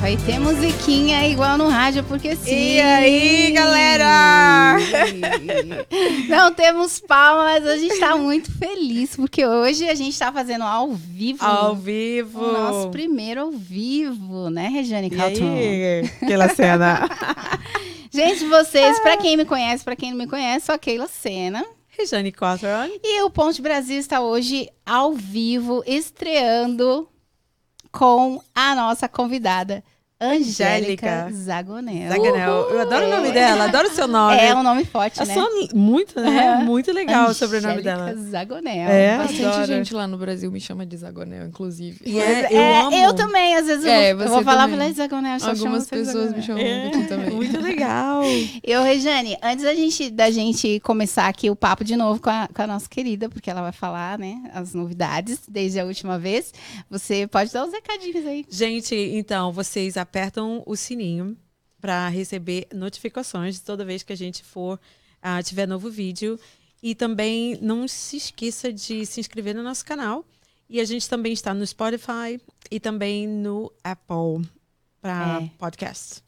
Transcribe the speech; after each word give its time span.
Vai 0.00 0.16
ter 0.16 0.38
musiquinha 0.38 1.26
igual 1.28 1.58
no 1.58 1.68
rádio, 1.68 2.04
porque 2.04 2.34
sim. 2.36 2.76
E 2.76 2.80
aí, 2.80 3.50
galera? 3.50 4.76
Não 6.28 6.52
temos 6.54 7.00
palmas, 7.00 7.66
a 7.66 7.76
gente 7.76 7.98
tá 7.98 8.16
muito 8.16 8.50
feliz, 8.58 9.16
porque 9.16 9.44
hoje 9.44 9.88
a 9.88 9.94
gente 9.94 10.16
tá 10.18 10.32
fazendo 10.32 10.62
ao 10.64 10.92
vivo. 10.92 11.44
Ao 11.44 11.74
vivo. 11.74 12.38
O 12.40 12.52
nosso 12.52 12.90
primeiro 12.90 13.40
ao 13.40 13.50
vivo, 13.50 14.48
né, 14.50 14.68
Regiane 14.68 15.08
E 15.08 15.10
Calton? 15.10 15.56
aí, 15.56 16.08
Keila 16.26 16.48
Sena. 16.48 17.08
Gente, 18.10 18.44
vocês, 18.46 18.98
pra 19.00 19.18
quem 19.18 19.36
me 19.36 19.44
conhece, 19.44 19.84
pra 19.84 19.94
quem 19.94 20.10
não 20.12 20.18
me 20.18 20.26
conhece, 20.26 20.66
sou 20.66 20.74
a 20.74 20.78
Keila 20.78 21.06
Sena. 21.06 21.62
Rejane 21.88 22.32
Cotton. 22.32 22.88
E 23.02 23.22
o 23.22 23.30
Ponte 23.30 23.60
Brasil 23.60 23.98
está 23.98 24.20
hoje 24.20 24.68
ao 24.86 25.12
vivo, 25.12 25.82
estreando 25.86 27.06
com 27.98 28.40
a 28.54 28.76
nossa 28.76 29.08
convidada, 29.08 29.82
Angélica 30.20 31.26
Angélica 31.28 31.32
Zagonel. 31.32 32.08
Zaganel. 32.10 32.52
Eu 32.70 32.80
adoro 32.80 33.06
o 33.06 33.08
nome 33.10 33.30
dela, 33.30 33.64
adoro 33.64 33.86
o 33.88 33.92
seu 33.92 34.08
nome. 34.08 34.36
É 34.36 34.52
um 34.52 34.64
nome 34.64 34.84
forte, 34.84 35.22
É 35.22 35.24
né? 35.24 35.32
só 35.34 35.46
muito, 35.72 36.20
né? 36.20 36.56
Muito 36.64 36.90
legal 36.92 37.30
o 37.30 37.34
sobrenome 37.34 37.74
Angélica 37.80 37.96
dela. 37.96 38.14
Zagonel. 38.28 38.88
É? 38.88 39.18
Bastante 39.18 39.44
Adoro. 39.44 39.66
gente 39.66 39.94
lá 39.94 40.08
no 40.08 40.18
Brasil 40.18 40.50
me 40.50 40.60
chama 40.60 40.84
de 40.84 40.96
Zagonel, 40.96 41.46
inclusive. 41.46 42.00
E 42.04 42.18
é, 42.18 42.40
Pois 42.42 42.50
eu 42.52 42.58
é, 42.58 42.80
amo. 42.80 42.96
eu 42.96 43.14
também, 43.14 43.54
às 43.56 43.66
vezes 43.66 43.84
eu 43.84 43.90
É, 43.92 44.12
vou, 44.14 44.24
eu 44.24 44.28
vou 44.30 44.42
falar 44.42 44.68
também. 44.68 44.78
pra 44.92 44.92
Zagonel, 44.92 45.34
eu 45.34 45.40
só 45.40 45.46
chamo 45.54 45.60
Algumas 45.66 45.86
pessoas 45.86 46.34
me 46.34 46.40
Zagonel. 46.42 46.66
chamam 46.66 46.90
daqui 46.90 47.06
também. 47.08 47.26
É, 47.28 47.30
muito 47.30 47.60
legal. 47.60 48.22
Eu, 48.64 48.82
Rejane, 48.82 49.36
antes 49.42 49.64
da 49.64 49.74
gente, 49.74 50.10
da 50.10 50.30
gente 50.30 50.80
começar 50.80 51.28
aqui 51.28 51.48
o 51.48 51.54
papo 51.56 51.84
de 51.84 51.96
novo 51.96 52.20
com 52.20 52.28
a, 52.30 52.48
com 52.52 52.62
a 52.62 52.66
nossa 52.66 52.88
querida, 52.88 53.28
porque 53.28 53.48
ela 53.48 53.62
vai 53.62 53.72
falar, 53.72 54.18
né, 54.18 54.42
as 54.52 54.74
novidades 54.74 55.40
desde 55.48 55.78
a 55.78 55.84
última 55.84 56.18
vez, 56.18 56.52
você 56.90 57.26
pode 57.26 57.52
dar 57.52 57.64
os 57.64 57.72
recadinhos 57.72 58.26
aí. 58.26 58.44
Gente, 58.50 58.94
então, 58.94 59.52
vocês 59.52 59.96
apertam 60.08 60.62
o 60.66 60.74
sininho 60.74 61.36
para 61.80 62.08
receber 62.08 62.66
notificações 62.74 63.60
toda 63.60 63.84
vez 63.84 64.02
que 64.02 64.12
a 64.12 64.16
gente 64.16 64.42
for 64.42 64.80
ah, 65.22 65.42
tiver 65.42 65.66
novo 65.68 65.90
vídeo. 65.90 66.38
E 66.82 66.94
também 66.94 67.58
não 67.60 67.86
se 67.88 68.16
esqueça 68.16 68.72
de 68.72 69.04
se 69.04 69.20
inscrever 69.20 69.54
no 69.54 69.62
nosso 69.62 69.84
canal. 69.84 70.24
E 70.68 70.80
a 70.80 70.84
gente 70.84 71.08
também 71.08 71.32
está 71.32 71.52
no 71.52 71.66
Spotify 71.66 72.40
e 72.70 72.78
também 72.80 73.26
no 73.26 73.70
Apple 73.82 74.48
para 75.00 75.42
É. 75.42 75.50
podcast. 75.58 76.22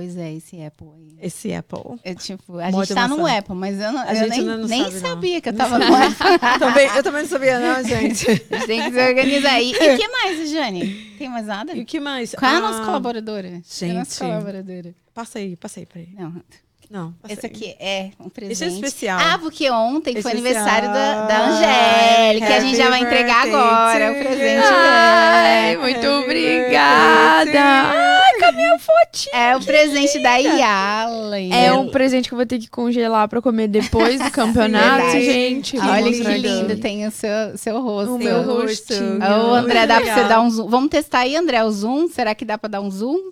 Pois 0.00 0.16
é, 0.16 0.32
esse 0.32 0.62
Apple 0.62 0.88
aí. 0.96 1.16
Esse 1.20 1.52
Apple. 1.52 2.00
É, 2.02 2.14
tipo, 2.14 2.56
a 2.58 2.70
gente 2.70 2.94
tá 2.94 3.06
no. 3.06 3.26
Apple, 3.26 3.54
mas 3.54 3.78
eu, 3.78 3.92
não, 3.92 4.00
A 4.00 4.12
eu 4.14 4.16
gente 4.16 4.30
nem, 4.30 4.40
não 4.42 4.66
nem 4.66 4.82
sabe, 4.84 4.94
não. 4.94 5.00
sabia 5.00 5.40
que 5.42 5.48
eu 5.50 5.52
tava 5.56 5.78
no 5.78 5.84
Apple. 5.94 6.38
também, 6.58 6.86
eu 6.96 7.02
também 7.02 7.22
não 7.22 7.28
sabia, 7.28 7.60
não, 7.60 7.84
gente. 7.84 8.26
A 8.50 8.56
gente 8.56 8.66
tem 8.66 8.82
que 8.82 8.92
se 8.92 9.08
organizar 9.08 9.52
aí. 9.52 9.72
E 9.72 9.94
o 9.94 9.98
que 9.98 10.08
mais, 10.08 10.50
Jane? 10.50 10.94
Tem 11.18 11.28
mais 11.28 11.46
nada? 11.46 11.76
E 11.76 11.82
o 11.82 11.84
que 11.84 12.00
mais? 12.00 12.34
Qual 12.34 12.50
é 12.50 12.54
a 12.54 12.58
Ah, 12.58 12.60
nossa 12.62 12.82
colaboradora? 12.84 13.48
Qual 13.50 13.88
é 13.90 13.90
a 13.92 13.94
nossa 13.98 14.10
gente. 14.10 14.18
colaboradora? 14.20 14.94
Passa 15.12 15.38
aí, 15.38 15.54
passa 15.54 15.80
aí, 15.80 15.86
peraí. 15.86 16.08
Não, 16.18 16.42
Não, 16.90 17.14
esse 17.28 17.46
aqui 17.46 17.76
é 17.78 18.10
um 18.18 18.28
presente. 18.28 18.52
Esse 18.52 18.64
é 18.64 18.66
especial. 18.66 19.18
Ah, 19.22 19.38
porque 19.38 19.70
ontem 19.70 20.20
foi 20.20 20.32
Especial. 20.32 20.64
aniversário 20.66 20.88
da, 20.92 21.26
da 21.26 21.46
Angélica, 21.46 22.46
que 22.48 22.52
a 22.52 22.60
gente 22.60 22.76
já 22.76 22.90
vai 22.90 23.00
entregar 23.00 23.42
birthday 23.44 23.60
agora. 23.60 24.10
O 24.10 24.14
presente 24.16 24.66
you. 24.66 24.74
Ai, 24.74 25.70
dela. 25.70 25.82
muito 25.84 25.98
Happy 25.98 26.24
obrigada! 26.24 27.44
birthday. 27.44 27.60
Ai, 27.62 28.38
com 28.40 28.44
a 28.44 28.52
minha 28.52 28.78
fotinha! 28.80 29.32
É 29.34 29.56
o 29.56 29.60
presente 29.64 30.20
da 30.20 30.36
Yalen. 30.36 31.52
É 31.54 31.72
um 31.72 31.88
presente 31.90 32.28
que 32.28 32.34
eu 32.34 32.38
vou 32.38 32.46
ter 32.46 32.58
que 32.58 32.68
congelar 32.68 33.28
pra 33.28 33.40
comer 33.40 33.68
depois 33.68 34.20
do 34.20 34.30
campeonato, 34.32 35.12
gente. 35.12 35.78
Ah, 35.78 35.92
Olha 35.92 36.10
que 36.10 36.22
lindo, 36.38 36.76
tem 36.78 37.06
o 37.06 37.10
seu, 37.12 37.56
seu 37.56 37.80
rosto. 37.80 38.14
O 38.14 38.18
meu 38.18 38.42
rosto. 38.42 38.94
Ô, 38.94 39.54
André, 39.54 39.86
dá 39.86 40.00
pra 40.00 40.14
você 40.14 40.24
dar 40.28 40.40
um 40.40 40.50
zoom? 40.50 40.68
Vamos 40.68 40.90
testar 40.90 41.20
aí, 41.20 41.36
André, 41.36 41.62
o 41.62 41.70
zoom? 41.70 42.08
Será 42.08 42.34
que 42.34 42.44
dá 42.44 42.58
pra 42.58 42.68
dar 42.68 42.80
um 42.80 42.90
zoom? 42.90 43.30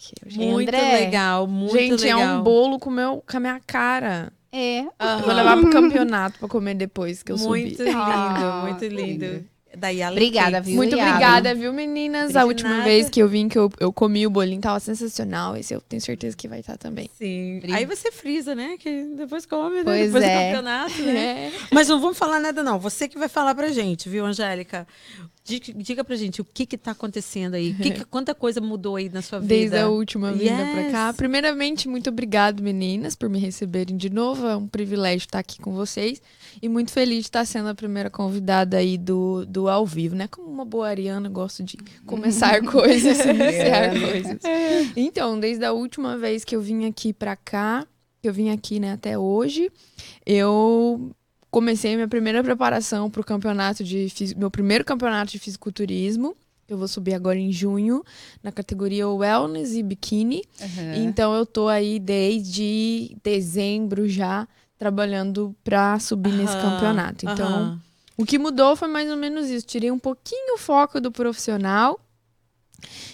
Aqui, 0.00 0.12
gente. 0.26 0.38
Muito 0.50 0.68
André. 0.68 0.92
legal, 1.00 1.46
muito 1.46 1.76
Gente, 1.76 2.02
legal. 2.04 2.20
é 2.20 2.32
um 2.32 2.42
bolo 2.42 2.78
com, 2.78 2.88
meu, 2.90 3.22
com 3.28 3.36
a 3.36 3.40
minha 3.40 3.60
cara. 3.66 4.32
É. 4.50 4.84
Aham. 4.98 5.22
Vou 5.22 5.34
levar 5.34 5.56
pro 5.58 5.70
campeonato 5.70 6.38
pra 6.38 6.48
comer 6.48 6.74
depois 6.74 7.22
que 7.22 7.30
eu 7.32 7.36
Muito 7.38 7.76
subi. 7.76 7.84
lindo, 7.84 7.98
Ah, 7.98 8.62
muito 8.66 8.84
lindo. 8.86 9.24
lindo. 9.26 9.44
Da 9.76 9.88
Yalen 9.88 10.16
Obrigada, 10.18 10.60
viu? 10.60 10.74
Muito 10.74 10.96
obrigada, 10.96 11.54
viu, 11.54 11.72
meninas? 11.72 12.34
A 12.34 12.44
última 12.44 12.70
nada. 12.70 12.82
vez 12.82 13.08
que 13.08 13.22
eu 13.22 13.28
vim, 13.28 13.48
que 13.48 13.56
eu, 13.56 13.70
eu 13.78 13.92
comi 13.92 14.26
o 14.26 14.30
bolinho, 14.30 14.60
tava 14.60 14.80
sensacional. 14.80 15.56
Esse 15.56 15.72
eu 15.72 15.80
tenho 15.80 16.02
certeza 16.02 16.36
que 16.36 16.48
vai 16.48 16.58
estar 16.58 16.76
também. 16.76 17.08
Sim. 17.16 17.58
Obrigada. 17.58 17.78
Aí 17.78 17.86
você 17.86 18.10
frisa, 18.10 18.52
né? 18.52 18.76
Que 18.80 19.04
depois 19.16 19.46
come, 19.46 19.76
né? 19.76 19.84
Pois 19.84 20.06
depois 20.06 20.24
é. 20.24 20.34
do 20.34 20.40
campeonato, 20.56 21.02
né? 21.02 21.52
É. 21.54 21.68
Mas 21.70 21.86
não 21.86 22.00
vamos 22.00 22.18
falar 22.18 22.40
nada, 22.40 22.64
não. 22.64 22.80
Você 22.80 23.06
que 23.06 23.16
vai 23.16 23.28
falar 23.28 23.54
pra 23.54 23.68
gente, 23.68 24.08
viu, 24.08 24.26
Angélica? 24.26 24.88
Diga, 25.58 25.72
diga 25.82 26.04
pra 26.04 26.14
gente 26.16 26.40
o 26.40 26.44
que 26.44 26.64
que 26.64 26.78
tá 26.78 26.92
acontecendo 26.92 27.54
aí. 27.54 27.74
Que 27.74 27.90
que- 27.90 28.04
quanta 28.06 28.34
coisa 28.34 28.60
mudou 28.60 28.96
aí 28.96 29.08
na 29.08 29.20
sua 29.22 29.38
vida? 29.40 29.48
Desde 29.48 29.76
a 29.78 29.88
última 29.88 30.32
vinda 30.32 30.64
pra 30.72 30.80
Yes. 30.82 30.92
cá. 30.92 31.12
Primeiramente, 31.12 31.88
muito 31.88 32.08
obrigado, 32.10 32.62
meninas, 32.62 33.16
por 33.16 33.28
me 33.28 33.38
receberem 33.38 33.96
de 33.96 34.08
novo. 34.10 34.46
É 34.46 34.56
um 34.56 34.68
privilégio 34.68 35.26
estar 35.26 35.38
aqui 35.40 35.58
com 35.60 35.72
vocês. 35.72 36.22
E 36.62 36.68
muito 36.68 36.92
feliz 36.92 37.18
de 37.20 37.24
estar 37.28 37.44
sendo 37.44 37.68
a 37.68 37.74
primeira 37.74 38.10
convidada 38.10 38.76
aí 38.76 38.96
do, 38.96 39.44
do 39.46 39.68
ao 39.68 39.84
vivo, 39.86 40.14
né? 40.14 40.28
Como 40.28 40.48
uma 40.48 40.64
boa 40.64 40.88
ariana, 40.88 41.28
gosto 41.28 41.62
de 41.62 41.76
começar 42.06 42.60
coisas, 42.66 43.18
iniciar 43.18 43.90
coisas. 43.98 44.38
Então, 44.96 45.38
desde 45.40 45.64
a 45.64 45.72
última 45.72 46.16
vez 46.16 46.44
que 46.44 46.54
eu 46.54 46.60
vim 46.60 46.86
aqui 46.86 47.12
pra 47.12 47.34
cá, 47.36 47.86
que 48.22 48.28
eu 48.28 48.32
vim 48.32 48.50
aqui, 48.50 48.78
né, 48.78 48.92
até 48.92 49.18
hoje, 49.18 49.70
eu 50.26 51.10
comecei 51.50 51.94
minha 51.94 52.08
primeira 52.08 52.42
preparação 52.42 53.10
pro 53.10 53.24
campeonato 53.24 53.82
de 53.82 54.08
meu 54.36 54.50
primeiro 54.50 54.84
campeonato 54.84 55.32
de 55.32 55.38
fisiculturismo. 55.38 56.36
Eu 56.68 56.78
vou 56.78 56.86
subir 56.86 57.14
agora 57.14 57.36
em 57.36 57.50
junho 57.50 58.04
na 58.42 58.52
categoria 58.52 59.08
Wellness 59.08 59.74
e 59.74 59.82
Bikini. 59.82 60.44
Uhum. 60.60 60.94
Então 61.04 61.34
eu 61.34 61.44
tô 61.44 61.66
aí 61.66 61.98
desde 61.98 63.16
dezembro 63.24 64.08
já 64.08 64.46
trabalhando 64.78 65.54
pra 65.64 65.98
subir 65.98 66.32
nesse 66.32 66.54
Aham, 66.54 66.70
campeonato. 66.70 67.26
Então, 67.26 67.46
aham. 67.48 67.80
o 68.16 68.24
que 68.24 68.38
mudou 68.38 68.76
foi 68.76 68.86
mais 68.88 69.10
ou 69.10 69.16
menos 69.16 69.50
isso. 69.50 69.66
Tirei 69.66 69.90
um 69.90 69.98
pouquinho 69.98 70.54
o 70.54 70.58
foco 70.58 71.00
do 71.00 71.10
profissional. 71.10 72.00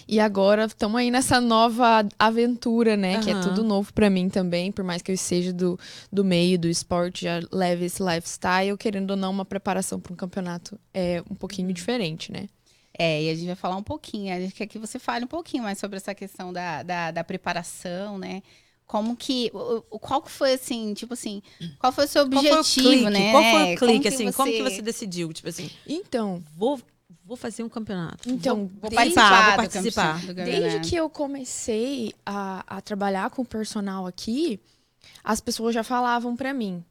E 0.07 0.19
agora 0.19 0.65
estamos 0.65 0.99
aí 0.99 1.11
nessa 1.11 1.41
nova 1.41 2.07
aventura, 2.17 2.95
né? 2.95 3.19
Que 3.21 3.31
é 3.31 3.39
tudo 3.41 3.63
novo 3.63 3.93
pra 3.93 4.09
mim 4.09 4.29
também. 4.29 4.71
Por 4.71 4.83
mais 4.83 5.01
que 5.01 5.11
eu 5.11 5.17
seja 5.17 5.51
do, 5.51 5.79
do 6.11 6.23
meio 6.23 6.57
do 6.57 6.67
esporte, 6.67 7.23
já 7.25 7.39
leve 7.51 7.85
esse 7.85 8.01
lifestyle, 8.01 8.77
querendo 8.77 9.11
ou 9.11 9.17
não, 9.17 9.31
uma 9.31 9.45
preparação 9.45 9.99
para 9.99 10.13
um 10.13 10.15
campeonato 10.15 10.79
é 10.93 11.21
um 11.29 11.35
pouquinho 11.35 11.71
diferente, 11.73 12.31
né? 12.31 12.47
É, 12.97 13.23
e 13.23 13.29
a 13.29 13.35
gente 13.35 13.45
vai 13.45 13.55
falar 13.55 13.75
um 13.75 13.83
pouquinho. 13.83 14.33
A 14.35 14.39
gente 14.39 14.53
quer 14.55 14.65
que 14.65 14.79
você 14.79 14.97
fale 14.97 15.25
um 15.25 15.27
pouquinho 15.27 15.63
mais 15.63 15.77
sobre 15.77 15.97
essa 15.97 16.15
questão 16.15 16.51
da, 16.51 16.81
da, 16.81 17.11
da 17.11 17.23
preparação, 17.23 18.17
né? 18.17 18.41
Como 18.87 19.15
que. 19.17 19.51
Qual 19.89 20.21
que 20.21 20.31
foi, 20.31 20.53
assim, 20.53 20.93
tipo 20.93 21.13
assim, 21.13 21.41
qual 21.77 21.91
foi 21.91 22.05
o 22.05 22.07
seu 22.07 22.27
Qual 22.27 22.41
foi 22.41 22.51
o 22.51 22.55
objetivo, 22.55 22.87
clique? 22.87 23.09
né? 23.09 23.31
Qual 23.31 23.43
foi 23.43 23.51
o 23.51 23.65
como 23.65 23.91
clique, 23.91 23.99
que 24.01 24.07
assim? 24.07 24.31
Como 24.31 24.51
que 24.51 24.63
você 24.63 24.81
decidiu? 24.81 25.33
Tipo 25.33 25.49
assim, 25.49 25.69
Então, 25.85 26.41
vou, 26.55 26.79
vou 27.27 27.35
fazer 27.37 27.61
um 27.63 27.69
campeonato. 27.69 28.29
então 28.29 28.69
Vou 28.81 28.89
desde- 28.89 28.95
participar, 28.95 29.45
vou 29.45 29.51
do 29.51 29.57
participar. 29.71 30.25
Desde 30.33 30.79
que 30.89 30.95
eu 30.95 31.09
comecei 31.09 32.13
a, 32.25 32.63
a 32.77 32.81
trabalhar 32.81 33.29
com 33.29 33.43
personal 33.43 34.07
aqui, 34.07 34.59
as 35.23 35.41
pessoas 35.41 35.75
já 35.75 35.83
falavam 35.83 36.35
pra 36.35 36.53
mim. 36.53 36.83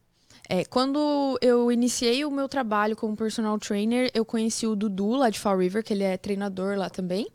É, 0.49 0.63
quando 0.63 1.37
eu 1.41 1.71
iniciei 1.71 2.23
o 2.23 2.31
meu 2.31 2.47
trabalho 2.47 2.95
como 2.95 3.17
personal 3.17 3.57
trainer, 3.59 4.09
eu 4.13 4.23
conheci 4.23 4.65
o 4.65 4.75
Dudu 4.75 5.15
lá 5.15 5.29
de 5.29 5.39
Fall 5.39 5.57
River, 5.57 5.83
que 5.83 5.93
ele 5.93 6.03
é 6.03 6.15
treinador 6.17 6.77
lá 6.77 6.89
também. 6.89 7.27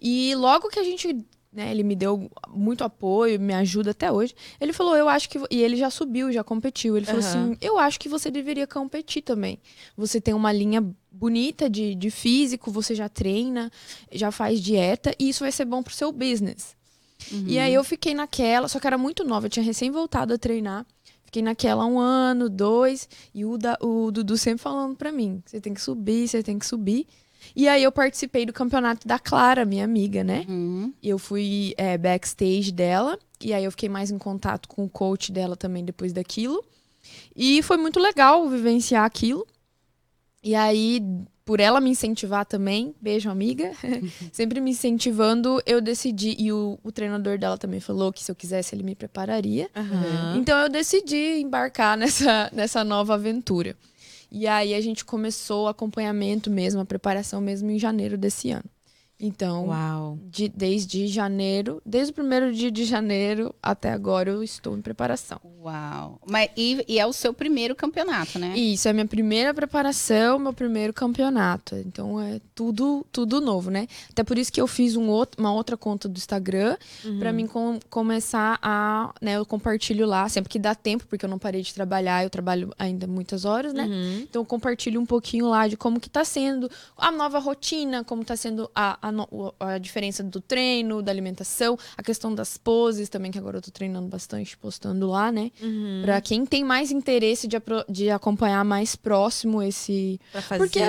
E 0.00 0.34
logo 0.34 0.68
que 0.68 0.80
a 0.80 0.82
gente, 0.82 1.14
né, 1.52 1.70
ele 1.70 1.84
me 1.84 1.94
deu 1.94 2.28
muito 2.48 2.82
apoio, 2.82 3.38
me 3.38 3.54
ajuda 3.54 3.90
até 3.92 4.10
hoje. 4.10 4.34
Ele 4.60 4.72
falou, 4.72 4.96
eu 4.96 5.08
acho 5.08 5.28
que. 5.28 5.38
E 5.50 5.62
ele 5.62 5.76
já 5.76 5.90
subiu, 5.90 6.32
já 6.32 6.42
competiu. 6.42 6.96
Ele 6.96 7.06
falou 7.06 7.20
assim: 7.20 7.56
eu 7.60 7.78
acho 7.78 8.00
que 8.00 8.08
você 8.08 8.30
deveria 8.32 8.66
competir 8.66 9.22
também. 9.22 9.60
Você 9.96 10.20
tem 10.20 10.34
uma 10.34 10.50
linha 10.50 10.82
bonita 11.10 11.68
de, 11.68 11.94
de 11.94 12.10
físico, 12.10 12.70
você 12.70 12.94
já 12.94 13.08
treina, 13.08 13.70
já 14.12 14.30
faz 14.30 14.60
dieta, 14.60 15.14
e 15.18 15.28
isso 15.28 15.44
vai 15.44 15.52
ser 15.52 15.64
bom 15.64 15.82
pro 15.82 15.94
seu 15.94 16.12
business. 16.12 16.76
E 17.46 17.58
aí 17.58 17.74
eu 17.74 17.84
fiquei 17.84 18.14
naquela, 18.14 18.66
só 18.66 18.80
que 18.80 18.86
era 18.86 18.96
muito 18.96 19.24
nova, 19.24 19.46
eu 19.46 19.50
tinha 19.50 19.64
recém 19.64 19.90
voltado 19.90 20.32
a 20.34 20.38
treinar. 20.38 20.86
Fiquei 21.24 21.42
naquela 21.42 21.86
um 21.86 21.98
ano, 22.00 22.48
dois, 22.48 23.08
e 23.32 23.44
o, 23.44 23.56
da, 23.56 23.78
o 23.80 24.10
Dudu 24.10 24.36
sempre 24.36 24.62
falando 24.62 24.96
pra 24.96 25.12
mim: 25.12 25.40
você 25.46 25.60
tem 25.60 25.72
que 25.72 25.80
subir, 25.80 26.26
você 26.26 26.42
tem 26.42 26.58
que 26.58 26.66
subir. 26.66 27.06
E 27.54 27.68
aí 27.68 27.82
eu 27.82 27.92
participei 27.92 28.44
do 28.44 28.52
campeonato 28.52 29.06
da 29.06 29.18
Clara, 29.18 29.64
minha 29.64 29.84
amiga, 29.84 30.24
né? 30.24 30.44
Uhum. 30.48 30.92
Eu 31.02 31.18
fui 31.18 31.74
é, 31.76 31.96
backstage 31.96 32.72
dela. 32.72 33.18
E 33.40 33.52
aí 33.52 33.64
eu 33.64 33.70
fiquei 33.70 33.88
mais 33.88 34.10
em 34.10 34.18
contato 34.18 34.68
com 34.68 34.84
o 34.84 34.88
coach 34.88 35.32
dela 35.32 35.56
também 35.56 35.84
depois 35.84 36.12
daquilo. 36.12 36.64
E 37.34 37.62
foi 37.62 37.76
muito 37.76 37.98
legal 37.98 38.48
vivenciar 38.48 39.04
aquilo. 39.04 39.46
E 40.42 40.54
aí, 40.54 41.02
por 41.44 41.60
ela 41.60 41.80
me 41.80 41.90
incentivar 41.90 42.46
também, 42.46 42.94
beijo, 43.00 43.28
amiga, 43.28 43.72
sempre 44.32 44.60
me 44.60 44.70
incentivando, 44.70 45.60
eu 45.66 45.80
decidi. 45.80 46.34
E 46.38 46.52
o, 46.52 46.78
o 46.82 46.90
treinador 46.90 47.38
dela 47.38 47.58
também 47.58 47.80
falou 47.80 48.12
que 48.12 48.22
se 48.22 48.30
eu 48.30 48.36
quisesse, 48.36 48.74
ele 48.74 48.82
me 48.82 48.94
prepararia. 48.94 49.68
Aham. 49.74 50.36
Então 50.38 50.58
eu 50.58 50.68
decidi 50.68 51.40
embarcar 51.40 51.96
nessa, 51.96 52.48
nessa 52.52 52.82
nova 52.84 53.14
aventura. 53.14 53.76
E 54.30 54.46
aí 54.46 54.74
a 54.74 54.80
gente 54.80 55.04
começou 55.04 55.64
o 55.64 55.68
acompanhamento 55.68 56.50
mesmo, 56.50 56.80
a 56.80 56.84
preparação 56.84 57.40
mesmo 57.40 57.70
em 57.70 57.78
janeiro 57.78 58.16
desse 58.16 58.50
ano. 58.50 58.64
Então, 59.20 59.66
Uau. 59.66 60.18
de- 60.30 60.48
desde 60.48 61.06
janeiro, 61.06 61.82
desde 61.84 62.10
o 62.12 62.14
primeiro 62.14 62.52
dia 62.52 62.70
de 62.70 62.84
janeiro 62.84 63.54
até 63.62 63.92
agora 63.92 64.30
eu 64.30 64.42
estou 64.42 64.76
em 64.76 64.80
preparação. 64.80 65.38
Uau. 65.62 66.18
Mas, 66.26 66.48
e, 66.56 66.82
e 66.88 66.98
é 66.98 67.06
o 67.06 67.12
seu 67.12 67.34
primeiro 67.34 67.74
campeonato, 67.76 68.38
né? 68.38 68.56
Isso 68.56 68.88
é 68.88 68.90
a 68.90 68.94
minha 68.94 69.06
primeira 69.06 69.52
preparação, 69.52 70.38
meu 70.38 70.52
primeiro 70.54 70.92
campeonato. 70.94 71.76
Então 71.76 72.18
é 72.20 72.40
tudo 72.54 73.04
tudo 73.12 73.40
novo, 73.40 73.70
né? 73.70 73.86
Até 74.10 74.24
por 74.24 74.38
isso 74.38 74.50
que 74.52 74.60
eu 74.60 74.66
fiz 74.66 74.96
um 74.96 75.08
outro, 75.08 75.40
uma 75.40 75.52
outra 75.52 75.76
conta 75.76 76.08
do 76.08 76.16
Instagram 76.16 76.76
pra 77.18 77.32
mim 77.32 77.46
com- 77.46 77.78
começar 77.90 78.58
a, 78.62 79.12
né, 79.20 79.36
eu 79.36 79.44
compartilho 79.44 80.06
lá 80.06 80.28
sempre 80.28 80.48
que 80.48 80.58
dá 80.58 80.74
tempo, 80.74 81.04
porque 81.06 81.24
eu 81.24 81.28
não 81.30 81.38
parei 81.38 81.60
de 81.62 81.74
trabalhar, 81.74 82.24
eu 82.24 82.30
trabalho 82.30 82.72
ainda 82.78 83.06
muitas 83.06 83.44
horas, 83.44 83.74
né? 83.74 83.84
Uhum. 83.84 84.20
Então 84.22 84.40
eu 84.42 84.46
compartilho 84.46 85.00
um 85.00 85.06
pouquinho 85.06 85.48
lá 85.48 85.68
de 85.68 85.76
como 85.76 86.00
que 86.00 86.08
tá 86.08 86.24
sendo 86.24 86.70
a 86.96 87.10
nova 87.12 87.38
rotina, 87.38 88.02
como 88.04 88.24
tá 88.24 88.36
sendo 88.36 88.70
a, 88.74 88.98
a, 89.08 89.09
no- 89.10 89.28
o- 89.30 89.52
a 89.60 89.78
diferença 89.78 90.22
do 90.22 90.40
treino, 90.40 91.02
da 91.02 91.10
alimentação, 91.12 91.78
a 91.96 92.02
questão 92.02 92.34
das 92.34 92.56
poses 92.56 93.08
também, 93.08 93.30
que 93.30 93.38
agora 93.38 93.58
eu 93.58 93.62
tô 93.62 93.70
treinando 93.70 94.08
bastante, 94.08 94.56
postando 94.56 95.08
lá, 95.08 95.30
né? 95.32 95.50
Uhum. 95.62 96.02
Pra 96.04 96.20
quem 96.20 96.44
tem 96.46 96.62
mais 96.64 96.90
interesse 96.90 97.46
de, 97.48 97.56
de 97.88 98.10
acompanhar 98.10 98.64
mais 98.64 98.96
próximo 98.96 99.62
esse. 99.62 100.20
Pra 100.32 100.42
fazer, 100.42 100.58
Porque, 100.62 100.80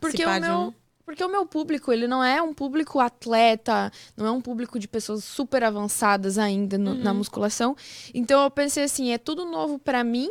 porque 0.00 0.24
o 0.26 0.40
meu. 0.40 0.54
um- 0.60 0.72
Porque 1.04 1.24
o 1.24 1.28
meu 1.30 1.46
público, 1.46 1.90
ele 1.90 2.06
não 2.06 2.22
é 2.22 2.42
um 2.42 2.52
público 2.52 3.00
atleta, 3.00 3.90
não 4.14 4.26
é 4.26 4.30
um 4.30 4.42
público 4.42 4.78
de 4.78 4.86
pessoas 4.86 5.24
super 5.24 5.64
avançadas 5.64 6.36
ainda 6.36 6.76
no- 6.76 6.92
na 6.94 7.14
musculação. 7.14 7.74
Então 8.12 8.42
eu 8.44 8.50
pensei 8.50 8.84
assim, 8.84 9.10
é 9.10 9.16
tudo 9.16 9.46
novo 9.46 9.78
pra 9.78 10.04
mim 10.04 10.28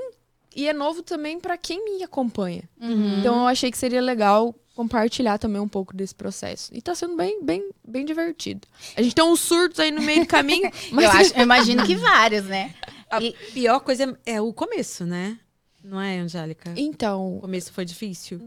e 0.56 0.68
é 0.68 0.74
novo 0.74 1.02
também 1.02 1.40
pra 1.40 1.58
quem 1.58 1.84
me 1.84 2.04
acompanha. 2.04 2.64
Uhum. 2.80 3.18
Então 3.20 3.36
eu 3.38 3.48
achei 3.48 3.72
que 3.72 3.78
seria 3.78 4.00
legal 4.02 4.54
compartilhar 4.78 5.38
também 5.38 5.60
um 5.62 5.68
pouco 5.68 5.96
desse 5.96 6.14
processo. 6.16 6.72
E 6.74 6.82
tá 6.82 6.94
sendo 6.96 7.16
bem, 7.18 7.44
bem, 7.44 7.70
bem 7.86 8.06
divertido. 8.06 8.68
A 8.96 9.02
gente 9.02 9.16
tem 9.16 9.26
uns 9.26 9.40
surtos 9.42 9.80
aí 9.80 9.92
no 9.92 10.02
meio 10.02 10.22
do 10.22 10.28
caminho, 10.28 10.70
mas 10.92 11.06
Eu, 11.06 11.12
acho, 11.12 11.34
eu 11.36 11.42
imagino 11.44 11.86
que 11.86 11.96
vários, 11.96 12.46
né? 12.46 12.74
A 13.10 13.22
E- 13.22 13.34
pior 13.54 13.80
coisa 13.82 14.18
é, 14.26 14.34
é 14.36 14.42
o 14.42 14.54
começo, 14.54 15.06
né? 15.06 15.40
Não 15.84 16.00
é, 16.00 16.20
Angélica? 16.20 16.70
O 16.72 16.74
então, 16.78 17.38
começo 17.42 17.72
foi 17.74 17.86
difícil. 17.86 18.40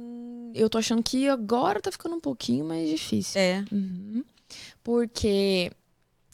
eu 0.55 0.69
tô 0.71 0.79
achando 0.79 1.03
que 1.03 1.29
agora 1.29 1.81
tá 1.81 1.91
ficando 1.91 2.15
um 2.17 2.21
pouquinho 2.21 2.65
mais 2.65 2.89
difícil. 2.89 3.41
É. 3.41 3.65
Uhum. 3.73 4.23
Porque, 4.85 5.71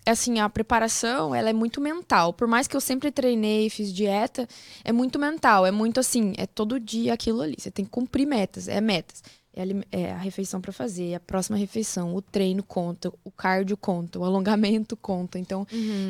assim, 0.04 0.40
a 0.40 0.48
preparação, 0.48 1.34
ela 1.34 1.50
é 1.50 1.52
muito 1.52 1.80
mental. 1.80 2.32
Por 2.32 2.48
mais 2.48 2.66
que 2.66 2.76
eu 2.76 2.80
sempre 2.80 3.10
treinei, 3.12 3.68
fiz 3.70 3.92
dieta, 3.92 4.48
é 4.84 4.92
muito 4.92 5.18
mental. 5.18 5.64
É 5.66 5.70
muito 5.70 6.00
assim, 6.00 6.32
é 6.36 6.46
todo 6.46 6.80
dia 6.80 7.12
aquilo 7.12 7.40
ali. 7.42 7.54
Você 7.58 7.70
tem 7.70 7.84
que 7.84 7.90
cumprir 7.90 8.26
metas, 8.26 8.66
é 8.68 8.80
metas. 8.80 9.22
É 9.56 9.62
a, 9.62 9.66
é 9.90 10.12
a 10.12 10.18
refeição 10.18 10.60
pra 10.60 10.70
fazer, 10.70 11.14
a 11.14 11.20
próxima 11.20 11.56
refeição, 11.56 12.14
o 12.14 12.20
treino 12.20 12.62
conta, 12.62 13.10
o 13.24 13.30
cardio 13.30 13.74
conta, 13.74 14.18
o 14.18 14.24
alongamento 14.24 14.94
conta. 14.98 15.38
Então, 15.38 15.66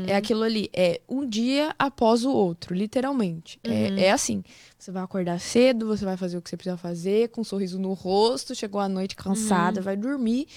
é 0.09 0.17
aquilo 0.17 0.43
ali, 0.43 0.69
é 0.73 1.01
um 1.09 1.25
dia 1.25 1.73
após 1.79 2.25
o 2.25 2.31
outro, 2.33 2.75
literalmente. 2.75 3.61
É, 3.63 4.07
é 4.07 4.11
assim. 4.11 4.43
Você 4.77 4.91
vai 4.91 5.03
acordar 5.03 5.39
cedo, 5.39 5.87
você 5.87 6.05
vai 6.05 6.17
fazer 6.17 6.37
o 6.37 6.43
que 6.43 6.51
você 6.51 6.57
precisa 6.57 6.77
fazer, 6.77 7.29
com 7.29 7.43
um 7.43 7.45
sorriso 7.45 7.79
no 7.79 7.93
rosto, 7.93 8.53
chegou 8.53 8.81
à 8.81 8.89
noite 8.89 9.15
cansada, 9.15 9.81
vai 9.81 9.97
dormir. 9.97 10.49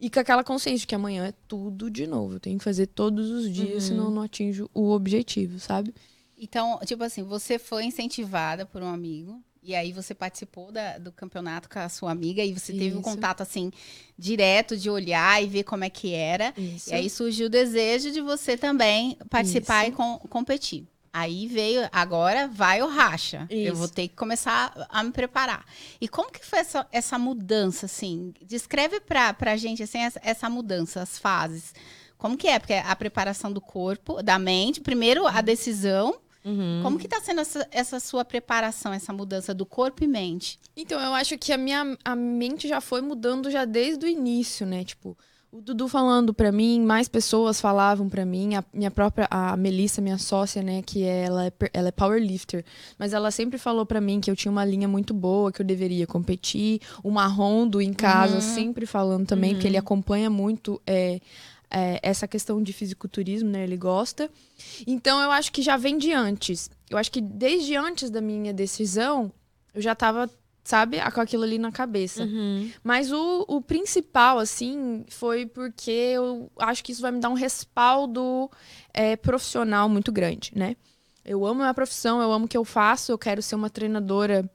E 0.00 0.08
com 0.08 0.18
aquela 0.18 0.42
consciência 0.42 0.80
de 0.80 0.86
que 0.86 0.94
amanhã 0.94 1.26
é 1.26 1.34
tudo 1.46 1.90
de 1.90 2.06
novo. 2.06 2.36
Eu 2.36 2.40
tenho 2.40 2.56
que 2.56 2.64
fazer 2.64 2.86
todos 2.86 3.30
os 3.30 3.52
dias, 3.52 3.84
senão 3.84 4.04
eu 4.04 4.10
não 4.10 4.22
atinjo 4.22 4.68
o 4.72 4.90
objetivo, 4.92 5.60
sabe? 5.60 5.94
Então, 6.38 6.78
tipo 6.86 7.04
assim, 7.04 7.22
você 7.22 7.58
foi 7.58 7.84
incentivada 7.84 8.64
por 8.64 8.82
um 8.82 8.88
amigo. 8.88 9.42
E 9.62 9.74
aí 9.74 9.92
você 9.92 10.14
participou 10.14 10.72
da- 10.72 10.96
do 10.98 11.12
campeonato 11.12 11.68
com 11.68 11.78
a 11.78 11.88
sua 11.88 12.10
amiga 12.10 12.42
e 12.42 12.52
você 12.52 12.72
teve 12.72 12.96
um 12.96 13.00
Isso. 13.00 13.02
contato 13.02 13.42
assim 13.42 13.70
direto 14.18 14.76
de 14.76 14.88
olhar 14.88 15.42
e 15.42 15.46
ver 15.46 15.64
como 15.64 15.84
é 15.84 15.90
que 15.90 16.14
era. 16.14 16.54
Isso. 16.56 16.90
E 16.90 16.94
aí 16.94 17.10
surgiu 17.10 17.46
o 17.46 17.50
desejo 17.50 18.10
de 18.10 18.20
você 18.20 18.56
também 18.56 19.18
participar 19.28 19.84
Isso. 19.84 19.92
e 19.92 19.96
com- 19.96 20.18
competir. 20.30 20.86
Aí 21.12 21.46
veio, 21.48 21.88
agora 21.92 22.46
vai 22.46 22.80
o 22.82 22.86
racha. 22.88 23.46
Eu 23.50 23.72
Isso. 23.72 23.76
vou 23.76 23.88
ter 23.88 24.08
que 24.08 24.14
começar 24.14 24.72
a 24.88 25.02
me 25.02 25.10
preparar. 25.10 25.66
E 26.00 26.06
como 26.08 26.30
que 26.30 26.44
foi 26.46 26.60
essa, 26.60 26.86
essa 26.92 27.18
mudança, 27.18 27.86
assim? 27.86 28.32
Descreve 28.40 29.00
pra, 29.00 29.34
pra 29.34 29.56
gente, 29.56 29.82
assim, 29.82 29.98
essa, 29.98 30.20
essa 30.22 30.48
mudança, 30.48 31.02
as 31.02 31.18
fases. 31.18 31.74
Como 32.16 32.36
que 32.36 32.46
é? 32.46 32.58
Porque 32.60 32.74
a 32.74 32.94
preparação 32.94 33.52
do 33.52 33.60
corpo, 33.60 34.22
da 34.22 34.38
mente, 34.38 34.80
primeiro 34.80 35.26
a 35.26 35.40
decisão. 35.40 36.16
Uhum. 36.44 36.80
Como 36.82 36.98
que 36.98 37.06
tá 37.08 37.20
sendo 37.20 37.40
essa, 37.40 37.68
essa 37.70 38.00
sua 38.00 38.24
preparação, 38.24 38.92
essa 38.92 39.12
mudança 39.12 39.52
do 39.52 39.66
corpo 39.66 40.02
e 40.02 40.06
mente? 40.06 40.58
Então, 40.76 41.00
eu 41.00 41.12
acho 41.14 41.36
que 41.36 41.52
a 41.52 41.58
minha 41.58 41.96
a 42.04 42.16
mente 42.16 42.66
já 42.68 42.80
foi 42.80 43.00
mudando 43.02 43.50
já 43.50 43.64
desde 43.64 44.06
o 44.06 44.08
início, 44.08 44.66
né? 44.66 44.82
Tipo, 44.84 45.16
o 45.52 45.60
Dudu 45.60 45.88
falando 45.88 46.32
pra 46.32 46.52
mim, 46.52 46.80
mais 46.80 47.08
pessoas 47.08 47.60
falavam 47.60 48.08
pra 48.08 48.24
mim, 48.24 48.54
a 48.54 48.64
minha 48.72 48.90
própria, 48.90 49.26
a 49.28 49.56
Melissa, 49.56 50.00
minha 50.00 50.16
sócia, 50.16 50.62
né, 50.62 50.80
que 50.80 51.02
ela 51.02 51.46
é, 51.46 51.52
ela 51.74 51.88
é 51.88 51.90
powerlifter, 51.92 52.64
mas 52.96 53.12
ela 53.12 53.32
sempre 53.32 53.58
falou 53.58 53.84
pra 53.84 54.00
mim 54.00 54.20
que 54.20 54.30
eu 54.30 54.36
tinha 54.36 54.52
uma 54.52 54.64
linha 54.64 54.86
muito 54.86 55.12
boa, 55.12 55.50
que 55.50 55.60
eu 55.60 55.66
deveria 55.66 56.06
competir, 56.06 56.80
o 57.02 57.10
Marrondo 57.10 57.80
em 57.82 57.92
casa, 57.92 58.36
Uhum. 58.36 58.40
sempre 58.40 58.86
falando 58.86 59.26
também, 59.26 59.54
porque 59.54 59.66
ele 59.66 59.76
acompanha 59.76 60.30
muito 60.30 60.80
é, 60.86 61.20
é, 61.70 62.00
essa 62.02 62.26
questão 62.26 62.62
de 62.62 62.72
fisiculturismo, 62.72 63.48
né, 63.48 63.62
ele 63.62 63.76
gosta. 63.76 64.28
Então, 64.86 65.20
eu 65.22 65.30
acho 65.30 65.52
que 65.52 65.62
já 65.62 65.76
vem 65.76 65.96
de 65.96 66.12
antes. 66.12 66.68
Eu 66.88 66.98
acho 66.98 67.10
que 67.10 67.20
desde 67.20 67.76
antes 67.76 68.10
da 68.10 68.20
minha 68.20 68.52
decisão, 68.52 69.32
eu 69.72 69.80
já 69.80 69.94
tava, 69.94 70.28
sabe, 70.64 70.98
com 71.12 71.20
aquilo 71.20 71.44
ali 71.44 71.58
na 71.58 71.70
cabeça. 71.70 72.24
Uhum. 72.24 72.70
Mas 72.82 73.12
o, 73.12 73.44
o 73.46 73.62
principal, 73.62 74.38
assim, 74.38 75.04
foi 75.08 75.46
porque 75.46 75.90
eu 75.90 76.50
acho 76.58 76.82
que 76.82 76.90
isso 76.90 77.02
vai 77.02 77.12
me 77.12 77.20
dar 77.20 77.30
um 77.30 77.34
respaldo 77.34 78.50
é, 78.92 79.16
profissional 79.16 79.88
muito 79.88 80.10
grande, 80.10 80.52
né? 80.54 80.76
Eu 81.24 81.46
amo 81.46 81.60
a 81.60 81.64
minha 81.64 81.74
profissão, 81.74 82.20
eu 82.20 82.32
amo 82.32 82.46
o 82.46 82.48
que 82.48 82.56
eu 82.56 82.64
faço, 82.64 83.12
eu 83.12 83.18
quero 83.18 83.42
ser 83.42 83.54
uma 83.54 83.70
treinadora 83.70 84.50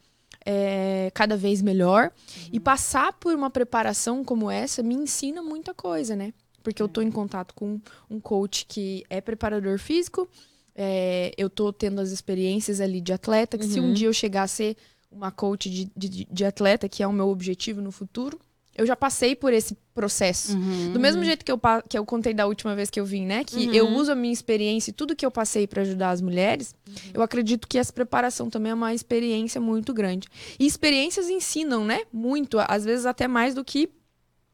é, 0.45 1.09
cada 1.13 1.37
vez 1.37 1.61
melhor. 1.61 2.11
E 2.51 2.59
passar 2.59 3.13
por 3.13 3.33
uma 3.33 3.49
preparação 3.49 4.23
como 4.23 4.51
essa 4.51 4.83
me 4.83 4.95
ensina 4.95 5.41
muita 5.41 5.73
coisa, 5.73 6.15
né? 6.15 6.33
Porque 6.65 6.81
eu 6.81 6.87
tô 6.87 6.99
em 6.99 7.11
contato 7.11 7.53
com 7.53 7.79
um 8.09 8.19
coach 8.19 8.65
que 8.67 9.03
é 9.07 9.21
preparador 9.21 9.77
físico, 9.77 10.27
é, 10.75 11.31
eu 11.37 11.47
tô 11.49 11.71
tendo 11.71 12.01
as 12.01 12.09
experiências 12.09 12.81
ali 12.81 12.99
de 12.99 13.13
atleta, 13.13 13.55
que 13.57 13.65
se 13.65 13.79
um 13.79 13.85
Uhum. 13.89 13.93
dia 13.93 14.07
eu 14.07 14.13
chegar 14.13 14.43
a 14.43 14.47
ser 14.47 14.75
uma 15.11 15.31
coach 15.31 15.69
de, 15.69 15.89
de, 15.95 16.27
de 16.29 16.43
atleta, 16.43 16.89
que 16.89 17.03
é 17.03 17.07
o 17.07 17.13
meu 17.13 17.29
objetivo 17.29 17.81
no 17.81 17.91
futuro, 17.91 18.39
eu 18.75 18.85
já 18.85 18.93
passei 18.95 19.35
por 19.37 19.53
esse 19.53 19.77
processo. 19.93 20.57
Do 20.91 20.99
mesmo 20.99 21.23
jeito 21.23 21.45
que 21.45 21.51
eu, 21.51 21.57
que 21.87 21.97
eu 21.97 22.03
contei 22.05 22.33
da 22.33 22.45
última 22.45 22.75
vez 22.75 22.89
que 22.89 22.99
eu 22.99 23.05
vim, 23.05 23.25
né? 23.25 23.45
Que 23.45 23.67
Uhum. 23.67 23.73
eu 23.73 23.87
uso 23.89 24.11
a 24.11 24.15
minha 24.15 24.33
experiência 24.33 24.89
e 24.89 24.93
tudo 24.93 25.15
que 25.15 25.25
eu 25.25 25.31
passei 25.31 25.65
para 25.65 25.81
ajudar 25.83 26.09
as 26.09 26.19
mulheres, 26.19 26.75
eu 27.13 27.21
acredito 27.21 27.67
que 27.69 27.77
essa 27.77 27.93
preparação 27.93 28.49
também 28.49 28.71
é 28.71 28.75
uma 28.75 28.93
experiência 28.93 29.61
muito 29.61 29.93
grande. 29.93 30.27
E 30.59 30.65
experiências 30.65 31.29
ensinam, 31.29 31.85
né? 31.85 32.01
Muito, 32.11 32.57
às 32.67 32.83
vezes 32.83 33.05
até 33.05 33.27
mais 33.29 33.53
do 33.55 33.63
que 33.63 33.87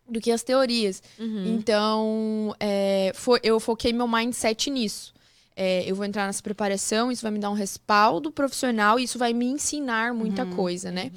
do 0.09 0.19
que 0.19 0.31
as 0.31 0.43
teorias. 0.43 1.01
Uhum. 1.19 1.45
Então, 1.55 2.55
é, 2.59 3.11
foi- 3.15 3.39
eu 3.43 3.59
foquei 3.59 3.93
meu 3.93 4.07
mindset 4.07 4.69
nisso. 4.69 5.13
É, 5.55 5.83
eu 5.89 5.95
vou 5.95 6.05
entrar 6.05 6.25
nessa 6.27 6.41
preparação, 6.41 7.11
isso 7.11 7.21
vai 7.21 7.31
me 7.31 7.37
dar 7.39 7.49
um 7.49 7.53
respaldo 7.53 8.31
profissional 8.31 8.97
e 8.99 9.03
isso 9.03 9.19
vai 9.19 9.33
me 9.33 9.45
ensinar 9.45 10.13
muita 10.13 10.45
coisa, 10.45 10.89
né? 10.91 11.11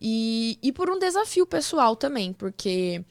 E, 0.00 0.58
e 0.62 0.72
por 0.72 0.90
um 0.90 0.98
desafio 0.98 1.46
pessoal 1.46 1.94
também, 1.94 2.32
porque 2.32 3.02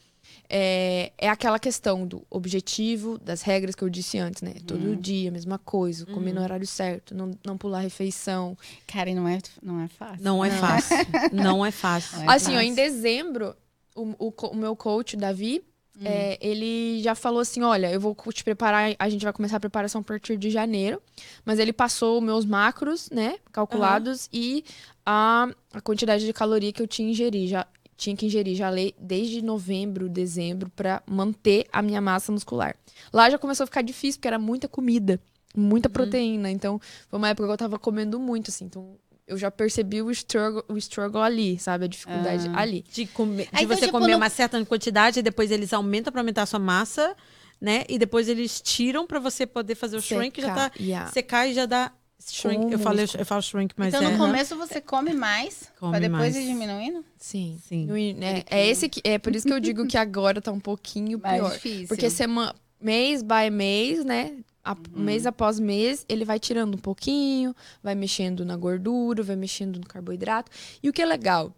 é, 0.48 1.12
é 1.18 1.28
aquela 1.28 1.58
questão 1.58 2.06
do 2.06 2.22
objetivo, 2.30 3.18
das 3.18 3.42
regras 3.42 3.74
que 3.74 3.82
eu 3.82 3.88
disse 3.88 4.18
antes, 4.18 4.42
né? 4.42 4.54
Todo 4.66 4.94
dia, 4.96 5.30
a 5.30 5.32
mesma 5.32 5.58
coisa, 5.58 6.04
comer 6.06 6.32
no 6.34 6.42
horário 6.42 6.66
certo, 6.66 7.14
não, 7.14 7.30
não 7.44 7.56
pular 7.56 7.80
refeição. 7.80 8.56
Cara, 8.86 9.10
e 9.10 9.14
não 9.14 9.26
é, 9.26 9.38
não 9.62 9.80
é 9.80 9.88
fácil. 9.88 10.22
Não 10.24 10.44
é 10.44 10.50
fácil. 10.50 10.96
Não 11.32 11.66
é 11.66 11.70
fácil. 11.70 12.20
É 12.20 12.26
assim, 12.32 12.54
ó, 12.56 12.60
em 12.60 12.74
dezembro, 12.74 13.56
o, 13.96 14.32
o 14.50 14.56
meu 14.56 14.76
coach, 14.76 15.16
o 15.16 15.18
Davi, 15.18 15.64
é, 16.04 16.38
ele 16.40 17.02
já 17.02 17.14
falou 17.14 17.40
assim: 17.40 17.62
olha, 17.62 17.90
eu 17.90 17.98
vou 17.98 18.14
te 18.32 18.44
preparar, 18.44 18.94
a 18.98 19.08
gente 19.08 19.24
vai 19.24 19.32
começar 19.32 19.56
a 19.56 19.60
preparação 19.60 20.00
a 20.02 20.04
partir 20.04 20.36
de 20.36 20.50
janeiro. 20.50 21.00
Mas 21.44 21.58
ele 21.58 21.72
passou 21.72 22.20
meus 22.20 22.44
macros, 22.44 23.08
né, 23.10 23.38
calculados, 23.50 24.28
e 24.32 24.64
a, 25.04 25.48
a 25.72 25.80
quantidade 25.80 26.26
de 26.26 26.32
caloria 26.32 26.72
que 26.72 26.82
eu 26.82 26.86
tinha 26.86 27.10
ingerir. 27.10 27.48
Já, 27.48 27.66
tinha 27.96 28.14
que 28.14 28.26
ingerir 28.26 28.54
já 28.54 28.68
lei 28.68 28.94
desde 29.00 29.40
novembro, 29.40 30.08
dezembro, 30.08 30.70
pra 30.70 31.02
manter 31.06 31.66
a 31.72 31.80
minha 31.80 32.00
massa 32.00 32.30
muscular. 32.30 32.76
Lá 33.12 33.30
já 33.30 33.38
começou 33.38 33.64
a 33.64 33.66
ficar 33.66 33.82
difícil, 33.82 34.18
porque 34.18 34.28
era 34.28 34.38
muita 34.38 34.68
comida, 34.68 35.18
muita 35.56 35.88
proteína. 35.88 36.50
Então, 36.50 36.78
foi 37.08 37.18
uma 37.18 37.30
época 37.30 37.48
que 37.48 37.52
eu 37.52 37.56
tava 37.56 37.78
comendo 37.78 38.20
muito, 38.20 38.50
assim. 38.50 38.66
Então, 38.66 38.98
eu 39.26 39.36
já 39.36 39.50
percebi 39.50 40.00
o 40.02 40.10
struggle, 40.10 40.64
o 40.68 40.76
struggle 40.76 41.20
ali, 41.22 41.58
sabe? 41.58 41.84
A 41.84 41.88
dificuldade 41.88 42.48
ali. 42.54 42.84
De, 42.92 43.06
comer- 43.06 43.44
de 43.44 43.48
Ah, 43.52 43.62
então, 43.62 43.76
você 43.76 43.86
tipo, 43.86 43.92
comer 43.98 44.12
não- 44.12 44.18
uma 44.18 44.30
certa 44.30 44.64
quantidade 44.64 45.18
e 45.18 45.22
depois 45.22 45.50
eles 45.50 45.72
aumentam 45.72 46.12
pra 46.12 46.20
aumentar 46.22 46.42
a 46.42 46.46
sua 46.46 46.60
massa, 46.60 47.14
né? 47.60 47.84
E 47.88 47.98
depois 47.98 48.28
eles 48.28 48.60
tiram 48.60 49.06
pra 49.06 49.18
você 49.18 49.46
poder 49.46 49.74
fazer 49.74 49.96
o 49.96 50.00
shrink, 50.00 50.40
já 50.40 50.54
tá 50.54 50.64
Secar, 50.64 50.80
yeah. 50.80 51.10
secar 51.12 51.46
e 51.48 51.54
já 51.54 51.66
dá 51.66 51.92
Shrink, 52.28 52.72
eu, 52.72 52.78
falo, 52.78 52.98
músculo. 52.98 53.20
eu 53.22 53.26
falo 53.26 53.42
shrink, 53.42 53.74
mas 53.76 53.92
então, 53.94 54.02
é. 54.08 54.10
no 54.10 54.18
começo 54.18 54.56
você 54.56 54.80
come 54.80 55.12
mais, 55.12 55.70
Come 55.78 55.92
pra 55.92 56.00
depois 56.00 56.34
mais. 56.34 56.36
ir 56.36 56.46
diminuindo? 56.48 57.04
Sim. 57.18 57.60
Sim. 57.68 57.84
No 57.86 57.96
in- 57.96 58.18
é, 58.22 58.42
é 58.50 58.66
esse 58.66 58.88
que 58.88 59.00
é 59.04 59.18
por 59.18 59.36
isso 59.36 59.46
que 59.46 59.52
eu 59.52 59.60
digo 59.60 59.86
que 59.86 59.96
agora 59.98 60.40
tá 60.40 60.50
um 60.50 60.58
pouquinho 60.58 61.18
Mais 61.22 61.40
pior. 61.40 61.52
difícil. 61.52 61.88
Porque 61.88 62.08
semana, 62.10 62.54
mês 62.80 63.22
by 63.22 63.50
mês, 63.52 64.04
né? 64.04 64.38
A- 64.72 64.72
Uhum. 64.96 65.02
Mês 65.04 65.26
após 65.26 65.58
mês, 65.60 66.04
ele 66.08 66.24
vai 66.24 66.38
tirando 66.38 66.74
um 66.74 66.78
pouquinho, 66.78 67.54
vai 67.82 67.94
mexendo 67.94 68.44
na 68.44 68.56
gordura, 68.56 69.22
vai 69.22 69.36
mexendo 69.36 69.78
no 69.78 69.86
carboidrato. 69.86 70.50
E 70.82 70.88
o 70.88 70.92
que 70.92 71.00
é 71.02 71.06
legal, 71.06 71.52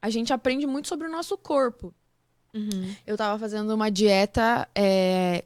a 0.00 0.10
gente 0.10 0.32
aprende 0.32 0.66
muito 0.66 0.88
sobre 0.88 1.06
o 1.06 1.10
nosso 1.10 1.36
corpo. 1.36 1.92
Uhum. 2.54 2.94
Eu 3.06 3.16
tava 3.16 3.38
fazendo 3.38 3.72
uma 3.74 3.90
dieta 3.90 4.66
é, 4.74 5.44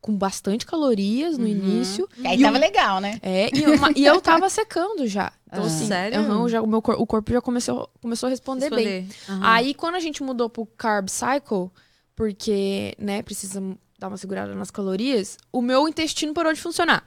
com 0.00 0.16
bastante 0.16 0.64
calorias 0.64 1.36
no 1.36 1.44
Uhum. 1.44 1.50
início. 1.50 2.08
Que 2.08 2.26
aí 2.26 2.38
E 2.38 2.42
tava 2.42 2.56
o- 2.56 2.60
legal, 2.60 3.00
né? 3.00 3.18
É, 3.22 3.50
e, 3.54 3.66
uma- 3.66 3.90
e 3.94 4.04
eu 4.04 4.20
tava 4.20 4.48
secando 4.50 5.06
já. 5.06 5.32
Então, 5.46 5.64
Ah. 5.64 5.66
assim, 5.66 5.86
Sério? 5.86 6.18
aham, 6.20 6.48
já, 6.48 6.62
o, 6.62 6.66
meu, 6.66 6.78
o 6.78 7.06
corpo 7.06 7.32
já 7.32 7.40
começou, 7.40 7.90
começou 8.00 8.28
a 8.28 8.30
responder 8.30 8.70
bem. 8.70 9.00
Responder. 9.02 9.32
Aham. 9.32 9.40
Aí, 9.54 9.74
quando 9.74 9.96
a 9.96 10.00
gente 10.00 10.22
mudou 10.22 10.48
pro 10.48 10.64
carb 10.64 11.08
cycle, 11.08 11.70
porque, 12.16 12.94
né, 12.98 13.22
precisa 13.22 13.62
dar 13.98 14.08
uma 14.08 14.16
segurada 14.16 14.54
nas 14.54 14.70
calorias, 14.70 15.36
o 15.52 15.60
meu 15.60 15.88
intestino 15.88 16.32
parou 16.32 16.52
de 16.52 16.60
funcionar. 16.60 17.06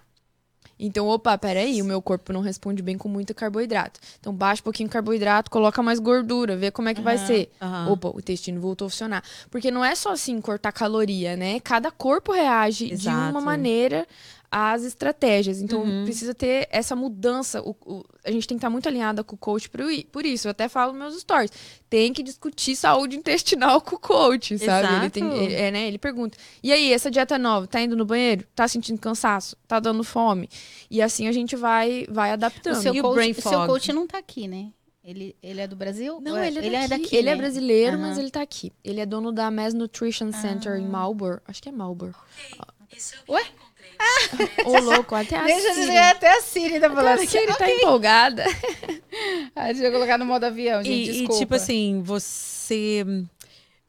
Então, 0.77 1.07
opa, 1.07 1.37
peraí, 1.37 1.79
o 1.79 1.85
meu 1.85 2.01
corpo 2.01 2.33
não 2.33 2.41
responde 2.41 2.81
bem 2.81 2.97
com 2.97 3.07
muito 3.07 3.35
carboidrato. 3.35 3.99
Então, 4.19 4.33
baixa 4.33 4.61
um 4.61 4.63
pouquinho 4.63 4.89
o 4.89 4.91
carboidrato, 4.91 5.51
coloca 5.51 5.81
mais 5.83 5.99
gordura, 5.99 6.57
vê 6.57 6.71
como 6.71 6.89
é 6.89 6.93
que 6.95 7.01
vai 7.01 7.17
Aham. 7.17 7.25
ser. 7.27 7.51
Aham. 7.61 7.91
Opa, 7.91 8.11
o 8.15 8.19
intestino 8.19 8.59
voltou 8.59 8.87
a 8.87 8.89
funcionar. 8.89 9.23
Porque 9.51 9.69
não 9.69 9.85
é 9.85 9.93
só 9.93 10.11
assim 10.11 10.41
cortar 10.41 10.71
caloria, 10.71 11.37
né? 11.37 11.59
Cada 11.59 11.91
corpo 11.91 12.31
reage 12.31 12.95
de 12.95 13.09
uma 13.09 13.27
Exato. 13.27 13.41
maneira 13.45 14.07
às 14.53 14.83
estratégias. 14.83 15.61
Então, 15.61 15.81
Uhum. 15.83 16.03
precisa 16.03 16.35
ter 16.35 16.67
essa 16.69 16.93
mudança. 16.93 17.61
O- 17.61 17.73
o- 17.85 18.03
a 18.25 18.29
gente 18.31 18.45
tem 18.45 18.57
que 18.57 18.59
estar 18.59 18.69
muito 18.69 18.85
alinhada 18.89 19.23
com 19.23 19.33
o 19.35 19.39
coach 19.39 19.69
por, 19.69 19.81
por 20.11 20.25
isso. 20.25 20.47
Eu 20.47 20.51
até 20.51 20.67
falo 20.67 20.91
nos 20.91 20.99
meus 21.01 21.21
stories. 21.21 21.51
Tem 21.89 22.11
que 22.11 22.21
discutir 22.21 22.75
saúde 22.75 23.15
intestinal 23.15 23.79
com 23.79 23.95
o 23.95 23.99
coach, 23.99 24.59
sabe? 24.59 24.93
Ele, 24.93 25.09
tem, 25.09 25.23
Exato. 25.23 25.41
ele- 25.41 25.53
é, 25.55 25.71
né? 25.71 25.87
ele 25.87 25.97
pergunta: 25.97 26.37
e 26.61 26.73
aí, 26.73 26.91
essa 26.91 27.09
dieta 27.09 27.37
nova, 27.39 27.65
tá 27.65 27.79
indo 27.81 27.95
no 27.95 28.03
banheiro? 28.05 28.45
Tá 28.53 28.67
sentindo 28.67 28.99
cansaço? 28.99 29.55
Tá 29.67 29.79
dando 29.79 30.03
fome? 30.03 30.49
E 30.89 31.01
assim 31.01 31.27
a 31.27 31.31
gente 31.31 31.55
vai, 31.55 32.05
vai 32.09 32.31
O 32.31 32.33
adaptando. 32.33 32.81
seu, 32.81 32.93
E 32.93 32.99
o 32.99 33.03
coach, 33.03 33.31
o 33.31 33.41
seu 33.41 33.65
coach 33.65 33.93
não 33.93 34.05
tá 34.05 34.17
aqui, 34.17 34.47
né? 34.49 34.67
Ele, 35.03 35.35
ele 35.41 35.59
é 35.61 35.67
do 35.67 35.75
Brasil? 35.75 36.19
Não, 36.21 36.37
é- 36.37 36.47
ele 36.47 36.59
é, 36.59 36.65
ele 36.65 36.69
daqui. 36.69 36.83
é 36.83 36.87
daqui. 36.99 37.15
Ele 37.15 37.29
é 37.29 37.35
né? 37.35 37.41
brasileiro, 37.41 37.97
Aham. 37.97 38.07
mas 38.07 38.17
ele 38.19 38.29
tá 38.29 38.41
aqui. 38.41 38.71
Ele 38.83 38.99
é 38.99 39.05
dono 39.05 39.31
da 39.31 39.49
Mass 39.49 39.73
Nutrition 39.73 40.31
Center 40.31 40.75
em 40.75 40.85
Ah. 40.85 40.89
Marlboro. 40.89 41.41
Acho 41.47 41.63
que 41.63 41.69
é 41.69 41.71
Marlboro. 41.71 42.13
Ué? 43.29 43.43
Ô, 44.65 44.79
louco, 44.79 45.15
até 45.15 45.37
a 45.37 45.43
Deixa 45.45 45.67
eu 45.67 45.73
Siri. 45.73 45.85
dizer, 45.85 45.97
até 45.97 46.37
a 46.37 46.41
Siri 46.41 46.79
tá 46.79 46.89
falando 46.89 47.07
Até 47.07 47.09
a 47.09 47.23
assim. 47.23 47.27
Siri 47.39 47.57
tá 47.57 47.69
empolgada. 47.71 48.43
Ah, 49.53 49.65
deixa 49.65 49.83
eu 49.83 49.91
colocar 49.91 50.17
no 50.17 50.25
modo 50.25 50.45
avião, 50.45 50.81
gente, 50.81 50.95
E, 50.95 51.01
e, 51.03 51.11
desculpa. 51.19 51.35
tipo 51.37 51.55
assim, 51.55 52.01
você. 52.01 53.05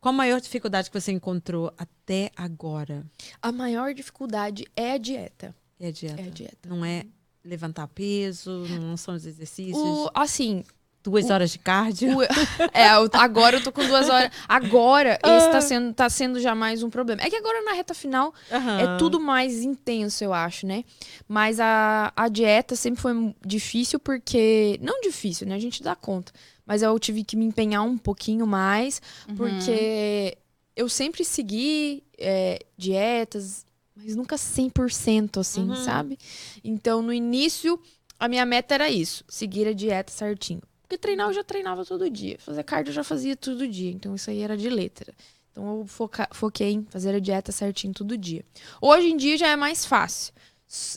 Qual 0.00 0.12
a 0.12 0.16
maior 0.16 0.40
dificuldade 0.40 0.90
que 0.90 1.00
você 1.00 1.12
encontrou 1.12 1.72
até 1.78 2.30
agora? 2.36 3.06
A 3.40 3.52
maior 3.52 3.94
dificuldade 3.94 4.64
é 4.76 4.92
a 4.92 4.98
dieta. 4.98 5.54
É 5.78 5.86
a 5.86 5.90
dieta. 5.92 6.20
É 6.20 6.26
a 6.26 6.30
dieta. 6.30 6.68
Não 6.68 6.84
é 6.84 7.04
levantar 7.44 7.86
peso, 7.86 8.50
não 8.80 8.96
são 8.96 9.14
os 9.14 9.24
exercícios. 9.24 9.76
O, 9.78 10.10
assim, 10.12 10.64
Duas 11.02 11.30
horas 11.30 11.50
de 11.50 11.58
cardio. 11.58 12.18
o- 12.18 12.22
é, 12.22 12.94
eu- 12.96 13.08
agora 13.14 13.56
eu 13.56 13.62
tô 13.62 13.72
com 13.72 13.84
duas 13.86 14.08
horas. 14.08 14.30
Agora, 14.48 15.18
esse 15.24 15.50
tá 15.50 15.60
sendo, 15.60 15.92
tá 15.92 16.08
sendo 16.08 16.40
já 16.40 16.54
mais 16.54 16.82
um 16.82 16.88
problema. 16.90 17.20
É 17.22 17.28
que 17.28 17.34
agora 17.36 17.62
na 17.64 17.72
reta 17.72 17.92
final 17.94 18.32
é 18.50 18.96
tudo 18.98 19.18
mais 19.18 19.62
intenso, 19.62 20.22
eu 20.22 20.32
acho, 20.32 20.66
né? 20.66 20.84
Mas 21.26 21.58
a, 21.58 22.12
a 22.14 22.28
dieta 22.28 22.76
sempre 22.76 23.00
foi 23.00 23.34
difícil 23.44 23.98
porque. 23.98 24.78
Não 24.80 25.00
difícil, 25.00 25.46
né? 25.46 25.54
A 25.56 25.58
gente 25.58 25.82
dá 25.82 25.96
conta. 25.96 26.32
Mas 26.64 26.82
eu 26.82 26.96
tive 27.00 27.24
que 27.24 27.34
me 27.36 27.44
empenhar 27.44 27.82
um 27.82 27.98
pouquinho 27.98 28.46
mais, 28.46 29.02
Uhum. 29.28 29.34
porque 29.34 30.38
eu 30.76 30.88
sempre 30.88 31.24
segui 31.24 32.04
é, 32.16 32.60
dietas, 32.78 33.66
mas 33.96 34.14
nunca 34.14 34.36
100% 34.38 35.40
assim, 35.40 35.68
Uhum. 35.68 35.74
sabe? 35.84 36.16
Então, 36.62 37.02
no 37.02 37.12
início, 37.12 37.78
a 38.18 38.28
minha 38.28 38.46
meta 38.46 38.74
era 38.74 38.88
isso: 38.88 39.24
seguir 39.28 39.66
a 39.66 39.72
dieta 39.72 40.12
certinho. 40.12 40.62
Porque 40.92 40.98
treinar 40.98 41.28
eu 41.28 41.32
já 41.32 41.42
treinava 41.42 41.86
todo 41.86 42.10
dia, 42.10 42.36
fazer 42.38 42.62
cardio 42.64 42.90
eu 42.90 42.94
já 42.94 43.02
fazia 43.02 43.34
todo 43.34 43.66
dia, 43.66 43.90
então 43.90 44.14
isso 44.14 44.28
aí 44.28 44.40
era 44.42 44.58
de 44.58 44.68
letra. 44.68 45.14
Então 45.50 45.78
eu 45.78 45.86
foca- 45.86 46.28
foquei 46.32 46.72
em 46.72 46.84
fazer 46.84 47.14
a 47.14 47.18
dieta 47.18 47.50
certinho 47.50 47.94
todo 47.94 48.14
dia. 48.18 48.44
Hoje 48.78 49.06
em 49.08 49.16
dia 49.16 49.38
já 49.38 49.48
é 49.48 49.56
mais 49.56 49.86
fácil, 49.86 50.34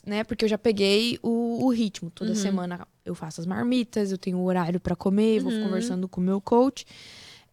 né? 0.05 0.25
Porque 0.25 0.43
eu 0.43 0.49
já 0.49 0.57
peguei 0.57 1.17
o, 1.23 1.63
o 1.65 1.69
ritmo. 1.69 2.09
Toda 2.09 2.31
Uhum. 2.31 2.35
semana 2.35 2.85
eu 3.05 3.15
faço 3.15 3.39
as 3.39 3.47
marmitas, 3.47 4.11
eu 4.11 4.17
tenho 4.17 4.37
o 4.37 4.43
horário 4.43 4.81
pra 4.81 4.97
comer, 4.97 5.39
vou 5.39 5.53
Uhum. 5.53 5.61
conversando 5.61 6.09
com 6.09 6.19
o 6.19 6.23
meu 6.25 6.41
coach. 6.41 6.85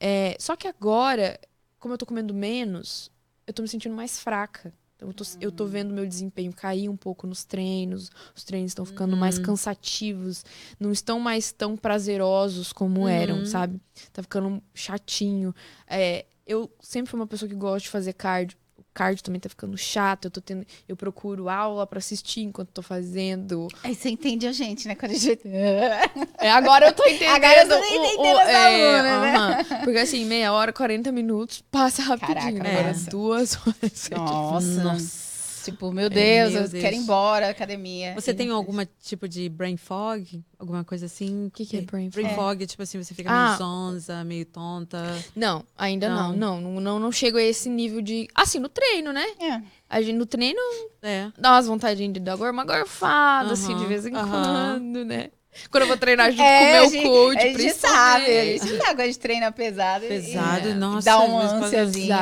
É, 0.00 0.37
só 0.40 0.56
que 0.56 0.66
agora, 0.66 1.38
como 1.78 1.94
eu 1.94 1.99
tô 1.99 2.04
comendo 2.04 2.34
menos, 2.34 3.08
eu 3.46 3.54
tô 3.54 3.62
me 3.62 3.68
sentindo 3.68 3.94
mais 3.94 4.18
fraca. 4.18 4.75
Então, 5.02 5.09
eu 5.09 5.14
tô, 5.14 5.25
eu 5.40 5.52
tô 5.52 5.66
vendo 5.66 5.92
meu 5.92 6.06
desempenho 6.06 6.52
cair 6.52 6.88
um 6.88 6.97
pouco 6.97 7.26
nos 7.26 7.44
treinos, 7.44 8.11
os 8.35 8.44
treinos 8.44 8.71
estão 8.71 8.85
ficando 8.85 9.16
mais 9.16 9.37
Uhum. 9.37 9.42
cansativos, 9.42 10.44
não 10.78 10.92
estão 10.92 11.18
mais 11.18 11.50
tão 11.52 11.76
prazerosos 11.76 12.73
como 12.73 13.09
eram, 13.09 13.38
Uhum. 13.38 13.44
sabe? 13.44 13.80
Tá 14.12 14.23
ficando 14.23 14.62
chatinho. 14.75 15.54
É, 15.88 16.25
eu 16.47 16.71
sempre 16.80 17.11
fui 17.11 17.18
uma 17.18 17.26
pessoa 17.26 17.49
que 17.49 17.54
gosta 17.54 17.80
de 17.80 17.88
fazer 17.88 18.12
cardio. 18.12 18.56
O 18.92 18.94
cardio 18.94 19.25
também 19.25 19.40
tá 19.40 19.49
ficando 19.49 19.76
chato. 19.78 20.26
Eu 20.26 20.30
tô 20.30 20.40
tendo, 20.42 20.66
eu 20.87 20.94
procuro 20.94 21.49
aula 21.49 21.87
pra 21.87 21.99
assistir 21.99 22.42
enquanto 22.42 22.68
tô 22.68 22.82
fazendo. 22.82 23.66
Aí 23.82 23.94
você 23.94 24.11
entende 24.11 24.46
a 24.46 24.52
gente, 24.52 24.87
né? 24.87 24.94
Quando 24.94 25.12
a 25.12 25.14
gente... 25.18 25.40
É, 25.49 26.50
agora 26.50 26.88
eu 26.88 26.92
tô 26.92 27.02
entendendo. 27.04 27.32
Agora 27.37 27.62
eu 27.62 27.68
tô 27.68 27.75
o- 27.75 27.84
entendendo 27.84 28.37
o- 28.37 28.40
essa 28.40 28.50
é, 28.50 28.94
aluna, 28.96 29.20
né? 29.22 29.37
aham. 29.37 29.64
Porque 29.84 29.99
assim, 29.99 30.26
meia 30.26 30.52
hora, 30.52 30.75
40 30.75 31.11
minutos, 31.11 31.64
passa 31.70 32.02
rapidinho. 32.02 32.58
Caraca, 32.58 32.68
Agora 32.68 32.88
nossa. 32.88 33.11
duas 33.11 33.56
horas. 33.66 34.11
Nossa. 34.11 34.84
Nossa. 34.84 35.22
Tipo, 35.64 35.92
meu 35.92 36.11
Deus, 36.11 36.52
meu 36.52 36.62
eu 36.62 36.69
Deus. 36.69 36.83
quero 36.83 36.95
ir 36.97 36.99
embora 36.99 37.47
da 37.47 37.52
academia. 37.52 38.14
Você 38.14 38.33
tem 38.35 38.49
não 38.49 38.57
algum 38.57 38.76
tipo 39.00 39.28
de 39.28 39.49
brain 39.49 39.76
fog? 39.76 40.42
Alguma 40.59 40.85
coisa 40.85 41.07
assim? 41.07 41.47
O 41.47 41.50
que, 41.50 41.64
que 41.66 41.76
é 41.76 41.81
brain 41.83 42.11
fog? 42.11 42.23
Brain 42.23 42.35
fog, 42.35 42.66
tipo 42.66 42.83
assim, 42.83 43.02
você 43.02 43.14
fica 43.14 43.31
Ah. 43.31 43.47
meio 43.47 43.59
zonza, 43.59 44.25
meio 44.25 44.45
tonta. 44.47 45.02
Não, 45.37 45.64
ainda 45.76 46.09
não. 46.09 46.33
Não. 46.33 46.61
Não, 46.61 46.81
não, 46.81 46.99
não, 46.99 47.12
chego 47.12 47.38
a 47.38 47.42
esse 47.42 47.69
nível 47.69 48.00
de. 48.02 48.28
Assim, 48.35 48.59
no 48.59 48.69
treino, 48.69 49.12
né? 49.12 49.25
É. 49.40 49.61
A 49.88 50.00
gente 50.00 50.16
no 50.16 50.26
treino 50.26 50.61
É. 51.02 51.31
dá 51.38 51.52
umas 51.52 51.66
vontadinhas 51.66 52.12
de 52.12 52.21
dar 52.21 52.37
uma 52.37 52.64
gorfada, 52.64 53.52
assim, 53.52 53.76
de 53.76 53.87
vez 53.87 54.07
em 54.07 54.12
quando, 54.12 55.04
né? 55.04 55.31
Quando 55.71 55.83
eu 55.83 55.88
vou 55.88 55.99
treinar 55.99 56.31
junto 56.31 56.42
É, 56.42 56.61
com 56.61 56.64
o 56.64 56.81
meu 56.81 56.90
gente- 56.90 57.02
coach, 57.07 57.38
a 57.38 57.42
gente 57.42 57.54
principalmente. 57.54 57.95
sabe, 58.25 58.38
a 58.38 58.45
gente 58.45 58.78
sabe 58.83 59.02
a 59.02 59.07
gente 59.07 59.19
treina 59.19 59.52
pesado. 59.52 60.07
Pesado, 60.07 60.69
e 60.71 60.75
nossa, 60.75 61.04
Dá 61.04 61.19
uma 61.21 61.47
quando- 61.49 61.64
ânsiazinha. 61.64 62.16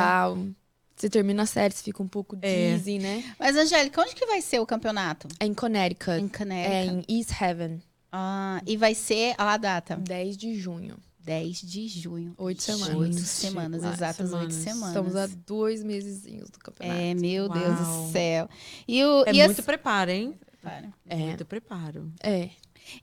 Você 1.01 1.09
termina 1.09 1.41
a 1.41 1.45
série, 1.47 1.73
você 1.73 1.81
fica 1.81 2.03
um 2.03 2.07
pouco 2.07 2.37
É. 2.43 2.75
dizzy, 2.75 2.99
né? 2.99 3.23
Mas, 3.39 3.55
Angélica, 3.57 3.99
onde 4.01 4.13
que 4.13 4.23
vai 4.27 4.39
ser 4.39 4.59
o 4.59 4.67
campeonato? 4.67 5.27
É 5.39 5.47
em 5.47 5.53
Connecticut. 5.55 6.11
Em 6.21 6.25
É 6.25 6.29
Connecticut. 6.37 7.05
em 7.09 7.17
East 7.17 7.41
Heaven, 7.41 7.81
Ah, 8.11 8.61
e 8.67 8.77
vai 8.77 8.93
ser 8.93 9.33
a 9.35 9.57
data? 9.57 9.95
10 9.95 10.37
de 10.37 10.53
junho. 10.53 10.95
10 11.23 11.61
de 11.61 11.87
junho. 11.87 12.35
Oito 12.37 12.61
semanas. 12.61 12.95
Oito 12.95 13.19
semanas, 13.19 13.83
exatas 13.83 14.31
oito 14.31 14.53
semanas. 14.53 14.87
Estamos 14.89 15.15
a 15.15 15.27
dois 15.47 15.81
mesezinhos 15.83 16.49
do 16.51 16.59
campeonato. 16.59 16.99
É, 16.99 17.13
meu 17.15 17.49
Deus 17.49 17.79
Uau. 17.79 18.05
do 18.07 18.11
céu. 18.11 18.49
E, 18.87 19.03
o, 19.03 19.23
É 19.25 19.31
e 19.33 19.43
muito 19.45 19.59
as- 19.59 19.65
preparo, 19.65 20.11
hein? 20.11 20.35
Para. 20.61 20.89
É. 21.07 21.15
Muito 21.17 21.45
preparo. 21.45 22.11
É. 22.21 22.49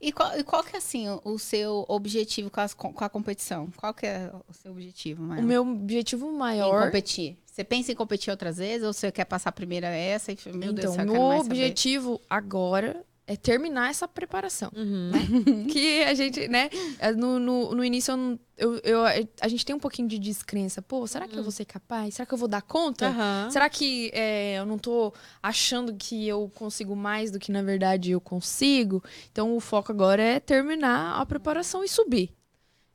E 0.01 0.11
qual, 0.11 0.37
e 0.37 0.43
qual 0.43 0.63
que 0.63 0.75
é, 0.75 0.77
assim, 0.77 1.05
o, 1.23 1.37
seu 1.39 1.85
objetivo 1.87 2.49
com, 2.49 2.59
as- 2.59 2.73
com 2.73 2.93
a 3.03 3.09
competição? 3.09 3.69
Qual 3.77 3.93
que 3.93 4.05
é 4.05 4.29
o 4.47 4.53
seu 4.53 4.71
objetivo, 4.71 5.23
Mael? 5.23 5.41
O 5.41 5.45
meu 5.45 5.61
objetivo 5.61 6.27
Em 6.29 6.37
maior. 6.37 6.85
competir. 6.85 7.37
Você 7.45 7.63
pensa 7.63 7.91
em 7.91 7.95
competir 7.95 8.29
outras 8.31 8.57
vezes? 8.57 8.85
Ou 8.85 8.93
você 8.93 9.11
quer 9.11 9.25
passar 9.25 9.51
primeiro 9.51 9.85
essa? 9.85 10.31
E, 10.31 10.37
meu 10.53 10.73
Deus 10.73 10.93
então, 10.93 11.03
eu 11.03 11.05
meu 11.05 11.13
quero 11.13 11.27
mais 11.27 11.43
saber. 11.43 11.55
objetivo 11.55 12.21
agora 12.29 13.05
é 13.29 13.35
terminar 13.35 13.91
essa 13.91 14.07
preparação. 14.07 14.71
Uhum. 14.75 15.11
que 15.71 16.01
a 16.03 16.15
gente, 16.15 16.47
né? 16.47 16.67
No, 17.15 17.37
no, 17.37 17.75
no 17.75 17.85
início, 17.85 18.11
eu, 18.57 18.77
eu, 18.79 19.03
a 19.39 19.47
gente 19.47 19.63
tem 19.63 19.75
um 19.75 19.79
pouquinho 19.79 20.07
de 20.07 20.17
descrença. 20.17 20.81
Pô, 20.81 21.05
será 21.05 21.27
que 21.27 21.37
eu 21.37 21.43
vou 21.43 21.51
ser 21.51 21.65
capaz? 21.65 22.15
Será 22.15 22.25
que 22.25 22.33
eu 22.33 22.37
vou 22.39 22.47
dar 22.47 22.63
conta? 22.63 23.07
Aham. 23.07 23.51
Será 23.51 23.69
que 23.69 24.09
é, 24.15 24.55
eu 24.57 24.65
não 24.65 24.79
tô 24.79 25.13
achando 25.43 25.93
que 25.93 26.27
eu 26.27 26.51
consigo 26.55 26.95
mais 26.95 27.29
do 27.29 27.37
que 27.37 27.51
na 27.51 27.61
verdade 27.61 28.09
eu 28.09 28.19
consigo? 28.19 29.03
Então 29.31 29.55
o 29.55 29.59
foco 29.59 29.91
agora 29.91 30.23
é 30.23 30.39
terminar 30.39 31.21
a 31.21 31.23
preparação 31.23 31.83
e 31.83 31.87
subir. 31.87 32.35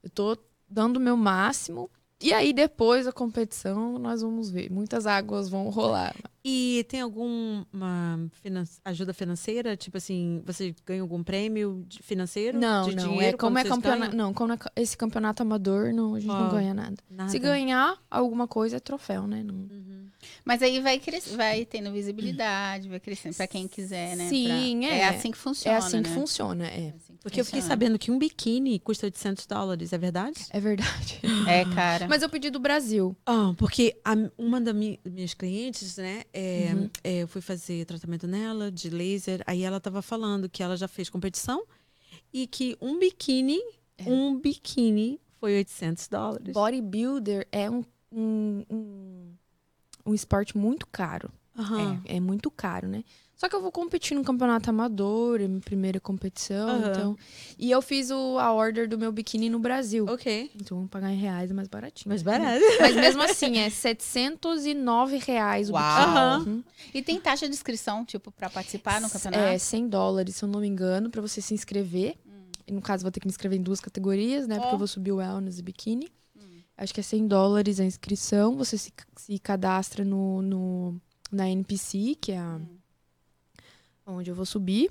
Eu 0.02 0.10
tô 0.10 0.36
dando 0.68 0.96
o 0.96 1.00
meu 1.00 1.16
máximo. 1.16 1.88
E 2.28 2.32
aí, 2.32 2.52
depois 2.52 3.04
da 3.06 3.12
competição, 3.12 3.98
nós 3.98 4.22
vamos 4.22 4.50
ver. 4.50 4.70
Muitas 4.70 5.06
águas 5.06 5.48
vão 5.48 5.68
rolar. 5.68 6.14
E 6.44 6.84
tem 6.88 7.00
alguma 7.00 7.66
finan- 8.42 8.64
ajuda 8.84 9.12
financeira? 9.14 9.76
Tipo 9.76 9.96
assim, 9.96 10.42
você 10.44 10.74
ganha 10.86 11.00
algum 11.02 11.22
prêmio 11.22 11.86
financeiro? 12.02 12.58
Não, 12.58 12.88
de 12.88 12.96
não. 12.96 13.08
dinheiro 13.08 13.34
é 13.36 13.38
como 13.38 13.58
é 13.58 13.64
campeonato. 13.64 14.16
Não, 14.16 14.32
como 14.34 14.52
é 14.52 14.58
esse 14.76 14.96
campeonato 14.96 15.42
amador, 15.42 15.92
não, 15.92 16.14
a 16.14 16.20
gente 16.20 16.30
Ó, 16.30 16.38
não 16.38 16.50
ganha 16.50 16.74
nada. 16.74 16.96
Nada. 17.10 17.30
Se 17.30 17.38
ganhar 17.38 17.96
alguma 18.10 18.46
coisa, 18.48 18.76
é 18.76 18.80
troféu, 18.80 19.26
né? 19.26 19.42
Não- 19.42 19.54
Uhum. 19.54 20.04
Mas 20.44 20.62
aí 20.62 20.80
vai 20.80 20.98
cres... 20.98 21.28
vai 21.34 21.66
tendo 21.66 21.90
visibilidade, 21.92 22.88
vai 22.88 22.98
crescendo 23.00 23.34
pra 23.34 23.46
quem 23.46 23.68
quiser, 23.68 24.16
né? 24.16 24.28
Sim, 24.30 24.80
Pra- 24.80 24.88
é. 24.88 24.98
É 25.00 25.08
assim 25.08 25.30
que 25.30 25.36
funciona, 25.38 25.74
É 25.76 25.78
assim 25.78 26.02
que 26.02 26.08
né? 26.08 26.14
funciona, 26.14 26.66
é. 26.66 26.80
É 26.86 26.94
assim 26.96 27.13
que 27.13 27.13
Porque 27.24 27.40
eu 27.40 27.44
fiquei 27.44 27.62
sabendo 27.62 27.98
que 27.98 28.10
um 28.10 28.18
biquíni 28.18 28.78
custa 28.78 29.06
800 29.06 29.46
dólares, 29.46 29.92
é 29.94 29.98
verdade? 29.98 30.46
É 30.50 30.60
verdade. 30.60 31.20
É, 31.48 31.64
cara. 31.74 32.06
Mas 32.08 32.22
eu 32.22 32.28
pedi 32.28 32.50
do 32.50 32.58
Brasil. 32.60 33.16
Ah, 33.26 33.52
porque 33.56 33.98
a- 34.04 34.30
uma 34.38 34.60
das 34.60 34.74
mi- 34.74 35.00
minhas 35.04 35.32
clientes, 35.34 35.96
né, 35.96 36.22
é, 36.32 36.70
Uhum. 36.74 36.90
é, 37.02 37.22
eu 37.22 37.28
fui 37.28 37.40
fazer 37.40 37.84
tratamento 37.86 38.26
nela 38.26 38.70
de 38.70 38.90
laser, 38.90 39.42
aí 39.46 39.62
ela 39.62 39.80
tava 39.80 40.00
falando 40.02 40.48
que 40.48 40.62
ela 40.62 40.76
já 40.76 40.86
fez 40.86 41.08
competição 41.10 41.64
e 42.32 42.46
que 42.46 42.76
um 42.80 42.98
biquíni, 42.98 43.58
É. 43.98 44.04
um 44.08 44.38
biquíni 44.38 45.18
foi 45.40 45.56
800 45.56 46.06
dólares. 46.08 46.52
Bodybuilder 46.52 47.48
é 47.50 47.70
um, 47.70 47.82
um, 48.12 48.64
um, 48.70 49.32
um 50.06 50.14
esporte 50.14 50.56
muito 50.58 50.86
caro. 50.86 51.30
Aham. 51.58 52.02
É, 52.04 52.16
é 52.16 52.20
muito 52.20 52.50
caro, 52.50 52.86
né? 52.88 53.02
Só 53.44 53.48
que 53.50 53.56
eu 53.56 53.60
vou 53.60 53.70
competir 53.70 54.16
no 54.16 54.24
campeonato 54.24 54.70
amador, 54.70 55.38
é 55.38 55.46
minha 55.46 55.60
primeira 55.60 56.00
competição, 56.00 56.66
Aham. 56.66 56.90
então... 56.90 57.18
E 57.58 57.70
eu 57.70 57.82
fiz 57.82 58.10
o, 58.10 58.38
a 58.38 58.50
order 58.54 58.88
do 58.88 58.96
meu 58.96 59.12
biquíni 59.12 59.50
no 59.50 59.58
Brasil. 59.58 60.06
Ok. 60.08 60.50
Então, 60.54 60.78
vamos 60.78 60.90
pagar 60.90 61.12
em 61.12 61.18
reais, 61.18 61.50
é 61.50 61.54
mais 61.54 61.68
baratinho. 61.68 62.08
Mas 62.10 62.22
barato. 62.22 62.58
Mas 62.80 62.96
mesmo 62.96 63.22
assim, 63.22 63.58
é 63.58 63.68
709 63.68 65.18
reais 65.18 65.68
o 65.68 65.74
Uau. 65.74 65.82
biquíni. 65.82 66.16
Aham. 66.16 66.44
Uhum. 66.46 66.64
E 66.94 67.02
tem 67.02 67.20
taxa 67.20 67.46
de 67.46 67.52
inscrição, 67.52 68.02
tipo, 68.02 68.32
pra 68.32 68.48
participar 68.48 68.98
no 68.98 69.08
É, 69.08 69.10
campeonato? 69.10 69.58
100 69.58 69.88
dólares, 69.88 70.36
se 70.36 70.42
eu 70.42 70.48
não 70.48 70.60
me 70.60 70.66
engano, 70.66 71.10
pra 71.10 71.20
você 71.20 71.42
se 71.42 71.52
inscrever. 71.52 72.14
E 72.66 72.72
no 72.72 72.80
caso, 72.80 73.02
vou 73.02 73.12
ter 73.12 73.20
que 73.20 73.26
me 73.26 73.30
inscrever 73.30 73.58
em 73.58 73.62
duas 73.62 73.78
categorias, 73.78 74.48
né? 74.48 74.54
Porque 74.54 74.70
Ó. 74.70 74.72
eu 74.72 74.78
vou 74.78 74.86
subir 74.88 75.12
o 75.12 75.16
wellness 75.16 75.58
e 75.58 75.62
biquíni. 75.62 76.08
Acho 76.78 76.94
que 76.94 77.00
é 77.00 77.02
100 77.02 77.28
dólares 77.28 77.78
a 77.78 77.84
inscrição. 77.84 78.56
Você 78.56 78.78
se, 78.78 78.90
se 79.18 79.38
cadastra 79.38 80.02
no, 80.02 80.40
no, 80.40 81.00
na 81.30 81.46
NPC, 81.50 82.16
que 82.18 82.32
é 82.32 82.38
a, 82.38 82.58
onde 84.06 84.30
eu 84.30 84.34
vou 84.34 84.44
subir. 84.46 84.90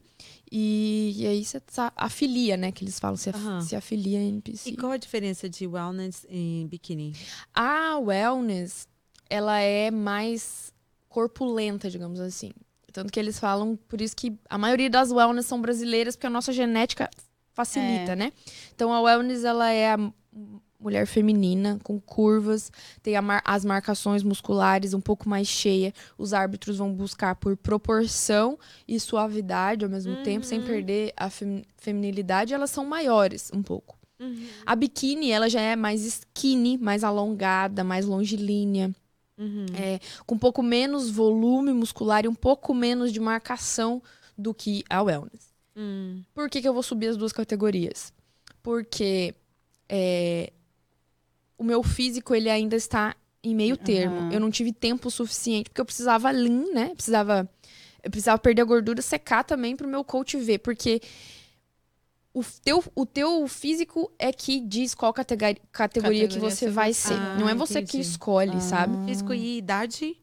E, 0.51 1.13
e 1.17 1.27
aí 1.27 1.43
você 1.45 1.61
afilia, 1.95 2.57
né? 2.57 2.71
Que 2.71 2.83
eles 2.83 2.99
falam, 2.99 3.15
se, 3.15 3.29
af- 3.29 3.35
Aham. 3.37 3.61
se 3.61 3.75
afilia 3.75 4.19
a 4.19 4.21
NPC. 4.21 4.69
E 4.71 4.77
qual 4.77 4.91
a 4.91 4.97
diferença 4.97 5.49
de 5.49 5.65
wellness 5.67 6.25
em 6.29 6.67
biquíni? 6.67 7.13
A 7.53 7.97
wellness, 7.99 8.87
ela 9.29 9.59
é 9.59 9.89
mais 9.91 10.73
corpulenta, 11.09 11.89
digamos 11.89 12.19
assim. 12.19 12.51
Tanto 12.91 13.11
que 13.11 13.19
eles 13.19 13.39
falam, 13.39 13.75
por 13.87 14.01
isso 14.01 14.15
que 14.15 14.37
a 14.49 14.57
maioria 14.57 14.89
das 14.89 15.11
wellness 15.11 15.45
são 15.47 15.59
brasileiras, 15.61 16.15
porque 16.15 16.27
a 16.27 16.29
nossa 16.29 16.53
genética 16.53 17.09
facilita, 17.53 18.11
É. 18.13 18.15
né? 18.15 18.33
Então 18.75 18.91
a 18.93 19.01
wellness, 19.01 19.43
ela 19.43 19.69
é 19.71 19.93
a 19.93 19.97
mulher 20.83 21.07
feminina, 21.07 21.79
com 21.83 21.99
curvas, 21.99 22.71
tem 23.01 23.19
mar- 23.21 23.41
as 23.45 23.63
marcações 23.65 24.21
musculares 24.21 24.93
um 24.93 25.01
pouco 25.01 25.27
mais 25.29 25.47
cheia. 25.47 25.93
Os 26.17 26.33
árbitros 26.33 26.77
vão 26.77 26.93
buscar 26.93 27.35
por 27.35 27.55
proporção 27.57 28.59
e 28.87 28.99
suavidade 28.99 29.85
ao 29.85 29.89
mesmo 29.89 30.17
tempo, 30.23 30.45
sem 30.45 30.59
Uhum. 30.59 30.65
perder 30.65 31.13
a 31.17 31.29
fem- 31.29 31.63
feminilidade. 31.77 32.53
Elas 32.53 32.69
são 32.69 32.85
maiores 32.85 33.49
um 33.53 33.63
pouco. 33.63 33.97
A 34.65 34.73
biquíni, 34.73 35.31
ela 35.31 35.49
já 35.49 35.59
é 35.59 35.75
mais 35.75 36.05
skinny, 36.05 36.77
mais 36.77 37.03
alongada, 37.03 37.83
mais 37.83 38.05
longilínea, 38.05 38.93
Uhum. 39.37 39.65
é, 39.75 39.99
com 40.25 40.35
um 40.35 40.37
pouco 40.39 40.63
menos 40.63 41.09
volume 41.09 41.73
muscular 41.73 42.23
e 42.23 42.27
um 42.29 42.35
pouco 42.35 42.73
menos 42.73 43.11
de 43.11 43.19
marcação 43.19 44.01
do 44.37 44.53
que 44.53 44.83
a 44.89 45.01
wellness. 45.01 45.51
Hum. 45.75 46.23
Por 46.33 46.49
que, 46.49 46.61
que 46.61 46.67
eu 46.69 46.73
vou 46.73 46.83
subir 46.83 47.07
as 47.07 47.17
duas 47.17 47.33
categorias? 47.33 48.13
Porque 48.61 49.35
é, 49.89 50.53
o 51.57 51.63
meu 51.63 51.83
físico, 51.83 52.33
ele 52.33 52.49
ainda 52.49 52.75
está 52.75 53.15
em 53.43 53.55
meio 53.55 53.75
termo. 53.77 54.15
Aham. 54.17 54.29
Eu 54.31 54.39
não 54.39 54.49
tive 54.49 54.71
tempo 54.71 55.09
suficiente, 55.11 55.69
porque 55.69 55.81
eu 55.81 55.85
precisava 55.85 56.31
lean, 56.31 56.71
né? 56.73 56.93
Precisava, 56.95 57.49
eu 58.01 58.09
precisava 58.09 58.37
perder 58.39 58.61
a 58.61 58.65
gordura, 58.65 59.01
secar 59.01 59.43
também 59.43 59.75
pro 59.75 59.87
meu 59.87 60.03
coach 60.03 60.37
ver, 60.37 60.59
porque 60.59 61.01
o 62.33 62.43
teu, 62.63 62.83
o 62.95 63.05
teu 63.05 63.47
físico 63.47 64.11
é 64.17 64.31
que 64.31 64.59
diz 64.59 64.95
qual 64.95 65.13
categoria, 65.13 65.57
categoria 65.71 66.27
que 66.27 66.39
você 66.39 66.55
você 66.65 66.69
vai 66.69 66.93
ser. 66.93 67.13
Ah, 67.13 67.35
não 67.39 67.47
é 67.47 67.53
você 67.53 67.81
que 67.81 67.97
entendi. 67.97 68.01
escolhe, 68.01 68.59
sabe? 68.59 68.97
Físico 69.05 69.33
e 69.33 69.57
idade? 69.57 70.17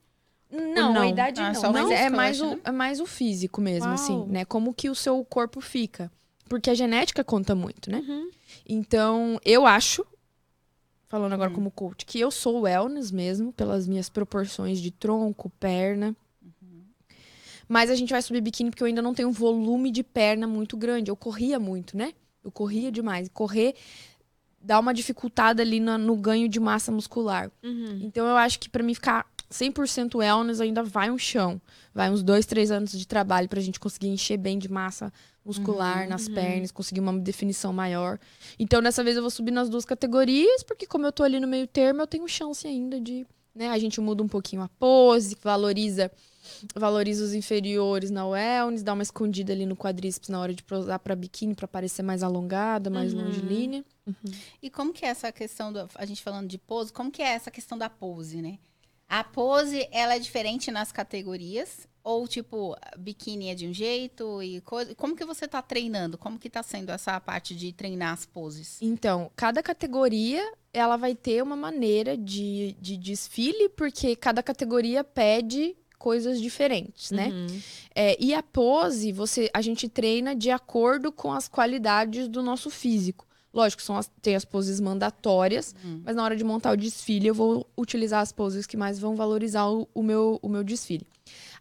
Não, 0.50 0.92
não? 0.92 1.02
a 1.02 1.06
idade 1.08 1.40
Ah, 1.40 1.52
não, 1.52 1.60
só 1.60 1.70
o 1.70 1.72
mas 1.72 1.88
físico, 1.88 2.04
é 2.04 2.10
mais, 2.10 2.40
acho, 2.40 2.46
o, 2.46 2.50
né? 2.56 2.60
é 2.64 2.72
mais 2.72 3.00
o 3.00 3.06
físico 3.06 3.60
mesmo, 3.60 3.86
Uau. 3.86 3.95
assim, 3.95 4.25
né? 4.26 4.45
Como 4.45 4.75
que 4.75 4.90
o 4.90 4.95
seu 4.95 5.25
corpo 5.25 5.60
fica. 5.60 6.10
Porque 6.49 6.69
a 6.69 6.75
genética 6.75 7.23
conta 7.23 7.54
muito, 7.54 7.88
né? 7.88 8.02
Então, 8.69 9.38
eu 9.45 9.64
acho, 9.64 10.04
falando 11.10 11.32
agora 11.34 11.50
Uhum. 11.50 11.54
como 11.56 11.70
coach, 11.70 12.06
que 12.06 12.18
eu 12.18 12.30
sou 12.30 12.62
wellness 12.62 13.10
mesmo, 13.10 13.52
pelas 13.52 13.86
minhas 13.86 14.08
proporções 14.08 14.80
de 14.80 14.90
tronco, 14.90 15.50
perna. 15.60 16.16
Mas 17.68 17.88
a 17.90 17.94
gente 17.94 18.10
vai 18.10 18.23
subir 18.23 18.40
biquíni 18.40 18.70
porque 18.70 18.82
eu 18.82 18.86
ainda 18.86 19.02
não 19.02 19.12
tenho 19.14 19.28
um 19.28 19.32
volume 19.32 19.90
de 19.92 20.02
perna 20.02 20.46
muito 20.46 20.76
grande. 20.76 21.10
Eu 21.10 21.16
corria 21.16 21.58
muito, 21.60 21.96
né? 21.96 22.12
Eu 22.42 22.50
corria 22.50 22.90
demais. 22.90 23.28
Correr 23.32 23.75
dá 24.60 24.78
uma 24.78 24.92
dificultada 24.92 25.62
ali 25.62 25.78
na- 25.80 25.96
no 25.99 26.16
ganho 26.16 26.49
de 26.49 26.58
massa 26.58 26.90
muscular. 26.90 27.50
Uhum. 27.62 28.00
Então 28.02 28.26
eu 28.26 28.36
acho 28.36 28.58
que 28.58 28.68
pra 28.68 28.82
mim 28.82 28.92
ficar 28.94 29.25
100% 29.49 30.18
wellness 30.18 30.60
ainda 30.60 30.82
vai 30.82 31.10
um 31.10 31.18
chão. 31.18 31.60
Vai 31.94 32.10
uns 32.10 32.23
dois, 32.23 32.44
três 32.44 32.70
anos 32.70 32.90
de 32.92 33.06
trabalho 33.06 33.49
pra 33.49 33.60
gente 33.60 33.78
conseguir 33.80 34.08
encher 34.08 34.36
bem 34.36 34.58
de 34.58 34.68
massa 34.70 35.12
muscular 35.50 36.08
nas 36.08 36.28
pernas, 36.28 36.71
conseguir 36.71 37.00
uma 37.00 37.19
definição 37.19 37.73
maior. 37.73 38.19
Então 38.58 38.80
dessa 38.80 39.02
vez 39.02 39.17
eu 39.17 39.23
vou 39.23 39.30
subir 39.30 39.50
nas 39.50 39.69
duas 39.69 39.84
categorias, 39.84 40.63
porque 40.63 40.86
como 40.86 41.04
eu 41.06 41.13
tô 41.13 41.23
ali 41.25 41.41
no 41.41 41.47
meio 41.49 41.67
termo, 41.67 42.00
eu 42.02 42.06
tenho 42.06 42.26
chance 42.28 42.67
ainda 42.67 43.00
de, 43.00 43.26
né, 43.54 43.69
a 43.69 43.78
gente 43.78 44.00
muda 44.00 44.23
um 44.23 44.28
pouquinho 44.28 44.63
a 44.63 44.69
pose, 44.69 45.36
valoriza 45.43 46.10
valoriza 46.75 47.23
os 47.25 47.32
inferiores 47.34 48.10
na 48.10 48.26
wellness, 48.26 48.82
dá 48.82 48.93
uma 48.93 49.02
escondida 49.02 49.52
ali 49.52 49.65
no 49.67 49.76
quadríceps 49.76 50.28
na 50.28 50.41
hora 50.41 50.52
de 50.54 50.65
usar 50.71 50.99
pra 50.99 51.15
biquíni 51.15 51.54
pra 51.54 51.69
parecer 51.69 52.02
mais 52.02 52.23
alongada, 52.23 52.91
mais 52.91 53.13
Uhum. 53.13 53.25
longilínea. 53.25 53.84
E 54.63 54.69
como 54.71 54.93
que 54.93 55.04
é 55.04 55.08
essa 55.08 55.30
questão, 55.32 55.73
do, 55.73 55.89
a 55.95 56.04
gente 56.04 56.23
falando 56.23 56.49
de 56.49 56.58
pose, 56.58 56.93
como 56.93 57.10
que 57.10 57.23
é 57.23 57.28
essa 57.28 57.50
questão 57.50 57.76
da 57.78 57.89
pose, 57.89 58.41
né? 58.43 58.58
A 59.08 59.23
pose, 59.25 59.86
ela 59.93 60.15
é 60.15 60.19
diferente 60.19 60.71
nas 60.71 60.91
categorias? 60.93 61.86
Ou, 62.02 62.26
tipo, 62.26 62.75
biquíni 62.99 63.49
é 63.50 63.54
de 63.54 63.67
um 63.69 63.75
jeito 63.75 64.43
e 64.43 64.60
coisa... 64.63 64.95
Como 64.95 65.15
que 65.15 65.25
você 65.25 65.47
tá 65.47 65.60
treinando? 65.60 66.17
Como 66.17 66.39
que 66.39 66.49
tá 66.49 66.63
sendo 66.63 66.91
essa 66.91 67.21
parte 67.21 67.54
de 67.54 67.73
treinar 67.73 68.15
as 68.15 68.25
poses? 68.25 68.78
Então, 68.80 69.30
cada 69.36 69.63
categoria 69.63 70.43
ela 70.73 70.97
vai 70.97 71.15
ter 71.15 71.43
uma 71.43 71.56
maneira 71.56 72.17
de, 72.17 72.75
de 72.80 72.97
desfile, 72.97 73.69
porque 73.71 74.17
cada 74.17 74.43
categoria 74.43 75.04
pede 75.04 75.76
coisas 75.99 76.41
diferentes, 76.41 77.10
né? 77.10 77.28
Uhum. 77.28 77.60
É, 77.95 78.17
e 78.19 78.32
a 78.32 78.43
pose, 78.43 79.13
você, 79.13 79.50
a 79.52 79.60
gente 79.60 79.86
treina 79.89 80.34
de 80.34 80.50
acordo 80.50 81.13
com 81.13 81.30
as 81.30 81.47
qualidades 81.49 82.26
do 82.28 82.43
nosso 82.43 82.71
físico. 82.71 83.26
Lógico, 83.52 83.82
são 83.82 83.97
as, 83.97 84.08
tem 84.23 84.36
as 84.36 84.45
poses 84.45 84.80
mandatórias, 84.80 85.75
Hum. 85.84 86.00
mas 86.04 86.15
na 86.15 86.23
hora 86.23 86.36
de 86.36 86.45
montar 86.45 86.73
o 86.73 86.76
desfile, 86.76 87.26
eu 87.26 87.34
vou 87.34 87.67
utilizar 87.76 88.21
as 88.23 88.30
poses 88.32 88.65
que 88.65 88.76
mais 88.76 88.99
vão 88.99 89.17
valorizar 89.17 89.67
o, 89.69 89.89
o 89.93 90.02
meu, 90.02 90.39
o 90.41 90.49
meu 90.49 90.63
desfile. 90.63 91.04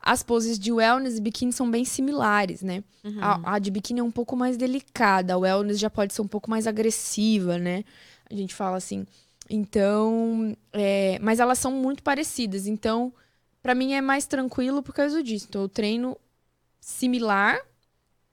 As 0.02 0.24
poses 0.24 0.58
de 0.58 0.72
wellness 0.72 1.18
e 1.18 1.22
biquíni 1.22 1.52
são 1.52 1.70
bem 1.70 1.84
similares, 1.84 2.62
né? 2.62 2.84
Uhum. 3.04 3.20
A, 3.22 3.56
a 3.56 3.60
de 3.60 3.70
biquíni 3.70 4.00
é 4.00 4.04
um 4.04 4.12
pouco 4.12 4.36
mais 4.36 4.58
delicada, 4.58 5.34
a 5.34 5.38
wellness 5.38 5.80
já 5.80 5.90
pode 5.90 6.14
ser 6.14 6.22
um 6.22 6.28
pouco 6.28 6.50
mais 6.50 6.68
agressiva, 6.68 7.58
né? 7.58 7.84
A 8.30 8.34
gente 8.34 8.56
fala 8.56 8.78
assim. 8.78 9.06
Então, 9.50 10.56
é, 10.72 11.18
mas 11.22 11.40
elas 11.40 11.58
são 11.58 11.72
muito 11.72 12.04
parecidas. 12.04 12.68
Então, 12.68 13.12
pra 13.62 13.74
mim 13.74 13.94
é 13.94 14.02
mais 14.02 14.26
tranquilo 14.28 14.84
por 14.84 14.94
causa 14.94 15.24
disso. 15.24 15.48
Então, 15.50 15.64
eu 15.64 15.70
treino 15.70 16.16
similar. 16.80 17.60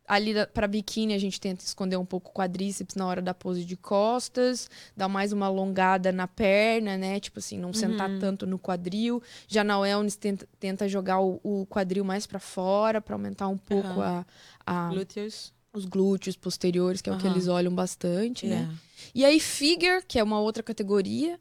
Ali 0.08 0.34
pra 0.54 0.68
biquíni 0.68 1.14
a 1.14 1.18
gente 1.18 1.40
tenta 1.40 1.64
esconder 1.64 1.96
um 1.96 2.04
pouco 2.04 2.30
o 2.30 2.32
quadríceps 2.32 2.94
na 2.94 3.06
hora 3.06 3.20
da 3.20 3.34
pose 3.34 3.64
de 3.64 3.76
costas, 3.76 4.70
dar 4.96 5.08
mais 5.08 5.32
uma 5.32 5.46
alongada 5.46 6.12
na 6.12 6.28
perna, 6.28 6.96
né? 6.96 7.18
Tipo 7.18 7.40
assim, 7.40 7.58
não 7.58 7.72
sentar 7.72 8.08
tanto 8.20 8.46
no 8.46 8.58
quadril. 8.58 9.20
Já 9.48 9.64
na 9.64 9.78
wellness 9.78 10.16
tenta, 10.16 10.48
tenta 10.60 10.88
jogar 10.88 11.20
o, 11.20 11.40
o 11.42 11.66
quadril 11.66 12.04
mais 12.04 12.26
pra 12.26 12.38
fora 12.38 13.00
pra 13.00 13.14
aumentar 13.16 13.48
um 13.48 13.58
pouco 13.58 14.00
Aham. 14.00 14.24
a, 14.64 14.86
a- 14.88 14.90
Glúteos. 14.90 15.52
os 15.72 15.84
glúteos 15.84 16.36
posteriores, 16.36 17.00
que 17.02 17.10
é 17.10 17.12
o 17.12 17.16
que 17.18 17.26
eles 17.26 17.48
olham 17.48 17.74
bastante, 17.74 18.46
né? 18.46 18.54
Yeah. 18.56 18.74
E 19.14 19.24
aí, 19.24 19.40
figure, 19.40 20.02
que 20.06 20.18
é 20.18 20.22
uma 20.22 20.40
outra 20.40 20.62
categoria, 20.62 21.38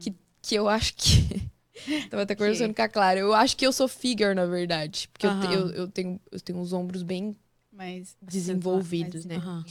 que, 0.00 0.14
que 0.42 0.54
eu 0.54 0.68
acho 0.68 0.94
que. 0.94 1.50
Tava 2.10 2.22
até 2.24 2.34
conversando 2.34 2.74
com 2.74 2.82
a 2.82 2.88
Clara. 2.88 3.18
Eu 3.18 3.32
acho 3.32 3.56
que 3.56 3.66
eu 3.66 3.72
sou 3.72 3.88
figure, 3.88 4.34
na 4.34 4.44
verdade. 4.46 5.08
Porque 5.12 5.26
eu, 5.26 5.30
te- 5.40 5.46
Aham. 5.46 5.54
eu, 5.54 5.70
eu 5.70 5.88
tenho, 5.88 6.20
eu 6.30 6.40
tenho 6.40 6.60
os 6.60 6.72
ombros 6.72 7.02
bem 7.02 7.34
Mas... 7.72 8.16
desenvolvidos, 8.20 9.24
né? 9.24 9.36
Aham. 9.36 9.64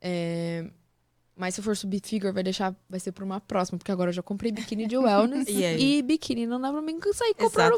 É, 0.00 0.64
Mas 1.36 1.54
se 1.54 1.62
for 1.62 1.76
subir 1.76 2.00
figure, 2.04 2.32
vai 2.32 2.42
deixar. 2.42 2.74
Vai 2.88 2.98
ser 2.98 3.12
pra 3.12 3.24
uma 3.24 3.40
próxima, 3.40 3.78
porque 3.78 3.92
agora 3.92 4.10
eu 4.10 4.12
já 4.14 4.22
comprei 4.22 4.50
biquíni 4.52 4.86
de 4.86 4.96
wellness. 4.96 5.46
E 5.48 5.98
e 5.98 6.02
biquíni 6.02 6.46
não 6.46 6.60
dá 6.60 6.70
pra 6.72 6.82
mim 6.82 6.98
sair 7.12 7.34
comprando 7.34 7.74
um 7.74 7.76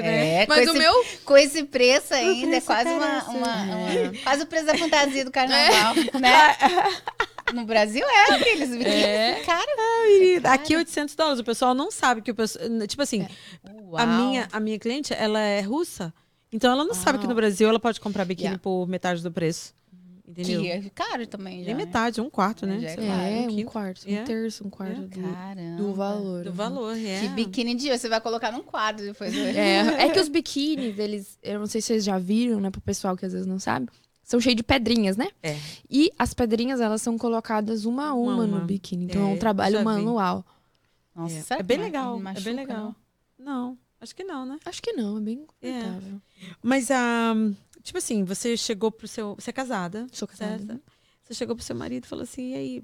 né? 0.00 0.42
É, 0.42 0.46
com 0.46 0.52
Mas 0.52 0.66
o 0.66 0.70
esse, 0.70 0.78
meu. 0.78 1.04
com 1.24 1.36
esse 1.36 1.64
preço 1.64 2.14
ainda, 2.14 2.46
é 2.56 2.60
preço 2.60 2.66
quase 2.66 2.90
uma, 2.90 3.24
uma- 3.24 3.62
uma- 3.64 4.18
Quase 4.24 4.42
o 4.42 4.46
preço 4.46 4.66
da 4.66 4.76
fantasia 4.76 5.24
do 5.24 5.30
carnaval, 5.32 5.94
né? 6.20 6.56
no 7.54 7.64
Brasil 7.64 8.04
é 8.04 8.34
aqueles 8.34 8.70
biquíni. 8.70 8.90
É. 8.90 9.42
Cara, 9.44 9.66
E 10.08 10.40
Aqui 10.44 10.74
800 10.76 11.14
dólares. 11.14 11.40
O 11.40 11.44
pessoal 11.44 11.74
não 11.74 11.90
sabe 11.90 12.22
que 12.22 12.30
o 12.30 12.34
pessoal. 12.34 12.64
Tipo 12.86 13.02
assim, 13.02 13.26
a 13.64 13.70
uau. 14.04 14.06
minha, 14.06 14.48
a 14.52 14.58
minha 14.60 14.78
cliente, 14.78 15.12
ela 15.14 15.40
é 15.40 15.60
russa. 15.60 16.12
Então 16.52 16.70
ela 16.70 16.84
não 16.84 16.94
sabe 16.94 17.18
que 17.18 17.26
no. 17.26 17.34
Brasil 17.34 17.68
ela 17.68 17.80
pode 17.80 18.00
comprar 18.00 18.24
biquíni 18.24 18.44
Yeah. 18.48 18.62
por 18.62 18.86
metade 18.86 19.22
do 19.22 19.32
preço. 19.32 19.74
Entendeu? 20.28 20.60
Que 20.62 20.68
é 20.70 20.82
caro 20.94 21.26
também, 21.26 21.60
já. 21.60 21.66
Nem 21.66 21.74
né? 21.74 21.84
metade, 21.84 22.20
um 22.20 22.30
quarto, 22.30 22.64
né? 22.64 22.80
É 22.84 23.00
lá, 23.00 23.22
É, 23.24 23.40
um 23.40 23.48
quinto 23.48 23.70
quarto, 23.70 24.08
É. 24.08 24.20
um 24.20 24.24
terço, 24.24 24.66
um 24.66 24.70
quarto 24.70 25.02
É. 25.02 25.06
do, 25.06 25.32
Caramba. 25.32 25.76
do 25.76 25.94
valor. 25.94 26.44
Do 26.44 26.50
uhum. 26.50 26.56
valor, 26.56 26.96
é. 26.96 27.20
Que 27.20 27.28
biquíni 27.28 27.74
de 27.74 27.90
você 27.90 28.08
vai 28.08 28.20
colocar 28.20 28.50
num 28.52 28.62
quadro 28.62 29.04
depois. 29.04 29.34
É, 29.36 29.78
é 30.04 30.08
que 30.08 30.18
os 30.20 30.28
biquínis, 30.30 30.98
eles, 30.98 31.38
eu 31.42 31.58
não 31.58 31.66
sei 31.66 31.80
se 31.82 31.88
vocês 31.88 32.04
já 32.04 32.18
viram, 32.18 32.60
né, 32.60 32.70
pro 32.70 32.80
pessoal 32.80 33.14
que 33.16 33.26
às 33.26 33.32
vezes 33.32 33.46
não 33.46 33.58
sabe, 33.58 33.88
são 34.22 34.40
cheios 34.40 34.56
de 34.56 34.62
pedrinhas, 34.62 35.16
né? 35.18 35.28
É. 35.42 35.58
E 35.90 36.10
as 36.18 36.32
pedrinhas, 36.32 36.80
elas 36.80 37.02
são 37.02 37.18
colocadas 37.18 37.84
uma 37.84 38.08
a 38.10 38.14
uma, 38.14 38.34
Uma 38.36 38.46
no 38.46 38.64
biquíni. 38.64 39.04
Então 39.06 39.26
é, 39.26 39.30
É, 39.32 39.34
um 39.34 39.38
trabalho 39.38 39.84
manual. 39.84 40.46
Nossa, 41.14 41.34
É. 41.36 41.42
será 41.42 41.60
É 41.60 41.62
que 41.62 41.66
bem 41.66 41.78
legal, 41.78 42.18
machuca, 42.18 42.40
é 42.40 42.44
bem 42.44 42.54
legal. 42.54 42.94
não? 43.38 43.44
Não, 43.44 43.78
acho 44.02 44.14
que 44.14 44.24
não, 44.24 44.44
né? 44.44 44.58
Acho 44.64 44.82
que 44.82 44.92
não, 44.92 45.16
é 45.18 45.20
bem 45.20 45.46
É. 45.62 45.70
confortável. 45.72 46.20
Mas, 46.62 46.90
ah, 46.90 47.34
tipo 47.82 47.96
assim, 47.98 48.24
você 48.24 48.56
chegou 48.56 48.90
pro 48.90 49.08
seu. 49.08 49.34
Você 49.36 49.50
é 49.50 49.52
casada, 49.52 50.06
Sou 50.12 50.28
casada. 50.28 50.58
certo? 50.66 50.82
Você 51.24 51.34
chegou 51.34 51.54
pro 51.56 51.64
seu 51.64 51.76
marido 51.76 52.04
e 52.04 52.08
falou 52.08 52.24
assim, 52.24 52.50
e 52.52 52.54
aí? 52.54 52.82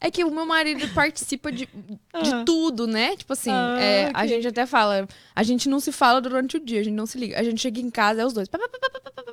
É 0.00 0.10
que 0.10 0.22
o 0.24 0.30
meu 0.30 0.44
marido 0.46 0.80
participa 0.94 1.50
de, 1.50 1.66
de 1.66 1.98
Ah. 2.12 2.44
tudo, 2.44 2.86
né? 2.86 3.16
Tipo 3.16 3.32
assim, 3.32 3.50
Ah, 3.50 3.76
é, 3.80 4.06
a 4.06 4.10
ok. 4.10 4.28
gente 4.28 4.46
até 4.48 4.66
fala, 4.66 5.08
a 5.34 5.42
gente 5.42 5.68
não 5.68 5.80
se 5.80 5.90
fala 5.90 6.20
durante 6.20 6.56
o 6.56 6.60
dia, 6.60 6.80
a 6.80 6.84
gente 6.84 6.94
não 6.94 7.06
se 7.06 7.18
liga. 7.18 7.38
A 7.38 7.42
gente 7.42 7.60
chega 7.60 7.80
em 7.80 7.90
casa, 7.90 8.20
é 8.22 8.26
os 8.26 8.32
dois. 8.32 8.48
Pá, 8.48 8.58
pá, 8.58 8.68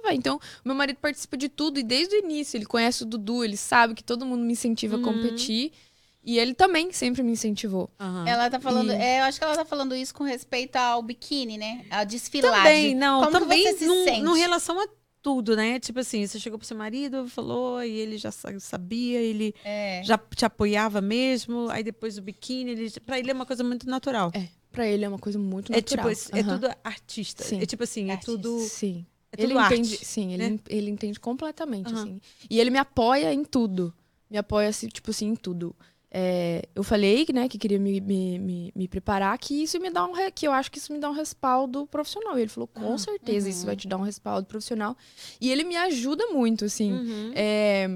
pá. 0.01 0.13
Então, 0.13 0.37
o 0.63 0.67
meu 0.67 0.75
marido 0.75 0.97
participa 0.97 1.35
de 1.35 1.49
tudo 1.49 1.79
e 1.79 1.83
desde 1.83 2.15
o 2.15 2.19
início 2.19 2.57
ele 2.57 2.65
conhece 2.65 3.03
o 3.03 3.05
Dudu, 3.05 3.43
ele 3.43 3.57
sabe 3.57 3.93
que 3.95 4.03
todo 4.03 4.25
mundo 4.25 4.43
me 4.43 4.53
incentiva 4.53 4.95
Uhum. 4.97 5.01
a 5.01 5.05
competir. 5.13 5.71
E 6.25 6.39
ele 6.39 6.55
também 6.55 6.91
sempre 6.91 7.21
me 7.21 7.31
incentivou. 7.33 7.89
Aham. 7.99 8.27
Ela 8.27 8.49
tá 8.49 8.59
falando, 8.59 8.91
E- 8.91 8.95
é, 8.95 9.19
eu 9.19 9.23
acho 9.25 9.37
que 9.37 9.43
ela 9.43 9.55
tá 9.55 9.63
falando 9.63 9.95
isso 9.95 10.13
com 10.13 10.23
respeito 10.23 10.75
ao 10.75 11.03
biquíni, 11.03 11.55
né? 11.57 11.85
A 11.89 12.03
desfilagem. 12.03 12.57
Também, 12.63 12.95
não, 12.95 13.19
Como 13.23 13.31
que 13.33 13.39
também 13.39 13.63
você 13.63 13.77
se 13.77 13.85
num, 13.85 14.03
sente? 14.03 14.21
num 14.23 14.33
relação 14.33 14.79
a 14.81 14.87
tudo, 15.21 15.55
né? 15.55 15.79
Tipo 15.79 15.99
assim, 15.99 16.25
você 16.25 16.39
chegou 16.39 16.57
pro 16.57 16.67
seu 16.67 16.75
marido, 16.77 17.27
falou, 17.27 17.83
e 17.83 17.91
ele 17.91 18.17
já 18.17 18.31
sa- 18.31 18.59
sabia, 18.59 19.19
ele 19.21 19.53
É. 19.63 20.01
já 20.03 20.17
te 20.17 20.45
apoiava 20.45 20.99
mesmo, 20.99 21.67
aí 21.69 21.83
depois 21.83 22.17
o 22.17 22.21
biquíni, 22.21 22.71
ele, 22.71 22.89
pra 23.05 23.19
ele 23.19 23.29
é 23.29 23.33
uma 23.33 23.45
coisa 23.45 23.63
muito 23.63 23.87
natural. 23.87 24.31
É, 24.33 24.47
pra 24.71 24.87
ele 24.87 25.05
é 25.05 25.07
uma 25.09 25.19
coisa 25.19 25.37
muito 25.37 25.71
É, 25.73 25.75
natural. 25.77 26.11
tipo, 26.15 26.35
é 26.35 26.41
Aham. 26.41 26.59
tudo 26.59 26.75
artista. 26.83 27.43
Sim. 27.43 27.61
É 27.61 27.65
tipo 27.67 27.83
assim, 27.83 28.09
é 28.11 28.17
tudo, 28.17 28.59
Sim. 28.61 29.05
é 29.31 29.37
tudo 29.37 29.51
ele 29.51 29.59
arte. 29.59 29.73
entende, 29.75 29.97
sim, 30.05 30.33
ele, 30.33 30.49
né? 30.49 30.59
ele 30.69 30.89
entende 30.89 31.19
completamente, 31.19 31.91
Aham. 31.93 32.01
assim. 32.01 32.21
E 32.49 32.59
ele 32.59 32.69
me 32.71 32.79
apoia 32.79 33.31
em 33.33 33.43
tudo. 33.43 33.93
Me 34.29 34.37
apoia, 34.39 34.69
assim, 34.69 34.87
tipo 34.87 35.11
assim, 35.11 35.27
em 35.27 35.35
tudo. 35.35 35.75
É, 36.17 36.61
eu 36.73 36.81
falei, 36.81 37.25
né, 37.33 37.49
que 37.49 37.57
queria 37.57 37.77
me, 37.77 37.99
me, 37.99 38.39
me, 38.39 38.71
me 38.73 38.87
preparar, 38.87 39.37
que 39.37 39.63
isso 39.63 39.77
me 39.81 39.89
dá 39.89 40.05
um 40.05 40.13
re- 40.13 40.31
que 40.31 40.47
eu 40.47 40.53
acho 40.53 40.71
que 40.71 40.77
isso 40.77 40.93
me 40.93 40.97
dá 40.99 41.09
um 41.09 41.13
respaldo 41.13 41.85
profissional. 41.87 42.37
E 42.37 42.41
ele 42.43 42.49
falou, 42.49 42.67
com 42.69 42.93
Ah, 42.93 42.97
certeza, 42.97 43.49
isso 43.49 43.59
uhum. 43.61 43.65
vai 43.65 43.75
te 43.75 43.85
dar 43.85 43.97
um 43.97 44.01
respaldo 44.01 44.47
profissional. 44.47 44.95
E 45.41 45.51
ele 45.51 45.65
me 45.65 45.75
ajuda 45.75 46.27
muito, 46.27 46.63
assim. 46.63 46.93
Uhum. 46.93 47.31
É, 47.35 47.89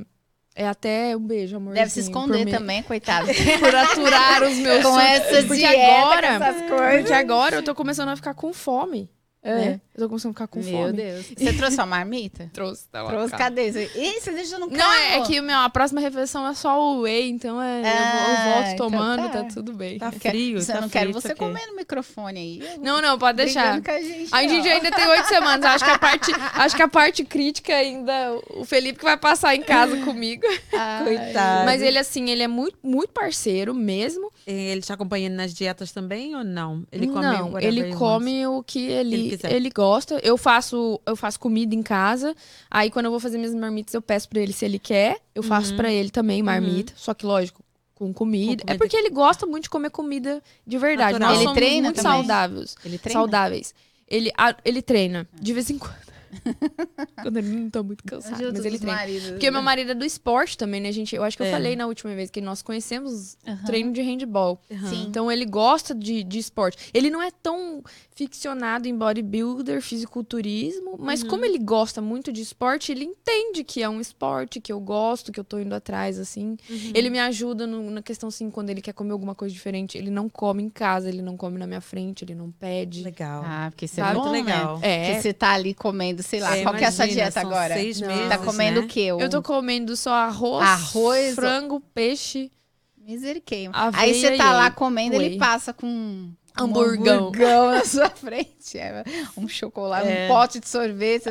é 0.53 0.67
até 0.67 1.15
um 1.15 1.21
beijo, 1.25 1.55
amor. 1.55 1.73
Deve 1.73 1.89
se 1.89 2.01
esconder 2.01 2.45
também, 2.51 2.83
coitado. 2.83 3.27
Por 3.57 3.73
aturar 3.73 4.43
os 4.43 4.57
meus 4.57 4.83
com 4.83 4.91
sonhos. 4.95 5.09
essa 5.11 5.47
Porque 5.47 5.55
dieta, 5.55 6.01
agora- 6.01 6.37
com 6.39 6.43
essas 6.43 6.69
coisas. 6.69 6.97
Porque 7.03 7.13
agora 7.13 7.55
eu 7.55 7.63
tô 7.63 7.73
começando 7.73 8.09
a 8.09 8.17
ficar 8.17 8.33
com 8.33 8.51
fome. 8.51 9.09
É. 9.41 9.55
né? 9.55 9.81
Eu 9.95 10.03
tô 10.03 10.09
começando 10.09 10.31
a 10.31 10.33
ficar 10.33 10.47
com 10.47 10.59
Meu 10.59 10.69
fome. 10.71 10.93
Deus. 10.93 11.25
Você 11.37 11.53
trouxe 11.53 11.75
sua 11.75 11.85
marmita? 11.85 12.49
Trouxe, 12.53 12.87
tá 12.89 13.01
lá. 13.03 13.09
Trouxe, 13.09 13.31
cara. 13.31 13.43
cadê? 13.45 13.71
Você- 13.71 13.89
Ih, 13.95 14.19
você 14.19 14.31
deixou 14.31 14.59
no 14.59 14.69
carro? 14.69 14.77
Não, 14.79 14.93
é, 14.93 15.17
é 15.17 15.21
que 15.21 15.39
meu, 15.39 15.57
a 15.57 15.69
próxima 15.69 16.01
refeição 16.01 16.45
é 16.45 16.53
só 16.53 16.77
o 16.77 17.01
whey, 17.03 17.29
então 17.29 17.61
é, 17.61 17.81
eu 17.81 17.85
Ah, 17.85 18.53
volto 18.53 18.67
então 18.73 18.89
tomando, 18.89 19.23
tá. 19.31 19.43
tá. 19.43 19.49
tudo 19.53 19.71
bem. 19.73 19.97
Tá 19.97 20.11
quero- 20.11 20.37
frio, 20.37 20.61
Você 20.61 20.73
tá 20.73 20.81
não 20.81 20.89
quero 20.89 21.09
frio, 21.11 21.21
você 21.21 21.27
tá 21.29 21.33
ok. 21.35 21.47
comer 21.47 21.65
no 21.67 21.75
microfone 21.77 22.37
aí. 22.39 22.79
Não, 22.81 23.01
não, 23.01 23.17
pode 23.17 23.37
deixar. 23.37 23.81
com 23.81 23.91
a 23.91 24.01
gente. 24.01 24.29
A 24.33 24.41
gente 24.45 24.67
ainda 24.67 24.91
tem 24.91 25.07
oito 25.07 25.27
semanas. 25.29 25.65
Acho 25.65 25.85
que 25.85 25.91
a 25.91 25.99
parte, 25.99 26.31
acho 26.55 26.75
que 26.75 26.81
a 26.83 26.87
parte 26.89 27.23
crítica 27.23 27.73
ainda. 27.75 28.11
O 28.49 28.65
Felipe 28.65 28.99
que 28.99 29.05
vai 29.05 29.15
passar 29.17 29.55
em 29.55 29.61
casa 29.61 29.95
comigo. 30.03 30.45
Ai. 30.73 31.03
Coitado. 31.05 31.65
Mas 31.65 31.81
ele, 31.81 31.97
assim, 31.97 32.29
ele 32.29 32.43
é 32.43 32.47
muito, 32.47 32.77
muito 32.83 33.13
parceiro 33.13 33.73
mesmo. 33.73 34.31
Ele 34.51 34.81
te 34.81 34.91
acompanha 34.91 35.29
nas 35.29 35.53
dietas 35.53 35.91
também 35.91 36.35
ou 36.35 36.43
não? 36.43 36.83
Ele 36.91 37.05
come 37.07 37.21
não, 37.21 37.59
ele 37.59 37.93
come 37.93 38.47
o 38.47 38.63
que 38.63 38.79
ele, 38.87 39.13
Ele 39.15 39.27
ele, 39.27 39.37
quiser. 39.37 39.69
gosta. 39.73 40.19
Eu 40.23 40.37
faço, 40.37 40.99
eu 41.05 41.15
faço 41.15 41.39
comida 41.39 41.75
em 41.75 41.83
casa. 41.83 42.35
Aí 42.71 42.89
quando 42.89 43.05
eu 43.05 43.11
vou 43.11 43.19
fazer 43.19 43.37
minhas 43.37 43.53
marmitas, 43.53 43.93
eu 43.93 44.01
peço 44.01 44.27
pra 44.27 44.39
ele 44.41 44.51
se 44.51 44.65
ele 44.65 44.79
quer. 44.79 45.19
Eu 45.35 45.43
faço 45.43 45.71
Uhum. 45.71 45.77
pra 45.77 45.91
ele 45.91 46.09
também 46.09 46.41
marmita. 46.41 46.93
Só 46.95 47.13
que, 47.13 47.25
lógico, 47.27 47.63
com 47.93 48.11
comida. 48.11 48.63
comida. 48.63 48.73
É 48.73 48.77
porque 48.77 48.97
ele 48.97 49.09
gosta 49.11 49.45
muito 49.45 49.63
de 49.63 49.69
comer 49.69 49.91
comida 49.91 50.41
de 50.65 50.77
verdade. 50.79 51.13
Natural. 51.13 51.29
Nós 51.29 51.37
Ele 51.37 51.43
somos 51.45 51.57
treina 51.57 51.87
muito 51.89 51.95
também? 52.01 52.11
saudáveis. 52.11 52.75
Ele 52.83 52.97
treina? 52.97 53.19
Saudáveis. 53.19 53.75
Ele, 54.07 54.31
a- 54.35 54.55
ele 54.65 54.81
treina, 54.81 55.27
de 55.39 55.53
vez 55.53 55.69
em 55.69 55.77
quando. 55.77 55.95
quando 57.21 57.37
ele 57.37 57.47
não 57.49 57.69
tá 57.69 57.81
muito 57.83 58.03
cansado, 58.03 58.35
Ajuda 58.35 58.53
mas 58.53 58.65
ele 58.65 58.77
treina. 58.79 58.95
maridos. 58.97 59.29
Porque 59.31 59.51
meu 59.51 59.61
marido 59.61 59.91
é 59.91 59.95
do 59.95 60.05
esporte 60.05 60.57
também, 60.57 60.79
né, 60.81 60.91
gente? 60.91 61.15
Eu 61.15 61.23
acho 61.23 61.35
que 61.37 61.43
eu 61.43 61.47
É. 61.47 61.51
falei 61.51 61.75
na 61.75 61.85
última 61.87 62.13
vez 62.15 62.29
que 62.29 62.41
nós 62.41 62.61
conhecemos 62.61 63.37
Aham. 63.47 63.63
treino 63.65 63.91
de 63.93 64.01
handball. 64.01 64.59
Sim. 64.89 65.05
Então 65.07 65.31
ele 65.31 65.45
gosta 65.45 65.93
de, 65.95 66.23
de 66.23 66.39
esporte. 66.39 66.77
Ele 66.93 67.09
não 67.09 67.21
é 67.21 67.31
tão 67.31 67.83
ficcionado 68.15 68.87
em 68.87 68.95
bodybuilder, 68.97 69.81
fisiculturismo, 69.81 70.95
mas 70.99 71.21
Uhum. 71.23 71.29
como 71.29 71.45
ele 71.45 71.57
gosta 71.57 72.01
muito 72.01 72.31
de 72.31 72.41
esporte, 72.41 72.91
ele 72.91 73.05
entende 73.05 73.63
que 73.63 73.81
é 73.81 73.89
um 73.89 73.99
esporte, 74.01 74.59
que 74.59 74.71
eu 74.71 74.79
gosto, 74.79 75.31
que 75.31 75.39
eu 75.39 75.43
tô 75.43 75.59
indo 75.59 75.73
atrás, 75.73 76.19
assim. 76.19 76.57
Uhum. 76.69 76.91
Ele 76.93 77.09
me 77.09 77.19
ajuda 77.19 77.65
no- 77.65 77.89
na 77.89 78.01
questão, 78.01 78.29
assim, 78.29 78.49
quando 78.49 78.69
ele 78.69 78.81
quer 78.81 78.93
comer 78.93 79.11
alguma 79.13 79.33
coisa 79.35 79.53
diferente. 79.53 79.97
Ele 79.97 80.09
não 80.09 80.27
come 80.29 80.63
em 80.63 80.69
casa, 80.69 81.07
ele 81.09 81.21
não 81.21 81.37
come 81.37 81.57
na 81.57 81.65
minha 81.67 81.81
frente, 81.81 82.23
ele 82.25 82.35
não 82.35 82.51
pede. 82.51 83.03
Legal. 83.03 83.43
Ah, 83.45 83.67
porque 83.71 83.87
você 83.87 84.01
é 84.01 84.03
Sabe? 84.03 84.19
muito 84.19 84.31
legal. 84.31 84.75
legal. 84.75 84.79
É. 84.81 85.05
Porque 85.11 85.21
você 85.21 85.33
tá 85.33 85.51
ali 85.53 85.73
comendo, 85.73 86.18
sei 86.23 86.39
lá, 86.39 86.57
É, 86.57 86.63
qual 86.63 86.75
que 86.75 86.83
é 86.83 86.87
a 86.87 86.91
sua 86.91 87.05
imagina, 87.05 87.23
dieta 87.23 87.39
agora? 87.41 87.73
Seis 87.75 88.01
Não. 88.01 88.07
meses, 88.07 88.29
Tá 88.29 88.37
comendo 88.37 88.79
né? 88.81 88.85
o 88.85 88.89
quê? 88.89 88.99
Eu 89.01 89.29
tô 89.29 89.41
comendo 89.41 89.95
só 89.95 90.13
arroz, 90.13 90.65
Arroz, 90.67 91.35
frango, 91.35 91.79
peixe. 91.93 92.51
Misericórdia. 92.97 93.71
Aí 93.93 94.13
você 94.13 94.37
tá 94.37 94.53
lá 94.53 94.69
comendo, 94.69 95.17
Whey. 95.17 95.25
ele 95.25 95.37
passa 95.37 95.73
com 95.73 96.29
um 96.61 96.65
Hamburgão. 96.67 97.17
hamburgão 97.27 97.71
na 97.71 97.83
sua 97.85 98.09
frente. 98.09 98.77
É, 98.77 99.03
um 99.37 99.47
chocolate, 99.47 100.07
É. 100.07 100.25
um 100.25 100.27
pote 100.27 100.59
de 100.59 100.67
sorvete. 100.67 101.25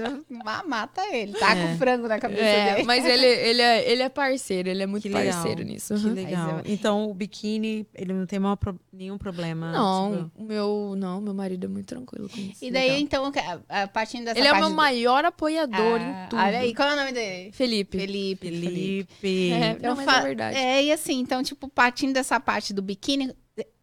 Vai- 0.44 0.62
mata 0.66 1.02
ele. 1.14 1.32
Tá 1.32 1.56
É. 1.56 1.66
com 1.72 1.78
frango 1.78 2.08
na 2.08 2.18
cabeça 2.18 2.42
É, 2.42 2.74
dele. 2.74 2.86
mas 2.86 3.04
ele, 3.04 3.26
ele, 3.26 3.62
é, 3.62 3.90
ele 3.90 4.02
é 4.02 4.08
parceiro, 4.08 4.68
ele 4.68 4.82
é 4.82 4.86
muito 4.86 5.02
Que 5.02 5.08
legal. 5.08 5.32
parceiro 5.34 5.62
nisso. 5.62 5.94
Que 5.94 6.08
legal. 6.08 6.60
Então 6.64 7.10
o 7.10 7.14
biquíni, 7.14 7.86
ele 7.94 8.12
não 8.12 8.26
tem 8.26 8.38
maior 8.38 8.56
pro- 8.56 8.78
nenhum 8.92 9.18
problema. 9.18 9.72
Não, 9.72 10.16
tipo, 10.28 10.30
o 10.42 10.44
meu, 10.44 10.94
não, 10.96 11.20
meu 11.20 11.34
marido 11.34 11.64
é 11.64 11.68
muito 11.68 11.86
tranquilo 11.86 12.28
com 12.28 12.38
isso. 12.38 12.64
E 12.64 12.70
daí, 12.70 12.88
Legal. 12.90 13.00
então, 13.00 13.32
a, 13.68 13.82
a 13.82 13.88
partindo 13.88 14.24
dessa 14.24 14.38
Ele 14.38 14.48
é 14.48 14.52
o 14.52 14.56
meu 14.56 14.68
do- 14.70 14.74
maior 14.74 15.24
apoiador 15.24 16.00
Ah, 16.00 16.24
em 16.26 16.28
tudo. 16.28 16.40
Olha 16.42 16.58
aí, 16.60 16.74
qual 16.74 16.88
é 16.88 16.92
o 16.94 16.96
nome 16.96 17.12
dele? 17.12 17.52
Felipe. 17.52 17.98
Felipe. 17.98 18.48
Felipe. 18.50 19.52
É, 19.52 19.70
Então, 19.72 19.90
não, 19.90 19.96
mas 19.96 20.04
fa- 20.04 20.18
é 20.18 20.22
verdade. 20.22 20.56
É, 20.56 20.84
e 20.84 20.92
assim, 20.92 21.18
então, 21.20 21.42
tipo, 21.42 21.68
partindo 21.68 22.12
dessa 22.12 22.38
parte 22.40 22.72
do 22.72 22.82
biquíni, 22.82 23.32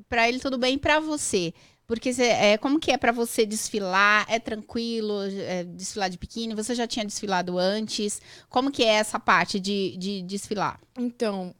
pra 0.10 0.28
ele 0.30 0.39
tudo 0.39 0.58
bem, 0.58 0.78
pra 0.78 1.00
você. 1.00 1.54
Porque 1.88 2.12
cê- 2.13 2.24
é, 2.24 2.58
como 2.58 2.80
que 2.80 2.91
é 2.91 2.98
pra 2.98 3.12
você 3.12 3.46
desfilar? 3.46 4.26
É 4.28 4.39
tranquilo 4.39 5.22
é, 5.24 5.63
desfilar 5.63 6.10
de 6.10 6.18
biquíni? 6.18 6.56
Você 6.56 6.74
já 6.74 6.88
tinha 6.88 7.06
desfilado 7.06 7.60
antes? 7.60 8.20
Como 8.50 8.72
que 8.72 8.84
é 8.84 8.94
essa 8.96 9.20
parte 9.20 9.60
de, 9.60 9.96
de 9.98 10.22
desfilar? 10.24 10.80
Então, 10.98 11.54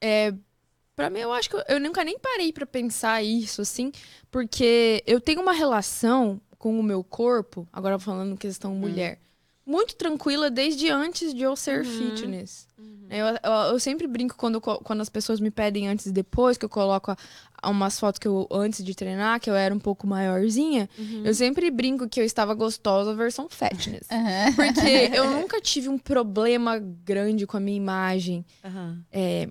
é, 0.00 0.34
para 0.94 1.08
mim, 1.08 1.20
eu 1.20 1.32
acho 1.32 1.48
que 1.48 1.56
eu, 1.56 1.64
eu 1.68 1.80
nunca 1.80 2.04
nem 2.04 2.18
parei 2.18 2.52
pra 2.52 2.66
pensar 2.66 3.22
isso, 3.22 3.62
assim, 3.62 3.90
porque 4.30 5.02
eu 5.06 5.18
tenho 5.20 5.40
uma 5.40 5.52
relação 5.52 6.38
com 6.58 6.78
o 6.78 6.82
meu 6.82 7.02
corpo, 7.02 7.66
agora 7.72 7.98
falando 7.98 8.36
questão 8.36 8.74
mulher, 8.74 9.18
muito 9.66 9.94
tranquila 9.96 10.50
desde 10.50 10.90
antes 10.90 11.32
de 11.34 11.42
eu 11.42 11.56
ser 11.56 11.78
Uhum. 11.78 11.84
fitness. 11.84 12.66
Eu, 13.10 13.26
eu, 13.26 13.52
eu 13.72 13.78
sempre 13.78 14.06
brinco 14.06 14.34
quando, 14.36 14.60
quando 14.60 15.00
as 15.00 15.08
pessoas 15.10 15.38
me 15.38 15.50
pedem 15.50 15.86
antes 15.88 16.06
e 16.06 16.12
depois, 16.12 16.56
que 16.56 16.64
eu 16.64 16.68
coloco 16.68 17.10
a- 17.10 17.16
a 17.62 17.70
umas 17.70 17.98
fotos 18.00 18.18
que 18.18 18.26
eu, 18.26 18.48
antes 18.50 18.82
de 18.84 18.94
treinar, 18.94 19.38
que 19.40 19.48
eu 19.48 19.54
era 19.54 19.74
um 19.74 19.78
pouco 19.78 20.06
maiorzinha, 20.06 20.88
Uhum. 20.98 21.22
eu 21.24 21.34
sempre 21.34 21.70
brinco 21.70 22.08
que 22.08 22.18
eu 22.20 22.24
estava 22.24 22.54
gostosa 22.54 23.14
versão 23.14 23.48
fatness. 23.48 24.08
Aham. 24.10 24.52
Porque 24.56 25.10
eu 25.14 25.30
nunca 25.30 25.60
tive 25.60 25.88
um 25.88 25.98
problema 25.98 26.78
grande 26.78 27.46
com 27.46 27.56
a 27.56 27.60
minha 27.60 27.76
imagem. 27.76 28.44
É, 29.12 29.48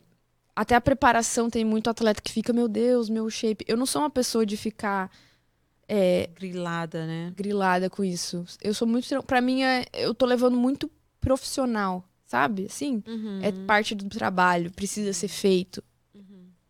até 0.56 0.76
a 0.76 0.82
preparação 0.82 1.50
tem 1.50 1.64
muito 1.64 1.90
atleta 1.90 2.22
que 2.22 2.32
fica, 2.32 2.52
meu 2.54 2.68
Deus, 2.68 3.10
meu 3.10 3.30
shape. 3.30 3.64
Eu 3.68 3.78
não 3.78 3.86
sou 3.86 4.02
uma 4.02 4.10
pessoa 4.10 4.46
de 4.46 4.58
ficar 4.58 5.10
é, 5.88 6.30
Grilada, 6.36 7.06
né? 7.06 7.34
grilada 7.36 7.90
com 7.90 8.04
isso. 8.04 8.46
Eu 8.62 8.74
sou 8.74 8.88
muito. 8.88 9.22
Pra 9.24 9.42
mim, 9.42 9.64
é, 9.64 9.86
eu 9.94 10.14
tô 10.14 10.26
levando 10.26 10.56
muito 10.58 10.90
profissional, 11.20 12.04
sabe? 12.26 12.66
Assim, 12.70 13.04
Uhum. 13.08 13.40
é 13.42 13.52
parte 13.66 13.96
do 13.96 14.08
trabalho, 14.10 14.72
precisa 14.72 15.12
ser 15.14 15.28
feito. 15.28 15.84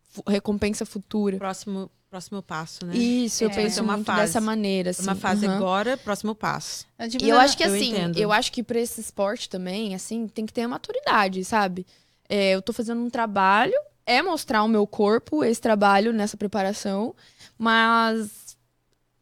Fu- 0.08 0.22
Recompensa 0.28 0.86
futura. 0.86 1.36
Próximo, 1.38 1.90
próximo 2.08 2.40
passo, 2.40 2.86
né? 2.86 2.96
Isso, 2.96 3.42
eu 3.42 3.50
É. 3.50 3.54
penso 3.54 3.80
É 3.80 3.82
uma 3.82 3.94
muito 3.94 4.06
fase. 4.06 4.20
dessa 4.20 4.40
maneira. 4.40 4.90
Assim. 4.90 5.02
Uma 5.02 5.16
fase 5.16 5.44
Uhum. 5.46 5.52
agora, 5.56 5.96
próximo 5.96 6.34
passo. 6.34 6.86
E 7.20 7.28
eu 7.28 7.36
acho 7.38 7.56
que 7.56 7.64
Eu 7.64 7.74
assim, 7.74 7.88
entendo. 7.90 8.16
eu 8.18 8.30
acho 8.32 8.52
que 8.52 8.62
pra 8.62 8.78
esse 8.80 9.00
esporte 9.00 9.48
também, 9.48 9.92
assim, 9.94 10.28
tem 10.28 10.46
que 10.46 10.52
ter 10.52 10.62
a 10.62 10.68
maturidade, 10.68 11.44
sabe? 11.44 11.84
É, 12.28 12.50
eu 12.54 12.62
tô 12.62 12.72
fazendo 12.72 13.00
um 13.02 13.10
trabalho, 13.10 13.74
é 14.06 14.22
mostrar 14.22 14.62
o 14.62 14.68
meu 14.68 14.86
corpo, 14.86 15.42
esse 15.44 15.60
trabalho 15.60 16.12
nessa 16.12 16.36
preparação, 16.36 17.14
mas 17.58 18.30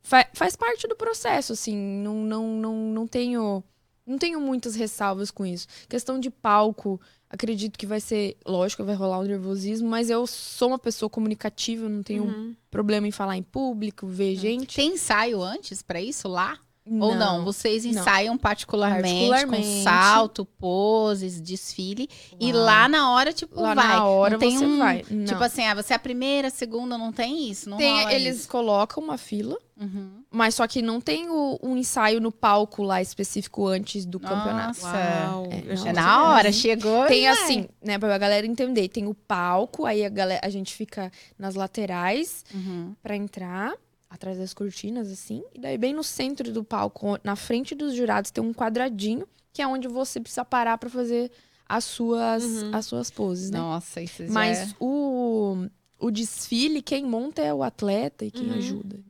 fa 0.03 0.27
faz 0.35 0.57
parte 0.57 0.87
do 0.89 0.97
processo, 0.97 1.53
assim, 1.53 1.77
não, 1.77 2.17
não, 2.23 2.49
não, 2.57 2.75
não 2.93 3.07
tenho. 3.07 3.63
Não 4.05 4.19
tenho 4.19 4.41
muitas 4.41 4.75
ressalvas 4.75 5.31
com 5.31 5.47
isso. 5.47 5.69
Questão 5.89 6.19
de 6.19 6.29
palco, 6.29 7.01
acredito 7.31 7.79
que 7.79 7.87
vai 7.87 8.01
ser, 8.01 8.37
lógico, 8.45 8.83
vai 8.85 8.97
rolar 8.97 9.21
o 9.21 9.23
nervosismo, 9.23 9.89
mas 9.89 10.11
eu 10.11 10.27
sou 10.27 10.69
uma 10.69 10.79
pessoa 10.79 11.09
comunicativa, 11.09 11.89
não 11.89 12.03
tenho 12.03 12.25
Uhum. 12.25 12.57
problema 12.69 13.07
em 13.07 13.13
falar 13.13 13.37
em 13.37 13.45
público, 13.45 14.05
ver 14.09 14.35
gente. 14.35 14.75
Tem 14.75 14.95
ensaio 14.95 15.41
antes 15.41 15.83
pra 15.83 16.01
isso 16.03 16.27
lá? 16.27 16.59
Ou 16.85 17.15
não? 17.15 17.45
Vocês 17.45 17.85
Não. 17.85 17.93
ensaiam 17.93 18.37
particularmente, 18.37 19.29
Particularmente. 19.31 19.67
com 19.79 19.83
salto, 19.85 20.45
poses, 20.45 21.41
desfile. 21.41 22.09
E 22.41 22.53
Uau. 22.53 22.65
lá 22.65 22.89
na 22.89 23.11
hora, 23.13 23.33
tipo, 23.33 23.61
Lá 23.61 23.73
vai. 23.73 23.87
na 23.87 24.05
hora 24.05 24.33
não 24.33 24.39
tem 24.41 24.59
você 24.59 24.65
um, 24.65 24.79
vai. 24.79 25.05
Não. 25.09 25.25
Tipo 25.25 25.45
assim, 25.45 25.63
ah, 25.65 25.75
você 25.77 25.93
é 25.93 25.97
a 25.97 25.99
primeira, 26.01 26.49
a 26.49 26.51
segunda, 26.51 26.99
não 26.99 27.13
tem 27.13 27.49
isso? 27.49 27.71
Não 27.71 27.77
Tem- 27.77 28.11
eles 28.13 28.41
isso. 28.41 28.49
colocam 28.49 29.01
uma 29.03 29.17
fila, 29.17 29.57
Uhum. 29.81 30.23
mas 30.29 30.57
só 30.57 30.67
que 30.67 30.83
não 30.83 31.01
tem 31.01 31.29
o, 31.31 31.57
um 31.63 31.77
ensaio 31.77 32.21
no 32.21 32.33
palco 32.33 32.83
lá 32.83 33.01
específico 33.01 33.65
antes 33.69 34.05
do 34.05 34.19
campeonato. 34.19 34.81
Nossa. 34.83 34.97
Uau. 34.97 35.47
É, 35.53 35.63
não. 35.63 35.73
É 35.73 35.77
que 35.77 35.93
na 35.93 36.31
hora, 36.31 36.49
assim. 36.49 36.59
chegou. 36.59 37.07
Tem 37.07 37.27
e 37.27 37.33
vai. 37.33 37.45
assim, 37.45 37.69
né, 37.81 37.97
pra 37.97 38.19
galera 38.19 38.45
entender. 38.45 38.89
Tem 38.89 39.07
o 39.07 39.15
palco, 39.15 39.87
aí 39.87 40.05
a, 40.05 40.09
galera, 40.09 40.41
a 40.45 40.49
gente 40.51 40.75
fica 40.75 41.13
nas 41.39 41.55
laterais 41.55 42.45
Uhum. 42.53 42.93
pra 43.01 43.15
entrar, 43.17 43.73
atrás 44.13 44.37
das 44.39 44.53
cortinas, 44.53 45.11
assim. 45.11 45.43
E 45.55 45.59
daí, 45.61 45.79
bem 45.79 45.95
no 45.95 46.03
centro 46.05 46.53
do 46.53 46.63
palco, 46.63 47.19
na 47.25 47.35
frente 47.37 47.75
dos 47.75 47.95
jurados, 47.95 48.31
tem 48.31 48.43
um 48.45 48.53
quadradinho, 48.53 49.27
que 49.53 49.63
é 49.63 49.67
onde 49.67 49.89
você 49.89 50.21
precisa 50.21 50.45
parar 50.45 50.77
pra 50.79 50.91
fazer 50.91 51.31
as 51.69 51.85
suas, 51.85 52.45
Uhum. 52.45 52.71
as 52.75 52.87
suas 52.87 53.11
poses, 53.11 53.51
né? 53.51 53.59
Nossa, 53.59 54.03
isso 54.03 54.27
já 54.27 54.33
Mas 54.33 54.73
é... 54.73 54.75
o, 54.79 55.67
o 55.99 56.11
desfile, 56.11 56.83
quem 56.83 57.05
monta 57.05 57.41
é 57.41 57.53
o 57.55 57.63
atleta 57.63 58.25
e 58.25 58.31
quem 58.31 58.49
Uhum. 58.51 58.57
ajuda. 58.59 59.01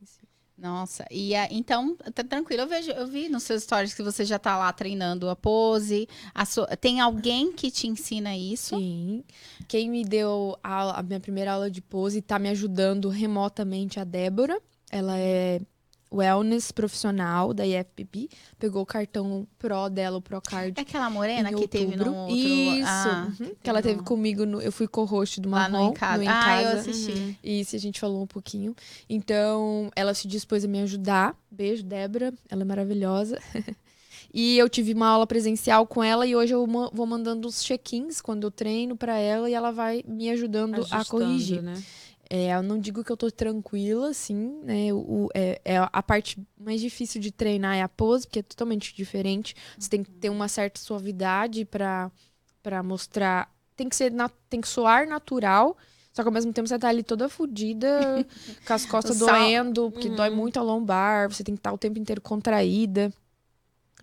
Nossa, 0.57 1.05
e 1.11 1.35
a- 1.35 1.49
então, 1.51 1.97
tá 2.15 2.23
tranquilo. 2.23 2.63
Eu, 2.63 2.69
vejo, 2.69 2.93
eu 2.93 3.05
vi 3.09 3.29
nos 3.29 3.43
seus 3.43 3.65
stories 3.65 3.95
que 3.95 4.03
você 4.03 4.25
já 4.25 4.39
tá 4.39 4.57
lá 4.57 4.73
treinando 4.73 5.29
a 5.29 5.35
pose. 5.35 6.09
a 6.33 6.45
sua- 6.45 6.69
Tem 6.77 7.01
alguém 7.01 7.51
que 7.53 7.69
te 7.69 7.89
ensina 7.89 8.37
isso? 8.37 8.77
Sim. 8.79 9.25
Quem 9.67 9.91
me 9.91 10.05
deu 10.05 10.57
a, 10.63 11.01
a 11.01 11.03
minha 11.03 11.19
primeira 11.19 11.55
aula 11.55 11.69
de 11.69 11.81
pose 11.83 12.19
e 12.19 12.23
tá 12.23 12.39
me 12.39 12.49
ajudando 12.49 13.09
remotamente 13.09 13.99
a 13.99 14.05
Débora. 14.05 14.57
Ela 14.93 15.19
é 15.19 15.61
wellness 16.15 16.71
profissional 16.71 17.55
da 17.55 17.67
IFPP. 17.67 18.29
Pegou 18.59 18.83
o 18.83 18.87
cartão 18.87 19.47
Pro 19.59 19.89
dela, 19.89 20.19
o 20.19 20.21
Procard. 20.21 20.75
É 20.79 20.83
aquela 20.83 21.09
morena 21.09 21.51
que 21.51 21.67
teve 21.67 21.97
no 21.97 22.15
outro... 22.15 22.37
Isso. 22.37 22.85
Ah, 22.87 23.33
uhum, 23.41 23.53
que 23.63 23.71
ela 23.71 23.81
teve 23.81 23.97
no- 23.97 24.05
comigo, 24.05 24.45
no, 24.45 24.61
eu 24.61 24.71
fui 24.71 24.87
co-host 24.87 25.41
do 25.41 25.49
lá 25.49 25.71
Marrom, 25.71 25.87
no 25.87 25.91
Em 25.93 25.95
Casa. 25.95 26.23
no 26.23 26.31
ah, 26.31 26.63
eu 26.63 26.79
assisti. 26.79 27.13
Uhum. 27.13 27.35
Isso, 27.43 27.75
a 27.75 27.79
gente 27.79 27.99
falou 27.99 28.23
um 28.23 28.27
pouquinho. 28.27 28.77
Então, 29.09 29.91
ela 29.97 30.13
se 30.13 30.29
dispôs 30.29 30.65
a 30.67 30.69
me 30.69 30.83
ajudar. 30.83 31.35
Beijo, 31.51 31.83
Débora. 31.83 32.35
Ela 32.51 32.61
é 32.61 32.65
maravilhosa. 32.67 33.39
e 34.35 34.59
eu 34.59 34.69
tive 34.69 34.93
uma 34.93 35.09
aula 35.09 35.27
presencial 35.27 35.87
com 35.87 36.05
ela 36.05 36.27
e 36.27 36.37
hoje 36.37 36.53
eu 36.53 36.67
vou 36.93 37.07
mandando 37.07 37.49
os 37.49 37.63
check-ins 37.65 38.21
quando 38.21 38.45
eu 38.47 38.51
treino 38.51 38.97
pra 38.97 39.17
ela 39.19 39.49
e 39.49 39.55
ela 39.55 39.71
vai 39.71 40.05
me 40.07 40.29
ajudando 40.31 40.75
a 40.91 40.97
Ajustando, 40.97 41.25
corrigir. 41.25 41.63
né? 41.63 41.83
É, 42.35 42.55
eu 42.55 42.63
não 42.63 42.79
digo 42.79 43.05
que 43.05 43.13
eu 43.13 43.17
tô 43.17 43.31
tranquila, 43.31 44.09
assim, 44.09 44.59
né? 44.65 44.91
O, 44.91 45.29
é, 45.35 45.61
é 45.67 45.77
a 45.77 46.03
parte 46.03 46.41
mais 46.59 46.81
difícil 46.81 47.21
de 47.21 47.31
treinar 47.31 47.77
é 47.77 47.83
a 47.83 47.89
pose, 47.91 48.27
porque 48.27 48.39
é 48.39 48.43
totalmente 48.43 48.95
diferente. 48.97 49.55
Você 49.79 49.91
tem 49.91 50.03
que 50.03 50.11
ter 50.13 50.31
uma 50.31 50.49
certa 50.49 50.81
suavidade 50.81 51.67
pra 51.67 52.11
para 52.63 52.83
mostrar. 52.83 53.53
Tem 53.77 53.87
que 53.87 53.95
ser 53.97 54.11
na- 54.11 54.31
tem 54.49 54.63
que 54.63 54.69
soar 54.69 55.07
natural. 55.07 55.77
Só 56.11 56.23
que 56.23 56.29
ao 56.29 56.33
mesmo 56.33 56.53
tempo 56.55 56.67
você 56.69 56.79
tá 56.79 56.89
ali 56.89 57.03
toda 57.03 57.29
fodida, 57.29 57.89
com 58.67 58.73
as 58.73 58.87
costas 58.87 59.17
sal- 59.19 59.27
doendo, 59.29 59.91
porque 59.91 60.09
Uhum. 60.09 60.15
dói 60.17 60.31
muito 60.31 60.59
a 60.59 60.63
lombar, 60.63 61.29
você 61.31 61.45
tem 61.45 61.55
que 61.55 61.59
estar 61.59 61.73
o 61.73 61.77
tempo 61.79 61.99
inteiro 61.99 62.21
contraída 62.23 63.13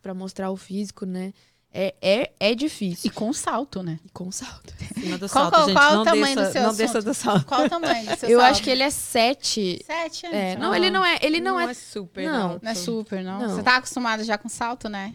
pra 0.04 0.14
mostrar 0.14 0.52
o 0.52 0.56
físico, 0.58 1.06
né? 1.06 1.34
É, 1.72 1.94
é, 2.02 2.32
é 2.40 2.56
difícil. 2.56 3.08
E 3.08 3.14
com 3.14 3.32
salto, 3.32 3.84
né? 3.84 4.00
E 4.04 4.10
com 4.10 4.32
salto. 4.32 4.74
Qual- 4.74 5.30
salto, 5.30 5.52
qual- 5.52 5.66
gente. 5.68 5.76
qual 5.76 5.90
é 5.90 5.94
o 5.94 5.96
não 5.98 6.04
tamanho 6.04 6.36
desça, 6.36 6.48
do 6.48 6.52
seu 6.52 6.62
Não 6.62 6.70
assunto? 6.70 6.78
desça 6.80 7.02
do 7.02 7.14
salto. 7.14 7.46
Qual 7.46 7.64
o 7.66 7.70
tamanho 7.70 8.06
do 8.10 8.16
seu 8.18 8.30
Eu 8.30 8.40
salto? 8.40 8.52
acho 8.52 8.64
que 8.64 8.70
ele 8.72 8.84
é 8.84 8.90
sete. 8.90 9.82
Sete 9.86 10.26
anos. 10.26 10.38
É, 10.38 10.56
não, 10.58 10.74
ele 10.76 10.90
não 10.90 11.06
é. 11.06 11.20
Ele 11.22 11.40
não, 11.40 11.60
é. 11.60 11.72
super. 11.76 12.26
Não. 12.26 12.60
Não 12.62 12.72
é 12.72 12.74
super, 12.76 13.24
não. 13.24 13.40
Não. 13.40 13.50
Você 13.56 13.62
tá 13.62 13.76
acostumado 13.76 14.24
já 14.24 14.38
com 14.38 14.50
salto, 14.50 14.90
né? 14.90 15.14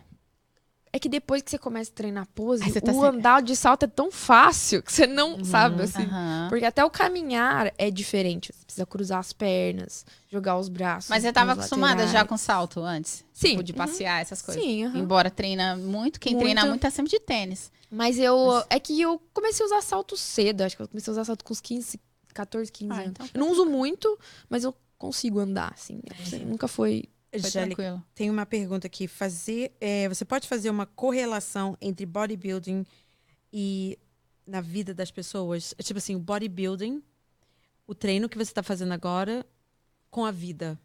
É 0.94 0.98
que 1.00 1.08
depois 1.08 1.42
que 1.42 1.50
você 1.50 1.58
começa 1.58 1.90
a 1.90 1.92
treinar 1.92 2.24
pose, 2.36 2.80
tá 2.80 2.92
o 2.92 3.02
andar 3.02 3.42
de 3.42 3.56
salto 3.56 3.82
é 3.82 3.88
tão 3.88 4.12
fácil 4.12 4.80
que 4.80 4.92
você 4.92 5.08
não 5.08 5.44
sabe, 5.44 5.82
assim. 5.82 6.04
Aham. 6.04 6.46
Porque 6.48 6.64
até 6.64 6.84
o 6.84 6.88
caminhar 6.88 7.74
é 7.76 7.90
diferente. 7.90 8.52
Você 8.54 8.64
precisa 8.64 8.86
cruzar 8.86 9.18
as 9.18 9.32
pernas, 9.32 10.06
jogar 10.30 10.56
os 10.56 10.68
braços. 10.68 11.10
Mas 11.10 11.24
você 11.24 11.32
tava 11.32 11.48
nos 11.56 11.58
acostumada 11.64 11.94
laterais. 11.94 12.12
já 12.12 12.24
com 12.24 12.36
salto 12.36 12.78
antes? 12.80 13.24
Sim. 13.32 13.48
Tipo, 13.50 13.64
de 13.64 13.72
passear, 13.72 14.22
essas 14.22 14.40
coisas? 14.40 14.62
Sim, 14.62 14.84
aham. 14.84 14.98
Embora 15.00 15.32
treina 15.32 15.74
muito, 15.76 16.20
quem 16.20 16.34
Muito. 16.34 16.44
treina 16.44 16.64
muito 16.64 16.82
tá 16.82 16.90
sempre 16.90 17.10
de 17.10 17.18
tênis. 17.18 17.72
Mas 17.90 18.16
eu. 18.16 18.46
Mas- 18.46 18.66
É 18.70 18.78
que 18.78 19.00
eu 19.00 19.20
comecei 19.32 19.64
a 19.64 19.66
usar 19.66 19.82
salto 19.82 20.16
cedo. 20.16 20.60
Acho 20.60 20.76
que 20.76 20.82
eu 20.82 20.86
comecei 20.86 21.10
a 21.10 21.14
usar 21.14 21.24
salto 21.24 21.44
com 21.44 21.52
uns 21.52 21.60
15, 21.60 21.98
14, 22.32 22.70
15 22.70 22.92
Ah, 22.92 22.96
anos. 23.02 23.08
então 23.10 23.28
Eu 23.34 23.40
não 23.40 23.50
uso 23.50 23.66
muito, 23.66 24.16
mas 24.48 24.62
eu 24.62 24.72
consigo 24.96 25.40
andar, 25.40 25.72
assim. 25.74 26.00
Nunca 26.46 26.68
foi. 26.68 27.04
Foi 27.40 27.50
tranquilo. 27.50 28.02
tem 28.14 28.30
uma 28.30 28.46
pergunta 28.46 28.86
aqui. 28.86 29.06
Fazer, 29.08 29.72
é, 29.80 30.08
você 30.08 30.24
pode 30.24 30.48
fazer 30.48 30.70
uma 30.70 30.86
correlação 30.86 31.76
entre 31.80 32.06
bodybuilding 32.06 32.84
e 33.52 33.98
na 34.46 34.60
vida 34.60 34.94
das 34.94 35.10
pessoas? 35.10 35.74
É 35.78 35.82
Tipo 35.82 35.98
assim, 35.98 36.14
o 36.14 36.18
bodybuilding, 36.18 37.02
o 37.86 37.94
treino 37.94 38.28
que 38.28 38.36
você 38.36 38.50
está 38.50 38.62
fazendo 38.62 38.92
agora 38.92 39.44
com 40.10 40.24
a 40.24 40.30
vida, 40.30 40.78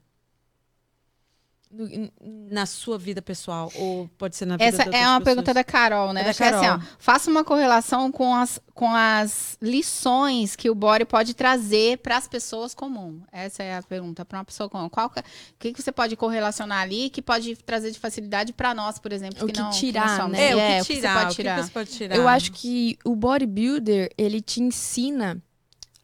na 2.50 2.66
sua 2.66 2.98
vida 2.98 3.22
pessoal 3.22 3.72
ou 3.76 4.10
pode 4.18 4.36
ser 4.36 4.46
na 4.46 4.58
vida 4.58 4.66
Essa 4.68 4.84
é 4.84 4.88
uma 4.88 5.20
pessoas? 5.20 5.24
pergunta 5.24 5.54
da 5.54 5.64
Carol, 5.64 6.12
né? 6.14 6.22
É 6.22 6.24
da 6.26 6.34
que 6.34 6.44
é 6.44 6.48
assim, 6.50 6.66
Carol. 6.66 6.80
ó, 6.84 6.96
faça 6.98 7.30
uma 7.30 7.44
correlação 7.44 8.12
com 8.12 8.34
as, 8.34 8.60
com 8.74 8.90
as 8.92 9.56
lições 9.62 10.56
que 10.56 10.68
o 10.68 10.74
body 10.74 11.06
pode 11.06 11.36
trazer 11.36 12.00
para 12.00 12.18
as 12.18 12.28
pessoas 12.28 12.74
comuns. 12.74 13.22
Essa 13.32 13.62
é 13.62 13.78
a 13.78 13.84
pergunta 13.84 14.26
para 14.26 14.40
uma 14.40 14.46
pessoa 14.46 14.68
comum. 14.68 14.90
Qual 14.90 15.12
que, 15.12 15.20
o 15.20 15.24
que, 15.60 15.74
que 15.74 15.82
você 15.82 15.92
pode 15.92 16.16
correlacionar 16.16 16.82
ali 16.82 17.10
que 17.12 17.22
pode 17.22 17.56
trazer 17.58 17.92
de 17.92 18.00
facilidade 18.00 18.52
para 18.52 18.74
nós, 18.74 18.98
por 18.98 19.12
exemplo, 19.14 19.44
O 19.44 19.46
que, 19.46 19.54
que 19.54 19.60
não 19.60 19.70
tirar, 19.70 20.16
que 20.16 20.22
não 20.24 20.30
né? 20.30 20.50
É, 20.50 20.56
o 20.56 20.60
É, 20.60 20.76
que 20.78 20.82
o 20.82 20.86
que 20.86 20.94
tirar, 20.96 21.26
o 21.26 21.30
que 21.30 21.36
tirar. 21.36 21.64
você 21.64 21.72
pode 21.72 21.92
tirar? 21.92 22.16
Eu 22.16 22.28
acho 22.28 22.52
que 22.52 22.98
o 23.06 23.16
bodybuilder, 23.16 24.12
ele 24.18 24.42
te 24.42 24.60
ensina 24.60 25.40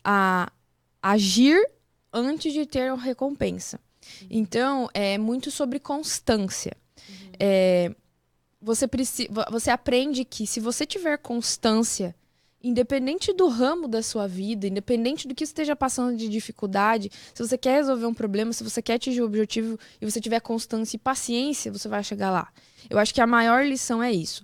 a 0.03 0.51
agir 1.01 1.57
antes 2.13 2.53
de 2.53 2.67
ter 2.67 2.89
a 2.91 2.95
recompensa. 2.95 3.79
Então, 4.29 4.89
é 4.93 5.17
muito 5.17 5.49
sobre 5.51 5.79
constância. 5.79 6.75
É, 7.39 7.93
você, 8.61 8.87
preci- 8.87 9.27
vo- 9.29 9.45
você 9.51 9.69
aprende 9.69 10.23
que 10.25 10.47
se 10.47 10.59
você 10.59 10.85
tiver 10.85 11.17
constância, 11.17 12.15
independente 12.63 13.31
do 13.33 13.47
ramo 13.47 13.87
da 13.87 14.01
sua 14.01 14.27
vida, 14.27 14.65
independente 14.67 15.27
do 15.27 15.35
que 15.35 15.43
esteja 15.43 15.75
passando 15.75 16.17
de 16.17 16.27
dificuldade, 16.27 17.11
se 17.33 17.45
você 17.45 17.57
quer 17.57 17.75
resolver 17.75 18.05
um 18.07 18.13
problema, 18.13 18.51
se 18.53 18.63
você 18.63 18.81
quer 18.81 18.95
atingir 18.95 19.21
o 19.21 19.25
objetivo 19.25 19.77
e 20.01 20.05
você 20.09 20.19
tiver 20.19 20.39
constância 20.39 20.95
e 20.95 20.99
paciência, 20.99 21.71
você 21.71 21.87
vai 21.87 22.03
chegar 22.03 22.31
lá. 22.31 22.51
Eu 22.89 22.97
acho 22.97 23.13
que 23.13 23.21
a 23.21 23.27
maior 23.27 23.63
lição 23.65 24.01
é 24.01 24.11
isso 24.11 24.43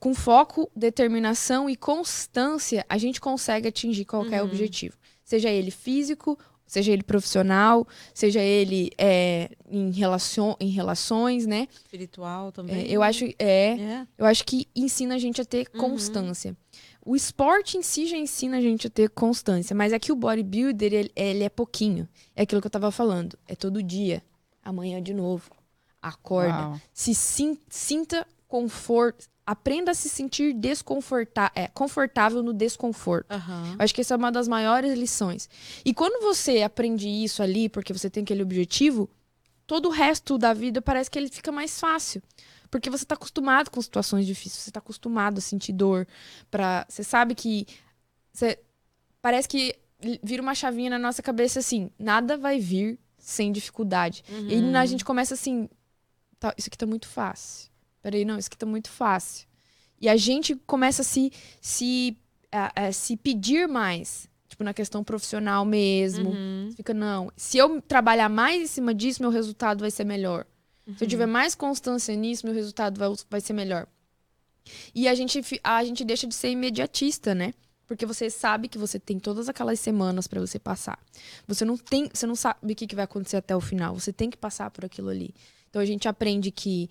com 0.00 0.12
foco, 0.12 0.68
determinação 0.74 1.70
e 1.70 1.76
constância, 1.76 2.84
a 2.88 2.98
gente 2.98 3.20
consegue 3.20 3.68
atingir 3.68 4.04
qualquer 4.04 4.42
Uhum. 4.42 4.48
objetivo. 4.48 4.96
Seja 5.24 5.50
ele 5.50 5.70
físico, 5.70 6.36
seja 6.68 6.92
ele 6.92 7.02
profissional, 7.02 7.84
seja 8.14 8.40
ele 8.40 8.92
é, 8.96 9.50
em, 9.68 9.90
relacion, 9.90 10.54
em 10.60 10.68
relações, 10.68 11.46
né? 11.46 11.66
espiritual 11.74 12.50
É, 12.50 12.52
também. 12.52 12.86
eu, 12.88 13.02
acho, 13.02 13.24
é, 13.38 13.70
É. 13.72 14.06
eu 14.16 14.24
acho 14.26 14.44
que 14.44 14.68
ensina 14.76 15.16
a 15.16 15.18
gente 15.18 15.40
a 15.40 15.44
ter 15.44 15.66
Uhum. 15.74 15.80
constância. 15.80 16.56
O 17.04 17.16
esporte 17.16 17.78
em 17.78 17.82
si 17.82 18.06
já 18.06 18.16
ensina 18.18 18.58
a 18.58 18.60
gente 18.60 18.86
a 18.86 18.90
ter 18.90 19.08
constância, 19.08 19.74
mas 19.74 19.92
aqui 19.94 20.12
o 20.12 20.16
bodybuilder, 20.16 20.92
ele, 20.92 21.10
ele 21.16 21.42
é 21.42 21.48
pouquinho. 21.48 22.06
É 22.36 22.42
aquilo 22.42 22.60
que 22.60 22.66
eu 22.66 22.70
tava 22.70 22.90
falando. 22.92 23.36
É 23.48 23.56
todo 23.56 23.82
dia. 23.82 24.22
Amanhã 24.62 25.02
de 25.02 25.14
novo. 25.14 25.50
Acorda 26.02 26.68
Uau. 26.68 26.80
se 26.92 27.14
sin- 27.14 27.58
sinta 27.68 28.26
conforto, 28.46 29.26
aprenda 29.48 29.92
a 29.92 29.94
se 29.94 30.10
sentir 30.10 30.52
desconfortável, 30.52 31.52
é, 31.54 31.68
confortável 31.68 32.42
no 32.42 32.52
desconforto. 32.52 33.32
Eu 33.72 33.76
acho 33.78 33.94
que 33.94 34.02
essa 34.02 34.12
é 34.12 34.16
uma 34.18 34.30
das 34.30 34.46
maiores 34.46 34.92
lições. 34.92 35.48
E 35.82 35.94
quando 35.94 36.22
você 36.22 36.60
aprende 36.60 37.08
isso 37.08 37.42
ali, 37.42 37.66
porque 37.66 37.90
você 37.90 38.10
tem 38.10 38.22
aquele 38.24 38.42
objetivo, 38.42 39.08
todo 39.66 39.86
o 39.86 39.90
resto 39.90 40.36
da 40.36 40.52
vida 40.52 40.82
parece 40.82 41.10
que 41.10 41.18
ele 41.18 41.30
fica 41.30 41.50
mais 41.50 41.80
fácil. 41.80 42.22
Porque 42.70 42.90
você 42.90 43.06
tá 43.06 43.14
acostumado 43.14 43.70
com 43.70 43.80
situações 43.80 44.26
difíceis, 44.26 44.64
você 44.64 44.70
tá 44.70 44.80
acostumado 44.80 45.38
a 45.38 45.40
sentir 45.40 45.72
dor, 45.72 46.06
para 46.50 46.84
você 46.86 47.02
sabe 47.02 47.34
que 47.34 47.66
você 48.30 48.58
parece 49.22 49.48
que 49.48 49.74
vira 50.22 50.42
uma 50.42 50.54
chavinha 50.54 50.90
na 50.90 50.98
nossa 50.98 51.22
cabeça 51.22 51.58
assim, 51.60 51.90
nada 51.98 52.36
vai 52.36 52.60
vir 52.60 52.98
sem 53.16 53.50
dificuldade. 53.50 54.22
E 54.46 54.54
aí 54.56 54.76
a 54.76 54.84
gente 54.84 55.06
começa 55.06 55.32
assim, 55.32 55.70
tá, 56.38 56.52
isso 56.58 56.68
aqui 56.68 56.76
tá 56.76 56.84
muito 56.84 57.08
fácil. 57.08 57.70
Peraí, 58.10 58.24
não, 58.24 58.38
isso 58.38 58.48
aqui 58.48 58.56
tá 58.56 58.64
muito 58.64 58.88
fácil. 58.88 59.46
E 60.00 60.08
a 60.08 60.16
gente 60.16 60.54
começa 60.66 61.02
a 61.02 61.04
se, 61.04 61.30
se 61.60 62.16
a- 62.50 62.86
a 62.86 62.92
se 62.92 63.18
pedir 63.18 63.68
mais. 63.68 64.26
Tipo, 64.48 64.64
na 64.64 64.72
questão 64.72 65.04
profissional 65.04 65.62
mesmo. 65.66 66.30
Uhum. 66.30 66.70
Fica, 66.74 66.94
não, 66.94 67.30
se 67.36 67.58
eu 67.58 67.82
trabalhar 67.82 68.30
mais 68.30 68.62
em 68.62 68.66
cima 68.66 68.94
disso, 68.94 69.20
meu 69.20 69.30
resultado 69.30 69.80
vai 69.80 69.90
ser 69.90 70.04
melhor. 70.04 70.46
Se 70.96 71.04
eu 71.04 71.08
tiver 71.08 71.26
mais 71.26 71.54
constância 71.54 72.16
nisso, 72.16 72.46
meu 72.46 72.54
resultado 72.54 72.98
vai, 72.98 73.10
vai 73.28 73.40
ser 73.42 73.52
melhor. 73.52 73.86
E 74.94 75.06
a 75.06 75.14
gente, 75.14 75.40
a 75.62 75.84
gente 75.84 76.02
deixa 76.02 76.26
de 76.26 76.34
ser 76.34 76.48
imediatista, 76.50 77.34
né? 77.34 77.52
Porque 77.86 78.06
você 78.06 78.30
sabe 78.30 78.68
que 78.68 78.78
você 78.78 78.98
tem 78.98 79.18
todas 79.18 79.50
aquelas 79.50 79.78
semanas 79.80 80.26
pra 80.26 80.40
você 80.40 80.58
passar. 80.58 80.98
Você 81.46 81.64
não 81.64 81.76
tem, 81.76 82.08
você 82.12 82.26
não 82.26 82.34
sabe 82.34 82.72
o 82.72 82.74
que, 82.74 82.86
que 82.86 82.94
vai 82.94 83.04
acontecer 83.04 83.36
até 83.36 83.54
o 83.54 83.60
final. 83.60 83.94
Você 83.98 84.12
tem 84.14 84.30
que 84.30 84.36
passar 84.38 84.70
por 84.70 84.84
aquilo 84.84 85.08
ali. 85.10 85.34
Então 85.68 85.80
a 85.82 85.84
gente 85.84 86.08
aprende 86.08 86.50
que 86.50 86.88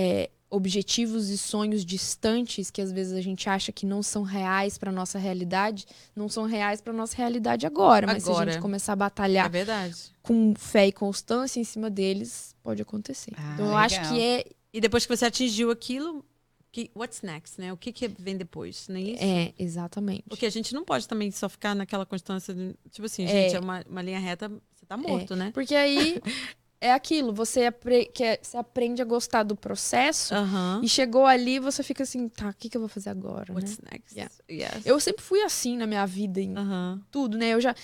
é, 0.00 0.30
objetivos 0.50 1.28
e 1.28 1.36
sonhos 1.36 1.84
distantes, 1.84 2.70
que 2.70 2.80
às 2.80 2.90
vezes 2.92 3.12
a 3.12 3.20
gente 3.20 3.48
acha 3.48 3.70
que 3.72 3.84
não 3.84 4.02
são 4.02 4.22
reais 4.22 4.78
pra 4.78 4.90
nossa 4.92 5.18
realidade, 5.18 5.84
não 6.16 6.28
são 6.28 6.44
reais 6.44 6.80
pra 6.80 6.92
nossa 6.92 7.16
realidade 7.16 7.66
agora. 7.66 8.06
Mas 8.06 8.22
se 8.22 8.28
a 8.28 8.32
Agora. 8.32 8.52
gente 8.52 8.60
começar 8.62 8.92
a 8.92 8.94
É 8.94 8.96
batalhar 8.96 9.50
verdade. 9.50 9.94
com 10.22 10.54
fé 10.56 10.86
e 10.86 10.92
constância 10.92 11.60
em 11.60 11.64
cima 11.64 11.90
deles, 11.90 12.54
pode 12.62 12.80
acontecer. 12.80 13.32
Ah, 13.36 13.52
então 13.54 13.66
eu 13.66 13.76
acho 13.76 13.96
legal. 13.96 14.12
que 14.14 14.20
é, 14.22 14.44
E 14.72 14.80
depois 14.80 15.04
que 15.04 15.14
você 15.16 15.24
atingiu 15.26 15.70
aquilo, 15.70 16.24
que, 16.70 16.90
what's 16.94 17.22
next, 17.22 17.60
né? 17.60 17.72
O 17.72 17.76
que, 17.76 17.90
que 17.92 18.06
vem 18.08 18.36
depois, 18.36 18.86
não 18.88 18.96
é 18.96 19.00
isso? 19.00 19.22
é 19.24 19.52
exatamente. 19.58 20.22
Porque 20.28 20.46
a 20.46 20.50
gente 20.50 20.74
não 20.74 20.84
pode 20.84 21.08
também 21.08 21.30
só 21.30 21.48
ficar 21.48 21.74
naquela 21.74 22.04
constância, 22.06 22.54
de, 22.54 22.74
tipo 22.90 23.06
assim, 23.06 23.24
É. 23.24 23.28
gente, 23.28 23.56
é 23.56 23.60
uma, 23.60 23.82
uma 23.88 24.00
linha 24.02 24.18
reta, 24.20 24.48
você 24.74 24.86
tá 24.86 24.96
morto, 24.96 25.34
né? 25.34 25.50
Porque 25.52 25.74
aí 25.74 26.20
é 26.80 26.92
aquilo, 26.92 27.32
você, 27.32 27.66
apre- 27.66 28.06
que 28.06 28.22
é- 28.22 28.38
você 28.40 28.56
aprende 28.56 29.02
a 29.02 29.04
gostar 29.04 29.42
do 29.42 29.56
processo 29.56 30.34
Aham. 30.34 30.80
e 30.82 30.88
chegou 30.88 31.26
ali 31.26 31.58
você 31.58 31.82
fica 31.82 32.02
assim, 32.04 32.28
tá, 32.28 32.48
o 32.50 32.54
que, 32.54 32.68
que 32.68 32.76
eu 32.76 32.80
vou 32.80 32.88
fazer 32.88 33.10
agora? 33.10 33.52
né? 33.52 33.54
What's 33.54 33.78
next? 33.90 34.14
Yeah. 34.16 34.32
Yes. 34.76 34.86
Eu 34.86 34.98
sempre 35.00 35.22
fui 35.24 35.42
assim 35.42 35.76
na 35.76 35.86
minha 35.86 36.06
vida, 36.06 36.40
em 36.40 36.56
Aham. 36.56 37.00
tudo, 37.10 37.36
né? 37.36 37.48
Eu 37.50 37.60
já. 37.60 37.74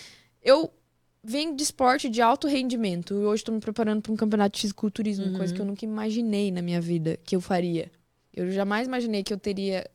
Eu 0.43 0.73
venho 1.23 1.57
de 1.57 1.63
esporte 1.63 2.09
de 2.09 2.21
alto 2.21 2.47
rendimento. 2.47 3.15
E 3.15 3.25
hoje 3.25 3.41
estou 3.43 3.55
me 3.55 3.61
preparando 3.61 4.03
para 4.03 4.13
um 4.13 4.17
campeonato 4.17 4.57
de 4.57 4.61
fisiculturismo, 4.63 5.27
Uhum. 5.27 5.33
coisa 5.39 5.55
que 5.55 5.61
eu 5.61 5.65
nunca 5.65 5.85
imaginei 5.85 6.53
na 6.53 6.61
minha 6.63 6.81
vida 6.81 7.19
que 7.25 7.35
eu 7.35 7.41
faria. 7.41 7.91
Eu 8.33 8.51
jamais 8.53 8.87
imaginei 8.87 9.23
que 9.23 9.33
eu 9.33 9.39
teria 9.39 9.89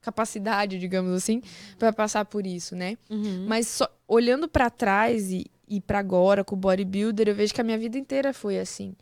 capacidade, 0.00 0.78
digamos 0.78 1.10
assim, 1.12 1.42
para 1.78 1.92
passar 1.92 2.24
por 2.26 2.46
isso, 2.46 2.76
né? 2.76 2.96
Uhum. 3.08 3.46
Mas 3.48 3.66
só- 3.66 3.88
olhando 4.06 4.46
pra 4.46 4.68
trás 4.68 5.30
e, 5.32 5.46
e 5.68 5.80
para 5.80 5.98
agora 5.98 6.44
com 6.44 6.54
o 6.54 6.58
bodybuilder, 6.58 7.28
eu 7.28 7.34
vejo 7.34 7.54
que 7.54 7.60
a 7.60 7.64
minha 7.64 7.78
vida 7.78 7.98
inteira 7.98 8.32
foi 8.32 8.58
assim. 8.58 8.94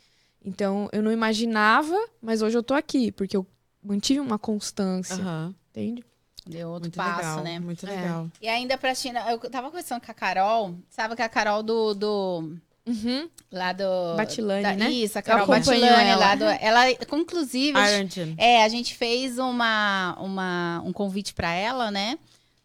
Então, 0.45 0.89
eu 0.93 1.03
não 1.03 1.13
imaginava, 1.13 1.97
mas 2.21 2.43
hoje 2.43 2.57
eu 2.59 2.63
tô 2.63 2.75
aqui, 2.75 3.13
porque 3.13 3.37
eu 3.37 3.47
mantive 3.83 4.21
uma 4.21 4.39
constância, 4.39 5.15
Aham. 5.17 5.55
entende? 5.71 6.05
Deu 6.45 6.71
outro 6.71 6.87
Muito 6.87 6.97
passo, 6.97 7.19
legal, 7.39 7.45
né? 7.45 7.61
Muito 7.61 7.87
É. 7.87 7.91
legal. 7.91 8.29
E 8.41 8.49
ainda 8.49 8.77
pra 8.77 8.93
China, 8.95 9.21
eu 9.31 9.39
tava 9.49 9.69
conversando 9.69 10.01
com 10.05 10.11
a 10.11 10.15
Carol, 10.15 10.75
sabe 10.91 11.15
que 11.15 11.23
a 11.23 11.29
Carol 11.29 11.63
do. 11.63 11.95
do 11.95 12.57
Uhum. 12.85 13.29
lá 13.53 13.73
do. 13.73 14.17
Batilane, 14.17 14.63
da- 14.65 14.75
né? 14.75 14.91
Isso, 14.91 15.17
a 15.17 15.23
Carol 15.23 15.47
Batilane 15.47 15.85
ela. 16.11 16.17
lá 16.17 16.35
do. 16.35 16.45
Ela, 16.45 16.91
inclusive, 16.91 17.79
Iron 17.79 18.35
é, 18.37 18.65
a 18.65 18.69
gente 18.69 18.97
fez 18.97 19.39
uma, 19.39 20.17
uma, 20.19 20.83
um 20.85 20.93
convite 20.93 21.33
pra 21.33 21.53
ela, 21.55 21.93
né? 21.93 22.19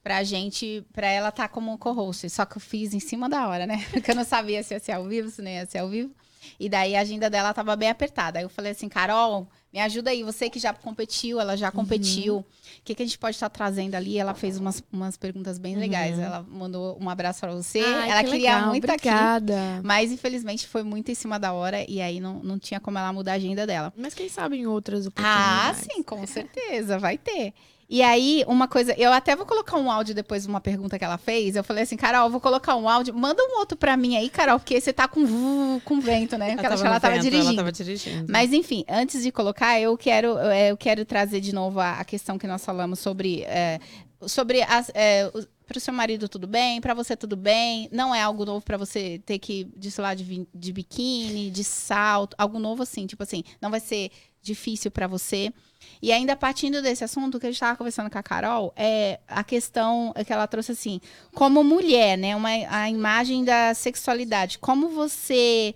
Pra 0.07 0.23
gente, 0.23 0.85
pra 0.93 1.05
ela 1.07 1.27
estar 1.27 1.49
como 1.49 1.77
co-host. 1.77 2.29
Só 2.29 2.45
que 2.45 2.55
eu 2.55 2.61
fiz 2.61 2.93
em 2.93 2.99
cima 2.99 3.27
da 3.27 3.45
hora, 3.45 3.67
né? 3.67 3.85
Porque 3.91 4.11
eu 4.11 4.15
não 4.15 4.23
sabia 4.23 4.63
se 4.63 4.73
ia 4.73 4.79
ser 4.79 4.93
ao 4.93 5.03
vivo, 5.05 5.29
se 5.29 5.41
não 5.41 5.51
ia 5.51 5.65
ser 5.65 5.79
ao 5.79 5.89
vivo. 5.89 6.11
E 6.57 6.69
daí 6.69 6.95
a 6.95 7.01
agenda 7.01 7.29
dela 7.29 7.53
tava 7.53 7.75
bem 7.75 7.89
apertada. 7.89 8.39
Aí 8.39 8.45
eu 8.45 8.49
falei 8.49 8.71
assim, 8.71 8.87
Carol, 8.87 9.49
me 9.71 9.81
ajuda 9.81 10.09
aí. 10.11 10.23
Você 10.23 10.49
que 10.49 10.59
já 10.59 10.73
competiu, 10.73 11.41
ela 11.41 11.57
já 11.57 11.69
competiu. 11.73 12.37
O 12.37 12.45
que, 12.85 12.95
que 12.95 13.03
a 13.03 13.05
gente 13.05 13.19
pode 13.19 13.35
estar 13.35 13.49
trazendo 13.49 13.95
ali? 13.95 14.17
Ela 14.17 14.33
fez 14.33 14.57
umas, 14.57 14.81
umas 14.89 15.17
perguntas 15.17 15.57
bem 15.59 15.75
legais. 15.75 16.17
Ela 16.17 16.41
mandou 16.49 16.97
um 17.01 17.09
abraço 17.09 17.41
pra 17.41 17.51
você. 17.53 17.79
Ai, 17.81 18.09
ela 18.09 18.23
que 18.23 18.29
queria 18.29 18.55
legal, 18.55 18.69
muito 18.69 18.85
aqui. 18.89 19.09
obrigada. 19.09 19.81
Mas 19.83 20.09
infelizmente 20.09 20.65
foi 20.67 20.83
muito 20.83 21.11
em 21.11 21.15
cima 21.15 21.37
da 21.37 21.51
hora. 21.51 21.83
E 21.91 21.99
aí 21.99 22.21
não, 22.21 22.35
não 22.35 22.57
tinha 22.57 22.79
como 22.79 22.97
ela 22.97 23.11
mudar 23.11 23.33
a 23.33 23.35
agenda 23.35 23.67
dela. 23.67 23.91
Mas 23.97 24.13
quem 24.13 24.29
sabe 24.29 24.55
em 24.55 24.65
outras 24.67 25.05
Ah, 25.05 25.09
oportunidades. 25.09 25.81
sim, 25.93 26.01
com 26.01 26.25
certeza, 26.25 26.97
vai 26.97 27.17
ter. 27.17 27.53
E 27.89 28.01
aí, 28.03 28.43
uma 28.47 28.67
coisa, 28.67 28.93
eu 28.97 29.13
até 29.13 29.33
vou 29.33 29.45
colocar 29.45 29.77
um 29.77 29.89
áudio 29.89 30.13
depois 30.13 30.43
de 30.43 30.49
uma 30.49 30.59
pergunta 30.59 30.99
que 30.99 31.05
ela 31.05 31.17
fez. 31.17 31.55
Eu 31.55 31.63
falei 31.63 31.83
assim, 31.83 31.95
Carol, 31.95 32.25
eu 32.25 32.29
vou 32.29 32.41
colocar 32.41 32.75
um 32.75 32.89
áudio. 32.89 33.13
Manda 33.13 33.41
um 33.41 33.59
outro 33.59 33.77
pra 33.77 33.95
mim 33.95 34.17
aí, 34.17 34.29
Carol, 34.29 34.59
porque 34.59 34.81
você 34.81 34.91
tá 34.91 35.07
com 35.07 35.25
vu- 35.25 35.81
com 35.85 36.01
vento, 36.01 36.37
né? 36.37 36.51
Porque 36.57 36.65
ela, 36.65 36.75
ela 36.75 36.99
tava 36.99 37.13
vento, 37.13 37.23
dirigindo. 37.23 37.47
Ela 37.51 37.55
tava 37.57 37.71
dirigindo. 37.71 38.31
Mas 38.31 38.51
enfim, 38.51 38.83
antes 38.89 39.23
de 39.23 39.31
colocar, 39.31 39.79
eu 39.79 39.97
quero, 39.97 40.37
é, 40.39 40.71
eu 40.71 40.75
quero 40.77 41.05
trazer 41.05 41.39
de 41.39 41.53
novo 41.55 41.79
a, 41.79 41.93
a 41.99 42.03
questão 42.03 42.37
que 42.37 42.45
nós 42.45 42.63
falamos 42.65 42.99
sobre 42.99 43.43
é, 43.43 43.79
sobre 44.25 44.61
as, 44.63 44.91
é, 44.93 45.31
o- 45.33 45.45
pro 45.65 45.79
seu 45.79 45.93
marido 45.93 46.27
tudo 46.27 46.47
bem, 46.47 46.81
pra 46.81 46.93
você 46.93 47.15
tudo 47.15 47.37
bem. 47.37 47.87
Não 47.91 48.13
é 48.13 48.21
algo 48.21 48.43
novo 48.45 48.65
pra 48.65 48.75
você 48.77 49.21
ter 49.25 49.39
que 49.39 49.63
desfilar 49.77 50.13
de, 50.15 50.45
de 50.53 50.73
biquíni, 50.73 51.49
de 51.51 51.63
salto, 51.63 52.35
algo 52.37 52.59
novo 52.59 52.83
assim, 52.83 53.05
tipo 53.07 53.23
assim, 53.23 53.43
não 53.61 53.69
vai 53.71 53.79
ser 53.79 54.09
difícil 54.47 54.89
pra 54.89 55.05
você. 55.05 55.53
E 56.01 56.11
ainda 56.11 56.35
partindo 56.35 56.81
desse 56.81 57.03
assunto 57.03 57.39
que 57.39 57.45
a 57.45 57.49
gente 57.49 57.55
estava 57.55 57.77
conversando 57.77 58.09
com 58.09 58.17
a 58.17 58.23
Carol, 58.23 58.73
é 58.75 59.19
a 59.27 59.43
questão 59.43 60.13
que 60.25 60.33
ela 60.33 60.47
trouxe 60.47 60.71
assim, 60.71 60.99
como 61.33 61.63
mulher, 61.63 62.17
né, 62.17 62.35
uma, 62.35 62.49
a 62.49 62.89
imagem 62.89 63.43
da 63.43 63.73
sexualidade, 63.73 64.57
como 64.59 64.89
você 64.89 65.75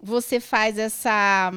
você 0.00 0.38
faz 0.40 0.78
essa 0.78 1.50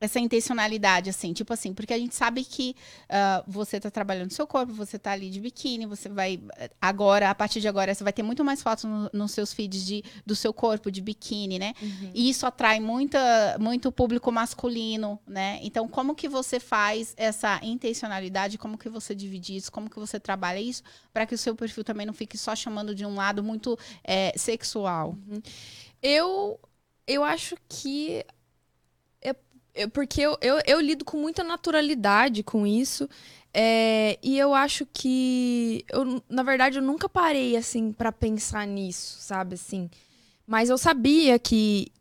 essa 0.00 0.20
intencionalidade, 0.20 1.10
assim, 1.10 1.32
tipo 1.32 1.52
assim, 1.52 1.74
porque 1.74 1.92
a 1.92 1.98
gente 1.98 2.14
sabe 2.14 2.44
que 2.44 2.74
ah, 3.08 3.42
você 3.46 3.80
tá 3.80 3.90
trabalhando 3.90 4.32
seu 4.32 4.46
corpo, 4.46 4.72
você 4.72 4.98
tá 4.98 5.12
ali 5.12 5.28
de 5.30 5.40
biquíni, 5.40 5.86
você 5.86 6.08
vai 6.08 6.40
agora, 6.80 7.30
a 7.30 7.34
partir 7.34 7.60
de 7.60 7.68
agora, 7.68 7.94
você 7.94 8.04
vai 8.04 8.12
ter 8.12 8.22
muito 8.22 8.44
mais 8.44 8.62
fotos 8.62 8.84
no- 8.84 9.10
nos 9.12 9.32
seus 9.32 9.52
feeds 9.52 9.84
de, 9.84 10.04
do 10.24 10.36
seu 10.36 10.52
corpo 10.52 10.90
de 10.90 11.00
biquíni, 11.00 11.58
né? 11.58 11.74
E 12.14 12.30
isso 12.30 12.46
atrai 12.46 12.78
muita, 12.80 13.56
muito 13.58 13.90
público 13.90 14.30
masculino, 14.30 15.18
né? 15.26 15.58
Então, 15.62 15.88
como 15.88 16.14
que 16.14 16.28
você 16.28 16.60
faz 16.60 17.14
essa 17.16 17.58
intencionalidade? 17.62 18.56
Como 18.58 18.78
que 18.78 18.88
você 18.88 19.14
divide 19.14 19.56
isso? 19.56 19.72
Como 19.72 19.90
que 19.90 19.98
você 19.98 20.20
trabalha 20.20 20.60
isso? 20.60 20.82
para 21.12 21.26
que 21.26 21.34
o 21.34 21.38
seu 21.38 21.54
perfil 21.56 21.82
também 21.82 22.06
não 22.06 22.12
fique 22.14 22.38
só 22.38 22.54
chamando 22.54 22.94
de 22.94 23.04
um 23.04 23.14
lado 23.16 23.42
muito 23.42 23.76
é, 24.04 24.32
sexual. 24.36 25.16
Eu, 26.02 26.58
eu 27.06 27.24
acho 27.24 27.56
que. 27.68 28.24
É 29.78 29.86
porque 29.86 30.20
eu, 30.20 30.36
eu, 30.40 30.60
eu 30.66 30.80
lido 30.80 31.04
com 31.04 31.16
muita 31.16 31.44
naturalidade 31.44 32.42
com 32.42 32.66
isso. 32.66 33.08
é, 33.54 34.18
e 34.22 34.36
eu 34.38 34.52
acho 34.54 34.86
que. 34.92 35.84
Eu, 35.90 36.22
na 36.28 36.42
verdade, 36.42 36.78
eu 36.78 36.82
nunca 36.82 37.08
parei, 37.08 37.56
assim, 37.56 37.92
pra 37.92 38.10
pensar 38.12 38.66
nisso, 38.66 39.18
sabe? 39.20 39.54
Assim. 39.54 39.88
Mas 40.46 40.68
eu 40.68 40.76
sabia 40.78 41.38
que. 41.38 41.92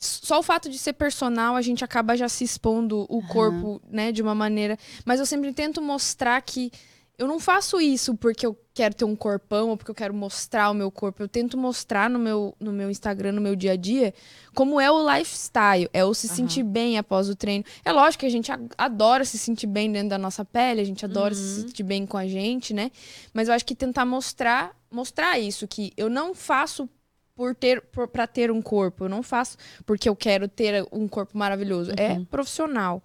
Só 0.00 0.40
o 0.40 0.42
fato 0.42 0.68
de 0.68 0.76
ser 0.76 0.92
personal, 0.92 1.54
a 1.56 1.62
gente 1.62 1.84
acaba 1.84 2.16
já 2.16 2.28
se 2.28 2.44
expondo 2.44 3.06
o 3.08 3.22
corpo, 3.28 3.80
né, 3.88 4.10
de 4.12 4.20
uma 4.20 4.34
maneira. 4.34 4.76
Mas 5.04 5.20
eu 5.20 5.26
sempre 5.26 5.52
tento 5.52 5.80
mostrar 5.80 6.40
que 6.42 6.70
eu 7.18 7.26
não 7.26 7.40
faço 7.40 7.80
isso 7.80 8.14
porque 8.14 8.46
eu 8.46 8.56
quero 8.72 8.94
ter 8.94 9.04
um 9.04 9.16
corpão 9.16 9.70
ou 9.70 9.76
porque 9.76 9.90
eu 9.90 9.94
quero 9.94 10.14
mostrar 10.14 10.70
o 10.70 10.74
meu 10.74 10.88
corpo. 10.88 11.20
Eu 11.20 11.28
tento 11.28 11.58
mostrar 11.58 12.08
no 12.08 12.16
meu, 12.16 12.54
no 12.60 12.72
meu 12.72 12.88
Instagram, 12.88 13.32
no 13.32 13.40
meu 13.40 13.56
dia 13.56 13.72
a 13.72 13.76
dia, 13.76 14.14
como 14.54 14.80
é 14.80 14.88
o 14.88 15.04
lifestyle. 15.12 15.90
É 15.92 16.04
o 16.04 16.14
se 16.14 16.28
sentir 16.28 16.62
bem 16.62 16.96
após 16.96 17.28
o 17.28 17.34
treino. 17.34 17.64
É 17.84 17.90
lógico 17.90 18.20
que 18.20 18.26
a 18.26 18.30
gente 18.30 18.52
adora 18.78 19.24
se 19.24 19.36
sentir 19.36 19.66
bem 19.66 19.90
dentro 19.90 20.10
da 20.10 20.18
nossa 20.18 20.44
pele, 20.44 20.80
a 20.80 20.84
gente 20.84 21.04
adora 21.04 21.34
se 21.34 21.62
sentir 21.62 21.82
bem 21.82 22.06
com 22.06 22.16
a 22.16 22.26
gente, 22.28 22.72
né? 22.72 22.92
Mas 23.34 23.48
eu 23.48 23.54
acho 23.54 23.66
que 23.66 23.74
tentar 23.74 24.04
mostrar, 24.04 24.76
mostrar 24.88 25.40
isso, 25.40 25.66
que 25.66 25.92
eu 25.96 26.08
não 26.08 26.36
faço 26.36 26.88
por 27.34 27.52
ter 27.52 27.82
para 27.82 28.28
ter 28.28 28.48
um 28.50 28.62
corpo, 28.62 29.04
eu 29.04 29.08
não 29.08 29.24
faço 29.24 29.56
porque 29.84 30.08
eu 30.08 30.14
quero 30.14 30.46
ter 30.46 30.86
um 30.92 31.08
corpo 31.08 31.36
maravilhoso. 31.36 31.90
É 31.96 32.20
profissional. 32.30 33.02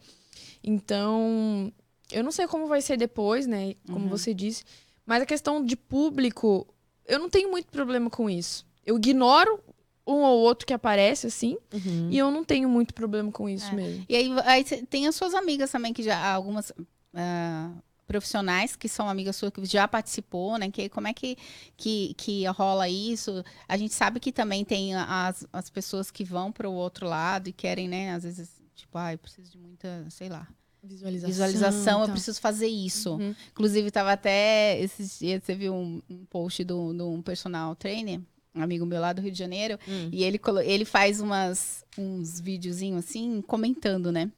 Então, 0.63 1.73
eu 2.11 2.23
não 2.23 2.31
sei 2.31 2.47
como 2.47 2.67
vai 2.67 2.81
ser 2.81 2.97
depois, 2.97 3.45
né? 3.47 3.75
Como 3.91 4.07
você 4.09 4.33
disse. 4.33 4.63
Mas 5.05 5.21
a 5.21 5.25
questão 5.25 5.63
de 5.65 5.75
público, 5.75 6.67
eu 7.05 7.19
não 7.19 7.29
tenho 7.29 7.49
muito 7.51 7.67
problema 7.71 8.09
com 8.09 8.29
isso. 8.29 8.65
Eu 8.85 8.97
ignoro 8.97 9.59
um 10.05 10.15
ou 10.21 10.39
outro 10.41 10.65
que 10.67 10.73
aparece, 10.73 11.27
assim, 11.27 11.57
Uhum. 11.73 12.09
e 12.11 12.17
eu 12.17 12.29
não 12.29 12.43
tenho 12.43 12.67
muito 12.67 12.93
problema 12.93 13.31
com 13.31 13.47
isso 13.47 13.67
É. 13.71 13.75
mesmo. 13.75 14.05
E 14.09 14.15
aí, 14.15 14.29
aí 14.45 14.63
tem 14.63 15.07
as 15.07 15.15
suas 15.15 15.33
amigas 15.33 15.71
também, 15.71 15.93
que 15.93 16.03
já, 16.03 16.33
algumas 16.33 16.73
ah, 17.13 17.71
profissionais 18.05 18.75
que 18.75 18.89
são 18.89 19.07
amigas 19.09 19.35
suas, 19.37 19.51
que 19.53 19.63
já 19.65 19.87
participou, 19.87 20.57
né? 20.57 20.69
Que, 20.69 20.89
como 20.89 21.07
é 21.07 21.13
que, 21.13 21.37
que, 21.77 22.13
que 22.15 22.45
rola 22.47 22.87
isso? 22.89 23.43
A 23.67 23.77
gente 23.77 23.93
sabe 23.93 24.19
que 24.19 24.31
também 24.31 24.65
tem 24.65 24.93
as, 24.95 25.47
as 25.53 25.69
pessoas 25.69 26.11
que 26.11 26.23
vão 26.23 26.51
para 26.51 26.69
o 26.69 26.73
outro 26.73 27.07
lado 27.07 27.47
e 27.47 27.53
querem, 27.53 27.87
né? 27.87 28.11
Às 28.13 28.23
vezes, 28.23 28.61
tipo, 28.75 28.97
ah, 28.97 29.13
eu 29.13 29.17
preciso 29.17 29.51
de 29.51 29.57
muita, 29.57 30.05
sei 30.09 30.27
lá, 30.29 30.45
Visualização. 30.83 31.29
visualização, 31.29 31.99
eu 32.01 32.05
tal. 32.07 32.13
preciso 32.13 32.41
fazer 32.41 32.67
isso. 32.67 33.13
Uhum. 33.15 33.33
Inclusive, 33.51 33.89
tava 33.89 34.11
até 34.11 34.79
esses 34.81 35.17
dias, 35.19 35.41
você 35.43 35.55
viu 35.55 35.73
um, 35.73 36.01
um 36.09 36.25
post 36.25 36.63
de 36.63 36.73
um 36.73 37.21
personal 37.21 37.75
trainer, 37.75 38.19
um 38.53 38.61
amigo 38.61 38.85
meu 38.85 38.99
lá 38.99 39.13
do 39.13 39.21
Rio 39.21 39.31
de 39.31 39.37
Janeiro, 39.39 39.79
Hum. 39.87 40.09
e 40.11 40.23
ele, 40.23 40.39
ele 40.65 40.85
faz 40.85 41.21
umas, 41.21 41.85
uns 41.97 42.39
videozinhos 42.39 43.05
assim, 43.05 43.41
comentando, 43.41 44.11
né? 44.11 44.29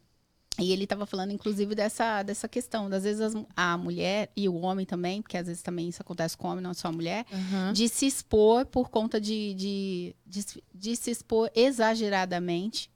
E 0.57 0.71
ele 0.71 0.85
estava 0.85 1.05
falando, 1.05 1.31
inclusive, 1.31 1.75
dessa, 1.75 2.23
dessa 2.23 2.47
questão. 2.47 2.89
Das 2.89 3.03
vezes 3.03 3.19
as- 3.19 3.35
a 3.57 3.77
mulher 3.77 4.31
e 4.37 4.47
o 4.47 4.55
homem 4.55 4.85
também, 4.85 5.21
porque 5.21 5.35
às 5.37 5.47
vezes 5.47 5.61
também 5.61 5.89
isso 5.89 6.01
acontece 6.01 6.37
com 6.37 6.47
o 6.47 6.51
homem, 6.51 6.63
não 6.63 6.73
só 6.73 6.87
a 6.87 6.91
mulher, 6.93 7.25
Aham. 7.29 7.73
de 7.73 7.89
se 7.89 8.05
expor 8.05 8.65
por 8.65 8.89
conta 8.89 9.19
de, 9.19 9.53
de, 9.53 10.15
de, 10.25 10.45
de 10.73 10.95
se 10.95 11.11
expor 11.11 11.51
exageradamente. 11.53 12.89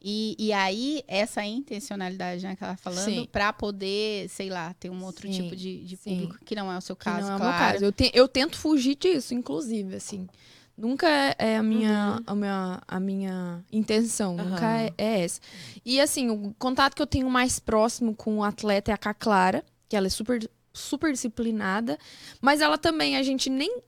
E, 0.00 0.36
e 0.38 0.52
aí, 0.52 1.02
essa 1.08 1.44
intencionalidade 1.44 2.44
né, 2.44 2.54
que 2.54 2.62
ela 2.62 2.74
tá 2.74 2.78
falando, 2.78 3.26
para 3.26 3.52
poder, 3.52 4.28
sei 4.28 4.48
lá, 4.48 4.72
ter 4.74 4.90
um 4.90 5.02
outro 5.04 5.26
Sim, 5.26 5.42
tipo 5.42 5.56
de, 5.56 5.82
de 5.84 5.96
público, 5.96 6.38
que 6.44 6.54
não 6.54 6.70
é 6.72 6.78
o 6.78 6.80
seu 6.80 6.94
Que 6.94 7.04
caso, 7.04 7.26
não 7.26 7.32
é 7.32 7.36
o 7.36 7.38
claro. 7.38 7.52
meu 7.52 7.72
caso. 7.72 7.84
Eu, 7.84 7.92
te- 7.92 8.10
eu 8.14 8.28
tento 8.28 8.56
fugir 8.56 8.94
disso, 8.94 9.34
inclusive, 9.34 9.96
assim. 9.96 10.28
Nunca 10.76 11.08
é- 11.08 11.34
é 11.38 11.56
a 11.56 11.62
minha, 11.62 12.22
a 12.24 12.34
minha, 12.36 12.82
a 12.86 13.00
minha 13.00 13.64
intenção, 13.72 14.38
Aham. 14.38 14.50
nunca 14.50 14.80
é, 14.80 14.92
é 14.96 15.24
essa. 15.24 15.40
E 15.84 16.00
assim, 16.00 16.30
o 16.30 16.54
contato 16.56 16.94
que 16.94 17.02
eu 17.02 17.06
tenho 17.06 17.28
mais 17.28 17.58
próximo 17.58 18.14
com 18.14 18.38
o 18.38 18.44
atleta 18.44 18.92
é 18.92 18.94
a 18.94 19.14
Clara, 19.14 19.64
que 19.88 19.96
ela 19.96 20.06
é 20.06 20.10
super, 20.10 20.48
super 20.72 21.10
disciplinada, 21.10 21.98
mas 22.40 22.60
ela 22.60 22.78
também, 22.78 23.16
a 23.16 23.22
gente 23.24 23.50
nem, 23.50 23.82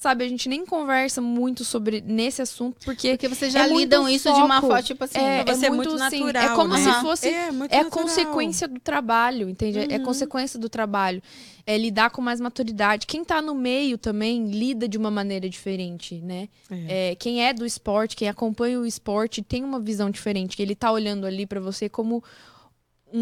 sabe, 0.00 0.24
a 0.24 0.28
gente 0.28 0.48
nem 0.48 0.64
conversa 0.64 1.20
muito 1.20 1.64
sobre 1.64 2.00
nesse 2.00 2.40
assunto, 2.40 2.76
porque 2.84 3.10
Porque 3.10 3.26
vocês 3.28 3.52
já 3.52 3.64
É 3.64 3.68
muito 3.68 3.80
lidam 3.80 4.08
isso 4.08 4.32
de 4.32 4.40
uma 4.40 4.56
foco. 4.60 4.68
forma, 4.68 4.82
tipo 4.84 5.02
assim, 5.04 5.18
É, 5.18 5.44
você 5.44 5.66
é 5.66 5.70
muito 5.70 5.88
assim, 5.96 6.20
natural, 6.20 6.44
é 6.52 6.54
como 6.54 6.74
né? 6.74 6.78
se 6.94 7.00
fosse 7.02 7.28
É, 7.28 7.50
muito 7.50 7.72
é 7.72 7.82
natural. 7.82 8.04
consequência 8.04 8.68
do 8.68 8.78
trabalho, 8.78 9.48
entende? 9.48 9.80
É 9.92 9.96
Uhum. 9.96 10.04
consequência 10.04 10.56
do 10.58 10.68
trabalho. 10.68 11.20
É 11.66 11.76
lidar 11.76 12.10
com 12.10 12.22
mais 12.22 12.40
maturidade. 12.40 13.06
Quem 13.06 13.24
tá 13.24 13.42
no 13.42 13.54
meio 13.56 13.98
também 13.98 14.48
lida 14.50 14.86
de 14.88 14.96
uma 14.96 15.10
maneira 15.10 15.48
diferente, 15.50 16.14
né? 16.20 16.48
É. 16.70 17.10
É, 17.10 17.14
quem 17.16 17.44
é 17.44 17.52
do 17.52 17.66
esporte, 17.66 18.14
quem 18.14 18.28
acompanha 18.28 18.78
o 18.78 18.86
esporte, 18.86 19.42
tem 19.42 19.64
uma 19.64 19.80
visão 19.80 20.08
diferente. 20.10 20.56
Que 20.56 20.62
ele 20.62 20.76
tá 20.76 20.92
olhando 20.92 21.26
ali 21.26 21.44
pra 21.44 21.58
você 21.60 21.88
como 21.88 22.22
um, 23.12 23.20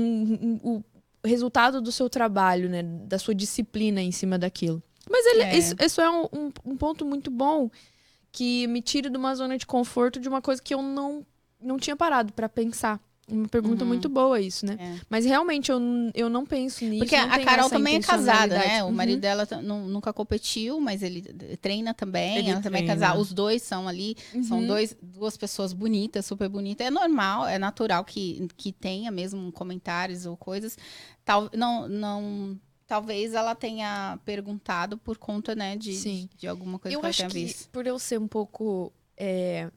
um- 0.63 0.83
o 1.25 1.27
resultado 1.27 1.81
do 1.81 1.91
seu 1.91 2.09
trabalho, 2.09 2.69
né? 2.69 2.83
Da 2.83 3.19
sua 3.19 3.35
disciplina 3.35 4.01
em 4.03 4.13
cima 4.13 4.39
daquilo. 4.39 4.83
Mas 5.11 5.25
ele, 5.27 5.43
É. 5.43 5.57
Isso, 5.57 5.75
isso 5.81 6.01
é 6.01 6.11
um, 6.11 6.25
um- 6.33 6.53
um 6.65 6.77
ponto 6.77 7.05
muito 7.05 7.31
bom 7.31 7.71
que 8.33 8.67
me 8.67 8.83
tira 8.83 9.09
de 9.09 9.17
uma 9.17 9.35
zona 9.35 9.57
de 9.57 9.67
conforto 9.67 10.21
de 10.21 10.29
uma 10.29 10.43
coisa 10.43 10.61
que 10.63 10.75
eu 10.75 10.83
não, 10.83 11.25
não 11.61 11.79
tinha 11.79 11.97
parado 11.97 12.33
pra 12.33 12.49
pensar. 12.49 13.01
Uma 13.29 13.49
pergunta 13.49 13.83
Uhum. 13.83 13.89
muito 13.89 14.09
boa 14.09 14.41
isso, 14.41 14.65
né? 14.65 14.77
É. 14.79 15.01
Mas 15.11 15.25
realmente 15.25 15.69
eu, 15.73 15.81
eu 16.15 16.29
não 16.31 16.47
penso 16.47 16.85
nisso. 16.85 17.01
Porque 17.01 17.17
a 17.17 17.43
Carol 17.45 17.69
também 17.69 17.97
é 17.97 18.01
casada, 18.01 18.29
né? 18.31 18.45
intencionalidade. 18.57 18.83
O 18.83 18.87
Uhum. 18.87 18.93
marido 18.93 19.21
dela 19.21 19.45
t- 19.45 19.57
nu- 19.57 19.89
nunca 19.89 20.13
competiu, 20.13 20.81
mas 20.81 21.03
ele 21.03 21.23
treina 21.61 21.93
também. 21.93 22.37
Ele 22.39 22.51
ela 22.51 22.61
também 22.61 22.83
é 22.83 22.85
treina. 22.87 23.01
casada. 23.01 23.19
Os 23.21 23.33
dois 23.33 23.63
são 23.63 23.89
ali, 23.89 24.17
são 24.45 24.61
Uhum. 24.61 24.67
dois, 24.69 24.97
duas 25.03 25.37
pessoas 25.37 25.73
bonitas, 25.73 26.25
super 26.25 26.49
bonitas. 26.49 26.87
É 26.87 26.91
normal, 26.91 27.49
é 27.49 27.59
natural 27.59 28.05
que, 28.05 28.47
que 28.57 28.71
tenha 28.73 29.11
mesmo 29.11 29.51
comentários 29.51 30.25
ou 30.25 30.37
coisas. 30.37 30.79
Tal, 31.25 31.51
não, 31.53 31.89
não, 31.89 32.57
talvez 32.87 33.35
ela 33.35 33.55
tenha 33.55 34.19
perguntado 34.25 34.97
por 34.99 35.19
conta, 35.19 35.55
né, 35.55 35.77
de, 35.77 35.95
Sim. 35.95 36.29
de 36.37 36.47
alguma 36.47 36.79
coisa 36.79 36.95
Eu 36.97 37.01
que 37.01 37.07
ela 37.07 37.15
tenha 37.15 37.29
que 37.29 37.35
visto. 37.45 37.69
por 37.71 37.87
eu 37.87 37.99
ser 37.99 38.19
um 38.19 38.29
pouco 38.29 38.93
é, 39.17 39.71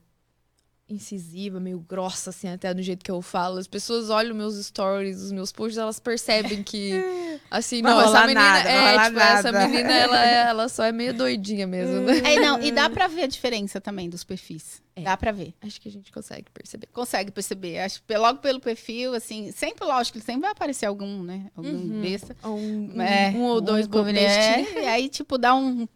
incisiva, 0.92 1.60
meio 1.60 1.78
grossa, 1.80 2.30
assim, 2.30 2.48
até 2.48 2.74
do 2.74 2.82
jeito 2.82 3.04
que 3.04 3.10
eu 3.10 3.22
falo, 3.22 3.58
as 3.58 3.66
pessoas 3.66 4.10
olham 4.10 4.34
meus 4.34 4.54
stories, 4.66 5.20
os 5.20 5.32
meus 5.32 5.52
posts, 5.52 5.78
elas 5.78 6.00
percebem 6.00 6.62
que, 6.62 6.90
assim, 7.50 7.80
Vai 7.82 7.92
não, 7.92 8.00
essa 8.00 8.20
menina, 8.22 8.40
nada, 8.40 8.68
é, 8.68 8.90
rolar 8.90 9.06
tipo, 9.06 9.20
essa 9.20 9.52
menina, 9.52 9.92
ela, 9.92 10.18
é- 10.26 10.48
ela 10.48 10.68
só 10.68 10.84
é 10.84 10.92
meio 10.92 11.14
doidinha 11.14 11.66
mesmo, 11.66 12.00
né? 12.00 12.18
É, 12.24 12.40
não, 12.40 12.60
e 12.62 12.72
dá 12.72 12.90
pra 12.90 13.06
ver 13.06 13.22
a 13.22 13.26
diferença 13.26 13.80
também 13.80 14.08
dos 14.10 14.24
perfis. 14.24 14.82
É. 14.96 15.02
Dá 15.02 15.16
pra 15.16 15.30
ver. 15.32 15.54
Acho 15.62 15.80
que 15.80 15.88
a 15.88 15.92
gente 15.92 16.10
consegue 16.12 16.46
perceber. 16.52 16.88
Consegue 16.92 17.30
perceber. 17.30 17.78
Acho 17.78 18.02
que 18.02 18.16
logo 18.18 18.40
pelo 18.40 18.58
perfil, 18.60 19.14
assim, 19.14 19.50
sempre, 19.52 19.84
lógico, 19.86 20.18
que 20.18 20.24
sempre 20.24 20.42
vai 20.42 20.50
aparecer 20.50 20.86
algum, 20.86 21.22
né? 21.22 21.46
Algum 21.56 21.70
Uhum. 21.70 22.00
besta. 22.02 22.36
Um, 22.44 22.90
um- 22.96 23.00
É, 23.00 23.30
um 23.30 23.42
ou 23.44 23.60
dois 23.60 23.86
bobestinhos. 23.86 24.76
É, 24.76 24.82
e 24.82 24.86
aí, 24.86 25.08
tipo, 25.08 25.38
dá 25.38 25.54
um. 25.54 25.86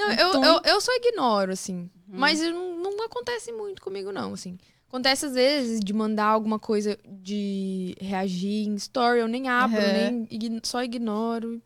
Não, 0.00 0.08
um 0.08 0.44
eu, 0.44 0.44
eu, 0.44 0.60
eu 0.64 0.80
só 0.80 0.92
ignoro, 0.96 1.52
assim. 1.52 1.90
Uhum. 2.08 2.18
Mas 2.18 2.40
não, 2.40 2.96
não 2.96 3.04
acontece 3.04 3.52
muito 3.52 3.82
comigo, 3.82 4.10
não, 4.10 4.32
assim. 4.32 4.58
Acontece 4.88 5.26
às 5.26 5.34
vezes 5.34 5.80
de 5.80 5.92
mandar 5.92 6.26
alguma 6.26 6.58
coisa, 6.58 6.98
de 7.08 7.94
reagir 8.00 8.66
em 8.66 8.74
story, 8.74 9.20
eu 9.20 9.28
nem 9.28 9.48
abro, 9.48 9.78
Aham. 9.78 10.26
nem 10.28 10.60
só 10.64 10.82
ignoro. 10.82 11.62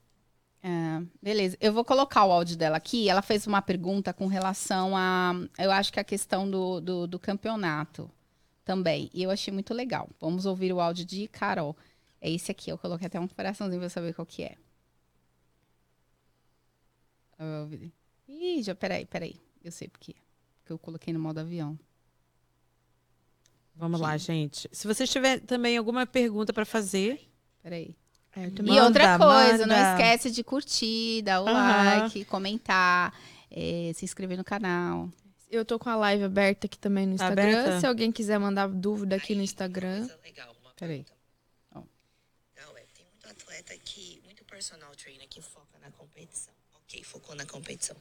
É, 0.62 1.02
beleza. 1.22 1.56
Eu 1.60 1.72
vou 1.72 1.84
colocar 1.84 2.24
o 2.24 2.32
áudio 2.32 2.56
dela 2.56 2.78
aqui. 2.78 3.08
Ela 3.08 3.22
fez 3.22 3.46
uma 3.46 3.60
pergunta 3.62 4.12
com 4.14 4.26
relação 4.26 4.96
a. 4.96 5.32
Eu 5.58 5.70
acho 5.70 5.92
que 5.92 6.00
a 6.00 6.04
questão 6.04 6.50
do, 6.50 6.80
do, 6.80 7.06
do 7.06 7.18
campeonato 7.18 8.10
também. 8.64 9.10
E 9.12 9.22
eu 9.22 9.30
achei 9.30 9.52
muito 9.52 9.74
legal. 9.74 10.08
Vamos 10.18 10.46
ouvir 10.46 10.72
o 10.72 10.80
áudio 10.80 11.04
de 11.04 11.28
Carol. 11.28 11.76
É 12.20 12.30
esse 12.30 12.50
aqui. 12.50 12.70
Eu 12.70 12.78
coloquei 12.78 13.06
até 13.06 13.20
um 13.20 13.28
coraçãozinho 13.28 13.80
pra 13.80 13.90
saber 13.90 14.14
qual 14.14 14.24
que 14.24 14.42
é. 14.42 14.56
Eu 17.38 17.46
vou 17.46 17.60
ouvir. 17.60 17.92
Ih, 18.28 18.62
já, 18.62 18.74
peraí, 18.74 19.04
peraí. 19.06 19.36
Eu 19.62 19.70
sei 19.72 19.88
por 19.88 19.98
quê. 20.00 20.14
Porque 20.60 20.72
eu 20.72 20.78
coloquei 20.78 21.12
no 21.12 21.20
modo 21.20 21.38
avião. 21.40 21.78
Vamos 23.76 24.00
lá, 24.00 24.16
gente. 24.16 24.68
Se 24.72 24.86
você 24.86 25.06
tiver 25.06 25.40
também 25.40 25.76
alguma 25.76 26.06
pergunta 26.06 26.52
para 26.52 26.64
fazer, 26.64 27.20
Peraí. 27.62 27.94
É, 28.36 28.46
E 28.46 28.62
Manda, 28.62 28.84
outra 28.84 29.18
coisa, 29.18 29.66
não 29.66 29.74
manda. 29.76 29.92
esquece 29.92 30.30
de 30.30 30.44
curtir, 30.44 31.22
dar 31.22 31.40
o 31.40 31.48
Aham. 31.48 32.00
like, 32.02 32.24
comentar, 32.26 33.18
eh, 33.50 33.92
se 33.94 34.04
inscrever 34.04 34.36
no 34.36 34.44
canal. 34.44 35.08
Eu 35.50 35.64
tô 35.64 35.78
com 35.78 35.88
a 35.88 35.96
live 35.96 36.24
aberta 36.24 36.66
aqui 36.66 36.76
também 36.78 37.06
no 37.06 37.16
Tá 37.16 37.24
Instagram. 37.26 37.60
aberta? 37.60 37.80
Se 37.80 37.86
alguém 37.86 38.10
quiser 38.12 38.38
mandar 38.38 38.68
dúvida 38.68 39.16
aqui 39.16 39.34
no 39.34 39.42
Instagram. 39.42 40.08
Legal, 40.22 40.54
uma 40.60 40.72
Peraí. 40.74 41.06
Ó. 41.74 41.80
Legal, 42.56 42.76
é, 42.76 42.84
tem 42.92 43.06
muito 43.06 43.28
atleta 43.28 43.78
que, 43.78 44.20
muito 44.24 44.44
personal 44.44 44.90
trainer 44.96 45.28
que 45.28 45.40
foca 45.40 45.78
na 45.80 45.90
competição. 45.92 46.53
Focou 47.02 47.34
na 47.34 47.46
competição. 47.46 47.96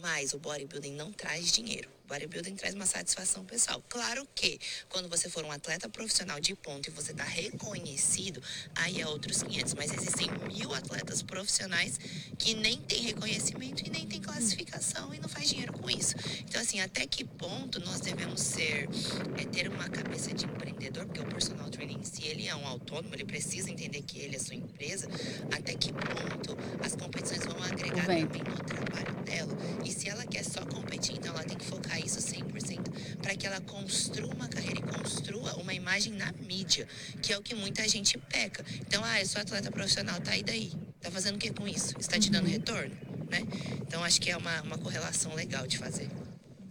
Mas 0.00 0.32
o 0.32 0.38
bodybuilding 0.38 0.92
não 0.92 1.12
traz 1.12 1.50
dinheiro. 1.50 1.88
O 2.04 2.08
bodybuilding 2.08 2.54
traz 2.54 2.74
uma 2.74 2.86
satisfação 2.86 3.44
pessoal. 3.44 3.82
Claro 3.88 4.26
que 4.34 4.58
quando 4.88 5.08
você 5.08 5.28
for 5.28 5.44
um 5.44 5.52
atleta 5.52 5.88
profissional 5.88 6.40
de 6.40 6.54
ponto 6.54 6.88
e 6.88 6.92
você 6.92 7.12
tá 7.12 7.24
reconhecido, 7.24 8.42
aí 8.74 9.00
é 9.00 9.06
outros 9.06 9.42
500. 9.42 9.74
Mas 9.74 9.92
existem 9.92 10.28
mil 10.48 10.74
atletas 10.74 11.22
profissionais 11.22 11.98
que 12.38 12.54
nem 12.54 12.78
têm 12.82 13.02
reconhecimento 13.02 13.86
e 13.86 13.90
nem 13.90 14.06
têm 14.06 14.20
classificação 14.20 15.12
e 15.12 15.18
não 15.18 15.28
faz 15.28 15.48
dinheiro 15.48 15.72
com 15.72 15.90
isso. 15.90 16.14
Então, 16.40 16.60
assim, 16.60 16.80
até 16.80 17.06
que 17.06 17.24
ponto 17.24 17.80
nós 17.80 18.00
devemos 18.00 18.40
ser, 18.40 18.88
é, 19.36 19.44
ter 19.44 19.68
uma 19.68 19.88
cabeça 19.88 20.32
de 20.32 20.46
empreendedor, 20.46 21.04
porque 21.06 21.20
o 21.20 21.26
personal 21.26 21.68
training 21.70 22.02
si, 22.04 22.26
ele 22.26 22.48
é 22.48 22.54
um 22.54 22.66
autônomo, 22.66 23.14
ele 23.14 23.24
precisa 23.24 23.70
entender 23.70 24.02
que 24.02 24.18
ele 24.18 24.36
é 24.36 24.38
sua 24.38 24.54
empresa, 24.54 25.08
até 25.54 25.74
que 25.74 25.92
ponto 25.92 26.56
as 26.84 26.96
competições 26.96 27.44
vão 27.44 27.62
agregar 27.62 28.06
Também 28.28 28.42
no 28.42 28.56
trabalho 28.56 29.24
dela. 29.24 29.56
E 29.84 29.90
se 29.90 30.08
ela 30.08 30.24
quer 30.26 30.44
só 30.44 30.60
competir, 30.66 31.16
então 31.16 31.32
ela 31.32 31.44
tem 31.44 31.56
que 31.56 31.64
focar 31.64 31.98
isso 31.98 32.18
100% 32.20 33.18
para 33.22 33.34
que 33.34 33.46
ela 33.46 33.60
construa 33.60 34.32
uma 34.34 34.48
carreira 34.48 34.78
e 34.78 34.82
construa 34.82 35.54
uma 35.56 35.72
imagem 35.72 36.12
na 36.12 36.32
mídia, 36.32 36.86
que 37.22 37.32
é 37.32 37.38
o 37.38 37.42
que 37.42 37.54
muita 37.54 37.86
gente 37.88 38.18
peca. 38.18 38.64
Então, 38.80 39.02
ah, 39.04 39.20
eu 39.20 39.26
sou 39.26 39.40
atleta 39.40 39.70
profissional, 39.70 40.20
tá 40.20 40.32
aí 40.32 40.42
daí? 40.42 40.72
Tá 41.00 41.10
fazendo 41.10 41.36
o 41.36 41.38
que 41.38 41.50
com 41.50 41.66
isso? 41.66 41.94
Está 41.98 42.18
te 42.18 42.30
dando 42.30 42.46
retorno, 42.46 42.94
né? 43.30 43.42
Então, 43.80 44.04
acho 44.04 44.20
que 44.20 44.30
é 44.30 44.36
uma, 44.36 44.62
uma 44.62 44.78
correlação 44.78 45.34
legal 45.34 45.66
de 45.66 45.78
fazer. 45.78 46.08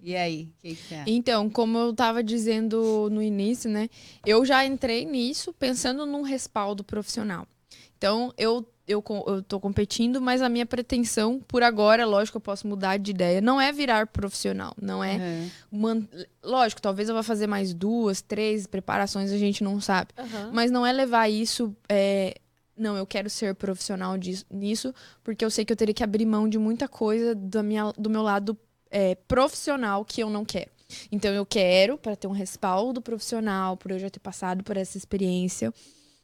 E 0.02 0.16
aí, 0.16 0.44
o 0.44 0.62
que, 0.62 0.76
que 0.76 0.94
é? 0.94 1.04
Então, 1.06 1.50
como 1.50 1.78
eu 1.78 1.94
tava 1.94 2.24
dizendo 2.24 3.10
no 3.12 3.22
início, 3.22 3.70
né? 3.70 3.90
Eu 4.26 4.46
já 4.46 4.66
entrei 4.66 5.06
nisso 5.06 5.54
pensando 5.54 6.06
num 6.06 6.22
respaldo 6.22 6.84
profissional. 6.84 7.46
Então, 7.98 8.34
eu, 8.38 8.66
eu, 8.88 9.04
eu 9.28 9.42
tô 9.44 9.60
competindo, 9.60 10.22
mas 10.22 10.42
a 10.42 10.48
minha 10.50 10.66
pretensão, 10.66 11.40
por 11.48 11.62
agora, 11.62 12.06
lógico, 12.06 12.38
eu 12.38 12.42
posso 12.42 12.68
mudar 12.68 12.98
de 12.98 13.12
ideia, 13.12 13.42
não 13.42 13.60
é 13.60 13.72
virar 13.72 14.08
profissional. 14.08 14.74
Não 14.82 15.04
é. 15.04 15.16
Aham. 15.18 15.50
man- 15.72 16.08
Lógico, 16.44 16.82
talvez 16.82 17.10
eu 17.10 17.16
vá 17.16 17.22
fazer 17.24 17.48
mais 17.48 17.74
duas, 17.74 18.22
três 18.22 18.66
preparações, 18.66 19.32
a 19.32 19.38
gente 19.38 19.64
não 19.64 19.82
sabe. 19.82 20.12
Mas 20.54 20.72
não 20.72 20.86
é 20.86 20.92
levar 20.94 21.30
isso. 21.30 21.76
é, 21.90 22.36
Não, 22.78 22.96
eu 22.96 23.06
quero 23.08 23.30
ser 23.30 23.56
profissional 23.56 24.18
disso, 24.18 24.46
nisso, 24.52 24.94
porque 25.24 25.44
eu 25.44 25.50
sei 25.50 25.66
que 25.66 25.74
eu 25.74 25.78
teria 25.78 25.94
que 25.96 26.04
abrir 26.04 26.26
mão 26.26 26.48
de 26.48 26.58
muita 26.60 26.88
coisa 26.88 27.34
da 27.36 27.62
minha, 27.64 27.92
do 27.98 28.10
meu 28.10 28.22
lado 28.22 28.56
é, 28.92 29.16
profissional 29.28 30.06
que 30.06 30.22
eu 30.22 30.30
não 30.30 30.46
quero. 30.46 30.70
Então 31.12 31.34
eu 31.34 31.46
quero 31.46 31.98
para 31.98 32.16
ter 32.16 32.28
um 32.28 32.32
respaldo 32.32 33.02
profissional, 33.02 33.76
por 33.76 33.92
eu 33.92 34.00
já 34.00 34.10
ter 34.10 34.20
passado 34.20 34.64
por 34.64 34.78
essa 34.78 34.98
experiência. 34.98 35.74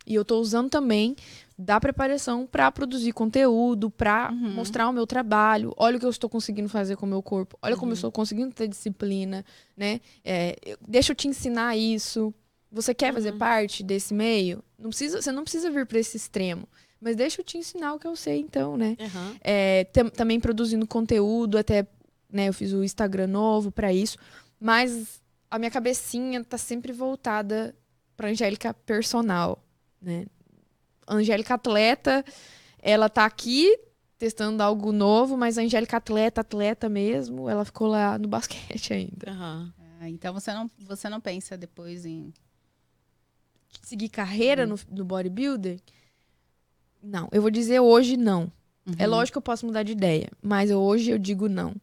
E 0.05 0.13
eu 0.15 0.23
tô 0.25 0.39
usando 0.39 0.69
também 0.69 1.15
da 1.57 1.79
preparação 1.79 2.47
para 2.47 2.71
produzir 2.71 3.11
conteúdo, 3.13 3.89
para 3.89 4.31
Uhum. 4.31 4.53
mostrar 4.53 4.87
o 4.89 4.93
meu 4.93 5.05
trabalho. 5.05 5.73
Olha 5.77 5.97
o 5.97 5.99
que 5.99 6.05
eu 6.05 6.09
estou 6.09 6.29
conseguindo 6.29 6.67
fazer 6.69 6.95
com 6.95 7.05
o 7.05 7.09
meu 7.09 7.21
corpo. 7.21 7.57
Olha 7.61 7.77
como 7.77 7.91
eu 7.91 7.95
estou 7.95 8.11
conseguindo 8.11 8.53
ter 8.53 8.67
disciplina, 8.67 9.45
né? 9.77 9.99
É, 10.23 10.55
eu- 10.65 10.77
deixa 10.87 11.11
eu 11.11 11.15
te 11.15 11.27
ensinar 11.27 11.75
isso. 11.77 12.33
Você 12.71 12.93
quer 12.93 13.13
fazer 13.13 13.33
parte 13.33 13.83
desse 13.83 14.13
meio? 14.13 14.63
Não 14.79 14.89
precisa, 14.89 15.21
você 15.21 15.31
não 15.31 15.43
precisa 15.43 15.69
vir 15.69 15.85
para 15.85 15.99
esse 15.99 16.17
extremo. 16.17 16.67
Mas 16.99 17.15
deixa 17.15 17.41
eu 17.41 17.45
te 17.45 17.57
ensinar 17.57 17.93
o 17.93 17.99
que 17.99 18.07
eu 18.07 18.15
sei, 18.15 18.39
então, 18.39 18.75
né? 18.77 18.95
É, 19.41 19.83
tam- 19.85 20.09
também 20.09 20.39
produzindo 20.39 20.87
conteúdo, 20.87 21.57
até, 21.57 21.85
né, 22.31 22.47
eu 22.49 22.53
fiz 22.53 22.71
o 22.73 22.83
Instagram 22.83 23.27
novo 23.27 23.71
para 23.71 23.93
isso, 23.93 24.17
mas 24.59 25.21
a 25.51 25.59
minha 25.59 25.69
cabecinha 25.69 26.43
tá 26.43 26.57
sempre 26.57 26.91
voltada 26.93 27.75
pra 28.17 28.29
Angélica 28.29 28.73
personal, 28.73 29.61
né? 30.01 30.25
Angélica 31.07 31.55
atleta, 31.55 32.23
ela 32.79 33.09
tá 33.09 33.25
aqui 33.25 33.77
testando 34.17 34.63
algo 34.63 34.91
novo, 34.91 35.35
mas 35.37 35.57
a 35.57 35.61
Angélica 35.61 35.97
atleta, 35.97 36.41
atleta 36.41 36.87
mesmo, 36.87 37.49
ela 37.49 37.65
ficou 37.65 37.87
lá 37.87 38.17
no 38.17 38.27
basquete 38.27 38.93
ainda. 38.93 39.27
Ah, 39.29 40.07
Então 40.09 40.33
você 40.33 40.53
não, 40.53 40.69
você 40.79 41.09
não 41.09 41.19
pensa 41.21 41.57
depois 41.57 42.05
em. 42.05 42.33
Seguir 43.81 44.09
carreira 44.09 44.65
no, 44.65 44.79
no 44.89 45.03
bodybuilder? 45.03 45.79
Não, 47.01 47.27
eu 47.31 47.41
vou 47.41 47.51
dizer 47.51 47.79
hoje 47.79 48.15
não. 48.17 48.51
É 48.97 49.05
Uhum. 49.05 49.11
lógico 49.11 49.33
que 49.35 49.37
eu 49.37 49.41
posso 49.41 49.65
mudar 49.65 49.83
de 49.83 49.93
ideia, 49.93 50.29
mas 50.41 50.69
eu- 50.69 50.79
hoje 50.81 51.09
eu 51.11 51.17
digo 51.17 51.47
não. 51.49 51.73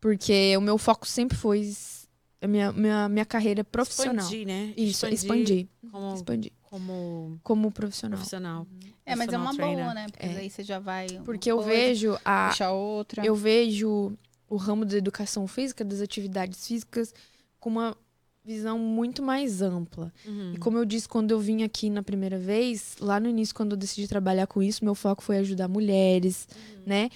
Porque 0.00 0.56
o 0.56 0.60
meu 0.60 0.78
foco 0.78 1.06
sempre 1.06 1.36
foi 1.36 1.72
a 2.40 2.46
minha, 2.46 2.72
minha, 2.72 3.08
minha 3.08 3.26
carreira 3.26 3.64
profissional. 3.64 4.24
Expandir, 4.24 4.46
né? 4.46 4.72
Isso, 4.76 5.06
expandir. 5.06 5.66
Como, 5.90 6.14
Expandir. 6.14 6.52
Como 6.70 7.40
Como 7.42 7.70
profissional. 7.72 8.16
profissional. 8.18 8.66
É, 9.06 9.16
mas 9.16 9.32
é 9.32 9.38
uma 9.38 9.54
trainer. 9.54 9.84
boa, 9.84 9.94
né? 9.94 10.06
Porque 10.10 10.26
É. 10.26 10.36
aí 10.36 10.50
você 10.50 10.62
já 10.62 10.78
vai. 10.78 11.06
Porque 11.24 11.50
eu 11.50 11.56
coisa, 11.56 11.70
vejo 11.70 12.18
a, 12.24 12.70
outra. 12.70 13.24
eu 13.24 13.34
vejo 13.34 14.12
o 14.50 14.56
ramo 14.56 14.84
da 14.84 14.96
educação 14.96 15.46
física, 15.46 15.82
das 15.84 16.00
atividades 16.02 16.66
físicas, 16.66 17.14
com 17.58 17.70
uma 17.70 17.96
visão 18.44 18.78
muito 18.78 19.22
mais 19.22 19.62
ampla. 19.62 20.12
Uhum. 20.26 20.52
E 20.54 20.58
como 20.58 20.76
eu 20.78 20.84
disse 20.84 21.08
quando 21.08 21.30
eu 21.30 21.40
vim 21.40 21.62
aqui 21.62 21.88
na 21.88 22.02
primeira 22.02 22.38
vez, 22.38 22.96
lá 23.00 23.18
no 23.18 23.28
início, 23.28 23.54
quando 23.54 23.72
eu 23.72 23.76
decidi 23.78 24.06
trabalhar 24.06 24.46
com 24.46 24.62
isso, 24.62 24.84
meu 24.84 24.94
foco 24.94 25.22
foi 25.22 25.38
ajudar 25.38 25.68
mulheres, 25.68 26.46
né? 26.86 27.08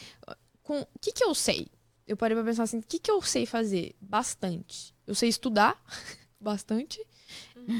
Com 0.62 0.80
o 0.80 0.86
que, 1.00 1.12
que 1.12 1.24
eu 1.24 1.34
sei? 1.34 1.68
Eu 2.06 2.16
parei 2.16 2.34
pra 2.36 2.44
pensar 2.44 2.62
assim, 2.64 2.78
o 2.78 2.82
que, 2.82 2.98
que 2.98 3.10
eu 3.10 3.20
sei 3.22 3.44
fazer? 3.46 3.94
Bastante. 4.00 4.94
Eu 5.06 5.14
sei 5.14 5.28
estudar 5.28 5.78
bastante. 6.40 7.00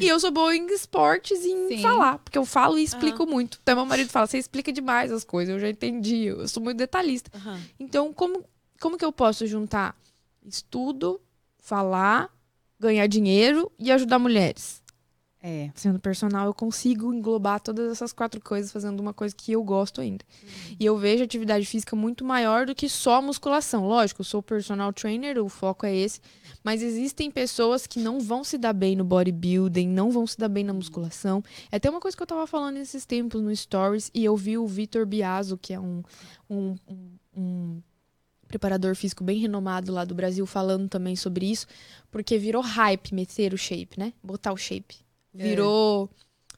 E 0.01 0.09
eu 0.09 0.19
sou 0.21 0.31
boa 0.31 0.55
em 0.55 0.67
esportes 0.73 1.45
e 1.45 1.51
em 1.51 1.69
Sim. 1.69 1.83
falar, 1.83 2.19
porque 2.19 2.39
eu 2.39 2.45
falo 2.45 2.79
e 2.79 2.85
explico 2.85 3.27
muito. 3.27 3.59
Então 3.63 3.77
meu 3.77 3.87
marido 3.87 4.11
fala, 4.11 4.27
você 4.27 4.39
explica 4.39 4.73
demais 4.73 5.11
as 5.11 5.25
coisas, 5.25 5.55
eu 5.55 5.61
já 5.61 5.69
entendi, 5.69 6.25
eu 6.27 6.47
sou 6.49 6.63
muito 6.63 6.79
detalhista. 6.79 7.31
Aham. 7.37 7.61
Então, 7.79 8.13
como, 8.13 8.45
como 8.81 8.97
que 8.97 9.05
eu 9.05 9.13
posso 9.13 9.47
juntar 9.47 9.97
estudo, 10.45 11.21
falar, 11.59 12.31
ganhar 12.79 13.07
dinheiro 13.07 13.71
e 13.79 13.91
ajudar 13.91 14.19
mulheres? 14.19 14.83
É. 15.45 15.71
Sendo 15.75 15.99
personal, 15.99 16.47
eu 16.47 16.55
consigo 16.55 17.13
englobar 17.13 17.61
todas 17.61 17.91
essas 17.91 18.13
quatro 18.13 18.41
coisas 18.41 18.71
fazendo 18.71 19.01
uma 19.01 19.13
coisa 19.13 19.35
que 19.37 19.51
eu 19.51 19.65
gosto 19.65 20.01
ainda. 20.01 20.25
E 20.79 20.87
eu 20.87 20.97
vejo 20.97 21.25
atividade 21.25 21.67
física 21.67 21.97
muito 21.97 22.25
maior 22.25 22.65
do 22.65 22.77
que 22.77 22.89
só 22.89 23.21
musculação. 23.21 23.89
Lógico, 23.89 24.21
eu 24.21 24.25
sou 24.25 24.41
personal 24.41 24.93
trainer, 24.93 25.43
o 25.43 25.49
foco 25.49 25.85
é 25.85 25.93
esse. 25.93 26.21
Mas 26.63 26.83
existem 26.83 27.31
pessoas 27.31 27.87
que 27.87 27.99
não 27.99 28.21
vão 28.21 28.45
se 28.45 28.57
dar 28.57 28.73
bem 28.73 28.95
no 28.95 29.05
bodybuilding, 29.05 29.89
não 29.89 30.11
vão 30.11 30.27
se 30.27 30.39
dar 30.39 30.49
bem 30.49 30.65
na 30.65 30.73
musculação. 30.73 31.43
É 31.71 31.77
até 31.77 31.91
uma 31.91 32.01
coisa 32.01 32.17
que 32.17 32.23
eu 32.23 32.27
tava 32.27 32.47
falando 32.47 32.75
nesses 32.77 33.05
tempos 33.05 33.43
no 33.43 33.55
Stories, 33.55 34.11
e 34.15 34.25
eu 34.25 34.37
vi 34.37 34.57
o 34.57 34.67
Vitor 34.67 35.05
Biaso, 35.05 35.59
que 35.59 35.73
é 35.73 35.81
um, 35.81 36.03
um, 36.49 36.77
um, 37.37 37.83
preparador 38.47 38.95
físico 38.95 39.25
bem 39.25 39.39
renomado 39.39 39.93
lá 39.93 40.05
do 40.05 40.15
Brasil, 40.15 40.47
falando 40.47 40.89
também 40.89 41.17
sobre 41.17 41.51
isso, 41.51 41.67
porque 42.11 42.39
virou 42.39 42.63
hype 42.63 43.15
meter 43.15 43.55
o 43.55 43.59
shape, 43.59 43.99
né? 43.99 44.13
Botar 44.23 44.53
o 44.53 44.57
shape. 44.57 44.97
Virou. 45.33 46.11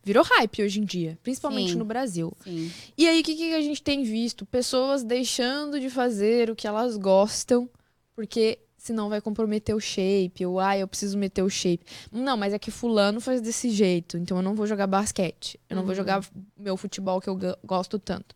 Virou 0.02 0.22
hype 0.22 0.62
hoje 0.62 0.80
em 0.80 0.84
dia, 0.84 1.18
principalmente 1.22 1.72
Sim. 1.72 1.78
no 1.78 1.84
Brasil. 1.84 2.30
Sim. 2.44 2.70
E 2.98 3.08
aí, 3.08 3.20
o 3.22 3.24
que, 3.24 3.34
que 3.34 3.54
a 3.54 3.60
gente 3.62 3.82
tem 3.82 4.02
visto? 4.02 4.44
Pessoas 4.44 5.02
deixando 5.02 5.80
de 5.80 5.88
fazer 5.88 6.50
o 6.50 6.56
que 6.56 6.66
elas 6.66 6.98
gostam, 6.98 7.70
porque 8.14 8.58
senão 8.84 9.08
vai 9.08 9.18
comprometer 9.18 9.74
o 9.74 9.80
shape, 9.80 10.44
ou 10.44 10.60
ah, 10.60 10.76
eu 10.76 10.86
preciso 10.86 11.16
meter 11.16 11.42
o 11.42 11.48
shape. 11.48 11.86
Não, 12.12 12.36
mas 12.36 12.52
é 12.52 12.58
que 12.58 12.70
fulano 12.70 13.18
faz 13.18 13.40
desse 13.40 13.70
jeito, 13.70 14.18
então 14.18 14.36
eu 14.36 14.42
não 14.42 14.54
vou 14.54 14.66
jogar 14.66 14.86
basquete. 14.86 15.58
Eu 15.70 15.76
não 15.76 15.86
vou 15.86 15.94
jogar 15.94 16.22
meu 16.54 16.76
futebol 16.76 17.18
que 17.18 17.28
eu 17.28 17.38
gosto 17.64 17.98
tanto. 17.98 18.34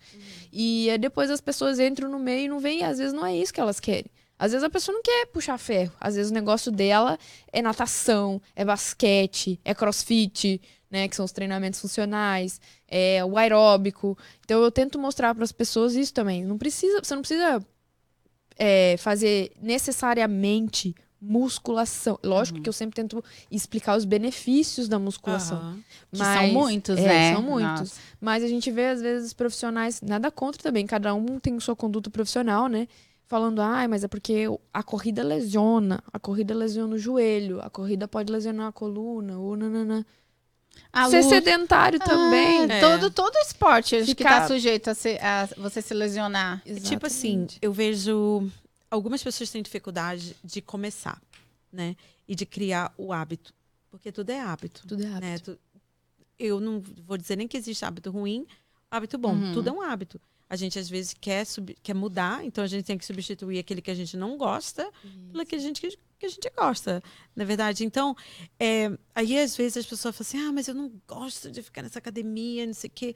E 0.51 0.89
aí 0.89 0.97
depois 0.97 1.31
as 1.31 1.43
pessoas 1.43 1.79
entram 1.79 2.11
no 2.11 2.19
meio 2.19 2.47
e 2.47 2.49
não 2.49 2.61
veem, 2.61 2.81
e 2.81 2.83
às 2.83 2.97
vezes 2.97 3.13
não 3.13 3.27
é 3.27 3.37
isso 3.37 3.53
que 3.53 3.61
elas 3.61 3.79
querem. 3.79 4.11
Às 4.39 4.53
vezes 4.53 4.65
a 4.65 4.71
pessoa 4.71 4.95
não 4.95 5.03
quer 5.03 5.27
puxar 5.27 5.59
ferro. 5.59 5.93
Às 6.01 6.15
vezes 6.15 6.31
o 6.31 6.35
negócio 6.35 6.73
dela 6.73 7.19
é 7.53 7.61
natação, 7.61 8.41
é 8.57 8.65
basquete, 8.65 9.61
é 9.63 9.75
crossfit, 9.75 10.63
né? 10.91 11.09
Que 11.09 11.17
são 11.17 11.27
os 11.27 11.33
treinamentos 11.33 11.79
funcionais, 11.79 12.59
é 12.87 13.23
o 13.23 13.37
aeróbico. 13.37 14.17
Então 14.45 14.63
eu 14.63 14.71
tento 14.71 14.99
mostrar 14.99 15.35
para 15.35 15.45
as 15.45 15.53
pessoas 15.53 15.95
isso 15.95 16.15
também. 16.15 16.43
Não 16.43 16.57
precisa, 16.57 17.01
você 17.03 17.15
não 17.15 17.21
precisa 17.23 17.63
é, 18.59 18.97
fazer 18.99 19.53
necessariamente 19.63 20.95
musculação. 21.21 22.19
Lógico 22.23 22.61
que 22.61 22.69
eu 22.69 22.73
sempre 22.73 22.95
tento 22.95 23.23
explicar 23.51 23.97
os 23.97 24.05
benefícios 24.05 24.89
da 24.89 24.99
musculação. 24.99 25.59
Aham. 25.59 25.79
Que 26.13 26.19
são 26.19 26.49
muitos, 26.49 26.99
é, 26.99 27.07
né? 27.07 27.35
São 27.35 27.43
muitos. 27.43 27.81
Nossa. 27.81 28.01
Mas 28.21 28.43
a 28.43 28.49
gente 28.49 28.71
vê, 28.71 28.89
às 28.89 29.01
vezes, 29.01 29.33
profissionais, 29.33 30.01
nada 30.01 30.31
contra 30.31 30.63
também, 30.63 30.87
cada 30.87 31.15
um 31.15 31.39
tem 31.39 31.59
sua 31.61 31.75
conduta 31.75 32.11
profissional, 32.11 32.69
né? 32.69 32.87
Falando, 33.27 33.61
ai, 33.61 33.87
mas 33.89 34.05
é 34.05 34.09
porque 34.09 34.45
a 34.73 34.83
corrida 34.83 35.23
lesiona, 35.23 36.03
a 36.11 36.19
corrida 36.19 36.55
lesiona 36.55 36.95
o 36.95 36.99
joelho, 36.99 37.61
a 37.61 37.69
corrida 37.69 38.09
pode 38.09 38.33
lesionar 38.33 38.69
a 38.69 38.73
coluna, 38.73 39.39
ou 39.39 39.55
nananã. 39.55 40.05
A 40.93 41.09
Ser 41.09 41.17
luz- 41.19 41.29
sedentário 41.29 41.99
também. 41.99 42.61
Ah, 42.71 42.75
É. 42.75 42.81
todo, 42.81 43.11
todo 43.11 43.37
esporte 43.39 43.97
acho 43.97 44.07
que 44.07 44.15
Ficar- 44.15 44.41
tá 44.43 44.49
sujeito 44.49 44.89
a, 44.91 44.95
se- 44.95 45.19
a 45.21 45.47
você 45.57 45.81
se 45.83 45.93
lesionar. 45.95 46.63
É 46.67 46.75
Tipo 46.81 47.07
assim, 47.07 47.47
eu 47.61 47.73
vejo 47.73 48.51
algumas 48.91 49.23
pessoas 49.23 49.51
têm 49.51 49.63
dificuldade 49.63 50.35
de 50.43 50.61
começar, 50.63 51.21
né? 51.73 51.95
E 52.27 52.35
de 52.35 52.45
criar 52.47 52.93
o 52.97 53.13
hábito. 53.13 53.53
Porque 53.91 54.11
tudo 54.13 54.31
é 54.31 54.41
hábito. 54.41 54.83
Tudo 54.87 55.03
é 55.03 55.07
hábito. 55.07 55.21
né? 55.27 55.39
Tu- 55.39 55.59
Eu 56.39 56.61
não 56.61 56.81
vou 57.07 57.17
dizer 57.19 57.35
nem 57.37 57.49
que 57.49 57.57
existe 57.57 57.85
hábito 57.85 58.11
ruim, 58.13 58.47
hábito 58.91 59.19
bom. 59.19 59.35
Uhum. 59.35 59.53
Tudo 59.55 59.69
é 59.71 59.73
um 59.73 59.83
hábito. 59.83 60.21
A 60.49 60.55
gente, 60.57 60.79
às 60.79 60.89
vezes, 60.89 61.15
quer, 61.21 61.45
sub- 61.45 61.77
quer 61.83 61.95
mudar, 61.95 62.45
então 62.45 62.63
a 62.63 62.67
gente 62.67 62.85
tem 62.85 62.97
que 62.97 63.05
substituir 63.05 63.59
aquele 63.59 63.83
que 63.83 63.91
a 63.91 63.95
gente 63.95 64.17
não 64.17 64.37
gosta 64.39 64.89
pelo 65.33 65.45
que 65.45 65.57
a 65.57 65.59
gente, 65.59 65.99
que 66.19 66.27
a 66.27 66.29
gente 66.29 66.51
gosta, 66.57 67.03
na 67.35 67.45
verdade. 67.45 67.85
Então, 67.85 68.15
é, 68.59 68.91
aí 69.15 69.39
às 69.39 69.57
vezes 69.57 69.77
as 69.79 69.87
pessoas 69.87 70.17
falam 70.17 70.27
assim: 70.29 70.49
ah, 70.49 70.53
mas 70.53 70.69
eu 70.69 70.75
não 70.75 70.93
gosto 71.07 71.51
de 71.51 71.63
ficar 71.63 71.83
nessa 71.83 71.99
academia, 71.99 72.67
não 72.67 72.75
sei 72.75 72.89
o 72.89 72.93
quê. 72.95 73.15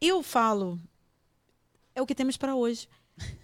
Eu 0.00 0.22
falo, 0.22 0.80
é 1.94 2.00
o 2.02 2.06
que 2.06 2.14
temos 2.14 2.36
para 2.36 2.54
hoje. 2.54 2.88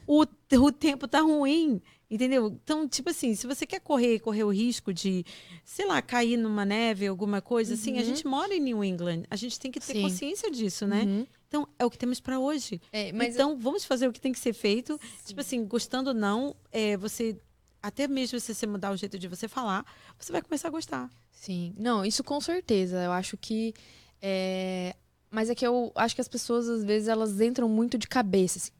O, 0.06 0.24
o 0.60 0.70
tempo 0.70 1.08
tá 1.08 1.20
ruim, 1.20 1.82
entendeu? 2.08 2.46
Então, 2.46 2.86
tipo 2.86 3.10
assim, 3.10 3.34
se 3.34 3.44
você 3.44 3.66
quer 3.66 3.80
correr, 3.80 4.20
correr 4.20 4.44
o 4.44 4.50
risco 4.52 4.92
de, 4.94 5.24
sei 5.64 5.84
lá, 5.84 6.00
cair 6.00 6.36
numa 6.36 6.64
neve, 6.64 7.08
alguma 7.08 7.42
coisa 7.42 7.74
assim, 7.74 7.94
a 7.96 8.00
Uhum. 8.00 8.04
gente 8.06 8.24
mora 8.24 8.54
em 8.54 8.60
New 8.60 8.84
England, 8.84 9.24
a 9.28 9.34
gente 9.34 9.58
tem 9.58 9.72
que 9.72 9.80
ter 9.80 9.94
Sim. 9.94 10.02
consciência 10.02 10.48
disso, 10.48 10.86
né? 10.86 11.02
Uhum. 11.02 11.26
Então, 11.48 11.68
é 11.76 11.84
o 11.84 11.90
que 11.90 11.98
temos 11.98 12.20
para 12.20 12.38
hoje. 12.38 12.80
É, 12.92 13.08
então, 13.08 13.58
vamos 13.58 13.84
fazer 13.84 14.06
o 14.06 14.12
que 14.12 14.20
tem 14.20 14.30
que 14.32 14.38
ser 14.38 14.52
feito. 14.52 14.96
Tipo 15.24 15.40
assim, 15.40 15.64
gostando 15.64 16.10
ou 16.10 16.14
não, 16.14 16.54
é, 16.70 16.96
você. 16.96 17.36
Até 17.84 18.08
mesmo 18.08 18.40
se 18.40 18.54
você 18.54 18.66
mudar 18.66 18.92
o 18.92 18.96
jeito 18.96 19.18
de 19.18 19.28
você 19.28 19.46
falar, 19.46 19.84
você 20.18 20.32
vai 20.32 20.40
começar 20.40 20.68
a 20.68 20.70
gostar. 20.70 21.10
Sim, 21.30 21.74
não, 21.76 22.02
isso 22.02 22.24
com 22.24 22.40
certeza. 22.40 23.02
Eu 23.04 23.12
acho 23.12 23.36
que. 23.36 23.74
é, 24.22 24.96
Mas 25.30 25.50
é 25.50 25.54
que 25.54 25.66
eu 25.66 25.92
acho 25.94 26.14
que 26.14 26.20
as 26.22 26.28
pessoas, 26.28 26.66
às 26.66 26.82
vezes, 26.82 27.08
elas 27.08 27.38
entram 27.42 27.68
muito 27.68 27.98
de 27.98 28.08
cabeça. 28.08 28.58
Assim. 28.58 28.70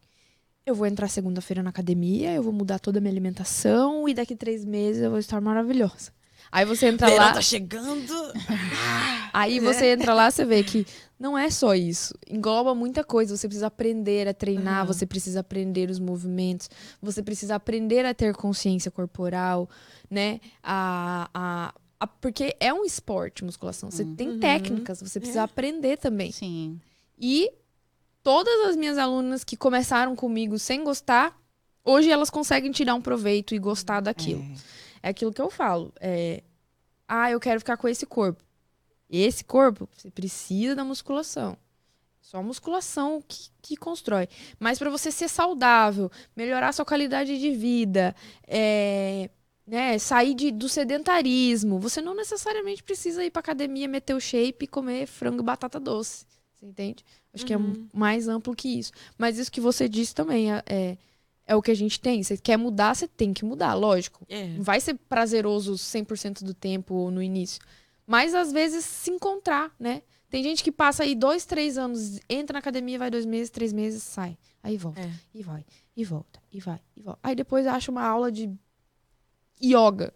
Eu 0.65 0.75
vou 0.75 0.87
entrar 0.87 1.09
segunda-feira 1.09 1.63
na 1.63 1.69
academia, 1.69 2.33
eu 2.33 2.43
vou 2.43 2.51
mudar 2.53 2.79
toda 2.79 2.99
a 2.99 3.01
minha 3.03 3.13
alimentação 3.13 4.09
e 4.09 4.15
daqui 4.15 4.35
três 4.35 4.65
meses 4.65 5.03
eu 5.03 5.11
vou 5.11 5.19
estar 5.19 5.39
maravilhosa. 5.39 6.11
Aí 6.53 6.65
você 6.65 6.87
entra 6.87 7.09
Verão 7.09 7.25
lá. 7.27 7.33
tá 7.33 7.41
chegando. 7.43 8.13
Aí 9.33 9.59
você 9.61 9.87
entra 9.93 10.15
lá, 10.15 10.31
você 10.31 10.45
vê 10.45 10.63
que 10.63 10.87
não 11.19 11.37
é 11.37 11.51
só 11.51 11.75
isso. 11.75 12.15
Engloba 12.29 12.75
muita 12.75 13.03
coisa. 13.03 13.37
Você 13.37 13.49
precisa 13.49 13.67
aprender 13.67 14.29
a 14.29 14.35
treinar, 14.35 14.79
Aham. 14.79 14.87
você 14.87 15.07
precisa 15.07 15.41
aprender 15.41 15.91
os 15.91 15.99
movimentos, 15.99 16.71
você 17.03 17.23
precisa 17.23 17.57
aprender 17.57 18.05
a 18.07 18.15
ter 18.15 18.35
consciência 18.35 18.91
corporal, 18.91 19.69
né? 20.11 20.41
A, 20.63 21.29
a, 21.35 21.75
a- 22.01 22.07
porque 22.07 22.55
é 22.61 22.73
um 22.73 22.85
esporte, 22.85 23.45
musculação. 23.45 23.91
Você 23.91 24.05
tem 24.05 24.31
Uhum. 24.31 24.39
técnicas, 24.41 25.01
você 25.01 25.19
precisa 25.19 25.41
É. 25.41 25.45
aprender 25.45 25.97
também. 25.99 26.31
Sim. 26.31 26.81
E 27.19 27.51
todas 28.23 28.69
as 28.69 28.77
minhas 28.77 28.99
alunas 28.99 29.43
que 29.43 29.57
começaram 29.57 30.15
comigo 30.15 30.59
sem 30.59 30.85
gostar, 30.85 31.37
hoje 31.85 32.11
elas 32.11 32.31
conseguem 32.31 32.71
tirar 32.71 32.95
um 32.95 33.03
proveito 33.03 33.55
e 33.55 33.59
gostar 33.59 34.01
daquilo. 34.01 34.43
É 34.43 34.84
aquilo 35.11 35.33
que 35.33 35.41
eu 35.41 35.51
falo. 35.51 35.93
É, 36.01 36.43
ah, 37.09 37.31
eu 37.31 37.41
quero 37.41 37.61
ficar 37.61 37.77
com 37.77 37.89
esse 37.89 38.07
corpo. 38.07 38.43
Esse 39.11 39.45
corpo, 39.45 39.89
você 39.97 40.11
precisa 40.11 40.75
da 40.75 40.85
musculação. 40.85 41.57
Só 42.21 42.39
a 42.39 42.43
musculação 42.43 43.23
que, 43.29 43.51
que 43.61 43.77
constrói. 43.77 44.29
Mas 44.59 44.79
para 44.79 44.91
você 44.91 45.11
ser 45.13 45.29
saudável, 45.29 46.11
melhorar 46.35 46.73
sua 46.73 46.85
qualidade 46.85 47.39
de 47.39 47.51
vida, 47.53 48.17
é, 48.47 49.29
né, 49.67 49.99
sair 49.99 50.35
de- 50.35 50.51
do 50.51 50.69
sedentarismo, 50.69 51.79
você 51.79 52.01
não 52.01 52.15
necessariamente 52.15 52.83
precisa 52.83 53.23
ir 53.25 53.31
pra 53.31 53.41
academia, 53.41 53.87
meter 53.87 54.15
o 54.15 54.21
shape 54.21 54.65
e 54.65 54.67
comer 54.67 55.07
frango 55.07 55.43
e 55.43 55.45
batata 55.45 55.79
doce. 55.79 56.25
Você 56.55 56.65
entende? 56.67 57.05
Acho 57.33 57.45
que 57.45 57.53
é 57.53 57.59
Uhum. 57.59 57.87
mais 57.93 58.27
amplo 58.27 58.55
que 58.57 58.69
isso. 58.79 58.93
Mas 59.19 59.39
isso 59.39 59.53
que 59.53 59.61
você 59.61 59.87
disse 59.89 60.15
também 60.15 60.51
é, 60.53 60.63
é, 60.67 60.97
é 61.47 61.55
o 61.55 61.63
que 61.63 61.71
a 61.71 61.77
gente 61.77 62.01
tem. 62.01 62.23
Você 62.23 62.37
quer 62.37 62.57
mudar, 62.57 62.95
você 62.95 63.07
tem 63.07 63.33
que 63.33 63.45
mudar, 63.45 63.75
lógico. 63.75 64.25
É. 64.29 64.49
Não 64.49 64.63
vai 64.63 64.81
ser 64.81 64.95
prazeroso 64.95 65.75
100% 65.75 66.43
do 66.43 66.55
tempo 66.55 66.95
ou 66.95 67.11
no 67.11 67.23
início. 67.23 67.61
Mas 68.07 68.35
às 68.35 68.53
vezes 68.53 68.85
se 68.85 69.11
encontrar, 69.11 69.75
né? 69.79 70.03
Tem 70.29 70.43
gente 70.43 70.65
que 70.65 70.73
passa 70.73 71.05
aí 71.05 71.15
dois, 71.15 71.45
três 71.45 71.79
anos, 71.79 72.19
entra 72.29 72.55
na 72.55 72.59
academia, 72.59 72.99
vai 72.99 73.11
dois 73.11 73.25
meses, 73.25 73.51
três 73.51 73.73
meses, 73.73 74.03
sai. 74.03 74.37
Aí 74.63 74.77
volta. 74.77 75.01
É. 75.01 75.11
E 75.33 75.43
vai. 75.43 75.65
E 75.97 76.05
volta. 76.05 76.41
E 76.53 76.59
vai. 76.59 76.81
E 76.97 77.03
volta. 77.03 77.21
Aí 77.23 77.37
depois 77.37 77.67
acha 77.67 77.91
uma 77.91 78.03
aula 78.05 78.33
de 78.33 78.51
yoga. 79.63 80.13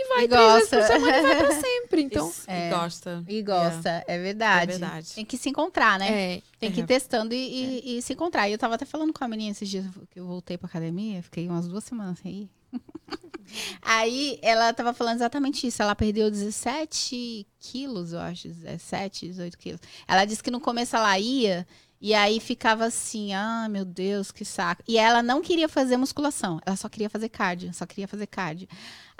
E 0.00 0.08
vai 0.08 0.24
E 0.24 0.28
três 0.28 0.52
vezes 0.52 0.70
gosta. 0.70 0.76
por 0.78 0.86
semana 0.86 1.16
e 1.18 1.22
vai 1.22 1.36
pra 1.38 1.50
sempre. 1.60 2.02
Então, 2.02 2.28
Isso, 2.30 2.44
É. 2.46 2.66
e 2.68 2.70
gosta. 2.70 3.24
E 3.26 3.42
gosta, 3.42 4.04
é, 4.06 4.18
verdade. 4.18 4.62
É 4.72 4.78
verdade. 4.78 5.14
Tem 5.14 5.24
que 5.24 5.36
se 5.36 5.48
encontrar, 5.48 5.98
né? 5.98 6.34
é. 6.36 6.42
Tem 6.60 6.70
que 6.70 6.80
ir 6.80 6.84
É. 6.84 6.86
testando 6.86 7.34
e, 7.34 7.82
e- 7.84 7.98
e 7.98 8.02
se 8.02 8.12
encontrar. 8.12 8.48
E 8.48 8.52
eu 8.52 8.58
tava 8.58 8.76
até 8.76 8.84
falando 8.84 9.12
com 9.12 9.24
a 9.24 9.28
menina 9.28 9.50
esses 9.50 9.68
dias 9.68 9.84
que 10.10 10.20
eu 10.20 10.26
voltei 10.26 10.56
pra 10.56 10.68
academia, 10.68 11.20
fiquei 11.22 11.48
umas 11.48 11.66
duas 11.66 11.82
semanas 11.82 12.18
sem 12.20 12.42
ir. 12.42 12.50
Aí 13.82 14.38
ela 14.42 14.72
tava 14.72 14.92
falando 14.92 15.16
exatamente 15.16 15.66
isso. 15.66 15.82
Ela 15.82 15.94
perdeu 15.94 16.30
17 16.30 17.46
quilos, 17.58 18.12
eu 18.12 18.20
acho, 18.20 18.48
17, 18.48 19.26
18 19.28 19.58
quilos. 19.58 19.80
Ela 20.06 20.24
disse 20.24 20.42
que 20.42 20.50
no 20.50 20.60
começo 20.60 20.94
ela 20.94 21.18
ia 21.18 21.66
e 22.00 22.14
aí 22.14 22.38
ficava 22.38 22.84
assim, 22.84 23.32
ah, 23.34 23.68
meu 23.68 23.84
Deus, 23.84 24.30
que 24.30 24.44
saco. 24.44 24.82
E 24.86 24.96
ela 24.96 25.22
não 25.22 25.42
queria 25.42 25.68
fazer 25.68 25.96
musculação, 25.96 26.60
ela 26.64 26.76
só 26.76 26.88
queria 26.88 27.10
fazer 27.10 27.28
cardio, 27.28 27.72
só 27.74 27.84
queria 27.86 28.06
fazer 28.06 28.26
cardio. 28.26 28.68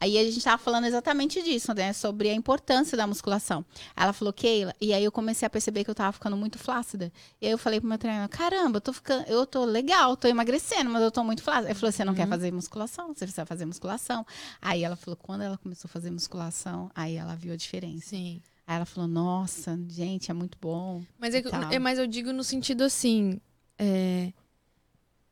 Aí 0.01 0.17
a 0.17 0.25
gente 0.31 0.45
tava 0.45 0.59
falando 0.59 0.85
exatamente 0.85 1.43
disso, 1.43 1.75
né? 1.75 1.93
Sobre 1.93 2.31
a 2.31 2.35
importância 2.35 2.97
da 2.97 3.05
musculação. 3.05 3.65
Ela 3.97 4.13
falou, 4.13 4.33
Keila, 4.33 4.73
e 4.81 4.93
aí 4.93 5.03
eu 5.03 5.11
comecei 5.11 5.45
a 5.45 5.51
perceber 5.51 5.83
que 5.83 5.91
eu 5.91 5.95
tava 5.95 6.13
ficando 6.13 6.37
muito 6.37 6.57
flácida. 6.57 7.13
E 7.41 7.47
aí 7.47 7.53
eu 7.53 7.59
falei 7.59 7.81
pro 7.81 7.89
meu 7.89 7.99
treinador, 7.99 8.29
caramba, 8.29 8.77
eu 8.77 8.81
tô 8.81 8.93
ficando, 8.93 9.25
eu 9.27 9.45
tô 9.45 9.65
legal, 9.65 10.17
tô 10.17 10.29
emagrecendo, 10.29 10.89
mas 10.89 11.03
eu 11.03 11.11
tô 11.11 11.25
muito 11.25 11.43
flácida. 11.43 11.71
Ele 11.71 11.75
falou, 11.75 11.91
você 11.91 12.05
não 12.05 12.15
quer 12.15 12.29
fazer 12.29 12.53
musculação? 12.53 13.09
Você 13.09 13.25
precisa 13.25 13.45
fazer 13.45 13.65
musculação. 13.67 14.25
Aí 14.63 14.85
ela 14.85 14.95
falou, 14.95 15.17
quando 15.17 15.43
ela 15.43 15.59
começou 15.59 15.89
a 15.89 15.93
fazer 15.93 16.13
musculação, 16.13 16.93
aí 16.95 17.17
ela 17.17 17.35
viu 17.35 17.53
a 17.53 17.57
diferença. 17.57 18.11
Sim. 18.11 18.41
Aí 18.69 18.77
ela 18.77 18.85
falou, 18.85 19.09
nossa, 19.09 19.81
gente, 19.89 20.31
é 20.31 20.35
muito 20.35 20.59
bom. 20.61 21.03
Mas, 21.19 21.35
é, 21.35 21.43
é, 21.73 21.79
mas 21.79 21.99
eu 21.99 22.07
digo 22.07 22.35
no 22.35 22.45
sentido 22.45 22.85
assim. 22.85 23.41
é, 23.79 24.31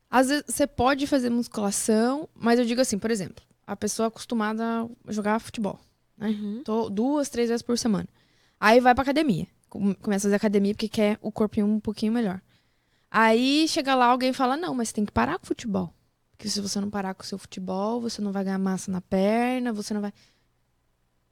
às 0.09 0.29
vezes 0.29 0.43
você 0.47 0.65
pode 0.65 1.05
fazer 1.05 1.29
musculação, 1.29 2.27
mas 2.33 2.57
eu 2.57 2.65
digo 2.65 2.81
assim, 2.81 2.97
por 2.97 3.11
exemplo, 3.11 3.43
a 3.67 3.75
pessoa 3.75 4.05
é 4.05 4.09
acostumada 4.09 4.63
a 5.05 5.11
jogar 5.11 5.37
futebol. 5.39 5.79
Né? 6.17 6.29
Uhum. 6.29 6.63
Tô 6.63 6.89
duas, 6.89 7.29
três 7.29 7.47
vezes 7.49 7.61
por 7.61 7.77
semana. 7.77 8.07
Aí 8.59 8.79
vai 8.79 8.95
pra 8.95 9.03
academia. 9.03 9.45
Com- 9.69 9.93
Começa 9.93 10.25
a 10.25 10.29
fazer 10.29 10.35
academia 10.37 10.73
porque 10.73 10.89
quer 10.89 11.19
o 11.21 11.31
corpinho 11.31 11.67
um 11.67 11.79
pouquinho 11.79 12.11
melhor. 12.13 12.41
Aí 13.11 13.67
chega 13.67 13.93
lá, 13.93 14.05
alguém 14.07 14.33
fala: 14.33 14.57
Não, 14.57 14.73
mas 14.73 14.89
você 14.89 14.95
tem 14.95 15.05
que 15.05 15.11
parar 15.11 15.37
com 15.37 15.43
o 15.43 15.47
futebol. 15.47 15.93
Porque 16.31 16.49
se 16.49 16.59
você 16.59 16.79
não 16.81 16.89
parar 16.89 17.13
com 17.13 17.21
o 17.21 17.25
seu 17.25 17.37
futebol, 17.37 18.01
você 18.01 18.19
não 18.21 18.31
vai 18.31 18.43
ganhar 18.43 18.57
massa 18.57 18.89
na 18.91 19.01
perna, 19.01 19.71
você 19.71 19.93
não 19.93 20.01
vai. 20.01 20.13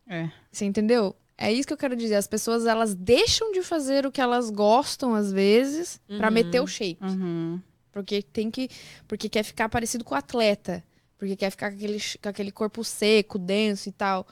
É. 0.08 0.30
Você 0.51 0.66
entendeu? 0.66 1.16
É 1.38 1.51
isso 1.51 1.67
que 1.67 1.73
eu 1.73 1.77
quero 1.77 1.95
dizer. 1.95 2.15
As 2.15 2.27
pessoas, 2.27 2.65
elas 2.65 2.93
deixam 2.95 3.51
de 3.51 3.61
fazer 3.61 4.05
o 4.05 4.11
que 4.11 4.21
elas 4.21 4.49
gostam, 4.49 5.13
às 5.13 5.31
vezes, 5.31 5.99
pra 6.17 6.27
Uhum. 6.29 6.33
meter 6.33 6.61
o 6.61 6.67
shape. 6.67 6.97
Uhum. 7.03 7.59
Porque 7.91 8.21
tem 8.21 8.49
que. 8.49 8.69
Porque 9.07 9.27
quer 9.29 9.43
ficar 9.43 9.67
parecido 9.69 10.03
com 10.03 10.15
o 10.15 10.17
atleta. 10.17 10.83
Porque 11.17 11.36
quer 11.36 11.49
ficar 11.49 11.69
com 11.71 11.77
aquele, 11.77 11.99
com 12.21 12.29
aquele 12.29 12.51
corpo 12.51 12.83
seco, 12.83 13.38
denso 13.39 13.88
e 13.89 13.91
tal. 13.91 14.25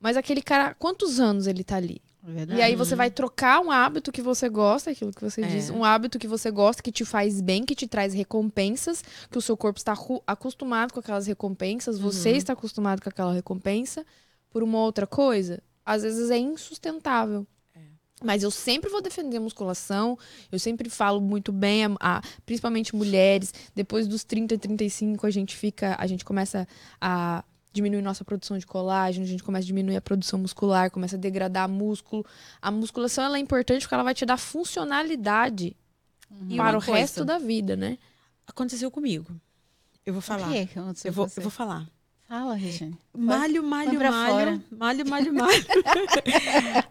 Mas 0.00 0.16
aquele 0.16 0.40
cara, 0.42 0.74
quantos 0.74 1.18
anos 1.18 1.46
ele 1.46 1.64
tá 1.64 1.76
ali? 1.76 2.00
É 2.26 2.30
verdade. 2.30 2.60
E 2.60 2.62
aí 2.62 2.76
você 2.76 2.94
vai 2.94 3.10
trocar 3.10 3.60
um 3.60 3.70
hábito 3.70 4.12
que 4.12 4.20
você 4.20 4.48
gosta, 4.48 4.90
aquilo 4.90 5.12
que 5.12 5.22
você 5.22 5.40
É. 5.42 5.46
diz, 5.46 5.70
um 5.70 5.82
hábito 5.84 6.18
que 6.18 6.28
você 6.28 6.50
gosta, 6.50 6.82
que 6.82 6.92
te 6.92 7.04
faz 7.04 7.40
bem, 7.40 7.64
que 7.64 7.74
te 7.74 7.86
traz 7.86 8.12
recompensas, 8.12 9.02
que 9.30 9.38
o 9.38 9.40
seu 9.40 9.56
corpo 9.56 9.78
está 9.78 9.94
acostumado 10.26 10.92
com 10.92 11.00
aquelas 11.00 11.26
recompensas, 11.26 11.98
você 11.98 12.30
está 12.32 12.52
acostumado 12.52 13.00
com 13.02 13.08
aquela 13.08 13.32
recompensa, 13.32 14.04
por 14.50 14.62
uma 14.62 14.78
outra 14.78 15.06
coisa, 15.06 15.62
às 15.88 16.02
vezes 16.02 16.30
é 16.30 16.38
insustentável. 16.38 17.46
Mas 18.22 18.42
eu 18.42 18.50
sempre 18.50 18.90
vou 18.90 19.00
defender 19.00 19.36
a 19.36 19.40
musculação, 19.40 20.18
eu 20.50 20.58
sempre 20.58 20.90
falo 20.90 21.20
muito 21.20 21.52
bem, 21.52 21.84
a, 21.84 21.96
a- 22.00 22.22
principalmente 22.44 22.94
mulheres, 22.96 23.54
depois 23.76 24.08
dos 24.08 24.24
30, 24.24 24.58
35 24.58 25.24
a 25.24 25.30
gente 25.30 25.56
fica, 25.56 25.94
a 25.96 26.04
gente 26.04 26.24
começa 26.24 26.66
a 27.00 27.44
diminuir 27.72 28.02
nossa 28.02 28.24
produção 28.24 28.58
de 28.58 28.66
colágeno, 28.66 29.24
a 29.24 29.28
gente 29.28 29.44
começa 29.44 29.64
a 29.64 29.66
diminuir 29.68 29.94
a 29.96 30.00
produção 30.00 30.36
muscular, 30.40 30.90
começa 30.90 31.14
a 31.14 31.18
degradar 31.18 31.68
músculo. 31.68 32.26
A 32.60 32.72
musculação 32.72 33.22
ela 33.22 33.36
é 33.36 33.40
importante 33.40 33.82
porque 33.82 33.94
ela 33.94 34.02
vai 34.02 34.14
te 34.14 34.26
dar 34.26 34.36
funcionalidade 34.36 35.76
E 36.48 36.56
para 36.56 36.76
o 36.76 36.82
coisa, 36.82 36.98
resto 37.00 37.24
da 37.24 37.38
vida, 37.38 37.76
né? 37.76 37.98
Aconteceu 38.48 38.90
comigo. 38.90 39.30
Eu 40.04 40.12
vou 40.12 40.22
falar. 40.22 40.48
O 40.48 40.52
que 40.52 40.66
que 40.66 40.78
aconteceu 40.78 41.08
Eu 41.10 41.12
vou, 41.12 41.24
com 41.26 41.30
você? 41.30 41.38
eu 41.38 41.42
vou 41.42 41.52
falar. 41.52 41.86
Fala, 42.28 42.54
Regina. 42.54 42.96
Malho, 43.16 43.62
malho, 43.62 43.98
malho, 43.98 44.62
malho, 44.70 45.06
malho, 45.08 45.32
malho. 45.34 45.64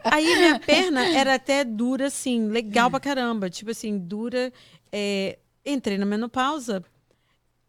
Aí 0.04 0.36
minha 0.36 0.60
perna 0.60 1.06
era 1.06 1.36
até 1.36 1.64
dura, 1.64 2.08
assim, 2.08 2.48
legal 2.48 2.90
pra 2.90 3.00
caramba. 3.00 3.48
Tipo 3.48 3.70
assim, 3.70 4.00
dura. 4.00 4.52
é, 4.92 5.38
entrei 5.64 5.98
na 5.98 6.06
menopausa, 6.06 6.84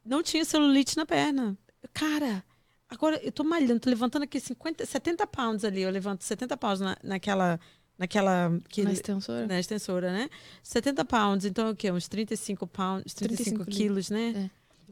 não 0.05 0.23
tinha 0.23 0.45
celulite 0.47 0.97
na 0.97 1.05
perna. 1.05 1.59
Cara, 1.93 2.43
agora 2.89 3.21
eu 3.23 3.31
tô 3.31 3.45
malhando, 3.45 3.81
tô 3.81 3.91
levantando 3.91 4.23
aqui 4.23 4.41
50, 4.41 4.87
70 4.87 5.27
pounds 5.27 5.63
ali. 5.63 5.83
Eu 5.83 5.91
levanto 5.91 6.25
70 6.25 6.57
pounds 6.57 6.81
na, 6.81 6.97
naquela. 7.03 7.61
Naquela. 7.99 8.51
Que, 8.69 8.83
Na 8.83 8.93
extensora. 8.93 9.47
na 9.47 9.59
extensora, 9.59 10.13
né? 10.13 10.31
70 10.63 11.05
pounds, 11.05 11.45
então 11.45 11.67
é 11.67 11.71
o 11.73 11.77
quê? 11.77 11.91
Uns 11.91 12.07
35 12.09 12.67
pounds, 12.67 13.13
35, 13.13 13.65
35 13.65 13.71
quilos, 13.71 14.09
né? 14.09 14.49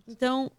Então, 0.08 0.50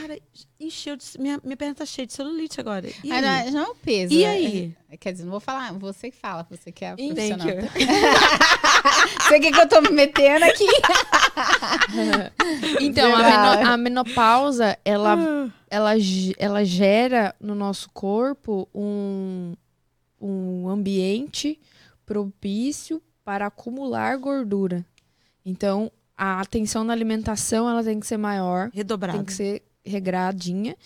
cara, 0.00 0.18
encheu 0.58 0.96
de. 0.96 1.04
Minha, 1.18 1.40
minha 1.44 1.56
perna 1.56 1.74
tá 1.74 1.86
cheia 1.86 2.06
de 2.06 2.12
celulite 2.12 2.60
agora. 2.60 2.88
E 3.04 3.12
Ah, 3.12 3.16
aí? 3.16 3.22
não, 3.22 3.28
é- 3.28 3.50
não 3.50 3.60
é 3.60 3.68
o 3.68 3.74
peso. 3.74 4.12
E 4.14 4.24
é- 4.24 4.28
aí? 4.28 4.76
é- 4.90 4.96
quer 4.96 5.12
dizer, 5.12 5.24
não 5.24 5.30
vou 5.30 5.40
falar, 5.40 5.72
você 5.74 6.10
que 6.10 6.16
fala, 6.16 6.46
você 6.50 6.72
que 6.72 6.84
é 6.84 6.90
a 6.92 6.96
Thank 6.96 7.14
profissional. 7.14 7.48
you. 7.48 7.56
Você 9.22 9.40
que, 9.40 9.50
que 9.52 9.60
eu 9.60 9.68
tô 9.68 9.80
me 9.80 9.90
metendo 9.90 10.44
aqui? 10.44 10.66
Então, 12.80 13.14
a, 13.14 13.22
meno- 13.22 13.70
a 13.72 13.76
menopausa, 13.76 14.78
ela, 14.84 15.16
ela, 15.70 15.98
ge- 15.98 16.34
ela 16.38 16.64
gera 16.64 17.34
no 17.40 17.54
nosso 17.54 17.88
corpo 17.90 18.68
um, 18.74 19.54
um 20.20 20.68
ambiente 20.68 21.58
propício 22.04 23.02
para 23.24 23.46
acumular 23.46 24.16
gordura. 24.18 24.84
Então, 25.44 25.90
a 26.16 26.40
atenção 26.40 26.84
na 26.84 26.92
alimentação 26.92 27.68
ela 27.68 27.82
tem 27.82 27.98
que 28.00 28.06
ser 28.06 28.16
maior, 28.16 28.70
Redobrado. 28.72 29.18
tem 29.18 29.26
que 29.26 29.32
ser 29.32 29.62
regradinha 29.84 30.76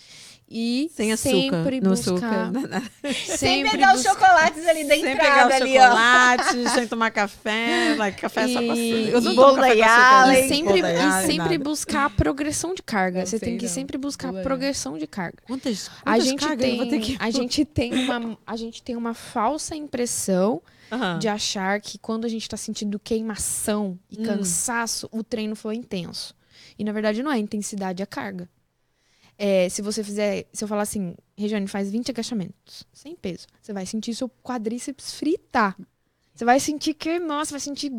e 0.49 0.89
Sem 0.93 1.11
açúcar. 1.11 1.29
sempre 1.29 1.81
no 1.81 1.89
buscar, 1.89 2.15
açúcar. 2.55 2.83
Sem 3.13 3.37
sempre 3.37 3.71
pegar 3.71 3.93
os 3.95 4.01
chocolates 4.01 4.65
ali 4.65 4.85
da 4.85 4.93
Sem 4.95 5.03
pegar 5.03 5.13
entrada 5.13 5.55
os 5.55 5.61
ali, 5.61 5.77
ó. 5.77 5.81
chocolates, 5.83 6.71
sem 6.71 6.87
tomar 6.87 7.11
café. 7.11 7.95
Like, 7.97 8.21
café 8.21 8.47
só 8.47 8.53
com 8.61 8.71
açúcar. 8.71 8.75
E- 8.77 9.09
Eu 9.11 9.21
não 9.21 9.31
e 9.33 9.35
tomo 9.35 9.47
bolo 9.47 9.55
café 9.57 9.73
com 9.73 9.79
da 9.81 9.85
açúcar. 9.85 10.31
Yala, 10.31 10.39
E 10.39 10.47
sempre, 10.47 10.79
e 10.79 11.27
sempre 11.27 11.37
nada. 11.57 11.63
buscar 11.63 12.05
a 12.05 12.09
progressão 12.09 12.73
de 12.73 12.81
carga. 12.81 13.25
Você 13.25 13.39
tem 13.39 13.57
que 13.57 13.65
não. 13.65 13.73
sempre 13.73 13.97
buscar 13.97 14.29
a 14.29 14.31
né? 14.31 14.41
progressão 14.41 14.97
de 14.97 15.05
carga. 15.05 15.37
Quantas, 15.45 15.89
A 16.05 16.11
quantas 16.13 16.23
gente, 16.25 16.39
cargas 16.39 16.63
eu 16.63 16.69
tem, 16.69 16.77
vou 16.77 16.87
ter 16.87 16.99
que... 17.01 17.17
a, 17.19 17.29
gente 17.29 17.65
tem 17.65 17.93
uma, 17.93 18.37
a 18.47 18.55
gente 18.55 18.81
tem 18.81 18.95
uma 18.95 19.13
falsa 19.13 19.75
impressão 19.75 20.61
Aham. 20.89 21.19
de 21.19 21.27
achar 21.27 21.81
que 21.81 21.97
quando 21.97 22.23
a 22.23 22.29
gente 22.29 22.47
tá 22.47 22.55
sentindo 22.55 22.97
queimação 22.97 23.99
e 24.09 24.21
Hum. 24.21 24.23
cansaço, 24.23 25.09
o 25.11 25.21
treino 25.25 25.57
foi 25.57 25.75
intenso. 25.75 26.33
E 26.79 26.85
na 26.85 26.93
verdade 26.93 27.21
não 27.21 27.29
é, 27.31 27.35
a 27.35 27.39
intensidade 27.39 28.01
é 28.01 28.05
a 28.05 28.07
carga. 28.07 28.47
É, 29.37 29.69
se 29.69 29.81
você 29.81 30.03
fizer, 30.03 30.47
se 30.51 30.63
eu 30.63 30.67
falar 30.67 30.81
assim, 30.81 31.15
Regiane, 31.37 31.67
faz 31.67 31.91
20 31.91 32.09
agachamentos, 32.11 32.85
sem 32.91 33.15
peso, 33.15 33.45
você 33.61 33.71
vai 33.71 33.85
sentir 33.85 34.15
seu 34.15 34.29
quadríceps 34.43 35.13
fritar. 35.13 35.77
Você 36.33 36.45
vai 36.45 36.59
sentir 36.59 36.93
que, 36.93 37.19
nossa, 37.19 37.51
vai 37.51 37.59
sentir 37.59 37.91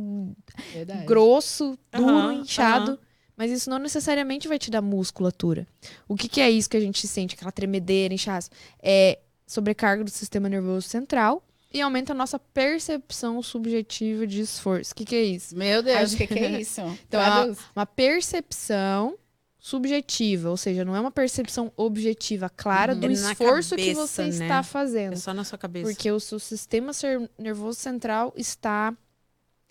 Verdade. 0.73 1.05
grosso, 1.05 1.79
duro, 1.93 2.09
Aham, 2.09 2.35
inchado. 2.35 2.93
aham. 2.93 2.99
Mas 3.37 3.53
isso 3.53 3.71
não 3.71 3.79
necessariamente 3.79 4.49
vai 4.49 4.59
te 4.59 4.69
dar 4.69 4.83
musculatura. 4.83 5.67
O 6.09 6.17
que, 6.17 6.29
que 6.29 6.41
é 6.41 6.51
isso 6.51 6.69
que 6.69 6.77
a 6.77 6.81
gente 6.81 7.07
sente? 7.07 7.37
Aquela 7.37 7.53
tremedeira, 7.53 8.13
inchaço? 8.13 8.51
É 8.83 9.21
sobrecarga 9.47 10.03
do 10.03 10.11
sistema 10.11 10.49
nervoso 10.49 10.89
central 10.89 11.43
e 11.73 11.81
aumenta 11.81 12.13
a 12.13 12.17
nossa 12.17 12.39
percepção 12.39 13.41
subjetiva 13.43 14.27
de 14.27 14.41
esforço. 14.41 14.93
O 14.93 14.95
que, 14.95 15.05
que 15.05 15.15
é 15.15 15.23
isso? 15.23 15.57
Meu 15.57 15.83
Deus, 15.83 16.13
o 16.13 16.17
que, 16.17 16.27
que 16.27 16.39
é 16.39 16.61
isso? 16.61 16.81
Então, 17.07 17.21
Traduz. 17.21 17.59
Uma 17.77 17.87
percepção 17.87 19.17
subjetiva, 19.59 20.49
ou 20.51 20.57
seja, 20.57 20.85
não 20.85 20.95
é 20.95 21.01
uma 21.01 21.11
percepção 21.11 21.73
objetiva 21.77 22.49
clara 22.49 22.95
Uhum. 22.95 23.01
do 23.01 23.07
É 23.09 23.13
esforço 23.13 23.75
que 23.77 23.93
cabeça, 23.95 24.07
você 24.07 24.23
né? 24.23 24.29
está 24.47 24.59
É 24.59 24.63
fazendo. 24.63 25.17
só 25.17 25.35
na 25.35 25.43
sua 25.45 25.59
cabeça. 25.59 25.91
Porque 25.91 26.11
o 26.13 26.21
seu 26.21 26.39
sistema 26.39 26.93
nervoso 27.39 27.79
central 27.79 28.33
está. 28.37 28.97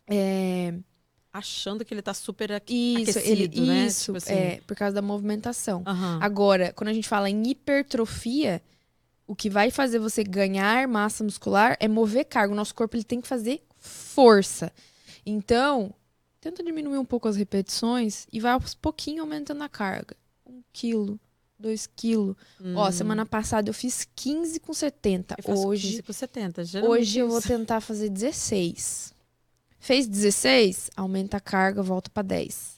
é, 0.10 0.74
Achando 1.32 1.86
que 1.86 1.94
ele 1.94 2.02
tá 2.02 2.14
super 2.14 2.52
aqui. 2.52 3.02
isso, 3.02 3.20
Aquecido, 3.20 3.42
ele, 3.60 3.62
né? 3.68 3.86
isso, 3.86 4.06
Tipo 4.06 4.18
assim. 4.18 4.34
é, 4.34 4.62
por 4.66 4.76
causa 4.76 4.96
da 4.96 5.02
movimentação. 5.02 5.84
Aham. 5.86 6.20
Agora, 6.22 6.74
quando 6.74 6.88
a 6.90 6.94
gente 6.94 7.08
fala 7.08 7.30
em 7.30 7.48
hipertrofia, 7.50 8.62
o 9.28 9.36
que 9.36 9.50
vai 9.50 9.70
fazer 9.70 10.00
você 10.00 10.24
ganhar 10.24 10.88
massa 10.88 11.24
muscular 11.24 11.78
é 11.80 11.88
mover 11.88 12.26
carga. 12.26 12.54
O 12.54 12.56
nosso 12.56 12.74
corpo 12.74 12.96
ele 12.96 13.04
tem 13.04 13.22
que 13.22 13.28
fazer 13.28 13.62
força. 13.78 14.72
Então, 15.26 15.94
tenta 16.50 16.64
diminuir 16.64 16.98
um 16.98 17.06
pouco 17.06 17.28
as 17.28 17.36
repetições 17.36 18.28
e 18.32 18.40
vai 18.40 18.52
aos 18.54 18.74
pouquinho 18.74 19.22
aumentando 19.24 19.64
a 19.64 19.70
carga. 19.70 20.16
Um 20.46 20.62
quilo, 20.72 21.20
2 21.60 21.88
quilos. 21.96 22.36
Ó, 22.76 22.90
semana 22.92 23.26
passada 23.26 23.70
eu 23.70 23.74
fiz 23.74 24.08
15 24.16 24.60
com 24.60 24.74
70. 24.74 25.34
Hum. 25.34 25.38
Eu 25.40 25.44
faço 25.44 25.68
Hoje, 25.68 25.88
15 25.90 26.04
com 26.04 26.14
70. 26.14 26.64
geralmente 26.64 27.00
hoje 27.02 27.20
eu 27.20 27.28
vou 27.30 27.42
tentar 27.42 27.82
fazer 27.82 28.10
16. 28.10 29.14
Fez 29.80 30.08
16, 30.08 30.90
aumenta 30.96 31.38
a 31.38 31.40
carga, 31.40 31.82
volta 31.84 32.10
pra 32.10 32.24
10. 32.24 32.78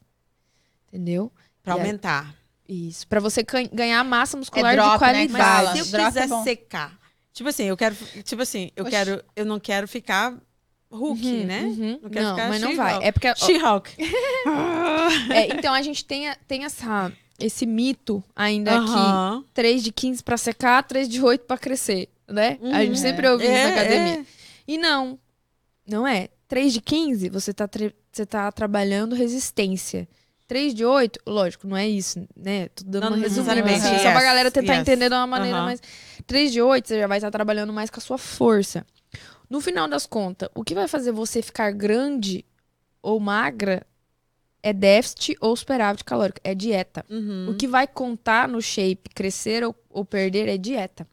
Entendeu? 0.87 1.31
Pra 1.63 1.75
aí- 1.75 1.79
aumentar. 1.79 2.35
Isso. 2.67 3.07
Pra 3.07 3.19
você 3.19 3.43
ganhar 3.73 4.03
massa 4.03 4.37
muscular 4.37 4.73
É 4.73 4.75
drop, 4.75 4.87
de 4.87 4.93
né, 4.93 4.97
qualidade. 4.99 5.27
que 5.27 5.33
Mas 5.33 5.73
se 5.73 5.79
eu 5.79 5.85
Drop 5.91 6.03
é 6.03 6.07
quiser 6.07 6.27
bom. 6.27 6.43
secar. 6.43 6.99
Tipo 7.33 7.49
assim, 7.49 7.63
eu 7.63 7.77
quero. 7.77 7.95
Tipo 8.23 8.41
assim, 8.43 8.69
eu 8.75 8.83
Oxi. 8.83 8.91
quero. 8.91 9.23
Eu 9.35 9.45
não 9.45 9.59
quero 9.59 9.87
ficar 9.87 10.37
Hulk, 10.91 11.23
Uhum, 11.25 11.45
né? 11.45 11.61
uhum. 11.61 11.99
Não 12.01 12.21
Não, 12.23 12.35
mas 12.49 12.61
não 12.61 12.75
vai. 12.75 12.99
É 13.03 13.11
porque 13.11 13.33
She-Hulk. 13.35 13.91
É, 15.33 15.47
então 15.55 15.73
a 15.73 15.81
gente 15.81 16.03
tem, 16.05 16.31
tem 16.47 16.63
essa, 16.65 17.11
esse 17.39 17.65
mito 17.65 18.23
ainda 18.35 18.75
aqui. 18.75 18.89
Aham. 18.89 19.43
3 19.53 19.83
de 19.83 19.91
15 19.91 20.23
pra 20.23 20.37
secar, 20.37 20.81
3 20.83 21.07
de 21.07 21.21
8 21.21 21.45
pra 21.45 21.57
crescer, 21.57 22.09
né? 22.27 22.57
a 22.73 22.79
gente 22.81 22.89
Uhum. 22.89 22.95
sempre 22.95 23.27
ouve 23.29 23.43
isso 23.43 23.53
na 23.53 23.59
É, 23.59 23.71
academia. 23.79 24.13
é. 24.21 24.25
E 24.67 24.77
não, 24.77 25.19
não 25.87 26.07
é. 26.07 26.29
3 26.47 26.73
de 26.73 26.81
15, 26.81 27.29
você 27.29 27.53
tá, 27.53 27.69
você 28.11 28.25
tá 28.25 28.51
trabalhando 28.51 29.13
resistência. 29.15 30.07
3 30.47 30.73
de 30.73 30.83
8, 30.83 31.19
lógico, 31.27 31.67
não 31.67 31.77
é 31.77 31.87
isso, 31.87 32.27
né? 32.35 32.69
Tô 32.69 32.83
dando 32.83 33.03
Não 33.03 33.09
uma 33.11 33.17
resumida, 33.17 33.53
necessariamente, 33.53 33.85
assim, 33.95 34.03
só 34.03 34.11
pra 34.11 34.23
galera 34.23 34.49
tentar 34.49 34.73
yes. 34.73 34.81
entender 34.81 35.07
de 35.09 35.13
uma 35.15 35.27
maneira 35.27 35.57
Aham. 35.57 35.65
mais... 35.65 35.81
3 36.25 36.51
de 36.51 36.59
8, 36.59 36.87
você 36.87 36.99
já 36.99 37.05
vai 37.05 37.19
estar 37.19 37.29
trabalhando 37.29 37.71
mais 37.71 37.91
com 37.91 37.99
a 37.99 38.01
sua 38.01 38.17
força. 38.17 38.83
No 39.49 39.59
final 39.61 39.87
das 39.87 40.05
contas, 40.05 40.49
o 40.53 40.63
que 40.63 40.75
vai 40.75 40.87
fazer 40.87 41.11
você 41.11 41.41
ficar 41.41 41.71
grande 41.71 42.45
ou 43.01 43.19
magra 43.19 43.85
é 44.61 44.73
déficit 44.73 45.37
ou 45.39 45.55
superávit 45.55 46.03
calórico, 46.03 46.39
é 46.43 46.53
dieta. 46.53 47.05
Uhum. 47.09 47.49
O 47.49 47.55
que 47.55 47.67
vai 47.67 47.87
contar 47.87 48.47
no 48.47 48.61
shape, 48.61 49.09
crescer 49.15 49.63
ou, 49.63 49.73
ou 49.89 50.03
perder, 50.05 50.47
é 50.49 50.57
dieta. 50.57 51.07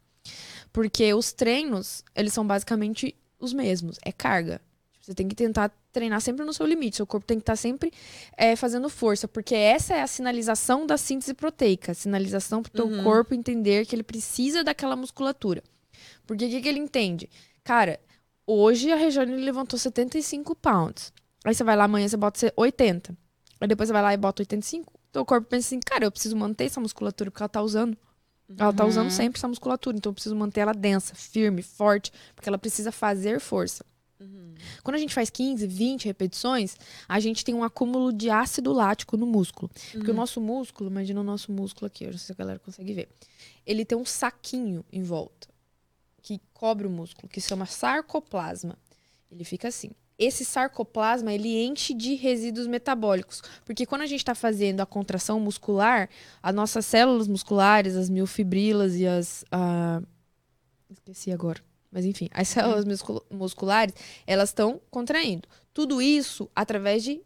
Porque 0.71 1.13
os 1.13 1.31
treinos, 1.31 2.03
eles 2.15 2.33
são 2.33 2.45
basicamente 2.45 3.15
os 3.39 3.53
mesmos. 3.53 3.97
É 4.03 4.11
carga. 4.11 4.61
Você 5.01 5.15
tem 5.15 5.27
que 5.27 5.35
tentar 5.35 5.71
treinar 5.93 6.19
sempre 6.19 6.45
no 6.45 6.53
seu 6.53 6.65
limite. 6.65 6.97
Seu 6.97 7.07
corpo 7.07 7.25
tem 7.25 7.37
que 7.37 7.43
estar 7.43 7.55
sempre 7.55 7.91
é, 8.35 8.55
fazendo 8.55 8.89
força. 8.89 9.27
Porque 9.27 9.55
essa 9.55 9.95
é 9.95 10.01
a 10.01 10.07
sinalização 10.07 10.85
da 10.85 10.97
síntese 10.97 11.33
proteica. 11.33 11.93
Sinalização 11.93 12.61
para 12.61 12.69
o 12.69 12.73
teu 12.73 12.87
Uhum. 12.87 13.03
corpo 13.03 13.33
entender 13.33 13.85
que 13.85 13.95
ele 13.95 14.03
precisa 14.03 14.63
daquela 14.63 14.95
musculatura. 14.97 15.63
Porque 16.27 16.45
o 16.45 16.49
que, 16.49 16.61
que 16.61 16.67
ele 16.67 16.79
entende? 16.79 17.29
Cara, 17.63 17.99
hoje 18.47 18.91
a 18.91 18.95
Regiane 18.95 19.35
levantou 19.35 19.77
75 19.77 20.55
pounds. 20.55 21.13
Aí 21.43 21.53
você 21.53 21.63
vai 21.63 21.75
lá 21.75 21.83
amanhã, 21.83 22.07
você 22.07 22.17
bota 22.17 22.51
80. 22.55 23.15
Aí 23.59 23.67
depois 23.67 23.89
você 23.89 23.93
vai 23.93 24.01
lá 24.01 24.13
e 24.13 24.17
bota 24.17 24.41
85. 24.41 24.93
Teu 25.11 25.25
corpo 25.25 25.47
pensa 25.47 25.67
assim, 25.67 25.79
cara, 25.79 26.05
eu 26.05 26.11
preciso 26.11 26.35
manter 26.35 26.65
essa 26.65 26.79
musculatura 26.79 27.29
porque 27.29 27.43
ela 27.43 27.49
tá 27.49 27.61
usando. 27.61 27.97
Ela 28.57 28.71
tá 28.71 28.85
usando 28.85 29.11
sempre 29.11 29.37
essa 29.37 29.47
musculatura, 29.47 29.97
então 29.97 30.09
eu 30.09 30.13
preciso 30.13 30.33
manter 30.33 30.61
ela 30.61 30.71
densa, 30.71 31.13
firme, 31.13 31.61
forte, 31.61 32.13
porque 32.33 32.47
ela 32.47 32.57
precisa 32.57 32.93
fazer 32.93 33.41
força. 33.41 33.85
Quando 34.83 34.95
a 34.95 34.99
gente 34.99 35.13
faz 35.13 35.29
15, 35.29 35.67
20 35.67 36.05
repetições, 36.05 36.75
a 37.07 37.19
gente 37.19 37.43
tem 37.43 37.53
um 37.53 37.63
acúmulo 37.63 38.11
de 38.11 38.29
ácido 38.29 38.71
lático 38.71 39.17
no 39.17 39.25
músculo. 39.25 39.69
Porque 39.91 40.11
o 40.11 40.13
nosso 40.13 40.39
músculo, 40.41 40.89
imagina 40.89 41.19
o 41.19 41.23
nosso 41.23 41.51
músculo 41.51 41.87
aqui, 41.87 42.05
eu 42.05 42.11
não 42.11 42.17
sei 42.17 42.27
se 42.27 42.31
a 42.31 42.35
galera 42.35 42.59
consegue 42.59 42.93
ver. 42.93 43.09
Ele 43.65 43.85
tem 43.85 43.97
um 43.97 44.05
saquinho 44.05 44.83
em 44.91 45.03
volta 45.03 45.47
que 46.27 46.41
cobre 46.53 46.85
o 46.85 46.89
músculo, 46.89 47.29
que 47.29 47.39
se 47.39 47.47
chama 47.47 47.65
sarcoplasma. 47.65 48.77
Ele 49.31 49.45
fica 49.45 49.69
assim. 49.69 49.91
Esse 50.19 50.43
sarcoplasma, 50.43 51.31
ele 51.31 51.63
enche 51.63 51.93
de 51.93 52.15
resíduos 52.15 52.67
metabólicos. 52.67 53.41
Porque 53.63 53.85
quando 53.85 54.01
a 54.01 54.05
gente 54.05 54.19
está 54.19 54.35
fazendo 54.35 54.81
a 54.81 54.85
contração 54.85 55.39
muscular, 55.39 56.09
as 56.43 56.53
nossas 56.53 56.85
células 56.85 57.29
musculares, 57.29 57.95
as 57.95 58.09
miofibrilas 58.09 58.95
e 58.95 59.07
as... 59.07 59.45
ah, 59.51 60.01
Esqueci 60.89 61.31
agora. 61.31 61.61
Mas 61.89 62.03
enfim, 62.03 62.27
as 62.33 62.49
células 62.49 62.83
muscul- 62.83 63.25
musculares, 63.31 63.93
elas 64.25 64.49
estão 64.49 64.81
contraindo. 64.89 65.47
Tudo 65.73 66.01
isso 66.01 66.49
através 66.53 67.03
de 67.03 67.21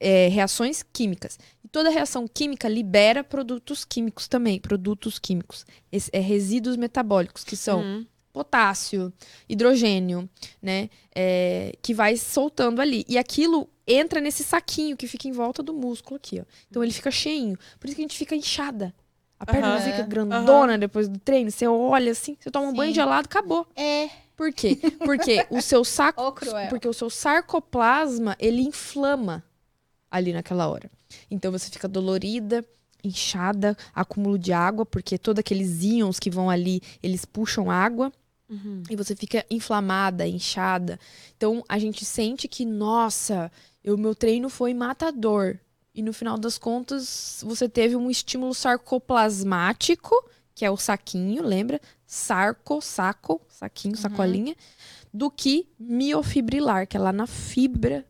é, 0.00 0.26
reações 0.28 0.82
químicas. 0.82 1.38
Toda 1.74 1.90
reação 1.90 2.28
química 2.32 2.68
libera 2.68 3.24
produtos 3.24 3.84
químicos 3.84 4.28
também, 4.28 4.60
produtos 4.60 5.18
químicos. 5.18 5.66
Esse- 5.90 6.08
é, 6.12 6.20
resíduos 6.20 6.76
metabólicos, 6.76 7.42
que 7.42 7.56
são 7.56 7.80
Uhum. 7.80 8.06
potássio, 8.32 9.12
hidrogênio, 9.48 10.28
né? 10.62 10.88
é, 11.16 11.72
que 11.82 11.92
vai 11.92 12.16
soltando 12.16 12.80
ali. 12.80 13.04
E 13.08 13.18
aquilo 13.18 13.68
entra 13.88 14.20
nesse 14.20 14.44
saquinho 14.44 14.96
que 14.96 15.08
fica 15.08 15.26
em 15.26 15.32
volta 15.32 15.64
do 15.64 15.74
músculo 15.74 16.14
aqui, 16.16 16.40
ó. 16.40 16.44
Então 16.70 16.82
ele 16.82 16.92
fica 16.92 17.10
cheinho. 17.10 17.56
Por 17.80 17.86
isso 17.88 17.96
que 17.96 18.02
a 18.02 18.04
gente 18.04 18.16
fica 18.16 18.36
inchada. 18.36 18.94
A 19.38 19.44
perna 19.44 19.74
Aham. 19.74 19.80
fica 19.80 19.98
É. 20.02 20.06
grandona 20.06 20.78
depois 20.78 21.08
do 21.08 21.18
treino. 21.18 21.50
Você 21.50 21.66
olha 21.66 22.12
assim, 22.12 22.36
você 22.38 22.52
toma 22.52 22.66
um 22.68 22.70
Sim. 22.70 22.76
banho 22.76 22.94
gelado, 22.94 23.26
acabou. 23.26 23.66
É. 23.74 24.08
Por 24.36 24.52
quê? 24.52 24.78
Porque 25.04 25.44
o 25.50 25.60
seu 25.60 25.84
saco. 25.84 26.32
Cruel. 26.32 26.68
Porque 26.68 26.86
o 26.88 26.92
seu 26.92 27.10
sarcoplasma, 27.10 28.36
ele 28.38 28.62
inflama 28.62 29.44
ali 30.14 30.32
naquela 30.32 30.68
hora. 30.68 30.88
Então 31.28 31.50
você 31.50 31.68
fica 31.68 31.88
dolorida, 31.88 32.64
inchada, 33.02 33.76
acúmulo 33.92 34.38
de 34.38 34.52
água, 34.52 34.86
porque 34.86 35.18
todos 35.18 35.40
aqueles 35.40 35.82
íons 35.82 36.20
que 36.20 36.30
vão 36.30 36.48
ali, 36.48 36.80
eles 37.02 37.24
puxam 37.24 37.68
água. 37.68 38.12
Uhum. 38.48 38.84
E 38.88 38.94
você 38.94 39.16
fica 39.16 39.44
inflamada, 39.50 40.24
inchada. 40.24 41.00
Então 41.36 41.64
a 41.68 41.80
gente 41.80 42.04
sente 42.04 42.46
que, 42.46 42.64
nossa, 42.64 43.50
o 43.84 43.96
meu 43.96 44.14
treino 44.14 44.48
foi 44.48 44.72
matador. 44.72 45.58
E 45.92 46.00
no 46.00 46.12
final 46.12 46.38
das 46.38 46.58
contas, 46.58 47.42
você 47.44 47.68
teve 47.68 47.96
um 47.96 48.08
estímulo 48.08 48.54
sarcoplasmático, 48.54 50.14
que 50.54 50.64
é 50.64 50.70
o 50.70 50.76
saquinho, 50.76 51.42
lembra? 51.42 51.80
Sarco, 52.06 52.80
saco, 52.80 53.40
saquinho, 53.48 53.96
sacolinha, 53.96 54.54
do 55.12 55.28
que 55.30 55.68
miofibrilar, 55.78 56.86
que 56.86 56.96
é 56.96 57.00
lá 57.00 57.12
na 57.12 57.26
fibra, 57.26 58.04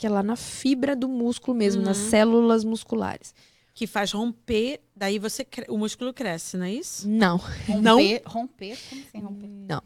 que 0.00 0.06
é 0.06 0.10
lá 0.10 0.22
na 0.22 0.34
fibra 0.34 0.96
do 0.96 1.06
músculo 1.06 1.54
mesmo, 1.54 1.82
nas 1.82 1.98
células 1.98 2.64
musculares. 2.64 3.34
Que 3.74 3.86
faz 3.86 4.12
romper, 4.12 4.80
daí 4.96 5.18
você 5.18 5.46
o 5.68 5.76
músculo 5.76 6.14
cresce, 6.14 6.56
não 6.56 6.64
é 6.64 6.72
isso? 6.72 7.06
Não, 7.06 7.36
Romper. 7.36 8.22
Romper? 8.24 8.78
Como 8.88 9.02
assim 9.02 9.20
romper? 9.20 9.46
Não. 9.68 9.82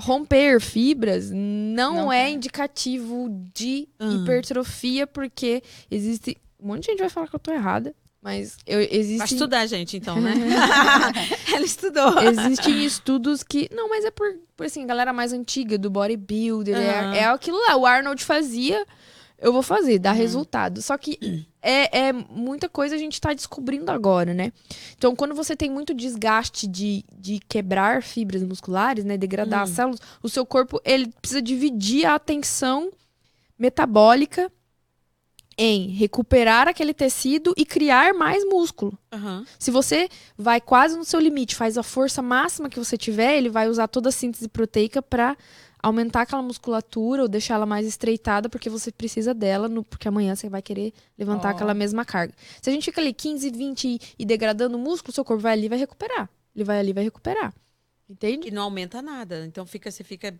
Romper 0.00 0.60
fibras 0.60 1.30
não, 1.30 1.94
Não 1.96 2.12
é 2.12 2.24
tem. 2.26 2.36
indicativo 2.36 3.28
de 3.54 3.86
Ah. 3.98 4.06
hipertrofia, 4.06 5.06
porque 5.06 5.62
existe. 5.90 6.38
Um 6.58 6.68
monte 6.68 6.84
de 6.84 6.92
gente 6.92 7.00
vai 7.00 7.10
falar 7.10 7.28
que 7.28 7.34
eu 7.36 7.40
tô 7.40 7.52
errada, 7.52 7.94
mas 8.22 8.56
eu, 8.66 8.78
Vai 8.78 8.88
existe, 8.90 9.34
estudar, 9.34 9.66
gente, 9.66 9.96
então, 9.98 10.18
né? 10.20 10.32
Ela 11.54 11.64
estudou. 11.64 12.18
existem 12.22 12.84
estudos 12.84 13.42
que. 13.42 13.68
Não, 13.72 13.88
mas 13.90 14.04
é 14.04 14.10
por, 14.10 14.26
por 14.56 14.64
assim, 14.66 14.86
galera 14.86 15.12
mais 15.12 15.32
antiga, 15.32 15.76
do 15.76 15.90
bodybuilder. 15.90 16.74
Aham. 16.76 17.14
É, 17.14 17.18
é 17.20 17.24
aquilo 17.26 17.58
lá. 17.66 17.76
O 17.76 17.84
Arnold 17.86 18.24
fazia, 18.24 18.84
eu 19.38 19.52
vou 19.52 19.62
fazer, 19.62 19.94
Uhum. 19.94 20.00
dá 20.00 20.12
resultado. 20.12 20.82
Só 20.82 20.98
que 20.98 21.46
é, 21.62 22.08
é 22.08 22.12
muita 22.12 22.68
coisa 22.68 22.94
a 22.94 22.98
gente 22.98 23.20
tá 23.20 23.32
descobrindo 23.32 23.90
agora, 23.90 24.34
né? 24.34 24.52
Então, 24.96 25.14
quando 25.14 25.34
você 25.34 25.54
tem 25.54 25.70
muito 25.70 25.94
desgaste 25.94 26.66
de, 26.66 27.04
de 27.16 27.38
quebrar 27.48 28.02
fibras 28.02 28.42
musculares, 28.42 29.04
né? 29.04 29.16
Degradar 29.16 29.60
Hum. 29.60 29.64
as 29.64 29.70
células, 29.70 30.00
o 30.22 30.28
seu 30.28 30.44
corpo 30.44 30.80
ele 30.84 31.08
precisa 31.20 31.40
dividir 31.42 32.04
a 32.06 32.14
atenção 32.16 32.90
metabólica 33.58 34.50
em 35.60 35.88
recuperar 35.88 36.68
aquele 36.68 36.94
tecido 36.94 37.52
e 37.56 37.64
criar 37.66 38.14
mais 38.14 38.44
músculo. 38.44 38.96
Aham. 39.12 39.44
Se 39.58 39.72
você 39.72 40.08
vai 40.36 40.60
quase 40.60 40.96
no 40.96 41.04
seu 41.04 41.18
limite, 41.18 41.56
faz 41.56 41.76
a 41.76 41.82
força 41.82 42.22
máxima 42.22 42.68
que 42.70 42.78
você 42.78 42.96
tiver, 42.96 43.36
ele 43.36 43.48
vai 43.50 43.68
usar 43.68 43.88
toda 43.88 44.08
a 44.08 44.12
síntese 44.12 44.46
proteica 44.48 45.02
para 45.02 45.36
aumentar 45.82 46.22
aquela 46.22 46.42
musculatura 46.42 47.22
ou 47.22 47.28
deixar 47.28 47.54
ela 47.54 47.66
mais 47.66 47.86
estreitada, 47.86 48.48
porque 48.48 48.68
você 48.68 48.90
precisa 48.90 49.32
dela, 49.32 49.68
no- 49.68 49.84
porque 49.84 50.08
amanhã 50.08 50.34
você 50.34 50.48
vai 50.48 50.60
querer 50.62 50.92
levantar 51.16 51.48
Ó. 51.48 51.50
aquela 51.52 51.74
mesma 51.74 52.04
carga. 52.04 52.34
Se 52.60 52.68
a 52.68 52.72
gente 52.72 52.84
fica 52.84 53.00
ali 53.00 53.12
15, 53.12 53.50
20 53.50 54.14
e, 54.18 54.24
degradando 54.24 54.76
o 54.76 54.80
músculo, 54.80 55.12
seu 55.12 55.24
corpo 55.24 55.42
vai 55.42 55.52
ali 55.52 55.66
e 55.66 55.68
vai 55.68 55.78
recuperar. 55.78 56.28
Ele 56.54 56.64
vai 56.64 56.78
ali 56.80 56.90
e 56.90 56.92
vai 56.92 57.04
recuperar. 57.04 57.54
Entende? 58.10 58.48
E 58.48 58.50
não 58.50 58.62
aumenta 58.62 59.02
nada. 59.02 59.44
Então 59.44 59.66
fica, 59.66 59.90
você 59.90 60.02
fica 60.02 60.34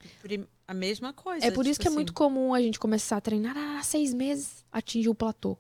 a 0.66 0.72
mesma 0.74 1.12
coisa. 1.12 1.44
É 1.46 1.50
por 1.50 1.66
isso 1.66 1.74
tipo 1.74 1.82
que 1.82 1.88
é 1.88 1.90
assim. 1.90 1.94
muito 1.96 2.12
comum 2.14 2.54
a 2.54 2.60
gente 2.62 2.78
começar 2.78 3.18
a 3.18 3.20
treinar 3.20 3.56
há 3.56 3.82
seis 3.82 4.14
meses, 4.14 4.64
atingir 4.72 5.10
o 5.10 5.14
platô. 5.14 5.56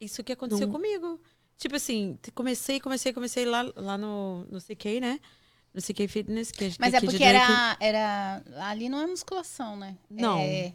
Isso 0.00 0.22
que 0.24 0.32
aconteceu 0.32 0.66
Não- 0.66 0.72
comigo. 0.74 1.20
Tipo 1.58 1.76
assim, 1.76 2.18
comecei, 2.34 2.78
comecei, 2.80 3.12
comecei 3.14 3.44
lá, 3.46 3.62
lá 3.76 3.96
no, 3.96 4.44
no 4.50 4.60
CK, 4.60 5.00
né? 5.00 5.20
No 5.76 5.82
CK 5.82 6.08
Fitness. 6.08 6.50
Que 6.50 6.64
a 6.64 6.68
gente 6.70 6.80
Mas 6.80 6.94
é 6.94 7.00
porque 7.02 7.22
era, 7.22 7.76
era. 7.78 8.42
Ali 8.62 8.88
não 8.88 8.98
é 8.98 9.06
musculação, 9.06 9.76
né? 9.76 9.94
Não. 10.10 10.38
É, 10.40 10.72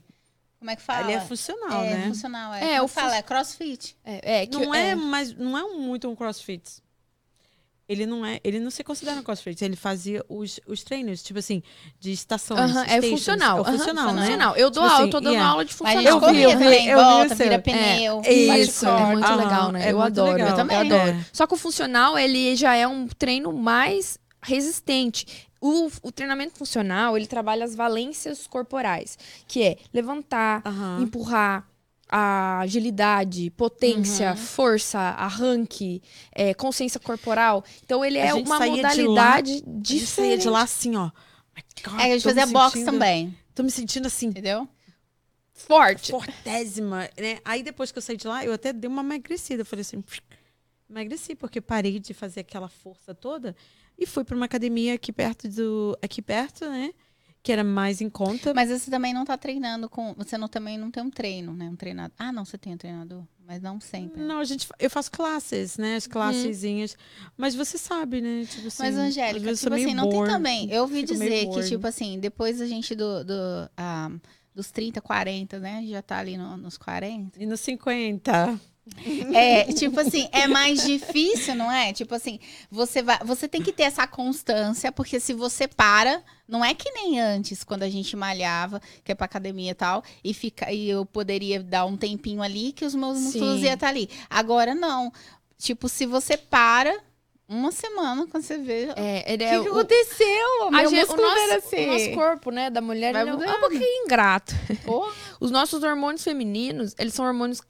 como 0.59 0.69
é 0.69 0.75
que 0.75 0.81
fala? 0.83 1.05
Ali 1.05 1.13
é 1.13 1.19
funcional, 1.21 1.83
é 1.83 1.95
né? 1.97 2.07
funcional, 2.07 2.53
é. 2.53 2.73
É, 2.75 2.81
o 2.83 2.87
fala, 2.87 3.09
fun- 3.09 3.15
é 3.15 3.21
crossfit. 3.23 3.97
É, 4.05 4.41
é 4.41 4.45
que 4.45 4.55
Não 4.55 4.71
é, 4.75 4.91
é, 4.91 4.95
mais, 4.95 5.33
não 5.33 5.57
é 5.57 5.63
um- 5.63 5.79
muito 5.79 6.07
um 6.07 6.15
crossfit. 6.15 6.83
ele 7.89 8.05
não 8.05 8.25
é, 8.25 8.39
ele 8.43 8.57
não 8.59 8.69
se 8.71 8.83
considera 8.85 9.21
crossfit, 9.21 9.61
ele 9.65 9.75
fazia 9.75 10.23
os, 10.29 10.61
os 10.65 10.81
treinos, 10.83 11.21
tipo 11.21 11.39
assim, 11.39 11.61
de 11.99 12.11
estações. 12.13 12.59
Aham, 12.61 12.83
é 12.83 12.85
stations. 12.85 13.09
funcional. 13.09 13.57
É 13.57 13.61
o 13.61 13.63
aham, 13.65 13.77
funcional, 13.77 14.13
né? 14.13 14.21
funcional. 14.21 14.55
Eu 14.55 14.69
dou 14.69 14.83
Tipo 14.83 14.93
aula, 14.93 15.01
assim, 15.01 15.11
tô 15.11 15.19
dando 15.19 15.33
yeah. 15.33 15.49
aula 15.51 15.65
de 15.65 15.71
Mas 15.81 15.93
funcional. 15.93 16.19
corria 16.21 16.43
eu 16.43 16.49
vi, 16.51 16.53
também, 16.63 16.87
eu 16.87 16.97
vi 16.99 17.03
volta, 17.03 17.35
vira 17.35 17.55
É, 17.55 17.57
pneu, 17.57 18.21
isso, 18.21 18.85
é 18.87 19.05
muito 19.07 19.25
Aham, 19.25 19.35
legal, 19.35 19.71
né? 19.73 19.87
é 19.87 19.91
eu 19.91 19.99
adoro. 19.99 20.31
legal. 20.31 20.49
Eu 20.49 20.55
também. 20.55 20.77
adoro. 20.77 21.09
É. 21.11 21.25
Só 21.33 21.45
que 21.47 21.53
o 21.55 21.57
funcional, 21.57 22.17
ele 22.17 22.55
já 22.55 22.75
é 22.75 22.87
um 22.87 23.07
treino 23.07 23.51
mais 23.51 24.17
resistente. 24.41 25.47
O, 25.59 25.89
o 26.01 26.11
treinamento 26.11 26.57
funcional, 26.57 27.15
ele 27.15 27.27
trabalha 27.27 27.63
as 27.63 27.75
valências 27.75 28.47
corporais, 28.47 29.17
que 29.47 29.61
é 29.63 29.77
levantar, 29.93 30.61
Aham. 30.65 31.01
empurrar, 31.03 31.67
a 32.13 32.59
agilidade, 32.59 33.49
potência, 33.51 34.31
Uhum. 34.31 34.35
força, 34.37 34.99
arranque, 34.99 36.01
é, 36.33 36.53
consciência 36.53 36.99
corporal. 36.99 37.63
Então 37.85 38.03
ele 38.03 38.19
A 38.19 38.25
é 38.25 38.33
gente 38.33 38.45
uma 38.47 38.57
saía 38.57 38.75
de 38.89 39.01
lá- 39.03 39.07
modalidade 39.37 39.51
A 39.51 39.55
gente 39.55 39.65
saía 39.65 40.03
diferente. 40.07 40.41
de 40.41 40.49
lá 40.49 40.61
assim, 40.63 40.95
ó. 40.97 41.09
God, 41.83 41.99
É, 41.99 42.03
a 42.03 42.09
gente 42.09 42.23
fazia 42.23 42.45
boxe 42.47 42.73
sentindo- 42.79 42.91
também, 42.91 43.37
Tô 43.55 43.63
me 43.63 43.71
sentindo 43.71 44.07
assim, 44.07 44.27
entendeu? 44.27 44.67
forte. 45.53 46.11
fortésima, 46.11 47.09
né? 47.17 47.39
Aí 47.45 47.61
depois 47.63 47.91
que 47.91 47.97
eu 47.97 48.01
saí 48.01 48.17
de 48.17 48.27
lá, 48.27 48.43
eu 48.43 48.53
até 48.53 48.73
dei 48.73 48.89
uma 48.89 49.01
emagrecida. 49.01 49.61
Eu 49.61 49.65
falei 49.65 49.81
assim, 49.81 50.03
emagreci, 50.89 51.35
porque 51.35 51.61
parei 51.61 51.99
de 51.99 52.13
fazer 52.13 52.41
aquela 52.41 52.67
força 52.67 53.13
toda 53.13 53.55
e 54.01 54.05
fui 54.07 54.23
para 54.23 54.35
uma 54.35 54.45
academia 54.45 54.95
aqui 54.95 55.13
perto 55.13 55.47
do. 55.47 55.97
Aqui 56.01 56.21
perto, 56.21 56.65
né? 56.67 56.91
Que 57.43 57.51
era 57.51 57.63
mais 57.63 58.01
em 58.01 58.09
conta. 58.09 58.53
Mas 58.53 58.69
você 58.69 58.91
também 58.91 59.13
não 59.13 59.23
tá 59.25 59.37
treinando 59.37 59.87
com. 59.89 60.13
Você 60.15 60.37
não, 60.37 60.47
também 60.47 60.77
não 60.77 60.91
tem 60.91 61.01
um 61.03 61.09
treino, 61.09 61.53
né? 61.53 61.69
Um 61.69 61.75
treinador. 61.75 62.15
Ah, 62.19 62.31
não, 62.31 62.43
você 62.45 62.57
tem 62.57 62.73
um 62.73 62.77
treinador, 62.77 63.23
mas 63.47 63.61
não 63.61 63.79
sempre. 63.79 64.21
Não, 64.21 64.39
a 64.39 64.43
gente, 64.43 64.67
eu 64.79 64.89
faço 64.89 65.11
classes, 65.11 65.77
né? 65.77 65.95
As 65.95 66.05
classezinhas. 66.07 66.95
Mas 67.37 67.55
você 67.55 67.77
sabe, 67.79 68.21
né? 68.21 68.45
Tipo 68.45 68.67
assim, 68.67 68.83
Mas, 68.83 68.95
Angélica, 68.97 69.53
tipo 69.55 69.73
assim, 69.73 69.93
não 69.95 70.09
tem 70.09 70.23
também. 70.25 70.71
Eu 70.71 70.81
ouvi 70.83 71.01
dizer 71.03 71.47
que, 71.47 71.67
tipo 71.69 71.87
assim, 71.87 72.19
depois 72.19 72.61
a 72.61 72.67
gente 72.67 72.93
do, 72.93 73.23
do, 73.23 73.33
ah, 73.75 74.11
dos 74.53 74.69
30, 74.69 75.01
40, 75.01 75.59
né? 75.59 75.83
Já 75.87 76.01
tá 76.03 76.17
ali 76.19 76.37
no- 76.37 76.57
nos 76.57 76.77
40. 76.77 77.41
E 77.41 77.45
nos 77.47 77.59
50. 77.61 78.59
É, 79.33 79.65
tipo 79.73 79.99
assim, 79.99 80.27
é 80.31 80.47
mais 80.47 80.83
difícil, 80.85 81.53
não 81.55 81.71
é? 81.71 81.93
Tipo 81.93 82.15
assim, 82.15 82.39
você 82.69 83.01
vai, 83.01 83.19
você 83.23 83.47
tem 83.47 83.61
que 83.61 83.71
ter 83.71 83.83
essa 83.83 84.07
constância, 84.07 84.91
porque 84.91 85.19
se 85.19 85.33
você 85.33 85.67
para, 85.67 86.21
não 86.47 86.65
é 86.65 86.73
que 86.73 86.89
nem 86.91 87.19
antes, 87.19 87.63
quando 87.63 87.83
a 87.83 87.89
gente 87.89 88.15
malhava, 88.15 88.81
que 89.03 89.11
é 89.11 89.15
pra 89.15 89.25
academia 89.25 89.71
e 89.71 89.75
tal, 89.75 90.03
e 90.23 90.33
fica 90.33 90.71
e 90.71 90.89
eu 90.89 91.05
poderia 91.05 91.61
dar 91.61 91.85
um 91.85 91.95
tempinho 91.95 92.41
ali 92.41 92.71
que 92.71 92.83
os 92.83 92.95
meus 92.95 93.19
músculos 93.19 93.59
Sim. 93.59 93.65
iam 93.65 93.73
estar 93.75 93.87
ali. 93.89 94.09
Agora 94.29 94.73
não. 94.73 95.11
Tipo, 95.59 95.87
se 95.87 96.05
você 96.07 96.35
para 96.35 96.99
uma 97.47 97.71
semana 97.71 98.25
quando 98.27 98.43
você 98.43 98.57
vê, 98.57 98.85
o 98.87 98.99
É, 98.99 99.23
ele 99.31 99.37
que, 99.37 99.43
é 99.43 99.61
que 99.61 99.69
o- 99.69 99.71
aconteceu? 99.73 100.69
a 100.73 100.85
gente- 100.85 101.11
o, 101.11 101.17
nosso, 101.17 101.37
era 101.39 101.53
o 101.53 101.57
assim. 101.57 101.85
nosso 101.85 102.11
corpo, 102.13 102.49
né, 102.49 102.69
da 102.69 102.81
mulher, 102.81 103.13
Vai 103.13 103.21
ele 103.21 103.31
é 103.31 103.35
um- 103.35 103.43
é 103.43 103.59
pouquinho 103.59 104.03
ingrato. 104.05 104.55
Porra. 104.85 105.13
Os 105.39 105.51
nossos 105.51 105.83
hormônios 105.83 106.23
femininos, 106.23 106.95
eles 106.97 107.13
são 107.13 107.25
hormônios. 107.25 107.61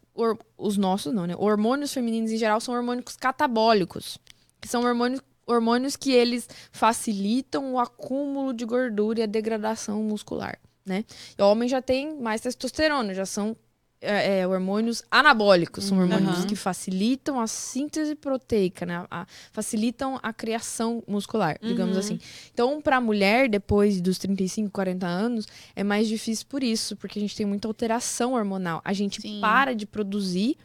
Os 0.57 0.77
nossos 0.77 1.13
não, 1.13 1.25
né? 1.25 1.35
Hormônios 1.37 1.93
femininos 1.93 2.31
em 2.31 2.37
geral 2.37 2.59
são 2.59 2.73
hormônios 2.73 3.15
catabólicos. 3.15 4.17
Que 4.59 4.67
são 4.67 4.83
hormônios, 4.83 5.21
hormônios 5.45 5.95
que 5.95 6.11
eles 6.11 6.47
facilitam 6.71 7.73
o 7.73 7.79
acúmulo 7.79 8.53
de 8.53 8.65
gordura 8.65 9.19
e 9.19 9.23
a 9.23 9.27
degradação 9.27 10.01
muscular, 10.03 10.59
né? 10.85 11.05
E 11.37 11.41
o 11.41 11.45
homem 11.45 11.67
já 11.67 11.81
tem 11.81 12.15
mais 12.19 12.41
testosterona, 12.41 13.13
já 13.13 13.25
são 13.25 13.55
é, 14.01 14.39
é, 14.39 14.47
hormônios 14.47 15.03
anabólicos, 15.11 15.83
são 15.85 15.99
hormônios 15.99 16.39
Aham. 16.39 16.47
que 16.47 16.55
facilitam 16.55 17.39
a 17.39 17.45
síntese 17.45 18.15
proteica, 18.15 18.85
né? 18.85 19.05
A- 19.11 19.27
facilitam 19.51 20.19
a 20.23 20.33
criação 20.33 21.03
muscular, 21.07 21.57
digamos 21.61 21.93
Uhum. 21.95 21.99
assim. 21.99 22.19
Então, 22.51 22.81
para 22.81 22.97
a 22.97 23.01
mulher, 23.01 23.47
depois 23.47 24.01
dos 24.01 24.17
35, 24.17 24.71
40 24.71 25.05
anos, 25.05 25.47
é 25.75 25.83
mais 25.83 26.07
difícil 26.07 26.45
por 26.49 26.63
isso, 26.63 26.95
porque 26.97 27.19
a 27.19 27.21
gente 27.21 27.35
tem 27.35 27.45
muita 27.45 27.67
alteração 27.67 28.33
hormonal. 28.33 28.81
A 28.83 28.91
gente 28.93 29.21
Sim. 29.21 29.39
para 29.39 29.73
de 29.75 29.85
produzir 29.85 30.57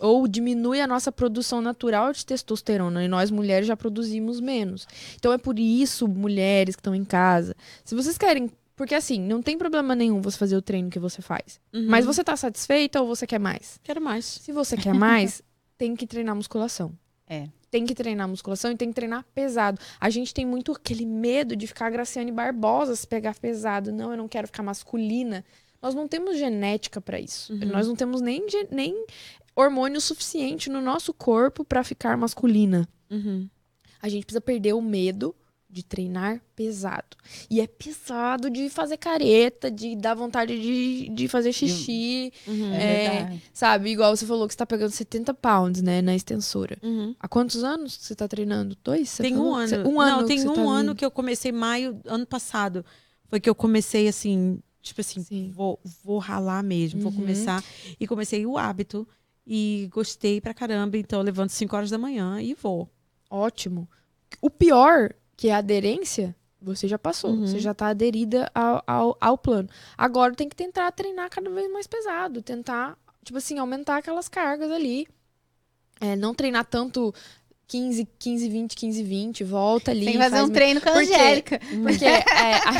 ou 0.00 0.26
diminui 0.26 0.80
a 0.80 0.86
nossa 0.86 1.12
produção 1.12 1.60
natural 1.60 2.12
de 2.12 2.26
testosterona 2.26 3.04
e 3.04 3.08
nós 3.08 3.30
mulheres 3.30 3.68
já 3.68 3.76
produzimos 3.76 4.40
menos. 4.40 4.84
Então 5.14 5.32
é 5.32 5.38
por 5.38 5.58
isso, 5.60 6.08
mulheres 6.08 6.74
que 6.74 6.80
estão 6.80 6.94
em 6.94 7.04
casa, 7.04 7.54
se 7.84 7.94
vocês 7.94 8.18
querem, 8.18 8.50
porque 8.80 8.94
assim, 8.94 9.20
não 9.20 9.42
tem 9.42 9.58
problema 9.58 9.94
nenhum 9.94 10.22
você 10.22 10.38
fazer 10.38 10.56
o 10.56 10.62
treino 10.62 10.88
que 10.88 10.98
você 10.98 11.20
faz. 11.20 11.60
Uhum. 11.70 11.84
Mas 11.86 12.06
você 12.06 12.24
tá 12.24 12.34
satisfeita 12.34 12.98
ou 13.02 13.06
você 13.06 13.26
quer 13.26 13.38
mais? 13.38 13.78
Quero 13.82 14.00
mais. 14.00 14.24
Se 14.24 14.52
você 14.52 14.74
quer 14.74 14.94
mais, 14.94 15.42
tem 15.76 15.94
que 15.94 16.06
treinar 16.06 16.34
musculação. 16.34 16.90
É. 17.28 17.50
Tem 17.70 17.84
que 17.84 17.94
treinar 17.94 18.26
musculação 18.26 18.72
e 18.72 18.76
tem 18.78 18.88
que 18.88 18.94
treinar 18.94 19.22
pesado. 19.34 19.78
A 20.00 20.08
gente 20.08 20.32
tem 20.32 20.46
muito 20.46 20.72
aquele 20.72 21.04
medo 21.04 21.54
de 21.54 21.66
ficar 21.66 21.90
Graciane 21.90 22.32
Barbosa 22.32 22.96
se 22.96 23.06
pegar 23.06 23.38
pesado. 23.38 23.92
Não, 23.92 24.12
eu 24.12 24.16
não 24.16 24.26
quero 24.26 24.46
ficar 24.46 24.62
masculina. 24.62 25.44
Nós 25.82 25.94
não 25.94 26.08
temos 26.08 26.38
genética 26.38 27.02
pra 27.02 27.20
isso. 27.20 27.52
Uhum. 27.52 27.66
Nós 27.66 27.86
não 27.86 27.94
temos 27.94 28.22
nem, 28.22 28.46
nem 28.70 29.04
hormônio 29.54 30.00
suficiente 30.00 30.70
no 30.70 30.80
nosso 30.80 31.12
corpo 31.12 31.66
pra 31.66 31.84
ficar 31.84 32.16
masculina. 32.16 32.88
Uhum. 33.10 33.46
A 34.00 34.08
gente 34.08 34.24
precisa 34.24 34.40
perder 34.40 34.72
o 34.72 34.80
medo 34.80 35.36
de 35.70 35.84
treinar 35.84 36.40
pesado. 36.56 37.16
E 37.48 37.60
é 37.60 37.66
pesado 37.66 38.50
de 38.50 38.68
fazer 38.68 38.96
careta, 38.96 39.70
de 39.70 39.94
dar 39.94 40.14
vontade 40.14 40.60
de, 40.60 41.08
de 41.10 41.28
fazer 41.28 41.52
xixi. 41.52 42.32
Uhum. 42.46 42.72
É, 42.74 43.04
É. 43.06 43.38
Sabe, 43.54 43.90
igual 43.90 44.16
você 44.16 44.26
falou 44.26 44.46
que 44.48 44.54
você 44.54 44.58
tá 44.58 44.66
pegando 44.66 44.90
70 44.90 45.32
pounds, 45.34 45.80
né, 45.80 46.02
na 46.02 46.14
extensora. 46.14 46.76
Uhum. 46.82 47.14
Há 47.20 47.28
quantos 47.28 47.62
anos 47.62 47.96
você 48.00 48.14
tá 48.16 48.26
treinando? 48.26 48.76
Dois? 48.82 49.08
Você 49.10 49.22
Tem 49.22 49.32
falou? 49.34 49.52
um 49.52 49.54
ano. 49.54 49.68
Você- 49.68 49.76
Um 49.88 50.00
ano 50.00 50.20
Não, 50.22 50.26
tem 50.26 50.48
um 50.48 50.52
tá 50.54 50.60
ano 50.62 50.94
que 50.94 51.04
eu 51.04 51.10
comecei 51.10 51.52
maio 51.52 52.00
ano 52.04 52.26
passado. 52.26 52.84
Foi 53.28 53.38
que 53.38 53.48
eu 53.48 53.54
comecei 53.54 54.08
assim, 54.08 54.60
tipo 54.82 55.00
assim, 55.00 55.22
Sim. 55.22 55.52
vou, 55.54 55.78
vou 56.02 56.18
ralar 56.18 56.64
mesmo, 56.64 57.00
vou 57.00 57.12
Uhum. 57.12 57.18
começar. 57.18 57.62
E 58.00 58.06
comecei 58.08 58.44
o 58.44 58.58
hábito. 58.58 59.06
E 59.46 59.88
gostei 59.92 60.40
pra 60.40 60.52
caramba. 60.52 60.96
Então 60.98 61.20
eu 61.20 61.24
levanto 61.24 61.50
5 61.50 61.74
horas 61.76 61.90
da 61.90 61.98
manhã 61.98 62.40
e 62.42 62.54
vou. 62.54 62.88
Ótimo. 63.30 63.88
O 64.40 64.48
pior, 64.50 65.10
que 65.40 65.48
é 65.48 65.54
a 65.54 65.56
aderência, 65.56 66.36
você 66.60 66.86
já 66.86 66.98
passou. 66.98 67.30
Uhum. 67.30 67.46
Você 67.46 67.58
já 67.58 67.72
tá 67.72 67.86
aderida 67.86 68.50
ao, 68.54 68.82
ao, 68.86 69.16
ao 69.18 69.38
plano. 69.38 69.70
Agora 69.96 70.34
tem 70.34 70.46
que 70.50 70.54
tentar 70.54 70.92
treinar 70.92 71.30
cada 71.30 71.48
vez 71.48 71.72
mais 71.72 71.86
pesado. 71.86 72.42
Tentar, 72.42 72.94
tipo 73.24 73.38
assim, 73.38 73.58
aumentar 73.58 73.96
aquelas 73.96 74.28
cargas 74.28 74.70
ali. 74.70 75.08
É, 75.98 76.14
não 76.14 76.34
treinar 76.34 76.66
tanto 76.66 77.14
15, 77.68 78.06
15, 78.18 78.48
20, 78.50 78.76
15, 78.76 79.02
20. 79.02 79.44
Volta 79.44 79.92
ali. 79.92 80.04
Tem 80.04 80.12
que 80.12 80.18
fazer 80.18 80.36
faz 80.36 80.50
um 80.50 80.52
treino 80.52 80.80
com 80.82 80.90
a? 80.90 80.92
Angélica. 80.92 81.58
Porque 81.58 82.04
é, 82.04 82.18
a, 82.18 82.72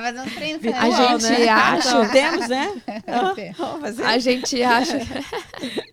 Vai 0.00 0.14
fazer 0.14 0.20
um 0.20 0.34
treino 0.34 0.58
com 0.58 0.70
a 0.70 0.80
A 0.80 0.90
gente 1.18 1.48
acha- 1.50 2.08
Temos, 2.08 2.48
né? 2.48 2.82
Vamos 3.58 3.80
fazer. 3.82 4.04
a 4.04 4.18
gente 4.18 4.62
acha. 4.62 4.96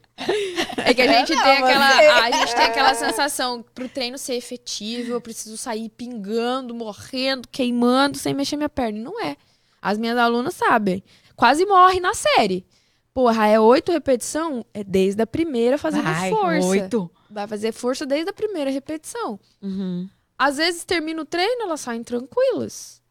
É 0.85 0.93
que 0.93 1.01
a 1.01 1.07
gente 1.11 1.33
Não, 1.35 1.43
tem 1.43 1.57
você- 1.57 1.63
aquela, 1.63 2.23
a 2.23 2.31
gente 2.31 2.55
tem 2.55 2.65
aquela 2.65 2.93
sensação 2.95 3.63
pro 3.75 3.87
treino 3.87 4.17
ser 4.17 4.35
efetivo, 4.35 5.11
eu 5.13 5.21
preciso 5.21 5.57
sair 5.57 5.89
pingando, 5.89 6.73
morrendo, 6.73 7.47
queimando, 7.49 8.17
sem 8.17 8.33
mexer 8.33 8.57
minha 8.57 8.69
perna. 8.69 8.97
E 8.97 9.01
não 9.01 9.21
é. 9.21 9.35
As 9.81 9.97
minhas 9.97 10.17
alunas 10.17 10.55
sabem. 10.55 11.03
Quase 11.35 11.65
morre 11.65 11.99
na 11.99 12.13
série. 12.13 12.65
Porra, 13.13 13.47
é 13.47 13.59
oito 13.59 13.91
repetição? 13.91 14.65
É 14.73 14.83
desde 14.83 15.21
a 15.21 15.27
primeira 15.27 15.77
fazendo 15.77 16.03
Vai, 16.03 16.29
força. 16.29 16.67
Oito. 16.67 17.11
Vai 17.29 17.47
fazer 17.47 17.71
força 17.71 18.05
desde 18.05 18.29
a 18.29 18.33
primeira 18.33 18.69
repetição. 18.69 19.39
Uhum. 19.61 20.07
Às 20.37 20.57
vezes 20.57 20.83
termina 20.83 21.21
o 21.21 21.25
treino, 21.25 21.63
elas 21.63 21.81
saem 21.81 22.03
tranquilas. 22.03 23.01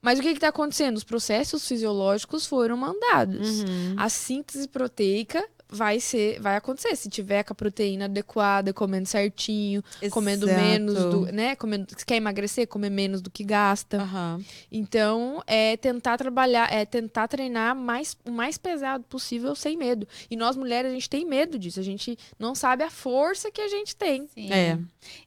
Mas 0.00 0.18
o 0.18 0.22
que 0.22 0.28
está 0.28 0.48
acontecendo? 0.48 0.96
Os 0.96 1.02
processos 1.04 1.66
fisiológicos 1.66 2.46
foram 2.46 2.76
mandados. 2.76 3.60
Uhum. 3.62 3.94
A 3.96 4.08
síntese 4.08 4.68
proteica 4.68 5.44
vai 5.68 5.98
ser, 6.00 6.40
vai 6.40 6.56
acontecer 6.56 6.94
se 6.96 7.08
tiver 7.08 7.42
com 7.42 7.52
a 7.52 7.56
proteína 7.56 8.04
adequada, 8.04 8.72
comendo 8.72 9.06
certinho, 9.08 9.82
comendo 10.10 10.48
Exato. 10.48 10.62
menos 10.62 10.94
do, 10.94 11.20
né? 11.32 11.56
Comendo, 11.56 11.86
se 11.96 12.04
quer 12.06 12.16
emagrecer, 12.16 12.68
comer 12.68 12.90
menos 12.90 13.20
do 13.20 13.30
que 13.30 13.42
gasta. 13.44 13.98
Aham. 14.02 14.40
Então, 14.70 15.42
é 15.46 15.76
tentar 15.76 16.16
trabalhar, 16.18 16.72
é 16.72 16.84
tentar 16.84 17.28
treinar 17.28 17.74
mais, 17.74 18.16
o 18.24 18.30
mais 18.30 18.56
pesado 18.58 19.04
possível 19.04 19.54
sem 19.54 19.76
medo. 19.76 20.06
E 20.30 20.36
nós 20.36 20.56
mulheres 20.56 20.90
a 20.90 20.94
gente 20.94 21.10
tem 21.10 21.24
medo 21.24 21.58
disso, 21.58 21.80
a 21.80 21.82
gente 21.82 22.16
não 22.38 22.54
sabe 22.54 22.84
a 22.84 22.90
força 22.90 23.50
que 23.50 23.60
a 23.60 23.68
gente 23.68 23.94
tem. 23.96 24.28
Sim. 24.34 24.52
É. 24.52 24.78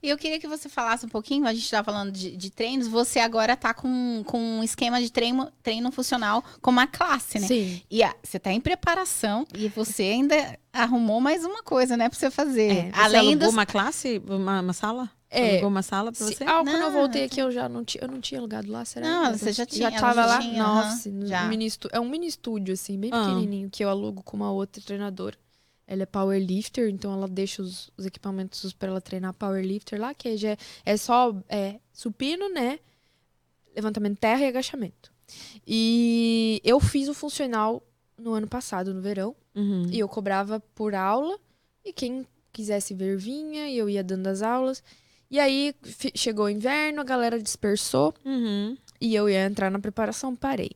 E 0.02 0.08
eu 0.08 0.16
queria 0.18 0.38
que 0.38 0.46
você 0.48 0.68
falasse 0.68 1.06
um 1.06 1.08
pouquinho, 1.08 1.46
a 1.46 1.52
gente 1.54 1.64
estava 1.64 1.84
falando 1.84 2.12
de, 2.12 2.36
de 2.36 2.50
treinos, 2.50 2.86
você 2.86 3.18
agora 3.18 3.56
tá 3.56 3.72
com, 3.72 4.22
com 4.26 4.38
um 4.38 4.62
esquema 4.64 5.00
de 5.00 5.10
treino, 5.10 5.50
treino 5.62 5.90
funcional 5.90 6.44
com 6.60 6.70
uma 6.70 6.86
classe, 6.86 7.38
né? 7.38 7.46
Sim. 7.46 7.82
E 7.90 8.02
a- 8.02 8.14
você 8.22 8.38
tá 8.38 8.52
em 8.52 8.60
preparação 8.60 9.46
e 9.56 9.68
você 9.68 10.02
ainda 10.04 10.29
arrumou 10.72 11.20
mais 11.20 11.44
uma 11.44 11.62
coisa, 11.62 11.96
né, 11.96 12.08
pra 12.08 12.18
você 12.18 12.30
fazer. 12.30 12.70
É, 12.70 12.82
Você 12.92 13.00
Além 13.00 13.20
alugou 13.20 13.38
dos... 13.46 13.52
uma 13.52 13.66
classe, 13.66 14.20
uma, 14.26 14.60
uma 14.60 14.72
sala? 14.72 15.10
É. 15.30 15.52
Alugou 15.52 15.68
uma 15.68 15.82
sala 15.82 16.10
pra 16.12 16.26
Se- 16.26 16.34
você? 16.34 16.44
ah, 16.44 16.62
quando 16.64 16.82
eu 16.82 16.90
voltei 16.90 17.24
aqui, 17.24 17.40
eu 17.40 17.50
já 17.52 17.68
não 17.68 17.84
tinha, 17.84 18.02
eu 18.02 18.08
não 18.08 18.20
tinha 18.20 18.40
alugado 18.40 18.70
lá, 18.70 18.84
será? 18.84 19.06
Não, 19.06 19.30
Eu 19.32 19.38
você 19.38 19.52
já 19.52 19.64
tinha, 19.64 19.90
Já 19.90 20.00
tava 20.00 20.26
lá 20.26 20.38
tinha, 20.40 20.62
no 20.62 20.68
aham, 20.68 20.80
office, 20.92 21.06
no 21.12 21.26
já. 21.26 21.44
mini 21.46 21.68
é 21.92 22.00
um 22.00 22.08
mini 22.08 22.26
estúdio, 22.26 22.74
assim, 22.74 22.98
bem 22.98 23.10
Ah. 23.12 23.20
pequenininho, 23.20 23.70
que 23.70 23.84
eu 23.84 23.88
alugo 23.88 24.22
com 24.24 24.36
uma 24.36 24.50
outra 24.50 24.82
treinadora. 24.82 25.36
ela 25.86 26.02
é 26.04 26.06
powerlifter, 26.06 26.88
então 26.88 27.12
ela 27.12 27.26
deixa 27.28 27.60
os, 27.62 27.90
os 27.96 28.06
equipamentos 28.06 28.72
para 28.72 28.90
ela 28.90 29.00
treinar 29.00 29.32
powerlifter 29.34 30.00
lá, 30.00 30.14
que 30.14 30.36
já 30.36 30.50
é, 30.50 30.56
é 30.84 30.96
só 30.96 31.34
é, 31.48 31.80
supino, 31.92 32.48
né? 32.48 32.78
Levantamento 33.74 34.14
de 34.14 34.20
terra 34.20 34.40
e 34.42 34.46
agachamento. 34.46 35.10
E 35.66 36.60
eu 36.64 36.78
fiz 36.80 37.08
o 37.08 37.14
funcional 37.14 37.82
no 38.18 38.32
ano 38.32 38.46
passado, 38.48 38.92
no 38.94 39.00
verão, 39.00 39.34
Uhum. 39.54 39.86
e 39.90 39.98
eu 39.98 40.08
cobrava 40.08 40.60
por 40.74 40.94
aula, 40.94 41.38
e 41.84 41.92
quem 41.92 42.26
quisesse 42.52 42.94
ver 42.94 43.16
vinha, 43.16 43.68
e 43.68 43.76
eu 43.78 43.88
ia 43.88 44.02
dando 44.04 44.26
as 44.28 44.42
aulas. 44.42 44.82
E 45.30 45.38
aí 45.38 45.74
chegou 46.14 46.46
o 46.46 46.50
inverno, 46.50 47.00
a 47.00 47.04
galera 47.04 47.40
dispersou, 47.40 48.12
Uhum. 48.24 48.76
e 49.00 49.14
eu 49.14 49.28
ia 49.28 49.44
entrar 49.46 49.70
na 49.70 49.78
preparação, 49.78 50.34
parei. 50.34 50.70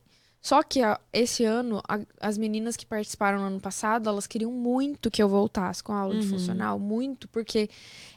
Só 0.45 0.61
que 0.61 0.79
a- 0.79 0.99
esse 1.11 1.43
ano, 1.43 1.81
a- 1.89 2.01
as 2.21 2.37
meninas 2.37 2.77
que 2.77 2.85
participaram 2.85 3.39
no 3.39 3.45
ano 3.45 3.59
passado, 3.59 4.07
elas 4.07 4.27
queriam 4.27 4.51
muito 4.51 5.09
que 5.09 5.23
eu 5.23 5.27
voltasse 5.27 5.81
com 5.83 5.91
a 5.91 5.97
aula 5.97 6.13
de 6.13 6.23
Uhum. 6.23 6.29
funcional, 6.33 6.77
muito, 6.77 7.27
porque 7.29 7.67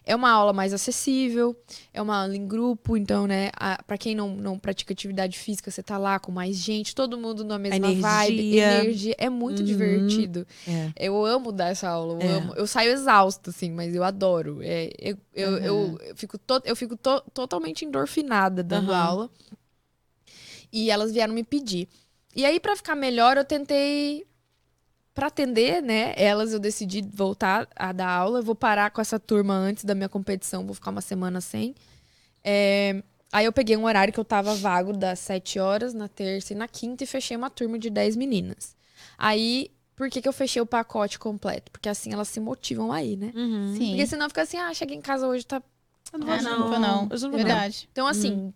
é 0.04 0.14
uma 0.14 0.30
aula 0.30 0.52
mais 0.52 0.74
acessível, 0.74 1.56
é 1.90 2.02
uma 2.02 2.20
aula 2.20 2.36
em 2.36 2.46
grupo, 2.46 2.98
então, 2.98 3.26
né, 3.26 3.48
a, 3.56 3.82
pra 3.82 3.96
quem 3.96 4.14
não, 4.14 4.28
não 4.36 4.58
pratica 4.58 4.92
atividade 4.92 5.38
física, 5.38 5.70
você 5.70 5.82
tá 5.82 5.96
lá 5.96 6.18
com 6.18 6.30
mais 6.30 6.54
gente, 6.56 6.94
todo 6.94 7.16
mundo 7.16 7.42
na 7.44 7.58
mesma 7.58 7.92
vibe, 7.94 8.34
energia. 8.40 8.82
energia, 8.82 9.14
é 9.16 9.30
muito 9.30 9.60
Uhum. 9.60 9.64
divertido. 9.64 10.46
É. 10.66 10.92
Eu 10.96 11.24
amo 11.24 11.50
dar 11.50 11.68
essa 11.70 11.88
aula, 11.88 12.12
eu 12.12 12.20
É. 12.20 12.32
amo. 12.34 12.52
Eu 12.56 12.66
saio 12.66 12.90
exausta, 12.92 13.48
assim, 13.48 13.70
mas 13.72 13.94
eu 13.94 14.04
adoro. 14.04 14.58
É, 14.60 14.90
eu, 14.98 15.16
eu, 15.32 15.50
Uhum. 15.52 15.96
eu, 16.02 16.14
fico, 16.14 16.36
to- 16.36 16.60
eu 16.66 16.76
fico 16.76 16.94
to- 16.94 17.22
totalmente 17.32 17.86
endorfinada 17.86 18.62
dando 18.62 18.92
aula. 18.92 19.30
E 20.70 20.90
elas 20.90 21.10
vieram 21.10 21.32
me 21.32 21.42
pedir. 21.42 21.88
E 22.38 22.44
aí, 22.44 22.60
pra 22.60 22.76
ficar 22.76 22.94
melhor, 22.94 23.36
eu 23.36 23.44
tentei. 23.44 24.24
Pra 25.12 25.26
atender, 25.26 25.82
né? 25.82 26.14
Elas, 26.16 26.52
eu 26.52 26.60
decidi 26.60 27.02
voltar 27.02 27.66
a 27.74 27.90
dar 27.90 28.08
aula. 28.08 28.38
Eu 28.38 28.42
vou 28.44 28.54
parar 28.54 28.90
com 28.92 29.00
essa 29.00 29.18
turma 29.18 29.54
antes 29.54 29.84
da 29.84 29.92
minha 29.92 30.08
competição, 30.08 30.64
vou 30.64 30.74
ficar 30.74 30.92
uma 30.92 31.00
semana 31.00 31.40
sem. 31.40 31.74
É, 32.44 33.02
Aí 33.32 33.44
eu 33.44 33.52
peguei 33.52 33.76
um 33.76 33.84
horário 33.84 34.12
que 34.12 34.20
eu 34.20 34.24
tava 34.24 34.54
vago 34.54 34.92
das 34.92 35.18
7 35.18 35.58
horas 35.58 35.92
na 35.92 36.06
terça 36.06 36.52
e 36.52 36.56
na 36.56 36.66
quinta 36.66 37.02
e 37.02 37.06
fechei 37.06 37.36
uma 37.36 37.50
turma 37.50 37.76
de 37.76 37.90
10 37.90 38.14
meninas. 38.16 38.76
Aí, 39.18 39.70
por 39.96 40.08
que, 40.08 40.22
que 40.22 40.28
eu 40.28 40.32
fechei 40.32 40.62
o 40.62 40.66
pacote 40.66 41.18
completo? 41.18 41.72
Porque 41.72 41.88
assim 41.88 42.12
elas 42.12 42.28
se 42.28 42.38
motivam 42.38 42.90
aí, 42.92 43.16
né? 43.16 43.32
Uhum. 43.34 43.74
Sim. 43.76 43.88
Porque 43.88 44.06
senão 44.06 44.28
fica 44.28 44.42
assim, 44.42 44.56
ah, 44.56 44.72
cheguei 44.72 44.96
em 44.96 45.02
casa 45.02 45.26
hoje, 45.26 45.44
tá. 45.44 45.60
Eu 46.12 46.18
não, 46.20 46.26
não, 46.26 46.68
vou 46.68 46.78
não. 46.78 47.08
Hoje 47.12 47.26
eu 47.26 47.30
não 47.30 47.30
vou, 47.30 47.38
não. 47.40 47.44
Verdade. 47.46 47.88
Então, 47.92 48.06
assim, 48.06 48.32
Uhum. 48.32 48.52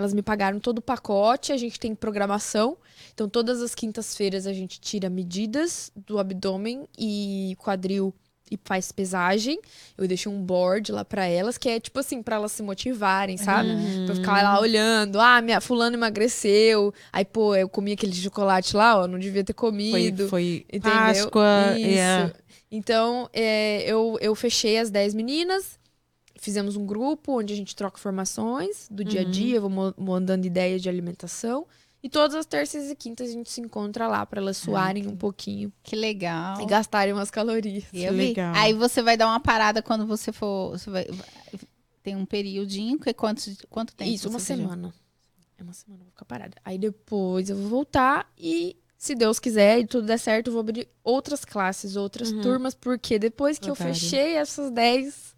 Elas 0.00 0.14
me 0.14 0.22
pagaram 0.22 0.58
todo 0.58 0.78
o 0.78 0.82
pacote, 0.82 1.52
a 1.52 1.56
gente 1.56 1.78
tem 1.78 1.94
programação. 1.94 2.76
Então, 3.12 3.28
todas 3.28 3.60
as 3.60 3.74
quintas-feiras 3.74 4.46
a 4.46 4.52
gente 4.52 4.80
tira 4.80 5.10
medidas 5.10 5.92
do 5.94 6.18
abdômen 6.18 6.88
e 6.98 7.54
quadril 7.58 8.14
e 8.50 8.58
faz 8.64 8.90
pesagem. 8.90 9.60
Eu 9.96 10.08
deixo 10.08 10.28
um 10.30 10.42
board 10.42 10.90
lá 10.90 11.04
pra 11.04 11.26
elas, 11.26 11.56
que 11.56 11.68
é 11.68 11.78
tipo 11.78 12.00
assim, 12.00 12.22
pra 12.22 12.36
elas 12.36 12.50
se 12.50 12.62
motivarem, 12.62 13.36
sabe? 13.36 13.68
Uhum. 13.68 14.06
Pra 14.06 14.14
ficar 14.14 14.42
lá 14.42 14.58
olhando, 14.58 15.20
ah, 15.20 15.40
minha 15.40 15.60
fulano 15.60 15.96
emagreceu. 15.96 16.92
Aí, 17.12 17.24
pô, 17.24 17.54
eu 17.54 17.68
comi 17.68 17.92
aquele 17.92 18.14
chocolate 18.14 18.74
lá, 18.74 19.02
ó, 19.02 19.06
não 19.06 19.18
devia 19.18 19.44
ter 19.44 19.54
Foi, 19.54 19.70
comido. 19.70 20.28
foi 20.28 20.64
Entendeu? 20.72 20.90
Páscoa. 20.98 21.74
Isso. 21.78 21.98
é. 21.98 22.32
Então, 22.72 23.28
é, 23.32 23.82
eu, 23.82 24.16
eu 24.20 24.34
fechei 24.34 24.78
as 24.78 24.90
10 24.90 25.14
meninas, 25.14 25.78
fizemos 26.40 26.74
um 26.76 26.84
grupo 26.86 27.38
onde 27.38 27.52
a 27.52 27.56
gente 27.56 27.76
troca 27.76 27.98
informações 27.98 28.88
do 28.90 29.04
dia 29.04 29.20
a 29.20 29.24
Uhum. 29.24 29.30
dia, 29.30 29.60
vou 29.60 29.70
mo- 29.70 29.94
mandando 29.96 30.46
ideias 30.46 30.80
de 30.82 30.88
alimentação. 30.88 31.66
E 32.02 32.08
todas 32.08 32.34
as 32.34 32.46
terças 32.46 32.90
e 32.90 32.96
quintas 32.96 33.28
a 33.28 33.32
gente 33.32 33.50
se 33.50 33.60
encontra 33.60 34.08
lá 34.08 34.24
para 34.24 34.40
elas 34.40 34.56
suarem 34.56 35.06
um 35.06 35.14
pouquinho 35.14 35.70
Que 35.82 35.94
legal. 35.94 36.58
e 36.60 36.64
gastarem 36.64 37.12
umas 37.12 37.30
calorias. 37.30 37.84
Eu 37.92 38.10
Que 38.12 38.18
vi. 38.18 38.26
legal. 38.28 38.54
Aí 38.56 38.72
você 38.72 39.02
vai 39.02 39.18
dar 39.18 39.26
uma 39.26 39.38
parada 39.38 39.82
quando 39.82 40.06
você 40.06 40.32
for. 40.32 40.70
Você 40.78 40.88
vai, 40.88 41.06
tem 42.02 42.16
um 42.16 42.24
periodinho, 42.24 42.98
que 42.98 43.12
quanto, 43.12 43.42
quanto 43.68 43.94
tempo? 43.94 44.10
Isso, 44.10 44.30
uma 44.30 44.38
semana. 44.38 44.94
É 45.58 45.62
uma 45.62 45.74
semana, 45.74 46.00
eu 46.00 46.04
vou 46.06 46.12
ficar 46.12 46.24
parada. 46.24 46.56
Aí 46.64 46.78
depois 46.78 47.50
eu 47.50 47.56
vou 47.56 47.68
voltar 47.68 48.32
e, 48.38 48.74
se 48.96 49.14
Deus 49.14 49.38
quiser 49.38 49.80
e 49.80 49.86
tudo 49.86 50.06
der 50.06 50.18
certo, 50.18 50.46
eu 50.46 50.52
vou 50.54 50.60
abrir 50.60 50.88
outras 51.04 51.44
classes, 51.44 51.96
outras 51.96 52.32
Uhum. 52.32 52.40
turmas, 52.40 52.74
porque 52.74 53.18
depois 53.18 53.58
que 53.58 53.68
eu 53.68 53.74
Otário. 53.74 53.92
fechei 53.94 54.36
essas 54.36 54.70
10, 54.70 55.34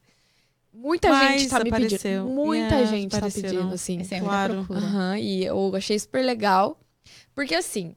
muita 0.72 1.10
Mais 1.10 1.40
gente 1.42 1.50
tá 1.50 1.60
me 1.62 1.68
apareceu. 1.70 2.24
pedindo. 2.24 2.34
Muita 2.34 2.74
Yeah, 2.76 2.90
gente 2.90 3.10
tá 3.10 3.30
pedindo, 3.30 3.74
assim. 3.74 4.00
Esse 4.00 4.14
é 4.14 4.20
Claro. 4.20 4.66
Aham, 4.70 5.18
e 5.18 5.44
eu 5.44 5.74
achei 5.76 5.98
super 5.98 6.24
legal. 6.24 6.78
Porque 7.34 7.54
assim, 7.54 7.94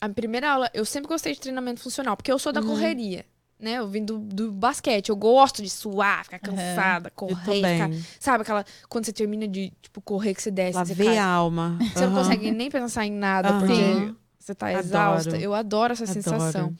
a 0.00 0.08
primeira 0.08 0.50
aula, 0.50 0.70
eu 0.74 0.84
sempre 0.84 1.08
gostei 1.08 1.32
de 1.32 1.40
treinamento 1.40 1.80
funcional, 1.80 2.16
porque 2.16 2.30
eu 2.30 2.38
sou 2.38 2.52
da 2.52 2.60
Uhum. 2.60 2.66
correria. 2.66 3.24
Né, 3.58 3.78
eu 3.78 3.88
vim 3.88 4.04
do, 4.04 4.18
do 4.18 4.52
basquete, 4.52 5.08
eu 5.08 5.16
gosto 5.16 5.62
de 5.62 5.70
suar, 5.70 6.24
ficar 6.24 6.38
cansada, 6.38 7.08
Eu 7.08 7.12
correr, 7.12 7.88
ficar, 7.88 7.90
sabe 8.20 8.42
aquela 8.42 8.62
quando 8.86 9.06
você 9.06 9.14
termina 9.14 9.48
de 9.48 9.72
tipo 9.80 10.02
correr 10.02 10.34
que 10.34 10.42
você 10.42 10.50
desce, 10.50 10.72
você 10.78 10.78
Lavei 10.92 11.06
cai, 11.06 11.16
a 11.16 11.26
alma. 11.26 11.78
você 11.80 12.04
não 12.04 12.12
Aham. 12.12 12.22
consegue 12.22 12.50
nem 12.50 12.70
pensar 12.70 13.06
em 13.06 13.12
nada 13.12 13.54
porque 13.54 14.12
você 14.38 14.54
tá 14.54 14.68
Adoro. 14.68 14.80
exausta. 14.80 15.38
Eu 15.38 15.54
adoro 15.54 15.94
essa 15.94 16.04
Adoro. 16.04 16.22
sensação. 16.22 16.76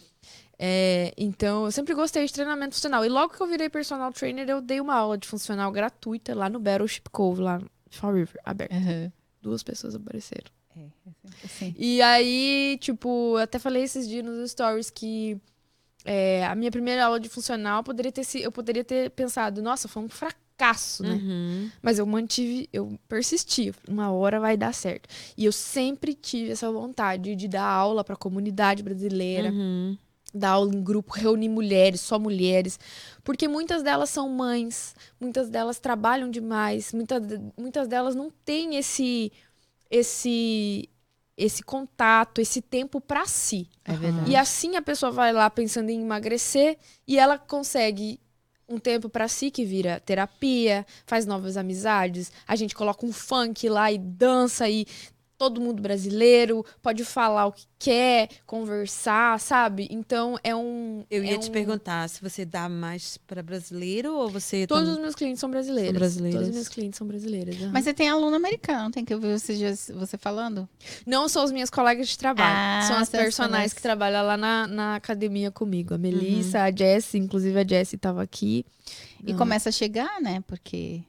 É, 0.58 1.12
então, 1.16 1.66
eu 1.66 1.70
sempre 1.72 1.94
gostei 1.94 2.24
de 2.24 2.32
treinamento 2.32 2.74
funcional. 2.74 3.04
E 3.04 3.08
logo 3.08 3.34
que 3.34 3.40
eu 3.42 3.46
virei 3.46 3.68
personal 3.68 4.12
trainer, 4.12 4.48
eu 4.48 4.60
dei 4.60 4.80
uma 4.80 4.94
aula 4.94 5.18
de 5.18 5.28
funcional 5.28 5.70
gratuita 5.70 6.34
lá 6.34 6.48
no 6.48 6.58
Battleship 6.58 7.10
Cove, 7.10 7.42
lá 7.42 7.58
no 7.58 7.70
Fall 7.90 8.14
River, 8.14 8.40
aberto. 8.44 8.72
Aham. 8.72 9.12
Duas 9.42 9.62
pessoas 9.62 9.94
apareceram. 9.94 10.50
É, 10.76 10.80
é 10.80 11.10
assim. 11.44 11.74
E 11.78 12.02
aí, 12.02 12.78
tipo, 12.80 13.34
eu 13.36 13.42
até 13.42 13.58
falei 13.58 13.82
esses 13.82 14.08
dias 14.08 14.24
nos 14.24 14.50
stories 14.50 14.90
que 14.90 15.38
é, 16.04 16.46
a 16.46 16.54
minha 16.54 16.70
primeira 16.70 17.04
aula 17.04 17.18
de 17.20 17.28
funcional 17.28 17.82
poderia 17.82 18.12
ter 18.12 18.24
se, 18.24 18.40
eu 18.40 18.52
poderia 18.52 18.84
ter 18.84 19.10
pensado, 19.10 19.60
nossa, 19.60 19.88
foi 19.88 20.02
um 20.02 20.08
fracasso, 20.08 21.02
né? 21.02 21.14
Uhum. 21.14 21.70
Mas 21.82 21.98
eu 21.98 22.06
mantive, 22.06 22.68
eu 22.72 22.98
persisti, 23.08 23.74
uma 23.88 24.10
hora 24.10 24.38
vai 24.40 24.56
dar 24.56 24.72
certo. 24.72 25.08
E 25.36 25.44
eu 25.44 25.52
sempre 25.52 26.14
tive 26.14 26.52
essa 26.52 26.70
vontade 26.70 27.34
de 27.34 27.48
dar 27.48 27.64
aula 27.64 28.04
para 28.04 28.14
a 28.14 28.18
comunidade 28.18 28.82
brasileira, 28.82 29.50
Uhum. 29.50 29.98
Dar 30.34 30.50
aula 30.50 30.74
em 30.74 30.82
grupo, 30.82 31.12
reunir 31.12 31.48
mulheres, 31.48 32.00
só 32.00 32.18
mulheres, 32.18 32.78
porque 33.24 33.48
muitas 33.48 33.82
delas 33.82 34.10
são 34.10 34.28
mães, 34.28 34.94
muitas 35.20 35.48
delas 35.48 35.78
trabalham 35.78 36.30
demais, 36.30 36.92
muitas, 36.92 37.22
muitas 37.56 37.88
delas 37.88 38.14
não 38.14 38.30
têm 38.44 38.76
esse 38.76 39.32
esse 39.90 40.88
esse 41.36 41.62
contato, 41.62 42.40
esse 42.40 42.62
tempo 42.62 42.98
para 42.98 43.26
si. 43.26 43.68
É 43.84 43.92
verdade. 43.92 44.30
E 44.30 44.34
assim 44.34 44.74
a 44.76 44.82
pessoa 44.82 45.12
vai 45.12 45.32
lá 45.34 45.50
pensando 45.50 45.90
em 45.90 46.00
emagrecer 46.00 46.78
e 47.06 47.18
ela 47.18 47.38
consegue 47.38 48.18
um 48.68 48.78
tempo 48.78 49.08
pra 49.08 49.28
si 49.28 49.50
que 49.50 49.64
vira 49.64 50.00
terapia, 50.00 50.86
faz 51.06 51.26
novas 51.26 51.56
amizades. 51.56 52.32
A 52.48 52.56
gente 52.56 52.74
coloca 52.74 53.04
um 53.04 53.12
funk 53.12 53.68
lá 53.68 53.92
e 53.92 53.98
dança 53.98 54.68
e 54.68 54.86
todo 55.38 55.60
mundo 55.60 55.82
brasileiro 55.82 56.64
pode 56.82 57.04
falar 57.04 57.46
o 57.46 57.52
que 57.52 57.66
quer, 57.78 58.28
conversar, 58.46 59.38
sabe? 59.38 59.86
Então 59.90 60.38
é 60.42 60.54
um 60.56 61.04
Eu 61.10 61.22
ia 61.22 61.34
é 61.34 61.38
te 61.38 61.48
um- 61.50 61.52
perguntar 61.52 62.08
se 62.08 62.22
você 62.22 62.44
dá 62.44 62.68
mais 62.68 63.16
para 63.18 63.42
brasileiro 63.42 64.14
ou 64.14 64.30
você 64.30 64.66
Todos 64.66 64.84
tam- 64.84 64.94
os 64.94 64.98
meus 64.98 65.14
clientes 65.14 65.40
são 65.40 65.50
brasileiros. 65.50 65.90
São 65.92 65.98
brasileiras. 65.98 66.34
Todos 66.34 66.48
os 66.48 66.54
meus 66.54 66.68
clientes 66.68 66.96
são 66.98 67.06
brasileiros. 67.06 67.56
aham. 67.62 67.70
Mas 67.72 67.84
você 67.84 67.92
tem 67.94 68.08
aluno 68.08 68.34
americano, 68.36 68.90
tem 68.90 69.04
que 69.04 69.14
ouvir 69.14 69.38
você, 69.38 69.54
você 69.92 70.16
falando? 70.16 70.68
Não 71.06 71.28
são 71.28 71.42
as 71.42 71.52
minhas 71.52 71.68
colegas 71.70 72.08
de 72.08 72.16
trabalho. 72.18 72.56
Ah, 72.58 72.80
são 72.86 72.96
as 72.96 73.08
são 73.08 73.20
as 73.20 73.24
personagens 73.24 73.72
que 73.72 73.82
trabalham 73.82 74.24
lá 74.26 74.36
na, 74.36 74.66
na 74.66 74.94
academia 74.96 75.50
comigo. 75.50 75.92
A 75.94 75.98
Melissa, 75.98 76.62
a 76.62 76.70
Jessie, 76.70 77.20
inclusive 77.20 77.58
a 77.58 77.66
Jessie 77.66 77.98
tava 77.98 78.22
aqui. 78.22 78.64
E 79.24 79.32
Não. 79.32 79.38
começa 79.38 79.68
a 79.68 79.72
chegar, 79.72 80.20
né? 80.20 80.42
Porque 80.46 81.02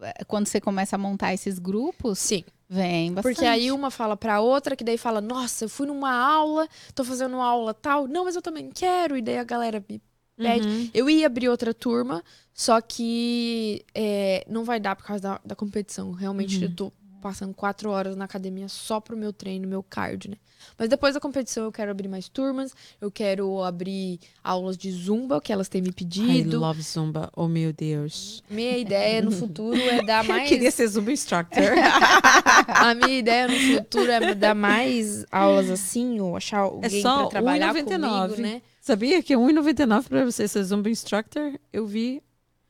é, 0.00 0.24
quando 0.24 0.46
você 0.46 0.60
começa 0.60 0.96
a 0.96 0.98
montar 0.98 1.34
esses 1.34 1.58
grupos, 1.58 2.18
Sim. 2.18 2.44
Vem 2.68 3.12
bastante. 3.12 3.34
Porque 3.34 3.46
aí 3.46 3.72
uma 3.72 3.90
fala 3.90 4.16
pra 4.16 4.40
outra, 4.40 4.76
que 4.76 4.84
daí 4.84 4.98
fala, 4.98 5.20
nossa, 5.20 5.64
eu 5.64 5.68
fui 5.68 5.86
numa 5.86 6.12
aula, 6.12 6.68
tô 6.94 7.04
fazendo 7.04 7.34
uma 7.36 7.46
aula 7.46 7.72
tal. 7.74 8.06
Não, 8.06 8.24
mas 8.24 8.36
eu 8.36 8.42
também 8.42 8.70
quero. 8.70 9.16
E 9.16 9.22
daí 9.22 9.38
a 9.38 9.44
galera 9.44 9.82
me 9.88 10.00
pede. 10.36 10.66
Uhum. 10.68 10.90
Eu 10.94 11.10
ia 11.10 11.26
abrir 11.26 11.48
outra 11.48 11.72
turma, 11.74 12.22
só 12.54 12.80
que 12.80 13.84
é, 13.94 14.44
não 14.48 14.64
vai 14.64 14.78
dar 14.78 14.94
por 14.94 15.04
causa 15.04 15.22
da, 15.22 15.40
da 15.44 15.56
competição. 15.56 16.12
Realmente 16.12 16.58
Uhum. 16.58 16.62
eu 16.64 16.74
tô 16.76 16.92
passando 17.20 17.54
quatro 17.54 17.90
horas 17.90 18.16
na 18.16 18.24
academia 18.24 18.68
só 18.68 19.00
pro 19.00 19.16
meu 19.16 19.32
treino, 19.32 19.66
meu 19.68 19.82
cardio, 19.82 20.30
né? 20.30 20.36
Mas 20.76 20.88
depois 20.88 21.14
da 21.14 21.20
competição 21.20 21.64
eu 21.64 21.72
quero 21.72 21.90
abrir 21.90 22.08
mais 22.08 22.28
turmas, 22.28 22.72
eu 23.00 23.10
quero 23.10 23.62
abrir 23.62 24.18
aulas 24.42 24.76
de 24.76 24.90
zumba, 24.90 25.40
que 25.40 25.52
elas 25.52 25.68
têm 25.68 25.80
me 25.80 25.88
I 25.90 25.92
pedido. 25.92 26.58
love 26.58 26.82
Zumba. 26.82 27.30
Oh, 27.36 27.46
meu 27.48 27.72
Deus. 27.72 28.42
Minha 28.50 28.76
ideia 28.76 29.22
no 29.22 29.30
futuro 29.30 29.80
é 29.88 30.02
dar 30.02 30.24
Eu 30.24 30.28
mais. 30.34 30.48
queria 30.48 30.70
ser 30.70 30.86
Zumba 30.88 31.12
Instructor. 31.12 31.62
A 32.68 32.94
minha 32.94 33.18
ideia 33.18 33.46
no 33.48 33.54
futuro 33.58 34.10
é 34.10 34.34
dar 34.34 34.54
mais 34.54 35.24
aulas 35.30 35.70
assim, 35.70 36.20
ou 36.20 36.36
achar 36.36 36.58
alguém 36.60 36.98
É 36.98 37.02
só 37.02 37.20
pra 37.20 37.28
trabalhar 37.40 37.74
1,99. 37.74 37.84
comigo, 38.28 38.42
né? 38.42 38.62
Sabia 38.80 39.22
que 39.22 39.32
é 39.32 39.36
R$1,99 39.36 40.08
para 40.08 40.24
você 40.24 40.48
ser 40.48 40.62
Zumba 40.64 40.88
Instructor? 40.90 41.58
Eu 41.72 41.86
vi 41.86 42.22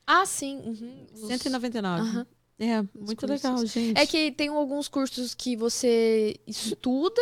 Ah, 0.05 0.25
sim. 0.25 0.57
uhum. 0.65 1.05
Os- 1.13 1.27
199. 1.27 2.01
Aham. 2.01 2.27
É, 2.59 2.81
muito 2.93 3.25
cursos. 3.25 3.43
legal, 3.43 3.65
gente. 3.65 3.97
É 3.97 4.05
que 4.05 4.31
tem 4.31 4.49
alguns 4.49 4.87
cursos 4.87 5.33
que 5.33 5.55
você 5.55 6.35
estuda 6.45 7.21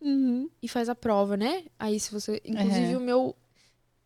Uhum. 0.00 0.48
e 0.62 0.66
faz 0.68 0.88
a 0.88 0.94
prova, 0.94 1.36
né? 1.36 1.64
Aí 1.78 2.00
se 2.00 2.10
você. 2.10 2.40
Inclusive 2.44 2.94
Uhum. 2.96 3.02
o 3.02 3.04
meu. 3.04 3.36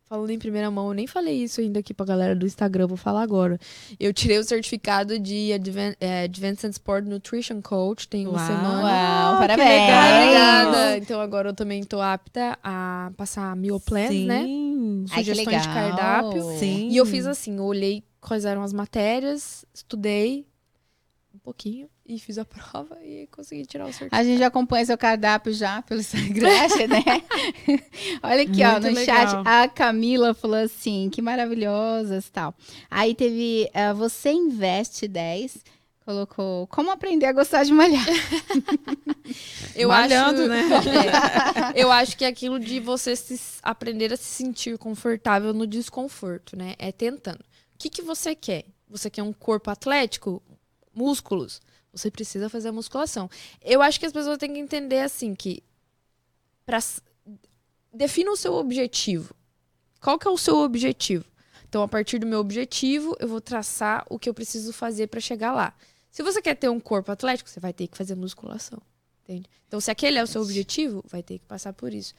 falando 0.07 0.29
em 0.29 0.37
primeira 0.37 0.69
mão, 0.69 0.89
eu 0.89 0.93
nem 0.93 1.07
falei 1.07 1.41
isso 1.43 1.59
ainda 1.59 1.79
aqui 1.79 1.91
pra 1.91 2.05
galera 2.05 2.35
do 2.35 2.45
Instagram, 2.45 2.85
vou 2.85 2.95
falar 2.95 3.23
agora. 3.23 3.57
Eu 3.99 4.13
tirei 4.13 4.37
o 4.37 4.43
certificado 4.43 5.17
de 5.17 5.51
Advan 5.51 5.95
é, 5.99 6.23
Advanced 6.25 6.69
Sport 6.73 7.05
Nutrition 7.05 7.59
Coach, 7.59 8.07
tem 8.07 8.27
uma 8.27 8.37
Uau. 8.37 8.45
semana. 8.47 8.83
Uau, 8.83 9.39
parabéns. 9.39 9.67
legal. 9.67 10.21
Obrigada. 10.67 10.97
Então 10.99 11.19
agora 11.19 11.49
eu 11.49 11.55
também 11.55 11.83
tô 11.83 11.99
apta 12.01 12.55
a 12.63 13.11
passar 13.17 13.55
meal 13.55 13.79
plans, 13.79 14.11
né? 14.25 14.43
Sim. 14.43 15.05
Ai, 15.09 15.23
que 15.23 15.29
Sugestões 15.31 15.61
de 15.63 15.67
cardápio. 15.69 16.43
Sim. 16.59 16.89
E 16.89 16.97
eu 16.97 17.05
fiz 17.07 17.25
assim, 17.25 17.57
eu 17.57 17.63
olhei 17.65 18.03
quais 18.21 18.45
eram 18.45 18.61
as 18.61 18.71
matérias, 18.73 19.65
estudei 19.73 20.45
pouquinho 21.45 21.87
e 22.05 22.19
fiz 22.19 22.37
a 22.37 22.43
prova 22.45 22.97
e 23.03 23.27
consegui 23.27 23.65
tirar 23.65 23.83
o 23.85 23.87
certificado. 23.93 24.21
A 24.21 24.23
gente 24.23 24.39
já 24.39 24.47
acompanha 24.47 24.85
seu 24.85 24.97
cardápio 24.97 25.53
já 25.53 25.81
pelo 25.83 26.01
Instagram, 26.01 26.49
né? 26.89 27.23
Olha 28.23 28.41
aqui, 28.43 28.63
ó, 28.63 28.71
Muito 28.73 28.87
no 28.89 28.93
legal. 28.95 29.27
chat, 29.27 29.47
a 29.47 29.67
Camila 29.67 30.33
falou 30.33 30.57
assim, 30.57 31.09
que 31.11 31.21
maravilhosas 31.21 32.29
tal. 32.29 32.53
Aí 32.89 33.13
teve, 33.15 33.69
ah, 33.73 33.93
você 33.93 34.31
investe 34.31 35.07
10, 35.07 35.57
colocou, 36.05 36.67
como 36.67 36.91
aprender 36.91 37.25
a 37.27 37.33
gostar 37.33 37.63
de 37.63 37.71
malhar. 37.73 38.05
Eu 39.75 39.89
Malhando, 39.89 40.41
acho, 40.41 40.49
né? 40.49 40.63
É. 41.75 41.81
eu 41.81 41.91
acho 41.91 42.15
que 42.17 42.23
é 42.23 42.27
aquilo 42.27 42.59
de 42.59 42.79
você 42.79 43.15
se- 43.15 43.59
aprender 43.61 44.13
a 44.13 44.17
se 44.17 44.23
sentir 44.23 44.77
confortável 44.77 45.53
no 45.53 45.65
desconforto, 45.67 46.55
né? 46.55 46.75
É 46.77 46.91
tentando. 46.91 47.39
O 47.39 47.77
que, 47.77 47.89
que 47.89 48.01
você 48.01 48.33
quer? 48.35 48.65
Você 48.89 49.09
quer 49.09 49.23
um 49.23 49.33
corpo 49.33 49.69
atlético? 49.69 50.41
Músculos? 50.95 51.61
Você 51.93 52.09
precisa 52.09 52.49
fazer 52.49 52.69
a 52.69 52.71
musculação. 52.71 53.29
Eu 53.61 53.81
acho 53.81 53.99
que 53.99 54.05
as 54.05 54.11
pessoas 54.13 54.37
têm 54.37 54.53
que 54.53 54.59
entender 54.59 54.99
assim 54.99 55.35
que 55.35 55.61
pra, 56.65 56.77
s- 56.77 57.01
defina 57.93 58.31
o 58.31 58.35
seu 58.35 58.53
objetivo. 58.53 59.33
Qual 60.01 60.17
que 60.19 60.27
é 60.27 60.31
o 60.31 60.37
seu 60.37 60.57
objetivo? 60.57 61.25
Então, 61.67 61.81
a 61.81 61.87
partir 61.87 62.19
do 62.19 62.25
meu 62.27 62.39
objetivo, 62.39 63.15
eu 63.19 63.27
vou 63.27 63.41
traçar 63.41 64.05
o 64.09 64.17
que 64.19 64.29
eu 64.29 64.33
preciso 64.33 64.71
fazer 64.71 65.07
para 65.07 65.19
chegar 65.19 65.51
lá. 65.51 65.73
Se 66.11 66.23
você 66.23 66.41
quer 66.41 66.55
ter 66.55 66.69
um 66.69 66.79
corpo 66.79 67.11
atlético, 67.11 67.49
você 67.49 67.59
vai 67.59 67.73
ter 67.73 67.87
que 67.87 67.97
fazer 67.97 68.15
musculação. 68.15 68.81
Entende? 69.23 69.49
Então, 69.67 69.81
se 69.81 69.89
aquele 69.89 70.17
é 70.19 70.23
o 70.23 70.27
seu 70.27 70.41
objetivo, 70.41 71.03
vai 71.07 71.23
ter 71.23 71.39
que 71.39 71.45
passar 71.45 71.73
por 71.73 71.93
isso. 71.93 72.13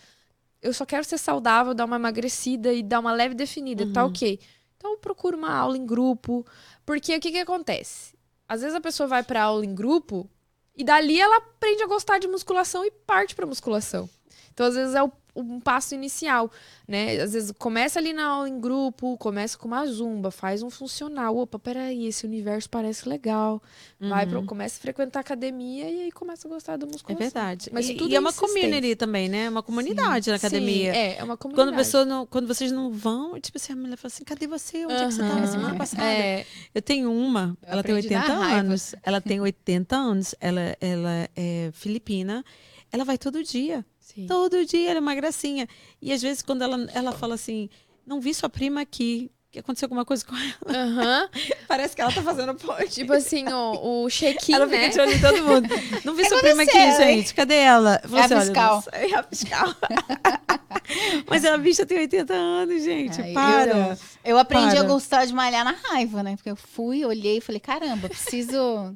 Eu 0.61 0.73
só 0.73 0.85
quero 0.85 1.05
ser 1.05 1.19
saudável, 1.19 1.73
dar 1.73 1.85
uma 1.85 1.97
emagrecida 1.97 2.73
e 2.73 2.83
dar 2.83 2.99
uma 3.01 3.13
leve 3.13 3.35
definida, 3.35 3.85
tá 3.93 4.05
ok. 4.05 4.41
Então, 4.77 4.93
eu 4.93 4.99
procuro 4.99 5.37
uma 5.39 5.53
aula 5.55 5.77
em 5.79 5.87
grupo. 5.87 6.45
Porque 6.85 7.15
o 7.17 7.21
que, 7.21 7.31
que 7.31 7.39
acontece? 7.39 8.16
Às 8.49 8.61
vezes 8.61 8.77
a 8.77 8.81
pessoa 8.81 9.07
vai 9.09 9.23
pra 9.23 9.43
aula 9.43 9.65
em 9.65 9.75
grupo 9.75 10.29
e 10.77 10.85
dali 10.85 11.21
ela 11.21 11.37
aprende 11.39 11.83
a 11.83 11.87
gostar 11.87 12.19
de 12.19 12.29
musculação 12.29 12.85
e 12.85 12.91
parte 12.91 13.35
pra 13.35 13.47
musculação. 13.47 14.09
Então, 14.53 14.67
às 14.67 14.75
vezes, 14.75 14.95
é 14.95 15.03
o- 15.03 15.11
um 15.37 15.61
passo 15.61 15.95
inicial, 15.95 16.51
né? 16.89 17.21
Às 17.21 17.33
vezes 17.35 17.53
começa 17.59 17.99
ali 17.99 18.13
na 18.13 18.25
aula 18.27 18.49
em 18.49 18.59
grupo, 18.61 19.17
começa 19.19 19.57
com 19.59 19.69
uma 19.69 19.85
zumba, 19.87 20.31
faz 20.31 20.63
um 20.63 20.71
funcional. 20.71 21.37
Opa, 21.37 21.59
peraí, 21.59 22.07
esse 22.07 22.25
universo 22.27 22.69
parece 22.71 23.09
legal. 23.09 23.63
Vai 24.01 24.27
pro, 24.27 24.43
começa 24.45 24.79
a 24.79 24.81
frequentar 24.83 25.21
academia 25.21 25.89
e 25.91 26.03
aí 26.03 26.13
começa 26.13 26.47
a 26.47 26.51
gostar 26.51 26.77
da 26.77 26.87
É 26.87 26.91
musculação. 26.91 27.19
verdade. 27.25 27.71
Mas 27.73 27.89
e, 27.89 27.95
tudo 27.95 28.11
e 28.13 28.17
é 28.17 28.21
uma 28.21 28.31
insistência. 28.31 28.61
community 28.63 28.97
também, 28.97 29.29
né? 29.29 29.45
É 29.45 29.49
uma 29.51 29.63
comunidade 29.63 30.31
na 30.31 30.37
academia. 30.37 30.93
Sim, 30.93 30.99
é, 30.99 31.17
é 31.19 31.25
uma 31.25 31.37
comunidade. 31.37 31.69
Quando, 31.69 31.75
a 31.75 31.77
pessoa 31.79 32.05
não, 32.05 32.27
quando 32.27 32.47
vocês 32.47 32.71
não 32.73 32.91
vão, 32.91 33.39
tipo 33.41 33.57
assim, 33.59 33.73
a 33.73 33.77
mulher 33.77 33.97
fala 33.97 34.13
assim, 34.13 34.25
cadê 34.25 34.47
você? 34.47 34.85
Onde 34.85 34.95
é 35.03 35.07
que 35.07 35.13
você 35.15 35.23
estava 35.23 35.41
Aham. 35.41 35.47
semana 35.47 35.75
passada? 35.77 36.03
É, 36.05 36.47
Eu 36.75 36.83
tenho 36.83 37.13
uma, 37.13 37.57
Eu 37.63 37.73
ela 37.73 37.83
tem 37.83 37.95
aprendi 37.97 38.15
na 38.15 38.21
80 38.23 38.39
raiva. 38.39 38.61
anos. 38.61 38.95
Ela 39.03 39.21
tem 39.21 39.41
80 39.41 39.97
anos, 39.97 40.35
ela, 40.41 40.77
ela 40.81 41.29
é 41.35 41.71
filipina. 41.73 42.45
Ela 42.93 43.05
vai 43.05 43.19
todo 43.19 43.43
dia. 43.43 43.85
Sim. 44.17 44.27
Todo 44.27 44.65
dia, 44.67 44.91
ela 44.91 44.99
é 44.99 45.01
uma 45.01 45.15
gracinha. 45.15 45.69
E 46.03 46.13
às 46.13 46.21
vezes, 46.21 46.43
quando 46.43 46.63
ela, 46.63 46.89
ela 46.93 47.13
fala 47.13 47.35
assim, 47.37 47.69
não 48.05 48.21
vi 48.21 48.35
sua 48.35 48.49
prima 48.49 48.81
aqui, 48.81 49.31
que 49.51 49.61
aconteceu 49.61 49.87
alguma 49.87 50.05
coisa 50.05 50.25
com 50.25 50.35
ela. 50.37 50.55
Aham. 50.67 51.29
Parece 51.69 51.95
que 51.95 52.03
ela 52.03 52.13
tá 52.13 52.23
fazendo 52.23 52.55
ponte. 52.57 52.89
Tipo 52.91 53.13
assim, 53.15 53.45
o, 53.49 54.05
o 54.05 54.11
check-in, 54.11 54.53
ela 54.53 54.67
né? 54.67 54.91
fica 54.91 54.93
de 54.93 55.01
olho 55.01 55.13
em 55.17 55.21
todo 55.21 55.43
mundo. 55.45 55.69
Não 56.05 56.15
vi 56.15 56.29
sua 56.29 56.41
prima 56.41 56.63
aqui, 56.65 56.77
hein? 56.77 56.97
gente. 56.97 57.35
Cadê 57.35 57.55
ela? 57.55 58.01
Eu 58.03 58.09
falei 58.09 58.19
É 58.19 58.23
a 58.23 58.25
assim, 58.25 58.35
olha, 58.35 58.45
fiscal. 58.45 58.83
sei, 58.83 59.13
É 59.13 59.15
a 59.17 59.23
fiscal. 59.23 59.75
Mas 61.29 61.45
ela, 61.45 61.59
bicha, 61.59 61.85
tem 61.87 61.99
80 61.99 62.33
anos, 62.35 62.83
gente. 62.85 63.21
Ai, 63.21 63.33
para. 63.33 63.99
Eu 64.25 64.39
aprendi 64.39 64.77
a 64.77 64.81
Para. 64.81 64.89
gostar 64.89 65.25
de 65.25 65.33
malhar 65.35 65.65
na 65.65 65.73
raiva, 65.73 66.23
né? 66.23 66.37
Porque 66.37 66.51
eu 66.51 66.57
fui, 66.57 67.05
olhei 67.05 67.39
e 67.39 67.41
falei, 67.41 67.61
caramba, 67.61 68.09
preciso. 68.09 68.95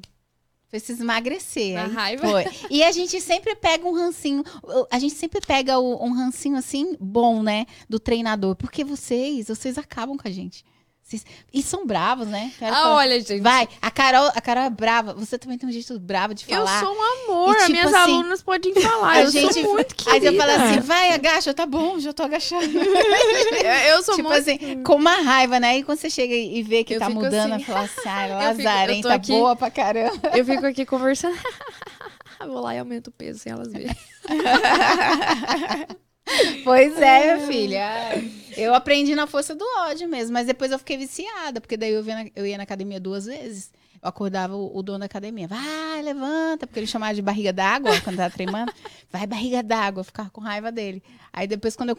Preciso 0.71 1.03
emagrecer. 1.03 1.75
Na 1.75 1.87
raiva? 1.87 2.25
Foi. 2.25 2.45
E 2.69 2.81
a 2.81 2.93
gente 2.93 3.19
sempre 3.19 3.53
pega 3.55 3.85
um 3.85 3.93
rancinho. 3.93 4.41
A 4.89 4.97
gente 4.97 5.13
sempre 5.15 5.41
pega 5.41 5.77
um 5.77 6.13
rancinho 6.13 6.55
assim, 6.55 6.95
bom, 6.97 7.43
né? 7.43 7.65
Do 7.89 7.99
treinador. 7.99 8.55
Porque 8.55 8.81
vocês, 8.85 9.49
vocês 9.49 9.77
acabam 9.77 10.17
com 10.17 10.25
a 10.25 10.31
gente. 10.31 10.63
E 11.53 11.61
são 11.61 11.85
bravos, 11.85 12.25
né? 12.27 12.53
Quero 12.57 12.73
Ah, 12.73 12.77
falar- 12.83 12.95
olha, 12.95 13.19
gente. 13.19 13.41
Vai, 13.41 13.67
a 13.81 13.91
Carol, 13.91 14.27
a 14.33 14.39
Carol 14.39 14.63
é 14.63 14.69
brava. 14.69 15.13
Você 15.15 15.37
também 15.37 15.57
tem 15.57 15.67
um 15.67 15.71
jeito 15.71 15.99
bravo 15.99 16.33
de 16.33 16.45
Eu 16.47 16.65
falar. 16.65 16.79
sou 16.79 16.95
um 16.95 17.01
amor, 17.01 17.53
E, 17.53 17.59
tipo 17.59 17.71
minhas 17.73 17.93
assim, 17.93 18.11
alunas 18.13 18.41
podem 18.41 18.73
falar. 18.75 19.19
eu 19.21 19.29
gente- 19.29 19.53
sou 19.61 19.73
muito 19.73 19.93
Aí 20.07 20.21
querida. 20.21 20.25
eu 20.27 20.37
falo 20.37 20.51
assim, 20.63 20.79
vai, 20.79 21.11
agacha, 21.13 21.53
tá 21.53 21.65
bom, 21.65 21.99
já 21.99 22.13
tô 22.13 22.23
agachando. 22.23 22.61
Eu, 23.61 23.95
eu 23.97 24.03
sou 24.03 24.15
tipo 24.15 24.29
muito... 24.29 24.39
assim, 24.41 24.81
com 24.83 24.95
uma 24.95 25.15
raiva, 25.21 25.59
né? 25.59 25.79
E 25.79 25.83
quando 25.83 25.97
você 25.99 26.09
chega 26.09 26.33
e 26.33 26.63
vê 26.63 26.83
que 26.85 26.93
Eu 26.95 26.99
tá 26.99 27.09
mudando, 27.09 27.53
assim. 27.55 27.63
fala 27.65 27.81
assim, 27.81 28.01
ai, 28.07 28.31
Eu 28.89 28.95
eu 28.95 29.01
tô 29.01 29.07
tá 29.09 29.13
aqui- 29.15 29.31
boa 29.33 29.55
pra 29.55 29.69
caramba. 29.69 30.31
Eu 30.33 30.45
fico 30.45 30.65
aqui 30.65 30.85
conversando. 30.85 31.37
Vou 32.47 32.61
lá 32.61 32.73
e 32.73 32.79
aumento 32.79 33.07
o 33.07 33.11
peso 33.11 33.37
sem 33.39 33.51
elas 33.51 33.67
verem. 33.71 33.95
Pois 36.63 36.99
é, 37.01 37.35
minha 37.35 37.47
filha. 37.47 38.23
Eu 38.55 38.73
aprendi 38.73 39.15
na 39.15 39.25
força 39.27 39.55
do 39.55 39.65
ódio 39.79 40.07
mesmo, 40.09 40.33
mas 40.33 40.45
depois 40.45 40.71
eu 40.71 40.77
fiquei 40.79 40.97
viciada, 40.97 41.61
porque 41.61 41.77
daí 41.77 41.91
eu 41.93 42.03
ia 42.05 42.15
na, 42.15 42.29
eu 42.35 42.45
ia 42.45 42.57
na 42.57 42.63
academia 42.63 42.99
duas 42.99 43.25
vezes. 43.25 43.71
Eu 44.01 44.09
acordava 44.09 44.55
o, 44.55 44.75
o 44.77 44.81
dono 44.83 44.99
da 44.99 45.05
academia, 45.05 45.47
vai, 45.47 46.01
levanta, 46.01 46.65
porque 46.65 46.79
ele 46.79 46.87
chamava 46.87 47.13
de 47.13 47.21
barriga 47.21 47.53
d'água 47.53 48.01
quando 48.01 48.17
tava 48.17 48.31
treinando. 48.33 48.71
Vai, 49.11 49.27
barriga 49.27 49.61
d'água, 49.61 49.99
eu 50.01 50.03
ficava 50.05 50.29
com 50.29 50.39
raiva 50.41 50.71
dele. 50.71 51.03
Aí 51.33 51.45
depois, 51.45 51.75
quando 51.75 51.89
eu 51.89 51.97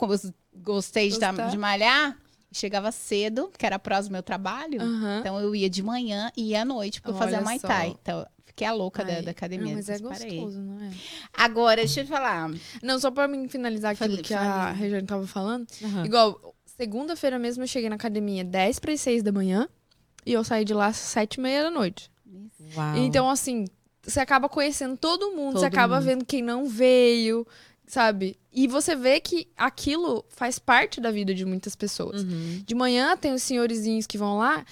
gostei 0.54 1.10
de, 1.10 1.18
tá- 1.18 1.30
de 1.30 1.58
malhar, 1.58 2.16
chegava 2.50 2.90
cedo, 2.90 3.50
que 3.56 3.64
era 3.64 3.78
próximo 3.78 4.10
do 4.10 4.12
meu 4.14 4.22
trabalho. 4.22 4.80
Aham. 4.80 5.18
Então 5.20 5.38
eu 5.40 5.54
ia 5.54 5.68
de 5.70 5.82
manhã 5.82 6.32
e 6.36 6.50
ia 6.50 6.62
à 6.62 6.64
noite, 6.64 7.00
porque 7.00 7.14
eu 7.14 7.18
fazia 7.18 7.36
Olha 7.38 7.44
Muay. 7.44 7.58
Thai. 7.60 7.96
Então 8.02 8.26
fiquei 8.52 8.66
a 8.66 8.72
louca 8.72 9.04
da, 9.04 9.14
Ai, 9.14 9.22
da 9.22 9.30
academia. 9.32 9.68
Não, 9.68 9.74
mas 9.74 9.88
é 9.88 9.98
gostoso, 9.98 10.60
não 10.60 10.80
é? 10.84 10.90
Agora, 11.32 11.76
deixa 11.76 12.00
eu 12.00 12.04
te 12.04 12.08
falar. 12.10 12.50
Não, 12.82 12.98
só 13.00 13.10
pra 13.10 13.26
mim 13.26 13.48
finalizar 13.48 13.92
aquilo 13.92 14.10
Fale- 14.10 14.22
que 14.22 14.34
a. 14.34 14.70
Regiane 14.72 15.06
tava 15.06 15.26
falando. 15.26 15.66
Aham. 15.82 16.04
Igual, 16.06 16.54
segunda-feira 16.64 17.38
mesmo 17.38 17.62
eu 17.64 17.66
cheguei 17.68 17.88
na 17.88 17.96
academia 17.96 18.44
10 18.44 18.78
para 18.78 18.96
6 18.96 19.22
da 19.22 19.32
manhã 19.32 19.68
e 20.24 20.32
eu 20.32 20.44
saí 20.44 20.64
de 20.64 20.72
lá 20.74 20.86
às 20.88 20.96
7 20.96 21.34
e 21.34 21.40
meia 21.40 21.62
da 21.64 21.70
noite. 21.70 22.10
Uau. 22.76 22.96
Então, 22.96 23.28
assim, 23.28 23.64
você 24.02 24.20
acaba 24.20 24.48
conhecendo 24.48 24.96
todo 24.96 25.32
mundo, 25.32 25.54
você 25.58 25.64
Todo 25.66 25.72
acaba 25.74 25.96
mundo. 25.96 26.04
vendo 26.06 26.24
quem 26.24 26.42
não 26.42 26.66
veio, 26.66 27.46
sabe? 27.86 28.36
E 28.52 28.66
você 28.68 28.94
vê 28.94 29.20
que 29.20 29.48
aquilo 29.56 30.24
faz 30.28 30.58
parte 30.58 31.00
da 31.00 31.10
vida 31.10 31.34
de 31.34 31.44
muitas 31.44 31.74
pessoas. 31.74 32.22
Uhum. 32.22 32.62
De 32.64 32.74
manhã 32.74 33.16
tem 33.16 33.32
os 33.32 33.42
senhorizinhos 33.42 34.06
que 34.06 34.18
vão 34.18 34.38
lá 34.38 34.64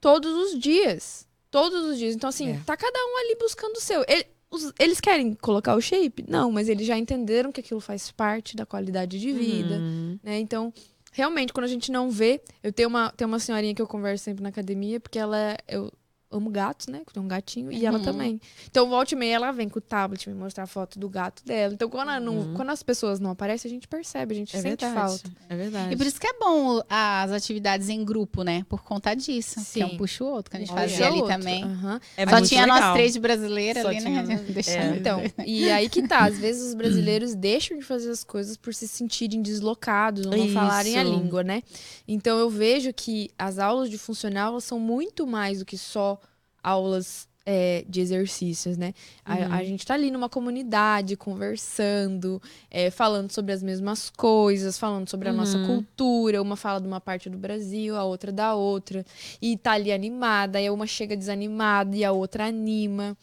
todos 0.00 0.32
os 0.52 0.58
dias. 0.58 1.26
Todos 1.52 1.84
os 1.84 1.96
dias. 1.98 2.16
Então, 2.16 2.28
assim, 2.28 2.50
É. 2.50 2.60
tá 2.66 2.76
cada 2.76 2.98
um 2.98 3.18
ali 3.18 3.36
buscando 3.38 3.76
o 3.76 3.80
seu. 3.80 4.02
Ele- 4.08 4.26
os- 4.50 4.72
eles 4.80 5.00
querem 5.00 5.34
colocar 5.34 5.76
o 5.76 5.80
shape? 5.80 6.24
Não, 6.28 6.50
mas 6.50 6.68
eles 6.68 6.84
já 6.86 6.98
entenderam 6.98 7.52
que 7.52 7.60
aquilo 7.60 7.78
faz 7.80 8.10
parte 8.10 8.56
da 8.56 8.66
qualidade 8.66 9.20
de 9.20 9.32
vida 9.32 9.76
Uhum. 9.76 10.18
né? 10.22 10.38
Então, 10.40 10.72
realmente, 11.12 11.52
quando 11.52 11.64
a 11.64 11.68
gente 11.68 11.92
não 11.92 12.10
vê, 12.10 12.40
eu 12.62 12.72
tenho 12.72 12.88
uma, 12.88 13.12
tenho 13.12 13.28
uma 13.28 13.38
senhorinha 13.38 13.74
que 13.74 13.80
eu 13.82 13.86
converso 13.86 14.24
sempre 14.24 14.42
na 14.42 14.48
academia, 14.48 14.98
porque 14.98 15.18
ela 15.18 15.38
é- 15.38 15.58
eu 15.68 15.92
amo 16.32 16.50
gatos, 16.50 16.86
né? 16.88 16.98
Eu 17.06 17.12
tenho 17.12 17.24
um 17.24 17.28
gatinho, 17.28 17.70
e 17.70 17.84
ela 17.86 17.98
Uhum. 17.98 18.04
também. 18.04 18.40
Então, 18.70 18.88
volta 18.88 19.14
e 19.14 19.16
meia, 19.16 19.34
ela 19.36 19.52
vem 19.52 19.68
com 19.68 19.78
o 19.78 19.82
tablet 19.82 20.28
me 20.28 20.34
mostrar 20.34 20.64
a 20.64 20.66
foto 20.66 20.98
do 20.98 21.08
gato 21.08 21.44
dela. 21.44 21.74
Então, 21.74 21.88
quando, 21.88 22.18
não- 22.20 22.54
quando 22.54 22.70
as 22.70 22.82
pessoas 22.82 23.20
não 23.20 23.30
aparecem, 23.30 23.68
a 23.70 23.74
gente 23.74 23.86
percebe, 23.86 24.34
a 24.34 24.38
gente 24.38 24.56
É 24.56 24.60
sente 24.60 24.84
verdade. 24.84 24.94
falta. 25.22 25.30
É 25.48 25.56
verdade. 25.56 25.94
E 25.94 25.96
por 25.96 26.06
isso 26.06 26.20
que 26.20 26.26
é 26.26 26.32
bom 26.38 26.82
as 26.88 27.30
atividades 27.32 27.88
em 27.88 28.04
grupo, 28.04 28.42
né? 28.42 28.64
Por 28.68 28.82
conta 28.82 29.14
disso. 29.14 29.60
Que 29.72 29.82
é 29.82 29.86
um 29.86 29.90
Sim. 29.90 29.96
puxa 29.96 30.24
o 30.24 30.26
outro, 30.28 30.50
que 30.50 30.56
a 30.56 30.60
gente 30.60 30.72
Olha. 30.72 30.80
fazia 30.88 31.06
ali 31.06 31.20
Outro. 31.20 31.36
também. 31.36 31.62
Aham. 31.64 32.00
É 32.16 32.26
Só 32.26 32.40
tinha 32.40 32.62
legal. 32.62 32.80
nós 32.80 32.92
três 32.94 33.12
de 33.12 33.20
brasileira 33.20 33.82
Só 33.82 33.88
ali, 33.88 33.98
tinha 34.00 34.22
né? 34.22 34.36
nós- 34.36 34.40
Deixando. 34.54 34.94
É. 34.94 34.96
Então, 34.96 35.22
e 35.46 35.70
aí 35.70 35.88
que 35.88 36.06
tá. 36.06 36.24
Às 36.26 36.38
vezes 36.38 36.68
os 36.68 36.74
brasileiros 36.74 37.34
deixam 37.34 37.76
de 37.78 37.84
fazer 37.84 38.10
as 38.10 38.24
coisas 38.24 38.56
por 38.56 38.72
se 38.74 38.86
sentirem 38.88 39.42
deslocados 39.42 40.26
não 40.26 40.36
Isso. 40.36 40.54
falarem 40.54 40.98
a 40.98 41.02
língua, 41.02 41.42
né? 41.42 41.62
Então 42.06 42.38
eu 42.38 42.48
vejo 42.50 42.92
que 42.92 43.30
as 43.38 43.58
aulas 43.58 43.88
de 43.90 43.98
funcional 43.98 44.52
elas 44.52 44.64
são 44.64 44.78
muito 44.78 45.26
mais 45.26 45.58
do 45.60 45.64
que 45.64 45.76
só 45.78 46.18
aulas 46.62 47.28
é, 47.44 47.84
de 47.88 48.00
exercícios, 48.00 48.76
né? 48.76 48.94
A, 49.24 49.34
Uhum. 49.34 49.52
a 49.54 49.64
gente 49.64 49.84
tá 49.84 49.94
ali 49.94 50.12
numa 50.12 50.28
comunidade, 50.28 51.16
conversando, 51.16 52.40
é, 52.70 52.88
falando 52.90 53.32
sobre 53.32 53.52
as 53.52 53.62
mesmas 53.62 54.10
coisas, 54.10 54.78
falando 54.78 55.08
sobre 55.08 55.28
a 55.28 55.32
nossa 55.32 55.58
Uhum. 55.58 55.66
cultura. 55.66 56.40
Uma 56.40 56.54
fala 56.56 56.80
de 56.80 56.86
uma 56.86 57.00
parte 57.00 57.28
do 57.28 57.36
Brasil, 57.36 57.96
a 57.96 58.04
outra 58.04 58.30
da 58.30 58.54
outra. 58.54 59.04
E 59.40 59.56
tá 59.56 59.72
ali 59.72 59.92
animada, 59.92 60.58
aí 60.58 60.70
uma 60.70 60.86
chega 60.86 61.16
desanimada 61.16 61.96
e 61.96 62.04
a 62.04 62.12
outra 62.12 62.46
anima. 62.46 63.16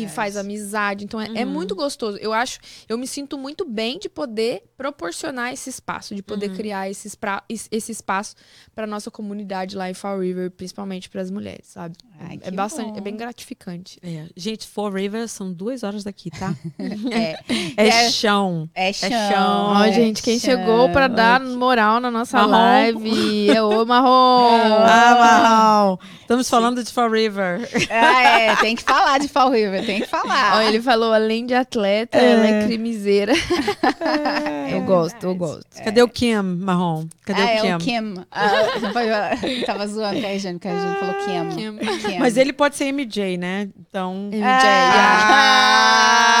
E 0.00 0.04
É 0.04 0.08
faz 0.08 0.36
amizade. 0.36 1.04
Então 1.04 1.20
é, 1.20 1.28
é 1.34 1.44
Uhum. 1.44 1.50
muito 1.52 1.74
gostoso. 1.74 2.18
Eu 2.18 2.32
acho, 2.32 2.58
eu 2.88 2.96
me 2.98 3.06
sinto 3.06 3.36
muito 3.38 3.64
bem 3.64 3.98
de 3.98 4.08
poder 4.08 4.62
proporcionar 4.76 5.52
esse 5.52 5.70
espaço, 5.70 6.14
de 6.14 6.22
poder 6.22 6.50
Uhum. 6.50 6.56
criar 6.56 6.90
esse, 6.90 7.06
espra- 7.08 7.42
es- 7.48 7.68
esse 7.70 7.92
espaço 7.92 8.34
para 8.74 8.86
nossa 8.86 9.10
comunidade 9.10 9.76
lá 9.76 9.88
em 9.90 9.94
Fall 9.94 10.20
River, 10.20 10.50
principalmente 10.50 11.08
para 11.08 11.20
as 11.22 11.30
mulheres, 11.30 11.66
sabe? 11.68 11.96
Ai, 12.20 12.36
é 12.42 12.50
que 12.50 12.56
bastante, 12.56 12.92
bom. 12.92 12.98
é 12.98 13.00
bem 13.00 13.16
gratificante. 13.16 13.98
É. 14.02 14.26
Gente, 14.36 14.66
Four 14.66 14.92
Rivers 14.94 15.30
são 15.32 15.52
duas 15.52 15.82
horas 15.82 16.04
daqui, 16.04 16.30
tá? 16.30 16.54
É, 17.10 17.38
É, 17.76 17.88
É- 18.06 18.10
chão. 18.10 18.68
é 18.74 18.92
chão. 18.92 19.10
chão. 19.10 19.72
Ó, 19.76 19.84
é 19.84 19.92
gente, 19.92 20.22
quem 20.22 20.38
chão. 20.38 20.50
chegou 20.50 20.88
para 20.90 21.08
dar 21.08 21.40
moral 21.40 22.00
na 22.00 22.10
nossa 22.10 22.36
Marrom. 22.38 22.50
live 22.52 23.50
é 23.50 23.62
o 23.62 23.84
Marrom. 23.84 24.54
Ah, 24.84 25.14
Marrom. 25.18 25.98
Estamos 26.20 26.48
falando 26.48 26.82
de 26.82 26.90
Four 26.92 27.10
River. 27.10 27.68
Ah, 27.90 28.22
é, 28.22 28.56
tem 28.56 28.74
que 28.76 28.82
falar 28.82 29.18
de 29.18 29.28
Fall 29.28 29.50
River, 29.50 29.83
tem 29.84 30.00
que 30.00 30.06
falar. 30.06 30.56
Ó, 30.56 30.60
ele 30.62 30.80
falou, 30.80 31.12
além 31.12 31.46
de 31.46 31.54
atleta, 31.54 32.18
ela 32.18 32.46
é 32.46 32.66
crimiseira. 32.66 33.32
eu 34.70 34.82
gosto, 34.82 35.24
eu 35.24 35.34
gosto. 35.34 35.82
Cadê 35.82 36.02
o 36.02 36.08
Kim, 36.08 36.42
Marrom? 36.42 37.06
Cadê 37.24 37.42
ah, 37.42 37.44
o 37.44 37.60
Kim? 37.60 37.68
é 37.68 37.76
o 37.76 37.78
Kim. 37.78 38.14
Ah, 38.30 38.48
falar. 38.92 39.38
tava 39.66 39.86
zoando 39.86 40.20
com 40.20 40.26
a 40.26 40.30
Regiane, 40.30 40.58
porque 40.58 40.68
a 40.68 40.72
Regiane 40.72 40.96
falou 40.96 41.14
Kim. 41.14 41.56
Kim. 41.56 41.98
Kim. 41.98 42.18
Mas 42.18 42.36
ele 42.36 42.52
pode 42.52 42.76
ser 42.76 42.92
MJ, 42.92 43.36
né? 43.36 43.68
Então. 43.78 44.30
MJ, 44.32 44.42
Ah! 44.42 46.33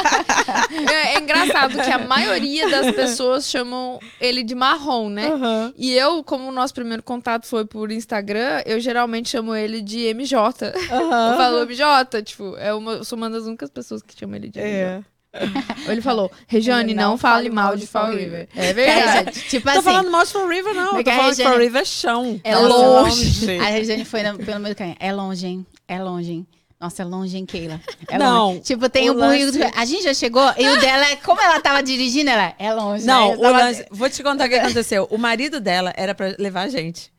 É, 0.90 1.14
é 1.14 1.18
engraçado 1.20 1.74
que 1.74 1.90
a 1.90 1.98
maioria 1.98 2.68
das 2.70 2.94
pessoas 2.94 3.48
chamam 3.48 3.98
ele 4.20 4.42
de 4.42 4.54
marrom, 4.54 5.08
né? 5.08 5.28
Aham. 5.28 5.72
E 5.76 5.92
eu, 5.92 6.22
como 6.22 6.48
o 6.48 6.52
nosso 6.52 6.72
primeiro 6.74 7.02
contato 7.02 7.46
foi 7.46 7.64
por 7.64 7.90
Instagram, 7.90 8.62
eu 8.64 8.78
geralmente 8.80 9.28
chamo 9.30 9.54
ele 9.54 9.80
de 9.82 10.12
MJ. 10.14 10.72
Eu 10.90 11.10
falo 11.36 11.64
MJ, 11.66 12.22
tipo, 12.22 12.56
é 12.56 12.72
uma, 12.72 12.92
eu 12.92 13.04
sou 13.04 13.16
uma 13.16 13.28
das 13.30 13.44
únicas 13.44 13.70
pessoas 13.70 14.02
que 14.02 14.18
chama 14.18 14.36
ele 14.36 14.48
de 14.48 14.58
MJ. 14.60 14.70
É. 14.72 15.02
Ele 15.88 16.00
falou, 16.00 16.30
Regiane, 16.48 16.92
não, 16.94 17.16
fale 17.16 17.50
mal 17.50 17.76
de 17.76 17.86
Fall 17.86 18.10
River. 18.12 18.48
É 18.54 18.72
verdade. 18.72 19.40
tipo 19.48 19.66
Não 19.66 19.74
tô 19.74 19.80
assim, 19.80 19.90
falando 19.90 20.10
mal 20.10 20.24
de 20.24 20.30
Fall 20.32 20.48
River, 20.48 20.74
não. 20.74 20.84
Tô 20.86 20.90
falando 20.90 21.04
que 21.04 21.10
Regiane- 21.10 21.50
Fall 21.50 21.58
River 21.58 21.82
é 21.82 21.84
chão. 21.84 22.40
É 22.42 22.56
longe. 22.56 23.46
longe. 23.46 23.58
a 23.58 23.64
Regiane 23.64 24.04
foi 24.04 24.22
na- 24.22 24.34
pelo 24.34 24.60
meio 24.60 24.74
do 24.74 24.78
caminho. 24.78 24.96
É 24.98 25.12
longe, 25.12 25.46
hein? 25.46 25.66
É 25.86 26.02
longe, 26.02 26.32
hein? 26.32 26.46
Nossa, 26.80 27.02
é 27.02 27.04
longe, 27.04 27.36
hein, 27.36 27.44
Keila? 27.44 27.78
É 28.08 28.16
Não, 28.18 28.52
longe. 28.52 28.60
Tipo, 28.60 28.88
tem 28.88 29.10
o 29.10 29.12
o 29.12 29.16
burrinho. 29.16 29.46
lance- 29.46 29.72
A 29.76 29.84
gente 29.84 30.02
já 30.02 30.14
chegou 30.14 30.42
e 30.56 30.66
o 30.66 30.80
dela, 30.80 31.10
é- 31.10 31.16
como 31.16 31.40
ela 31.40 31.60
tava 31.60 31.82
dirigindo, 31.82 32.30
ela 32.30 32.54
é 32.58 32.72
longe. 32.72 33.04
Não, 33.04 33.32
eu 33.32 33.38
o 33.38 33.42
tava- 33.42 33.58
lance- 33.58 33.84
vou 33.90 34.08
te 34.08 34.22
contar 34.22 34.46
o 34.46 34.48
que 34.48 34.54
aconteceu. 34.54 35.06
O 35.10 35.18
marido 35.18 35.60
dela 35.60 35.92
era 35.94 36.14
pra 36.14 36.34
levar 36.38 36.62
a 36.62 36.68
gente. 36.68 37.12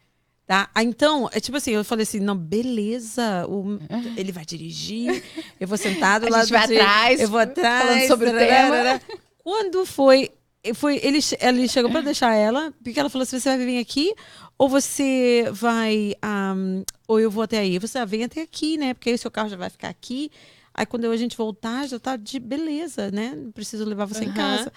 Tá? 0.48 0.68
Ah, 0.74 0.84
Então, 0.84 1.30
é 1.32 1.40
tipo 1.40 1.58
assim, 1.58 1.72
eu 1.72 1.84
falei 1.86 2.04
assim, 2.04 2.20
não, 2.20 2.36
beleza, 2.36 3.46
o- 3.48 3.80
ele 4.18 4.32
vai 4.32 4.44
dirigir, 4.44 5.24
eu 5.60 5.68
vou 5.68 5.78
sentado 5.78 6.26
A 6.26 6.30
lá 6.30 6.40
gente 6.42 6.52
vai 6.52 6.64
atrás, 6.64 7.22
eu 7.22 7.28
vou 7.30 7.40
atrás, 7.40 7.88
falando 7.88 8.08
sobre 8.08 8.30
o 8.30 8.34
tararara. 8.34 9.02
Quando 9.44 9.86
foi, 9.86 10.30
foi 10.74 11.00
ele, 11.04 11.20
ele 11.40 11.68
chegou 11.70 11.90
pra 11.92 12.02
deixar 12.02 12.34
ela, 12.34 12.74
porque 12.84 13.00
ela 13.00 13.10
falou 13.10 13.24
assim, 13.24 13.40
você 13.40 13.50
vai 13.56 13.66
vir 13.66 13.78
aqui 13.80 14.14
ou 14.58 14.68
você 14.68 15.46
vai, 15.54 16.16
ahm, 16.22 16.84
ou 17.12 17.20
eu 17.20 17.30
vou 17.30 17.44
até 17.44 17.60
aí? 17.60 17.78
Você 17.78 17.98
ah, 17.98 18.06
vem 18.06 18.24
até 18.24 18.42
aqui, 18.42 18.78
né? 18.78 18.94
Porque 18.94 19.10
aí 19.10 19.16
o 19.16 19.18
seu 19.18 19.30
carro 19.30 19.50
já 19.50 19.58
vai 19.58 19.70
ficar 19.70 19.90
aqui. 19.90 20.32
Aí 20.74 20.86
quando 20.86 21.12
a 21.12 21.18
gente 21.18 21.36
voltar, 21.36 21.86
já 21.86 22.00
tá 22.00 22.16
de 22.16 22.40
beleza, 22.40 23.12
né? 23.12 23.36
Não 23.36 23.52
preciso 23.52 23.84
levar 23.84 24.06
você 24.06 24.24
em 24.24 24.30
Aham. 24.30 24.34
casa. 24.34 24.74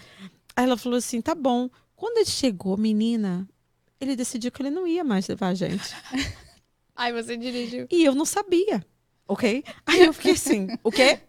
Aí 0.57 0.65
ela 0.65 0.77
falou 0.77 0.99
assim, 0.99 1.21
tá 1.21 1.33
bom. 1.33 1.71
Quando 1.95 2.17
ele 2.17 2.27
chegou, 2.27 2.77
menina, 2.77 3.49
ele 4.01 4.17
decidiu 4.17 4.51
que 4.51 4.61
ele 4.63 4.71
não 4.71 4.85
ia 4.85 5.05
mais 5.05 5.29
levar 5.29 5.51
a 5.51 5.55
gente. 5.55 5.95
Ai, 6.97 7.13
você 7.13 7.37
dirigiu. 7.37 7.87
E 7.89 8.05
eu 8.05 8.17
não 8.17 8.25
sabia, 8.25 8.85
ok? 9.29 9.63
Aí 9.87 10.03
eu 10.05 10.13
fiquei 10.13 10.33
assim, 10.33 10.67
o 10.83 10.91
quê? 10.91 11.21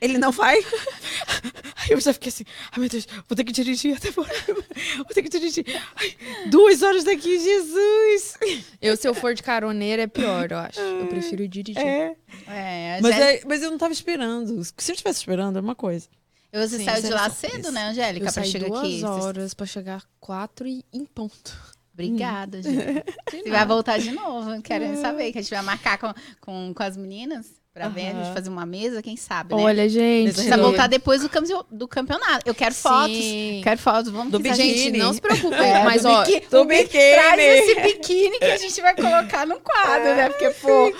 Ele 0.00 0.16
não 0.18 0.32
vai? 0.32 0.56
Aí 1.76 1.90
eu 1.90 2.00
já 2.00 2.12
fiquei 2.12 2.28
assim, 2.30 2.44
ai 2.72 2.78
meu 2.80 2.88
Deus, 2.88 3.06
vou 3.28 3.36
ter 3.36 3.44
que 3.44 3.52
dirigir 3.52 3.96
até 3.96 4.10
fora. 4.12 4.28
Vou 4.96 5.06
ter 5.14 5.22
que 5.22 5.28
dirigir. 5.28 5.64
Ai, 5.96 6.16
duas 6.48 6.82
horas 6.82 7.04
daqui, 7.04 7.38
Jesus! 7.38 8.38
Eu, 8.80 8.96
se 8.96 9.06
eu 9.06 9.12
for 9.14 9.34
de 9.34 9.42
caroneira, 9.42 10.02
é 10.02 10.06
pior, 10.06 10.50
eu 10.50 10.58
acho. 10.58 10.80
Eu 10.80 11.06
prefiro 11.06 11.46
dirigir. 11.48 11.82
É. 11.82 12.16
É, 12.46 12.96
a 12.98 13.02
Mas, 13.02 13.14
Angélica- 13.14 13.44
é, 13.44 13.48
mas 13.48 13.62
eu 13.62 13.70
não 13.70 13.78
tava 13.78 13.92
esperando. 13.92 14.64
Se 14.64 14.72
eu 14.90 14.94
estivesse 14.94 15.20
esperando, 15.20 15.58
é 15.58 15.60
uma 15.60 15.74
coisa. 15.74 16.08
Você 16.52 16.78
Sim, 16.78 16.84
saiu 16.84 16.98
isso 16.98 17.06
de 17.08 17.12
lá 17.12 17.30
cedo, 17.30 17.70
né, 17.72 17.88
Angélica? 17.88 18.26
Eu 18.26 18.32
pra 18.32 18.42
saí 18.42 18.50
chegar 18.50 18.68
duas 18.68 18.80
aqui. 18.82 19.04
horas 19.04 19.54
pra 19.54 19.66
chegar 19.66 20.02
quatro 20.18 20.66
e 20.66 20.84
em 20.92 21.04
ponto. 21.04 21.56
Obrigada, 21.92 22.62
gente. 22.62 23.04
Você 23.30 23.50
vai 23.50 23.66
voltar 23.66 23.98
de 23.98 24.10
novo. 24.12 24.60
Quero 24.62 25.00
saber 25.00 25.32
que 25.32 25.38
a 25.38 25.42
gente 25.42 25.50
vai 25.50 25.62
marcar 25.62 25.98
com, 25.98 26.12
com, 26.40 26.72
com 26.74 26.82
as 26.82 26.96
meninas 26.96 27.59
pra 27.72 27.88
ver, 27.88 28.08
a 28.08 28.12
gente 28.12 28.34
fazer 28.34 28.50
uma 28.50 28.66
mesa, 28.66 29.00
quem 29.00 29.16
sabe, 29.16 29.54
né? 29.54 29.62
Olha, 29.62 29.88
gente. 29.88 30.32
Precisa 30.32 30.56
voltar 30.56 30.88
depois 30.88 31.22
do, 31.22 31.30
do 31.70 31.86
campeonato. 31.86 32.42
Eu 32.44 32.54
quero 32.54 32.74
fotos. 32.74 33.16
Sim. 33.16 33.60
Quero 33.62 33.78
fotos. 33.78 34.10
Vamos 34.10 34.32
Do 34.32 34.40
biquíni. 34.40 34.76
Gente, 34.76 34.98
não 34.98 35.12
se 35.12 35.20
preocupe. 35.20 35.54
É, 35.54 35.84
mas, 35.84 36.02
do 36.02 36.08
ó, 36.08 36.24
do 36.24 36.64
biquíni. 36.64 37.14
Traz 37.14 37.40
esse 37.40 37.80
biquíni 37.80 38.38
que 38.38 38.44
a 38.44 38.56
gente 38.56 38.80
vai 38.80 38.94
colocar 38.94 39.46
no 39.46 39.60
quadro, 39.60 40.16
né? 40.16 40.28
Porque, 40.28 40.50
pô, 40.50 40.92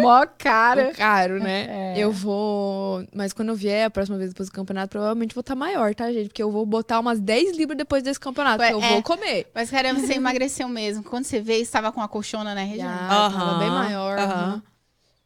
mó 0.00 0.26
cara. 0.38 0.92
caro, 0.92 1.38
né? 1.38 1.94
É. 1.96 1.98
Eu 1.98 2.12
vou. 2.12 3.02
Mas 3.14 3.32
quando 3.32 3.48
eu 3.48 3.54
vier 3.54 3.86
a 3.86 3.90
próxima 3.90 4.18
vez 4.18 4.30
depois 4.30 4.48
do 4.50 4.52
campeonato, 4.52 4.90
provavelmente 4.90 5.34
vou 5.34 5.40
estar 5.40 5.54
maior, 5.54 5.94
tá, 5.94 6.12
gente? 6.12 6.28
Porque 6.28 6.42
eu 6.42 6.50
vou 6.50 6.66
botar 6.66 7.00
umas 7.00 7.18
10 7.18 7.56
libras 7.56 7.78
depois 7.78 8.02
desse 8.02 8.20
campeonato. 8.20 8.60
Ué, 8.62 8.72
eu 8.72 8.82
é. 8.82 8.88
vou 8.90 9.02
comer. 9.02 9.50
Mas, 9.54 9.70
caramba, 9.70 10.00
você 10.00 10.14
emagreceu 10.14 10.68
mesmo. 10.68 11.02
Quando 11.02 11.24
você 11.24 11.40
veio, 11.40 11.62
estava 11.62 11.90
com 11.90 12.02
a 12.02 12.08
colchona, 12.08 12.54
né, 12.54 12.64
Regina? 12.64 13.06
Tava 13.08 13.36
Aham, 13.36 13.58
bem 13.58 13.70
maior. 13.70 14.18
aham. 14.18 14.32
aham. 14.32 14.62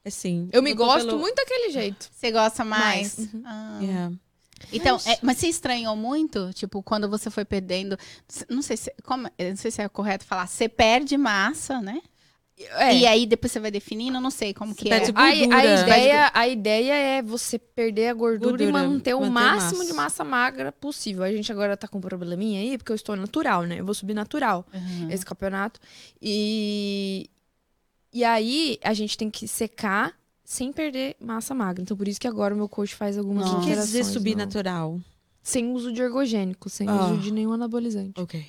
É 0.05 0.11
sim. 0.11 0.49
Eu 0.53 0.63
me 0.63 0.75
gosto 0.75 1.07
pelo- 1.07 1.19
muito 1.19 1.37
daquele 1.37 1.71
jeito. 1.71 2.09
Você 2.13 2.31
gosta 2.31 2.65
mais? 2.65 3.17
Mais, 3.19 3.31
Ah. 3.45 3.81
É. 3.83 4.25
Então, 4.73 4.99
é, 5.07 5.19
mas 5.23 5.39
você 5.39 5.49
estranhou 5.49 5.95
muito? 5.97 6.51
Tipo, 6.55 6.83
quando 6.83 7.09
você 7.09 7.29
foi 7.31 7.45
perdendo. 7.45 7.99
Não 8.49 8.63
sei 8.63 8.77
se, 8.77 8.95
como, 9.03 9.29
não 9.39 9.57
sei 9.57 9.71
se 9.71 9.83
é 9.83 9.89
correto 9.89 10.25
falar. 10.25 10.47
Você 10.47 10.69
perde 10.69 11.17
massa, 11.19 11.81
né? 11.81 12.01
É. 12.79 12.95
E 12.99 13.05
aí 13.07 13.27
depois 13.27 13.51
você 13.51 13.59
vai 13.59 13.71
definindo, 13.71 14.21
não 14.21 14.31
sei 14.31 14.55
como 14.55 14.75
que 14.77 14.89
perde 14.89 15.11
é. 15.11 15.13
gordura. 15.13 15.57
A, 15.57 15.61
a 15.61 15.83
ideia, 15.83 16.31
a 16.33 16.49
ideia 16.49 16.93
é 16.95 17.21
você 17.23 17.59
perder 17.59 18.09
a 18.09 18.15
gordura, 18.15 18.63
e 18.63 18.67
Gordura, 18.67 18.73
manter 18.89 19.15
o 19.15 19.21
manter 19.23 19.31
máximo 19.33 19.79
massa. 19.79 19.91
de 19.91 19.93
massa 19.93 20.25
magra 20.25 20.71
possível. 20.73 21.25
A 21.25 21.33
gente 21.33 21.51
agora 21.51 21.77
tá 21.77 21.89
com 21.89 21.99
um 21.99 22.01
probleminha 22.01 22.61
aí, 22.61 22.79
porque 22.79 22.93
eu 22.93 22.97
estou 22.97 23.17
natural, 23.17 23.65
né? 23.65 23.81
Eu 23.81 23.85
vou 23.85 23.93
subir 23.95 24.15
natural 24.15 24.65
Uhum. 24.73 25.11
esse 25.11 25.27
campeonato. 25.27 25.81
E, 26.23 27.29
e 28.15 28.25
aí 28.25 28.79
a 28.83 28.95
gente 28.95 29.19
tem 29.19 29.29
que 29.29 29.47
secar 29.49 30.15
sem 30.45 30.73
perder 30.73 31.17
massa 31.21 31.55
magra. 31.55 31.83
Então 31.83 31.97
por 31.97 32.07
isso 32.09 32.21
que 32.21 32.29
agora 32.29 32.55
o 32.55 32.57
meu 32.57 32.69
coach 32.69 32.95
faz 32.95 33.19
algumas 33.19 33.45
O 33.45 33.49
que 33.49 33.51
quer 33.53 33.61
alterações. 33.61 33.87
dizer 33.89 34.05
subir 34.05 34.33
no- 34.33 34.39
natural? 34.45 35.01
Sem 35.43 35.73
uso 35.73 35.93
de 35.93 36.01
ergogênico, 36.01 36.71
sem 36.71 36.89
Ah. 36.89 37.07
uso 37.09 37.19
de 37.21 37.31
nenhum 37.33 37.53
anabolizante. 37.53 38.19
Ok. 38.19 38.45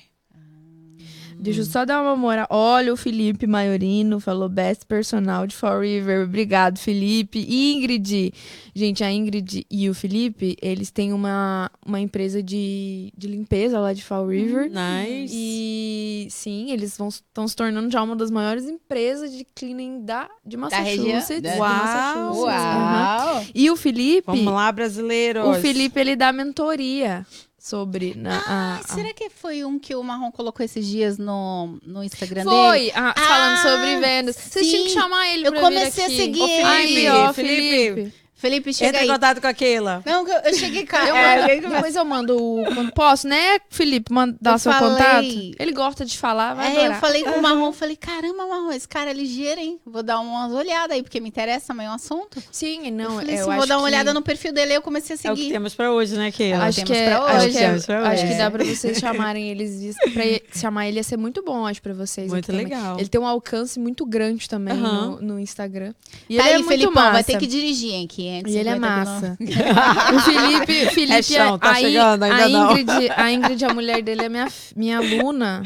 Deixa 1.38 1.60
eu 1.60 1.64
só 1.64 1.84
dar 1.84 2.02
uma 2.02 2.16
moral. 2.16 2.46
Olha, 2.50 2.92
o 2.92 2.96
Felipe 2.96 3.46
Maiorino 3.46 4.18
falou 4.20 4.48
best 4.48 4.84
personal 4.86 5.46
de 5.46 5.54
Fall 5.54 5.80
River. 5.80 6.24
Obrigado, 6.24 6.78
Felipe. 6.78 7.38
Ingrid. 7.48 8.32
Gente, 8.74 9.02
a 9.04 9.10
Ingrid 9.12 9.66
e 9.70 9.88
o 9.88 9.94
Felipe, 9.94 10.56
eles 10.60 10.90
têm 10.90 11.12
uma, 11.12 11.70
uma 11.84 12.00
empresa 12.00 12.42
de, 12.42 13.12
de 13.16 13.26
limpeza 13.26 13.78
lá 13.78 13.92
de 13.92 14.02
Fall 14.02 14.26
River. 14.28 14.68
Nice. 14.70 15.34
E 15.34 16.28
sim, 16.30 16.70
eles 16.72 16.90
estão 16.98 17.46
se 17.48 17.56
tornando 17.56 17.90
já 17.90 18.02
uma 18.02 18.16
das 18.16 18.30
maiores 18.30 18.64
empresas 18.64 19.32
de 19.32 19.44
cleaning 19.54 20.04
da, 20.04 20.28
de 20.44 20.56
região- 20.56 21.14
Massachusetts. 21.14 21.42
da- 21.42 21.50
de 21.52 21.58
Uau! 21.58 21.68
Massachusetts. 21.68 22.42
Uau! 22.44 23.44
E 23.54 23.70
o 23.70 23.76
Felipe, 23.76 24.26
Vamos 24.26 24.52
lá, 24.52 24.70
brasileiros. 24.72 25.46
o 25.46 25.54
Felipe, 25.54 25.98
ele 26.00 26.16
dá 26.16 26.32
mentoria 26.32 27.24
sobre 27.68 28.14
na, 28.14 28.38
Ah, 28.46 28.76
a- 28.76 28.78
a- 28.80 28.94
será 28.94 29.12
que 29.12 29.28
foi 29.28 29.64
um 29.64 29.78
que 29.78 29.94
o 29.94 30.02
Marrom 30.02 30.30
colocou 30.30 30.64
esses 30.64 30.86
dias 30.86 31.18
no, 31.18 31.78
no 31.84 32.04
Instagram 32.04 32.44
dele? 32.44 32.56
Foi, 32.56 32.92
ah, 32.94 33.14
falando 33.16 33.58
Ah, 33.58 33.62
sobre 33.62 33.96
vendas. 34.00 34.36
Vocês 34.36 34.66
tinham 34.68 34.84
que 34.84 34.90
chamar 34.92 35.28
ele 35.32 35.46
Eu 35.48 35.52
pra 35.52 35.60
comecei 35.62 36.04
a 36.04 36.08
seguir 36.08 36.42
ele. 36.42 36.64
Felipe, 36.64 37.34
Felipe. 37.34 37.94
Felipe. 37.94 38.25
Felipe, 38.36 38.72
chega 38.72 38.90
Entra 38.90 39.00
aí. 39.00 39.08
em 39.08 39.10
contato 39.10 39.40
com 39.40 39.46
a 39.46 39.54
Keila. 39.54 40.02
Não, 40.04 40.28
eu, 40.28 40.54
cheguei 40.54 40.84
cá. 40.84 41.08
Eu 41.08 41.16
é, 41.16 41.58
depois 41.58 41.96
eu 41.96 42.04
mando 42.04 42.36
o... 42.36 42.92
Posso, 42.92 43.26
né, 43.26 43.58
Felipe, 43.70 44.12
mandar 44.12 44.52
eu 44.52 44.58
seu 44.58 44.70
falei... 44.70 44.90
contato? 44.90 45.56
Ele 45.58 45.72
gosta 45.72 46.04
de 46.04 46.18
falar, 46.18 46.52
vai 46.52 46.66
É, 46.66 46.70
adorar. 46.72 46.90
eu 46.96 47.00
falei 47.00 47.24
com 47.24 47.30
o 47.30 47.38
ah. 47.38 47.40
Marrom, 47.40 47.72
falei, 47.72 47.96
caramba, 47.96 48.46
Marrom, 48.46 48.70
esse 48.72 48.86
cara 48.86 49.10
é 49.10 49.14
ligeiro, 49.14 49.58
hein? 49.58 49.80
Vou 49.86 50.02
dar 50.02 50.20
umas 50.20 50.52
olhadas 50.52 50.94
aí, 50.94 51.02
porque 51.02 51.18
me 51.18 51.28
interessa 51.28 51.68
também 51.68 51.88
o 51.88 51.92
assunto. 51.92 52.42
Sim, 52.52 52.90
não, 52.90 53.04
eu, 53.04 53.10
falei, 53.20 53.34
assim, 53.34 53.50
eu 53.50 53.56
vou 53.56 53.66
dar 53.66 53.78
uma 53.78 53.88
que... 53.88 53.94
olhada 53.94 54.12
no 54.12 54.20
perfil 54.20 54.52
dele, 54.52 54.74
eu 54.74 54.82
comecei 54.82 55.14
a 55.14 55.16
seguir. 55.16 55.28
É 55.28 55.32
o 55.32 55.36
que 55.36 55.52
temos 55.52 55.74
pra 55.74 55.90
hoje, 55.90 56.14
né, 56.16 56.30
Keila? 56.30 56.64
Acho, 56.64 56.80
é, 56.82 56.84
que, 56.84 56.92
é, 56.92 57.14
acho, 57.14 57.48
que, 57.48 57.92
acho, 57.92 58.26
que 58.26 58.34
dá 58.34 58.50
pra 58.50 58.64
vocês 58.64 58.98
chamarem 58.98 59.48
eles, 59.48 59.96
pra 60.12 60.24
chamar 60.60 60.88
ele 60.88 60.98
ia 60.98 61.02
ser 61.02 61.16
muito 61.16 61.42
bom, 61.42 61.66
acho, 61.66 61.80
pra 61.80 61.94
vocês. 61.94 62.30
Muito 62.30 62.52
legal. 62.52 62.82
Também. 62.82 63.00
Ele 63.00 63.08
tem 63.08 63.20
um 63.20 63.26
alcance 63.26 63.80
muito 63.80 64.04
grande 64.04 64.46
também 64.46 64.74
uhum. 64.74 64.82
no, 64.82 65.22
no, 65.22 65.40
Instagram. 65.40 65.94
E 66.28 66.36
tá 66.36 66.42
ele 66.42 66.52
é 66.52 66.56
aí, 66.56 66.60
é 66.60 66.64
Felipão, 66.64 66.92
massa. 66.92 67.12
vai 67.12 67.24
ter 67.24 67.38
que 67.38 67.46
dirigir, 67.46 67.92
hein, 67.92 68.06
Keila? 68.06 68.25
E 68.46 68.56
ele 68.56 68.68
é 68.68 68.78
massa. 68.78 69.36
o 69.40 70.20
Felipe, 70.20 70.76
é 70.76 70.90
Felipe 70.90 71.12
é 71.12 71.22
chão, 71.22 71.58
tá 71.58 71.70
a, 71.70 71.74
chegando, 71.76 72.22
ainda 72.24 72.44
a 72.44 72.48
Ingrid, 72.48 72.86
não. 72.86 73.16
a 73.16 73.32
Ingrid, 73.32 73.64
a 73.64 73.74
mulher 73.74 74.02
dele 74.02 74.24
é 74.24 74.28
minha, 74.28 74.48
minha 74.74 74.98
aluna. 74.98 75.62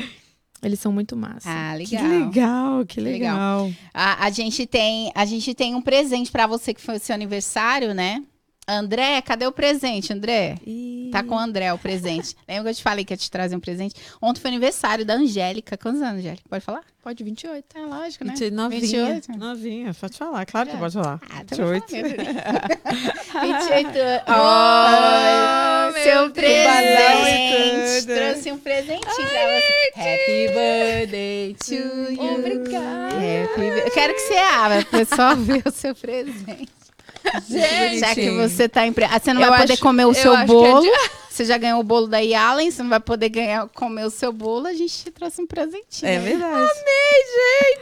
Eles 0.62 0.78
são 0.78 0.92
muito 0.92 1.16
massa. 1.16 1.48
Ah, 1.48 1.74
legal. 1.74 2.02
Que 2.02 2.08
legal, 2.08 2.86
que 2.86 3.00
legal. 3.00 3.64
legal. 3.64 3.80
A, 3.94 4.26
a, 4.26 4.30
gente 4.30 4.66
tem, 4.66 5.10
a 5.14 5.24
gente 5.24 5.54
tem 5.54 5.74
um 5.74 5.80
presente 5.80 6.30
para 6.30 6.46
você 6.46 6.74
que 6.74 6.80
foi 6.80 6.96
o 6.96 7.00
seu 7.00 7.14
aniversário, 7.14 7.94
né? 7.94 8.22
André, 8.68 9.20
cadê 9.22 9.46
o 9.46 9.52
presente, 9.52 10.12
André? 10.12 10.56
Ih, 10.66 11.08
Tá 11.10 11.24
com 11.24 11.34
o 11.34 11.38
André 11.38 11.72
o 11.72 11.78
presente. 11.78 12.36
Lembra 12.48 12.64
que 12.64 12.70
eu 12.70 12.74
te 12.76 12.82
falei 12.84 13.04
que 13.04 13.12
ia 13.12 13.16
te 13.16 13.28
trazer 13.28 13.56
um 13.56 13.60
presente? 13.60 13.96
Ontem 14.22 14.40
foi 14.40 14.48
aniversário 14.50 15.04
da 15.04 15.14
Angélica. 15.14 15.76
Quantos 15.76 16.00
anos, 16.00 16.20
Angélica? 16.20 16.44
Pode 16.48 16.64
falar? 16.64 16.82
Pode 17.02 17.24
28. 17.24 17.64
É 17.76 17.80
lógico, 17.80 18.24
né? 18.24 18.34
20, 18.36 18.50
novinha. 18.52 18.80
28. 18.80 19.32
Novinha, 19.38 19.94
pode 19.94 20.16
falar. 20.16 20.46
Claro 20.46 20.68
que 20.70 20.76
pode 20.76 20.94
falar. 20.94 21.18
Ah, 21.30 21.42
também 21.44 21.80
28. 21.80 21.90
falei, 21.90 23.52
28 23.52 23.98
anos. 23.98 24.22
Oh, 24.28 25.90
Oh, 25.90 25.92
seu 26.04 26.30
presente. 26.30 28.06
Trouxe 28.06 28.52
um 28.52 28.58
presentinho 28.58 29.00
pra 29.00 29.60
você. 29.60 29.92
Happy 29.96 30.48
birthday 30.54 31.56
to 31.66 31.74
you. 32.12 32.34
Obrigada. 32.38 33.16
Happy 33.16 33.60
Eu 33.84 33.90
quero 33.90 34.14
que 34.14 34.20
você 34.20 34.36
abra, 34.36 34.84
pro 34.86 34.98
pessoal 35.00 35.36
ver 35.36 35.62
o 35.66 35.70
seu 35.72 35.94
presente. 35.94 36.68
Já 37.98 38.14
que 38.14 38.30
você 38.30 38.68
tá 38.68 38.86
em... 38.86 38.92
pre- 38.92 39.04
Ah, 39.04 39.18
você 39.22 39.32
não 39.32 39.42
Eu 39.42 39.48
vai 39.50 39.60
poder 39.60 39.72
acho- 39.74 39.82
comer 39.82 40.04
o 40.04 40.10
eu 40.10 40.14
seu 40.14 40.34
é 40.36 40.44
bolo. 40.44 40.80
de- 40.82 40.90
Você 41.30 41.44
já 41.44 41.56
ganhou 41.56 41.80
o 41.80 41.84
bolo 41.84 42.06
da 42.08 42.18
Yalen, 42.18 42.70
você 42.70 42.82
não 42.82 42.90
vai 42.90 43.00
poder 43.00 43.28
ganhar, 43.28 43.68
comer 43.68 44.04
o 44.04 44.10
seu 44.10 44.32
bolo. 44.32 44.66
A 44.66 44.72
gente 44.74 44.92
te 45.04 45.10
trouxe 45.10 45.40
um 45.40 45.46
presentinho. 45.46 46.10
É 46.10 46.18
verdade. 46.18 46.70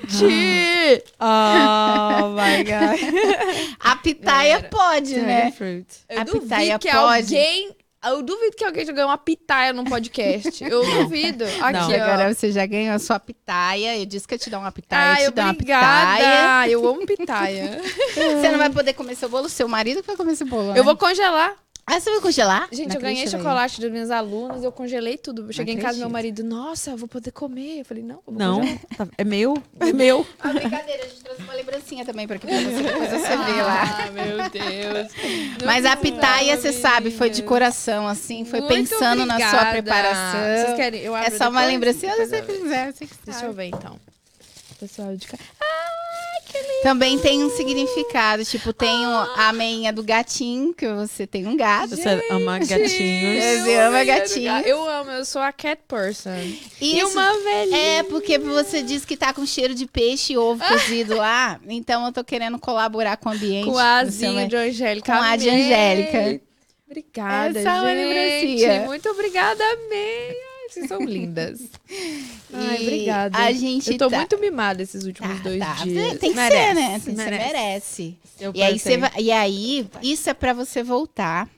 Gente! 0.09 1.05
Oh 1.21 2.29
my 2.31 2.65
God. 2.65 3.77
A 3.81 3.97
pitaia 3.97 4.55
Galera, 4.61 4.69
pode, 4.71 5.17
né? 5.21 5.51
Fruit. 5.53 5.87
Eu 6.09 6.21
A 6.21 6.25
pitaia 6.25 6.79
que 6.79 6.91
pode? 6.91 7.25
alguém... 7.37 7.71
Eu 8.11 8.23
duvido 8.23 8.57
que 8.57 8.65
alguém 8.65 8.85
já 8.85 8.93
ganhou 8.93 9.09
uma 9.11 9.19
pitaia 9.19 9.73
num 9.73 9.85
podcast. 9.85 10.63
Eu 10.65 10.85
duvido. 10.85 11.45
Aqui, 11.61 11.73
Não. 11.73 11.91
ó. 11.91 11.95
Agora 11.95 12.35
você 12.35 12.51
já 12.53 12.65
ganhou 12.67 12.95
a 12.95 12.99
sua 12.99 13.19
pitaia. 13.19 13.99
Eu 13.99 14.07
disse 14.07 14.27
que 14.27 14.35
eu 14.35 14.39
te 14.39 14.51
dar 14.51 14.59
uma 14.59 14.73
pitaia, 14.73 15.15
Ai, 15.15 15.27
eu 15.27 15.33
te 15.33 15.41
uma 15.41 15.51
obrigada. 15.51 16.17
pitaia. 16.17 16.71
Eu 16.71 16.87
amo 16.89 17.07
pitaia. 17.07 17.81
Você 18.15 18.51
não 18.51 18.59
vai 18.59 18.71
poder 18.71 18.93
comer 18.95 19.15
seu 19.15 19.29
bolo, 19.29 19.49
seu 19.49 19.69
marido 19.69 20.01
que 20.01 20.07
vai 20.07 20.17
comer 20.17 20.35
seu 20.37 20.47
bolo. 20.47 20.73
né? 20.73 20.79
eu 20.79 20.85
vou 20.85 20.97
congelar. 20.97 21.55
Ah, 21.91 21.99
você 21.99 22.11
vai 22.11 22.21
congelar? 22.21 22.69
Gente, 22.71 22.95
eu 22.95 23.01
ganhei 23.01 23.27
chocolate 23.27 23.81
das 23.81 23.91
minhas 23.91 24.11
alunas, 24.11 24.63
eu 24.63 24.71
congelei 24.71 25.17
tudo. 25.17 25.47
Eu 25.49 25.53
cheguei 25.53 25.75
em 25.75 25.79
casa, 25.79 25.99
meu 25.99 26.11
marido, 26.11 26.45
nossa, 26.45 26.91
eu 26.91 26.97
vou 26.99 27.09
poder 27.09 27.31
comer. 27.31 27.79
Eu 27.81 27.85
falei, 27.85 28.03
não, 28.03 28.17
eu 28.17 28.23
vou 28.27 28.35
Não, 28.35 28.61
congelar. 28.61 28.79
tá- 28.97 29.09
é 29.17 29.25
meu. 29.25 29.63
É 29.81 29.93
meu. 29.93 30.27
Ah, 30.39 30.53
brincadeira, 30.53 31.05
a 31.05 31.09
gente 31.09 31.23
trouxe 31.25 31.43
uma 31.43 31.55
lembrancinha 31.55 32.05
também 32.05 32.27
pra 32.27 32.37
aqui 32.37 32.47
pra 32.47 32.57
você, 32.57 32.83
depois 32.83 33.11
você 33.11 33.29
vê 33.37 33.63
lá. 33.63 33.83
Ah, 34.07 34.11
meu 34.11 34.51
Deus. 34.51 35.13
Não 35.61 35.67
Mas 35.67 35.85
a 35.87 35.97
pitaia, 35.97 36.57
você 36.57 36.73
sabe, 36.73 37.11
foi 37.11 37.31
de 37.31 37.43
coração, 37.43 38.07
assim, 38.07 38.45
foi 38.45 38.61
Muito 38.61 38.75
pensando 38.75 39.25
na 39.25 39.37
sua 39.39 39.47
obrigada. 39.47 39.71
preparação. 39.73 40.41
Vocês 40.41 40.77
querem? 40.77 41.01
Eu 41.03 41.17
É 41.17 41.27
abro 41.27 41.39
só 41.39 41.49
uma 41.49 41.65
lembrancinha, 41.65 42.15
se 42.17 42.27
você 42.27 42.43
quiser, 42.43 42.93
você 42.93 43.09
Deixa 43.25 43.45
eu 43.47 43.53
ver, 43.53 43.67
então. 43.67 43.99
Pessoal 44.79 45.17
de 45.17 45.27
casa. 45.27 45.43
Também 46.83 47.19
tem 47.19 47.43
um 47.45 47.51
significado, 47.51 48.45
tipo, 48.45 48.73
tem 48.73 49.07
o- 49.07 49.11
a 49.37 49.53
meinha 49.53 49.93
do 49.93 50.03
gatinho, 50.03 50.73
que 50.73 50.87
você 50.89 51.27
tem 51.27 51.47
um 51.47 51.57
gato. 51.57 51.97
Você 51.97 52.09
ama 52.31 52.59
gatinhos. 52.61 53.45
Você 53.45 53.75
ama 53.77 54.05
gatinhos. 54.05 54.67
Eu 54.67 54.89
amo, 54.89 55.11
eu 55.11 55.25
sou 55.25 55.43
a 55.43 55.53
cat 55.53 55.81
person. 55.89 56.31
E 56.81 56.99
Isso 56.99 57.13
uma 57.19 57.33
velhinha. 57.39 57.77
É, 57.77 58.03
porque 58.05 58.39
você 58.39 58.83
disse 58.83 59.07
que 59.07 59.17
tá 59.17 59.33
com 59.33 59.45
cheiro 59.45 59.75
de 59.75 59.87
peixe 59.87 60.35
e 60.35 60.39
ovo 60.39 60.63
cozido 60.67 61.17
lá, 61.17 61.61
então 61.69 62.07
eu 62.07 62.13
tô 62.13 62.23
querendo 62.25 62.59
colaborar 62.59 63.17
com 63.17 63.29
o 63.29 63.33
ambiente. 63.33 63.65
Com 63.67 63.77
a 63.79 64.05
marido. 64.05 64.49
de 64.49 64.57
Angélica. 64.57 65.13
Com 65.17 65.23
a 65.23 65.37
de. 65.37 65.51
Angélica. 65.51 66.41
Obrigada, 66.87 67.59
Essa 67.59 67.69
é 67.69 67.73
uma 67.73 67.89
gente. 67.95 67.97
lembrancinha. 67.99 68.81
Muito 68.87 69.09
obrigada, 69.11 69.63
amei. 69.63 70.48
Vocês 70.69 70.87
são 70.89 71.01
lindas. 71.01 71.61
Ai, 72.53 72.77
E 72.79 72.83
obrigada. 72.87 73.39
A 73.39 73.53
gente 73.53 73.91
Eu 73.93 73.99
tô 73.99 74.11
tá- 74.11 74.17
muito 74.19 74.39
mimada 74.39 74.83
esses 74.83 75.05
últimos 75.05 75.37
tá, 75.39 75.43
dois 75.43 75.59
tá. 75.59 75.75
dias. 75.85 76.19
Tem 76.19 76.31
que 76.31 76.37
Merece, 76.37 76.67
ser, 76.67 76.75
né? 76.75 76.99
Você 76.99 77.13
merece. 77.13 77.47
merece. 77.53 78.19
Eu 78.41 78.53
E 78.55 78.63
aí, 78.63 78.79
você 78.79 78.97
vai- 78.97 79.13
e 79.19 79.31
aí, 79.33 79.89
isso 80.03 80.29
é 80.31 80.35
pra 80.35 80.53
você 80.53 80.83
voltar, 80.83 81.49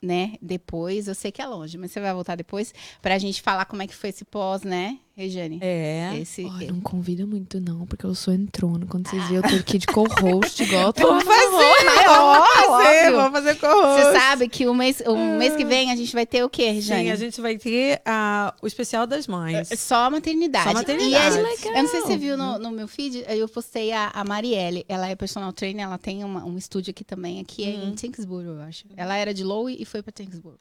né? 0.00 0.34
Depois, 0.40 1.06
eu 1.08 1.14
sei 1.14 1.30
que 1.30 1.40
é 1.42 1.46
longe, 1.46 1.76
mas 1.78 1.92
você 1.92 2.00
vai 2.00 2.12
voltar 2.12 2.36
depois 2.36 2.74
pra 3.00 3.18
gente 3.18 3.40
falar 3.42 3.64
como 3.66 3.82
é 3.82 3.86
que 3.86 3.94
foi 3.94 4.10
esse 4.10 4.24
pós, 4.24 4.62
né, 4.62 4.98
Regiane? 5.22 5.58
É. 5.60 6.16
Esse, 6.20 6.44
Ai, 6.58 6.66
não 6.66 6.80
convida 6.80 7.26
muito, 7.26 7.60
não, 7.60 7.86
porque 7.86 8.04
eu 8.06 8.14
sou 8.14 8.32
entrono. 8.34 8.86
Quando 8.86 9.08
vocês 9.08 9.22
verem, 9.24 9.36
eu 9.36 9.42
tô 9.42 9.54
aqui 9.56 9.78
de 9.78 9.86
co-host, 9.86 10.62
igual 10.62 10.92
eu 10.96 11.06
lá 11.08 11.14
no 11.14 11.20
fazer, 11.20 11.84
Mas, 11.84 12.08
ó, 12.08 12.32
vamos 12.34 12.48
fazer, 12.66 13.10
vamos 13.12 13.32
fazer 13.32 13.54
com 13.56 13.66
Você 13.66 14.12
sabe 14.18 14.48
que 14.48 14.66
o 14.66 14.74
mês, 14.74 15.02
o 15.06 15.16
mês 15.38 15.56
que 15.56 15.64
vem 15.64 15.90
a 15.90 15.96
gente 15.96 16.12
vai 16.12 16.26
ter 16.26 16.42
o 16.44 16.48
quê, 16.50 16.70
Regiane? 16.70 17.04
Sim, 17.04 17.10
a 17.10 17.16
gente 17.16 17.40
vai 17.40 17.56
ter 17.56 18.00
ah, 18.04 18.54
o 18.62 18.66
especial 18.66 19.06
das 19.06 19.26
mães. 19.26 19.68
Só 19.78 20.10
maternidade. 20.10 20.64
Só 20.68 20.72
maternidade. 20.74 21.12
E 21.12 21.16
a 21.16 21.26
Ah, 21.26 21.30
gente- 21.50 21.66
eu 21.66 21.72
não 21.82 21.88
sei 21.88 22.00
se 22.00 22.06
você 22.06 22.16
viu 22.16 22.36
no, 22.36 22.58
no 22.58 22.70
meu 22.70 22.88
feed, 22.88 23.24
eu 23.28 23.48
postei 23.48 23.92
a, 23.92 24.08
a 24.14 24.24
Marielle. 24.24 24.84
Ela 24.88 25.08
é 25.08 25.14
personal 25.14 25.52
trainer, 25.52 25.84
ela 25.86 25.98
tem 25.98 26.24
uma- 26.24 26.44
um 26.44 26.56
estúdio 26.58 26.90
aqui 26.90 27.04
também, 27.04 27.40
aqui 27.40 27.62
Uhum. 27.62 27.88
em 27.90 27.94
Tinksboro, 27.94 28.48
eu 28.48 28.60
acho. 28.62 28.84
Ela 28.96 29.16
era 29.16 29.32
de 29.32 29.44
Lowe 29.44 29.76
e 29.78 29.84
foi 29.84 30.02
pra 30.02 30.12
Tinksboro. 30.12 30.58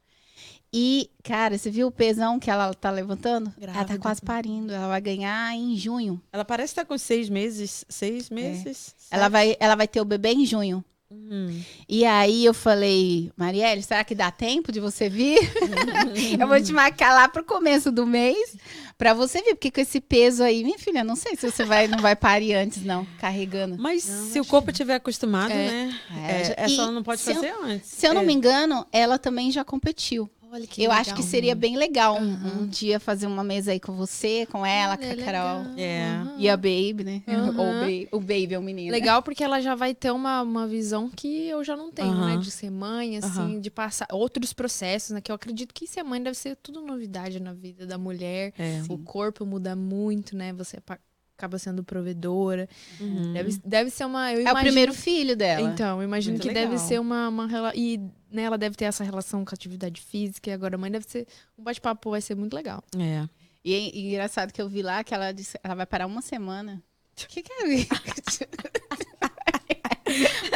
E, 0.74 1.10
cara, 1.24 1.58
você 1.58 1.70
viu 1.70 1.88
o 1.88 1.92
pesão 1.92 2.40
que 2.40 2.50
ela 2.50 2.74
tá 2.74 2.90
levantando? 2.90 3.54
Ela 3.60 3.68
tá 3.68 3.74
Grávida. 3.84 4.00
quase 4.00 4.22
parindo. 4.22 4.72
Ela 4.74 4.88
vai 4.88 5.02
ganhar 5.02 5.54
em 5.54 5.76
junho. 5.76 6.22
Ela 6.32 6.46
parece 6.46 6.72
estar 6.72 6.86
com 6.86 6.98
seis 6.98 7.30
meses. 7.30 7.84
Seis 7.90 8.30
meses? 8.30 8.96
É. 9.12 9.16
Ela 9.18 9.28
vai, 9.28 9.58
ela 9.60 9.76
vai 9.76 9.88
ter 9.88 10.00
o 10.00 10.06
bebê 10.06 10.30
em 10.30 10.46
junho. 10.46 10.84
Hum. 11.14 11.62
E 11.90 12.06
aí 12.06 12.46
eu 12.46 12.54
falei, 12.54 13.30
Marielle, 13.36 13.84
será 13.84 14.02
que 14.02 14.16
dá 14.16 14.32
tempo 14.32 14.72
de 14.72 14.80
você 14.80 15.10
vir? 15.10 15.40
eu 16.40 16.48
vou 16.48 16.62
te 16.62 16.72
marcar 16.72 17.14
lá 17.14 17.28
pro 17.28 17.44
começo 17.44 17.92
do 17.92 18.08
mês 18.08 18.56
pra 18.98 19.14
você 19.14 19.42
vir, 19.42 19.56
porque 19.56 19.72
com 19.72 19.82
esse 19.82 20.00
peso 20.00 20.42
aí, 20.42 20.64
minha 20.64 20.80
filha, 20.80 21.04
não 21.04 21.18
sei 21.18 21.36
se 21.36 21.52
você 21.52 21.66
vai 21.66 21.86
não 21.90 22.00
vai 22.00 22.16
parir 22.16 22.54
antes 22.54 22.86
não, 22.86 23.06
carregando. 23.20 23.76
Mas 23.78 24.04
se 24.04 24.40
o 24.40 24.46
corpo 24.46 24.72
estiver 24.72 24.96
acostumado, 24.96 25.52
É. 25.52 25.56
né? 25.68 26.00
É, 26.16 26.32
É, 26.32 26.54
essa 26.56 26.82
ela 26.82 26.92
não 26.94 27.04
pode 27.04 27.20
se 27.20 27.30
eu- 27.32 27.36
fazer 27.36 27.54
antes. 27.62 27.90
Se 27.90 28.08
eu 28.08 28.14
não 28.14 28.22
É. 28.22 28.26
me 28.26 28.32
engano, 28.34 28.88
ela 28.90 29.20
também 29.20 29.52
já 29.52 29.66
competiu. 29.66 30.30
Olha 30.52 30.68
que 30.68 30.84
eu 30.84 30.92
acho 30.92 31.16
que 31.16 31.24
seria 31.24 31.56
bem 31.56 31.78
legal 31.78 32.18
um, 32.18 32.62
um 32.62 32.68
dia 32.68 33.00
fazer 33.00 33.26
uma 33.26 33.42
mesa 33.42 33.72
aí 33.72 33.80
com 33.80 33.94
você, 33.94 34.46
com 34.48 34.66
ela, 34.66 34.98
com 34.98 35.06
a 35.06 35.16
Carol. 35.16 35.66
É. 35.78 36.10
E 36.38 36.50
a 36.50 36.58
Baby, 36.58 37.06
né? 37.06 37.24
Ou 38.12 38.18
o 38.18 38.20
Baby, 38.20 38.48
o 38.48 38.56
é 38.56 38.60
o 38.60 38.62
menino. 38.62 38.92
Legal 38.92 39.24
porque 39.24 39.46
ela 39.46 39.62
já 39.62 39.76
vai 39.76 39.96
ter 39.96 40.12
uma, 40.12 40.42
uma 40.42 40.68
visão 40.68 41.10
que 41.10 41.48
eu 41.48 41.64
já 41.64 41.78
não 41.78 41.90
tenho, 41.90 42.14
né? 42.14 42.36
De 42.36 42.52
ser 42.52 42.70
mãe, 42.70 43.16
assim, 43.16 43.62
de 43.62 43.72
passar 43.72 44.08
outros 44.12 44.52
processos, 44.52 45.12
né? 45.12 45.22
Que 45.22 45.32
eu 45.32 45.36
acredito 45.36 45.74
que 45.74 45.88
ser 45.88 46.04
mãe 46.04 46.22
deve 46.22 46.38
ser 46.38 46.58
tudo 46.58 46.82
novidade 46.82 47.40
na 47.40 47.54
vida 47.54 47.88
da 47.88 47.98
mulher. 47.98 48.54
É. 48.60 48.82
O 48.90 48.98
corpo 48.98 49.46
muda 49.46 49.74
muito, 49.74 50.36
né? 50.36 50.52
Você 50.52 50.82
acaba 51.42 51.58
sendo 51.58 51.84
provedora. 51.84 52.70
Uhum. 53.00 53.34
Deve, 53.34 53.60
deve 53.66 53.90
ser 53.90 54.06
uma. 54.06 54.32
Eu 54.32 54.38
É 54.38 54.40
o 54.40 54.42
imagino- 54.44 54.62
primeiro 54.62 54.94
filho 54.94 55.36
dela. 55.36 55.70
Então, 55.72 55.98
eu 56.00 56.04
imagino 56.04 56.34
Muito 56.38 56.48
que 56.48 56.54
deve 56.54 56.72
legal. 56.74 56.88
ser 56.88 57.00
uma, 57.00 57.28
uma 57.30 57.48
relação. 57.48 57.80
E 57.80 57.98
né, 58.32 58.44
ela 58.44 58.58
deve 58.58 58.76
ter 58.76 58.86
essa 58.86 59.04
relação 59.04 59.44
com 59.44 59.52
a 59.54 59.56
atividade 59.56 60.00
física. 60.02 60.50
E 60.50 60.54
agora 60.54 60.76
a 60.76 60.78
mãe 60.78 60.92
deve 60.92 61.06
ser. 61.08 61.28
Um 61.58 61.64
bate-papo 61.64 62.12
vai 62.12 62.22
ser 62.22 62.36
muito 62.36 62.54
legal. 62.54 62.84
É. 62.98 63.28
E, 63.64 63.74
é 63.74 63.98
engraçado 64.00 64.52
que 64.52 64.62
eu 64.62 64.70
vi 64.70 64.82
lá 64.82 65.04
que 65.04 65.14
ela 65.14 65.32
disse 65.32 65.58
ela 65.64 65.76
vai 65.76 65.86
parar 65.86 66.06
uma 66.08 66.22
semana. 66.22 66.82
O 67.24 67.28
que, 67.28 67.42
que 67.44 67.52
é 67.54 67.68
isso? 67.74 67.90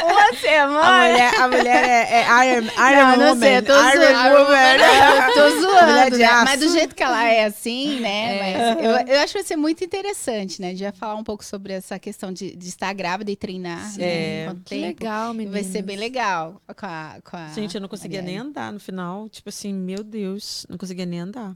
uma 0.06 0.32
semana? 0.34 0.86
A 0.86 1.08
mulher, 1.08 1.34
a 1.40 1.48
mulher 1.48 1.84
é, 1.84 2.22
é 2.22 2.56
Iron, 2.56 2.66
Iron 2.66 3.06
não, 3.10 3.16
não 3.16 3.28
Woman. 3.28 3.40
sei, 3.40 3.56
eu 3.58 3.62
tô 3.64 3.72
Iron 3.72 3.92
zoando. 3.92 4.38
Woman. 4.38 4.76
Eu 4.76 5.34
tô 5.34 5.40
Mulher 5.40 5.60
zoando, 5.60 6.10
de 6.16 6.22
né? 6.22 6.42
Mas 6.44 6.60
do 6.60 6.68
jeito 6.70 6.94
que 6.94 7.02
ela 7.02 7.24
é 7.24 7.44
assim, 7.44 8.00
né? 8.00 8.76
Mas 8.76 8.84
eu, 8.84 9.14
eu 9.14 9.20
acho 9.20 9.32
que 9.32 9.38
vai 9.38 9.46
ser 9.46 9.56
muito 9.56 9.84
interessante, 9.84 10.60
né? 10.60 10.68
A 10.68 10.70
gente 10.70 10.82
vai 10.82 10.92
falar 10.92 11.14
um 11.16 11.24
pouco 11.24 11.44
sobre 11.44 11.72
essa 11.72 11.98
questão 11.98 12.32
de, 12.32 12.54
de 12.56 12.68
estar 12.68 12.92
grávida 12.92 13.30
e 13.30 13.36
treinar. 13.36 13.84
Sim. 13.90 14.00
Né? 14.00 14.06
É. 14.06 14.44
Quanto 14.46 14.62
Que 14.64 14.70
tempo. 14.70 14.86
legal, 14.86 15.34
menina. 15.34 15.52
Vai 15.52 15.64
ser 15.64 15.82
bem 15.82 15.96
legal 15.96 16.60
com 16.76 16.86
a. 16.86 17.16
Com 17.24 17.36
a 17.36 17.48
Gente, 17.48 17.74
eu 17.74 17.80
não 17.80 17.88
conseguia 17.88 18.22
nem 18.22 18.38
andar 18.38 18.72
no 18.72 18.80
final. 18.80 19.28
Tipo 19.28 19.48
assim, 19.48 19.72
meu 19.72 20.02
Deus, 20.04 20.66
não 20.68 20.78
conseguia 20.78 21.06
nem 21.06 21.20
andar. 21.20 21.54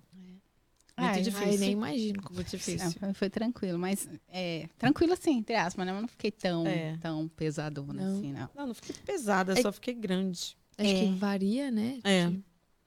Muito 1.00 1.14
Ai, 1.16 1.22
difícil. 1.22 1.48
Ai, 1.48 1.56
nem 1.56 1.70
imagino. 1.72 2.22
Muito 2.30 2.50
difícil. 2.50 2.84
Não, 2.86 2.92
foi, 2.92 3.14
foi 3.14 3.30
tranquilo, 3.30 3.78
mas 3.78 4.08
é, 4.28 4.68
tranquilo 4.78 5.12
assim, 5.12 5.38
entre 5.38 5.54
aspas, 5.56 5.84
né? 5.86 5.92
Mas 5.92 6.02
não 6.02 6.08
fiquei 6.08 6.30
tão, 6.30 6.66
É. 6.66 6.96
tão 7.00 7.28
pesadona 7.28 7.92
Não. 8.02 8.18
assim, 8.18 8.32
não. 8.32 8.48
Não, 8.54 8.66
não 8.68 8.74
fiquei 8.74 8.94
pesada, 9.04 9.52
É- 9.58 9.62
só 9.62 9.72
fiquei 9.72 9.94
grande. 9.94 10.56
Acho 10.78 10.88
É. 10.90 10.94
que 10.94 11.12
varia, 11.14 11.70
né? 11.70 11.98
É. 12.04 12.30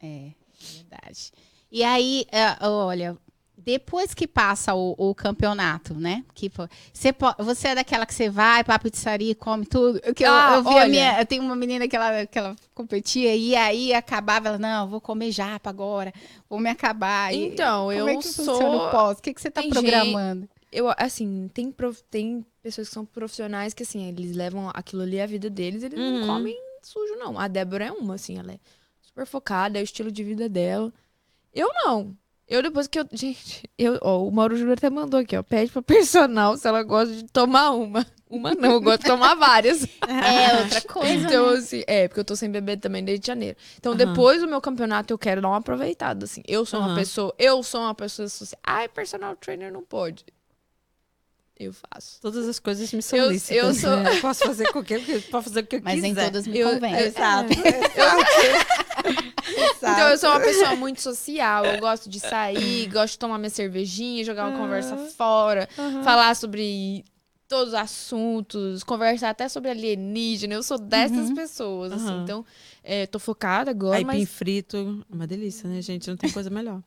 É, 0.06 0.32
verdade. 0.76 1.32
E 1.72 1.84
aí, 1.84 2.26
é, 2.32 2.66
olha, 2.68 3.18
depois 3.58 4.14
que 4.14 4.28
passa 4.28 4.74
o, 4.74 4.94
o 4.98 5.16
campeonato, 5.16 5.94
né? 5.94 6.24
Que 6.34 6.50
você, 6.94 7.14
você 7.40 7.68
é 7.70 7.76
daquela 7.76 8.06
que 8.06 8.14
você 8.14 8.30
vai 8.30 8.64
pra 8.64 8.78
pizzaria 8.80 9.32
e 9.32 9.36
come 9.36 9.66
tudo. 9.66 10.02
Que 10.14 10.26
eu, 10.26 10.32
Ah, 10.32 10.56
eu 10.58 10.64
vi 10.64 10.70
a 10.70 10.74
olha. 10.74 10.88
minha. 10.90 11.20
Eu 11.22 11.26
tenho 11.26 11.44
uma 11.44 11.56
menina 11.56 11.88
que 11.88 11.96
ela, 11.96 12.26
que 12.26 12.38
ela 12.38 12.56
competia 12.74 13.36
e 13.36 13.56
aí 13.56 13.94
acabava, 13.94 14.50
ela, 14.50 14.58
não, 14.58 14.88
vou 14.90 15.00
comer 15.00 15.32
japa 15.32 15.70
agora, 15.70 16.12
vou 16.50 16.60
me 16.60 16.70
acabar. 16.70 17.34
E 17.34 17.46
Então, 17.48 17.82
como 17.86 17.92
eu 17.94 18.08
é 18.10 18.18
que 18.18 18.28
sou- 18.28 18.90
pós? 18.92 19.20
O 19.20 19.22
que, 19.22 19.34
que 19.34 19.42
você 19.42 19.50
tá 19.52 19.62
Tem 19.62 19.70
programando? 19.70 20.50
Eu, 20.72 20.88
assim, 20.98 21.50
tem, 21.54 21.72
prof- 21.72 22.02
tem 22.10 22.44
pessoas 22.62 22.88
que 22.88 22.94
são 22.96 23.06
profissionais 23.06 23.74
que, 23.76 23.84
assim, 23.84 24.08
eles 24.10 24.36
levam 24.36 24.72
aquilo 24.74 25.04
ali 25.04 25.22
a 25.22 25.26
vida 25.28 25.50
deles, 25.50 25.84
eles 25.84 26.00
Uhum. 26.00 26.20
não 26.22 26.28
comem 26.28 26.58
sujo, 26.82 27.16
não. 27.16 27.40
A 27.40 27.48
Débora 27.48 27.86
é 27.86 27.92
uma, 27.92 28.16
assim, 28.16 28.40
ela 28.40 28.52
é 28.54 28.60
super 29.02 29.26
focada, 29.28 29.78
é 29.78 29.82
o 29.82 29.84
estilo 29.84 30.12
de 30.12 30.24
vida 30.24 30.50
dela. 30.50 30.92
Eu 31.54 31.70
não. 31.76 32.18
Eu 32.54 32.62
depois 32.62 32.86
que 32.88 33.00
eu. 33.00 33.06
Gente, 33.12 33.68
eu, 33.80 33.98
ó, 34.04 34.24
o 34.24 34.32
Mauro 34.32 34.56
Júnior 34.56 34.78
até 34.78 34.88
mandou 34.88 35.20
aqui, 35.20 35.36
ó. 35.36 35.42
Pede 35.42 35.72
pra 35.72 35.82
personal 35.82 36.56
se 36.56 36.68
ela 36.68 36.84
gosta 36.84 37.12
de 37.16 37.24
tomar 37.26 37.72
uma. 37.72 38.06
Uma 38.30 38.54
não, 38.54 38.74
eu 38.74 38.82
gosto 38.82 39.02
de 39.02 39.08
tomar 39.08 39.34
várias. 39.36 39.88
É 40.08 40.62
outra 40.62 40.82
coisa. 40.88 41.12
Então, 41.14 41.52
né? 41.52 41.58
assim, 41.58 41.84
é, 41.88 42.08
porque 42.08 42.20
eu 42.20 42.24
tô 42.26 42.36
sem 42.36 42.52
beber 42.52 42.78
também 42.78 43.04
desde 43.04 43.26
janeiro. 43.26 43.58
Então, 43.78 43.94
Aham. 43.94 44.06
depois 44.06 44.40
do 44.42 44.48
meu 44.48 44.62
campeonato, 44.62 45.12
eu 45.12 45.18
quero 45.18 45.42
dar 45.42 45.48
uma 45.48 45.58
aproveitada, 45.58 46.26
assim. 46.26 46.44
Eu 46.48 46.64
sou 46.66 46.80
uma 46.80 46.90
Aham. 46.90 46.96
pessoa, 46.96 47.34
eu 47.40 47.64
sou 47.64 47.82
uma 47.82 47.96
pessoa 47.96 48.28
social. 48.30 48.60
Ai, 48.64 48.88
personal 48.88 49.36
trainer 49.36 49.72
não 49.74 49.82
pode. 49.82 50.24
Eu 51.60 51.74
faço. 51.74 52.20
Todas 52.22 52.48
as 52.48 52.60
coisas 52.60 52.92
me 52.94 53.02
são 53.02 53.18
Eu- 53.18 53.32
lícitas. 53.32 53.58
eu 53.58 53.74
sou- 53.74 53.98
né? 53.98 54.16
Eu 54.18 54.22
posso 54.22 54.44
fazer 54.46 54.72
qualquer 54.72 55.04
coisa, 55.04 55.26
posso 55.32 55.50
fazer 55.50 55.62
o 55.62 55.66
que 55.68 55.76
eu 55.78 55.82
Mas 55.84 55.96
quiser. 55.96 56.08
nem 56.08 56.16
todas 56.16 56.46
me 56.48 56.60
Eu- 56.60 56.70
convêm. 56.74 56.94
eu- 56.94 57.14
Exato. 59.56 59.94
Então, 59.94 60.10
eu 60.10 60.18
sou 60.18 60.30
uma 60.30 60.40
pessoa 60.40 60.76
muito 60.76 61.02
social. 61.02 61.66
Eu 61.66 61.80
gosto 61.80 62.10
de 62.10 62.20
sair, 62.20 62.88
gosto 62.88 63.14
de 63.14 63.20
tomar 63.20 63.38
minha 63.38 63.50
cervejinha, 63.50 64.24
jogar 64.24 64.48
uma 64.48 64.58
conversa 64.58 64.98
fora, 64.98 65.68
falar 66.04 66.36
sobre 66.36 67.04
todos 67.48 67.70
os 67.70 67.74
assuntos, 67.74 68.84
conversar 68.84 69.30
até 69.30 69.48
sobre 69.48 69.70
alienígena. 69.70 70.56
Eu 70.56 70.64
sou 70.64 70.80
dessas 70.80 71.32
pessoas, 71.32 71.92
assim. 71.94 72.24
Então, 72.24 72.46
é, 72.84 73.06
tô 73.06 73.20
focada 73.20 73.70
agora, 73.72 73.98
Aipim 73.98 74.08
mas... 74.08 74.30
frito, 74.30 75.04
é 75.10 75.14
uma 75.14 75.28
delícia, 75.28 75.70
né, 75.70 75.82
gente? 75.82 76.10
Não 76.10 76.18
tem 76.18 76.32
coisa 76.32 76.50
melhor. 76.50 76.82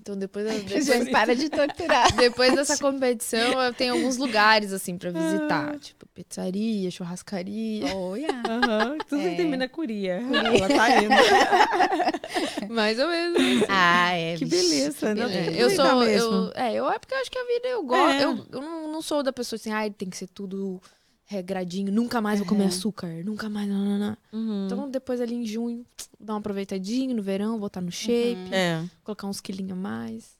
Então, 0.00 0.16
depois, 0.16 0.46
Gente, 0.48 0.84
depois, 0.86 1.10
para 1.10 1.34
de 1.34 1.48
torturar. 1.48 2.14
depois 2.14 2.54
dessa 2.54 2.78
competição, 2.78 3.60
eu 3.60 3.72
tenho 3.74 3.94
alguns 3.94 4.16
lugares, 4.16 4.72
assim, 4.72 4.96
pra 4.96 5.10
visitar. 5.10 5.76
Tipo, 5.80 6.06
pizzaria, 6.14 6.90
churrascaria. 6.90 7.86
Olha. 7.94 8.28
Aham, 8.48 8.98
tudo 9.08 9.22
É. 9.22 9.30
que 9.30 9.36
termina 9.36 9.68
curia. 9.68 10.20
Ela 10.22 10.68
tá 10.68 11.02
indo. 11.02 12.70
Mais 12.72 12.98
ou 12.98 13.08
menos. 13.08 13.64
Ah, 13.68 14.12
é. 14.12 14.36
Que 14.36 14.44
beleza, 14.44 15.14
né? 15.14 15.24
É, 15.48 15.62
eu 15.62 15.70
sou. 15.70 16.04
Eu, 16.04 16.52
é, 16.54 16.74
eu 16.74 16.88
é 16.90 16.98
porque 16.98 17.14
eu 17.14 17.18
acho 17.18 17.30
que 17.30 17.38
a 17.38 17.44
vida 17.44 17.68
eu 17.68 17.82
gosto. 17.82 18.12
É. 18.20 18.24
Eu, 18.24 18.46
eu 18.52 18.60
não, 18.60 18.92
não 18.92 19.02
sou 19.02 19.22
da 19.22 19.32
pessoa 19.32 19.56
assim, 19.56 19.72
ai, 19.72 19.90
tem 19.90 20.08
que 20.08 20.16
ser 20.16 20.28
tudo 20.28 20.80
regradinho, 21.26 21.92
nunca 21.92 22.20
mais 22.20 22.38
vou 22.38 22.48
comer 22.48 22.62
Uhum. 22.62 22.68
açúcar, 22.68 23.08
nunca 23.24 23.48
mais. 23.48 23.68
Não, 23.68 23.84
não, 23.84 23.98
não. 23.98 24.16
Uhum. 24.32 24.66
Então, 24.66 24.88
depois 24.90 25.20
ali 25.20 25.34
em 25.34 25.44
junho, 25.44 25.84
dar 26.18 26.34
uma 26.34 26.38
aproveitadinha 26.38 27.14
no 27.14 27.22
verão, 27.22 27.58
voltar 27.58 27.80
no 27.80 27.90
shape, 27.90 28.36
Uhum. 28.48 28.54
é. 28.54 28.84
colocar 29.04 29.26
uns 29.26 29.40
quilinhos 29.40 29.72
a 29.72 29.74
mais. 29.74 30.36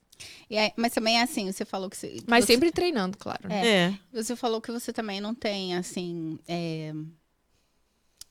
E 0.48 0.56
aí- 0.56 0.72
mas 0.76 0.94
também 0.94 1.18
é 1.18 1.22
assim, 1.22 1.50
você 1.52 1.64
falou 1.64 1.90
que 1.90 1.96
você. 1.96 2.16
Mas 2.26 2.44
você- 2.46 2.54
sempre 2.54 2.70
treinando, 2.72 3.18
claro. 3.18 3.48
né? 3.48 3.66
É. 3.66 3.68
É. 4.14 4.22
Você 4.22 4.34
falou 4.34 4.60
que 4.62 4.72
você 4.72 4.92
também 4.92 5.20
não 5.20 5.34
tem, 5.34 5.74
assim. 5.76 6.38
é, 6.48 6.94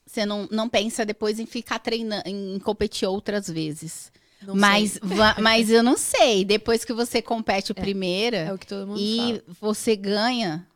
Você 0.06 0.24
não, 0.24 0.48
não 0.52 0.68
pensa 0.68 1.04
depois 1.04 1.38
em 1.40 1.46
ficar 1.46 1.78
treinando, 1.80 2.22
em 2.26 2.58
competir 2.60 3.08
outras 3.08 3.48
vezes. 3.48 4.12
Não 4.40 4.54
Mas, 4.54 4.98
mas 5.42 5.68
eu 5.70 5.82
não 5.82 5.96
sei. 5.96 6.44
Depois 6.44 6.84
que 6.84 6.92
você 6.92 7.20
compete 7.20 7.72
a 7.72 7.74
É 7.76 7.80
primeira 7.80 8.54
o 8.54 8.58
que 8.58 8.66
todo 8.66 8.86
mundo 8.86 9.00
e 9.00 9.16
fala. 9.16 9.42
você 9.60 9.96
ganha. 9.96 10.66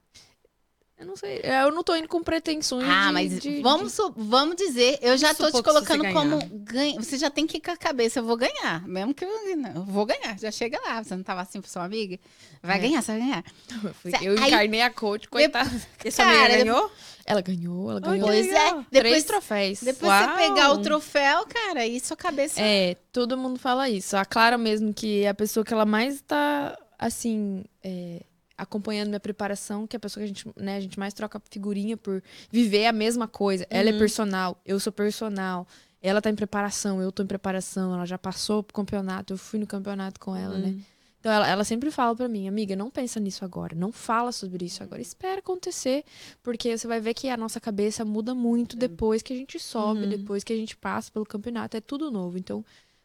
Eu 1.00 1.06
não 1.06 1.16
sei. 1.16 1.40
É, 1.42 1.62
Eu 1.62 1.72
não 1.72 1.82
tô 1.82 1.96
indo 1.96 2.06
com 2.06 2.22
pretensões. 2.22 2.84
Ah, 2.86 3.06
de- 3.06 3.12
mas 3.12 3.40
de- 3.40 3.62
vamos, 3.62 3.92
su- 3.94 4.12
vamos 4.16 4.54
dizer, 4.54 4.98
eu 5.00 5.16
já 5.16 5.32
tô 5.34 5.46
supor 5.46 5.50
te 5.50 5.56
se 5.56 5.62
você 5.62 5.86
colocando 5.96 6.12
como 6.12 6.38
ganha. 6.58 7.00
Você 7.00 7.16
já 7.16 7.30
tem 7.30 7.46
que 7.46 7.56
ir 7.56 7.60
com 7.60 7.70
a 7.70 7.76
cabeça, 7.76 8.18
eu 8.20 8.24
vou 8.24 8.36
ganhar. 8.36 8.86
Mesmo 8.86 9.14
que 9.14 9.24
eu, 9.24 9.56
não, 9.56 9.70
eu 9.76 9.82
vou 9.82 10.04
ganhar. 10.04 10.38
Já 10.38 10.50
chega 10.50 10.78
lá. 10.84 11.02
Você 11.02 11.16
não 11.16 11.22
tava 11.22 11.40
assim 11.40 11.58
pra 11.60 11.70
sua 11.70 11.84
amiga? 11.84 12.18
Vai 12.62 12.76
É. 12.76 12.80
ganhar, 12.80 13.00
você 13.02 13.12
vai 13.12 13.20
ganhar. 13.22 13.44
de- 13.66 13.94
Fui- 13.94 14.12
Aí- 14.14 14.26
Eu 14.26 14.34
encarnei 14.34 14.82
a 14.82 14.90
coach, 14.90 15.26
coitada. 15.28 15.70
E 16.04 16.10
sua 16.10 16.24
Cara, 16.26 16.38
amiga 16.44 16.58
ganhou? 16.64 16.92
Ela 17.24 17.40
ganhou, 17.40 17.90
ela 17.92 18.00
ganhou. 18.00 18.26
Pois 18.26 18.46
é. 18.48 18.70
Três 18.70 18.84
Depois, 18.90 19.24
troféus. 19.24 19.80
depois 19.82 20.10
Uau. 20.10 20.28
você 20.36 20.36
pegar 20.48 20.72
o 20.72 20.78
troféu, 20.82 21.46
cara, 21.46 21.86
e 21.86 21.98
sua 22.00 22.16
cabeça. 22.16 22.60
É, 22.60 22.96
todo 23.12 23.38
mundo 23.38 23.58
fala 23.58 23.88
isso. 23.88 24.16
A 24.16 24.24
Clara 24.24 24.58
mesmo, 24.58 24.92
que 24.92 25.22
é 25.22 25.28
a 25.28 25.34
pessoa 25.34 25.64
que 25.64 25.72
ela 25.72 25.86
mais 25.86 26.20
tá, 26.22 26.76
assim, 26.98 27.64
é, 27.84 28.20
acompanhando 28.62 29.08
minha 29.08 29.20
preparação, 29.20 29.86
que 29.86 29.96
é 29.96 29.98
a 29.98 30.00
pessoa 30.00 30.20
que 30.20 30.24
a 30.24 30.28
gente, 30.28 30.48
né, 30.56 30.76
a 30.76 30.80
gente 30.80 30.98
mais 30.98 31.12
troca 31.14 31.40
figurinha 31.50 31.96
por 31.96 32.22
viver 32.50 32.86
a 32.86 32.92
mesma 32.92 33.26
coisa. 33.28 33.66
Ela 33.70 33.90
é 33.90 33.98
personal, 33.98 34.56
eu 34.64 34.78
sou 34.78 34.92
personal. 34.92 35.66
Ela 36.02 36.22
tá 36.22 36.30
em 36.30 36.34
preparação, 36.34 37.00
eu 37.02 37.12
tô 37.12 37.22
em 37.22 37.26
preparação. 37.26 37.92
Ela 37.94 38.06
já 38.06 38.16
passou 38.16 38.62
pro 38.62 38.74
campeonato, 38.74 39.32
eu 39.34 39.38
fui 39.38 39.58
no 39.58 39.66
campeonato 39.66 40.18
com 40.18 40.34
ela, 40.34 40.56
né? 40.56 40.74
Então 41.18 41.30
ela, 41.30 41.46
ela 41.46 41.64
sempre 41.64 41.90
fala 41.90 42.16
pra 42.16 42.26
mim, 42.26 42.48
amiga, 42.48 42.74
não 42.74 42.88
pensa 42.90 43.20
nisso 43.20 43.44
agora, 43.44 43.76
não 43.76 43.92
fala 43.92 44.32
sobre 44.32 44.64
isso 44.64 44.82
agora, 44.82 45.02
espera 45.02 45.40
acontecer, 45.40 46.02
porque 46.42 46.78
você 46.78 46.86
vai 46.88 46.98
ver 46.98 47.12
que 47.12 47.28
a 47.28 47.36
nossa 47.36 47.60
cabeça 47.60 48.06
muda 48.06 48.34
muito 48.34 48.74
depois 48.74 49.20
que 49.20 49.30
a 49.34 49.36
gente 49.36 49.58
sobe, 49.60 50.04
Uhum. 50.04 50.08
depois 50.08 50.42
que 50.42 50.50
a 50.50 50.56
gente 50.56 50.74
passa 50.74 51.12
pelo 51.12 51.26
campeonato, 51.26 51.76
é 51.76 51.80
tudo 51.82 52.10
novo. 52.10 52.38
Então, 52.38 52.64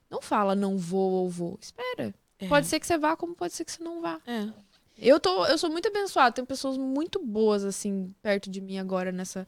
não 0.09 0.21
fala 0.21 0.55
não 0.55 0.77
vou 0.77 1.11
ou 1.11 1.29
vou, 1.29 1.59
espera. 1.61 2.13
É. 2.39 2.47
Pode 2.47 2.67
ser 2.67 2.79
que 2.79 2.87
você 2.87 2.97
vá, 2.97 3.17
como 3.17 3.35
pode 3.35 3.53
ser 3.53 3.65
que 3.65 3.71
você 3.73 3.83
não 3.83 4.01
vá. 4.01 4.17
É. 4.25 4.47
Eu 4.97 5.19
tô, 5.19 5.45
eu 5.45 5.57
sou 5.57 5.69
muito 5.69 5.87
abençoada, 5.87 6.33
tem 6.35 6.45
pessoas 6.45 6.77
muito 6.77 7.19
boas 7.23 7.63
assim 7.63 8.13
perto 8.21 8.49
de 8.49 8.61
mim 8.61 8.77
agora 8.77 9.11
nessa 9.11 9.47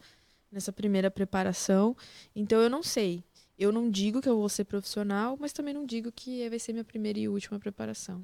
nessa 0.52 0.72
primeira 0.72 1.12
preparação. 1.12 1.96
Então 2.36 2.62
eu 2.62 2.70
não 2.70 2.82
sei. 2.82 3.24
Eu 3.60 3.72
não 3.72 3.90
digo 3.90 4.22
que 4.22 4.30
eu 4.30 4.38
vou 4.38 4.48
ser 4.50 4.66
profissional, 4.66 5.36
mas 5.40 5.52
também 5.52 5.74
não 5.74 5.86
digo 5.86 6.12
que 6.12 6.48
vai 6.50 6.60
ser 6.60 6.74
minha 6.74 6.86
primeira 6.86 7.18
e 7.20 7.28
última 7.28 7.60
preparação. 7.60 8.24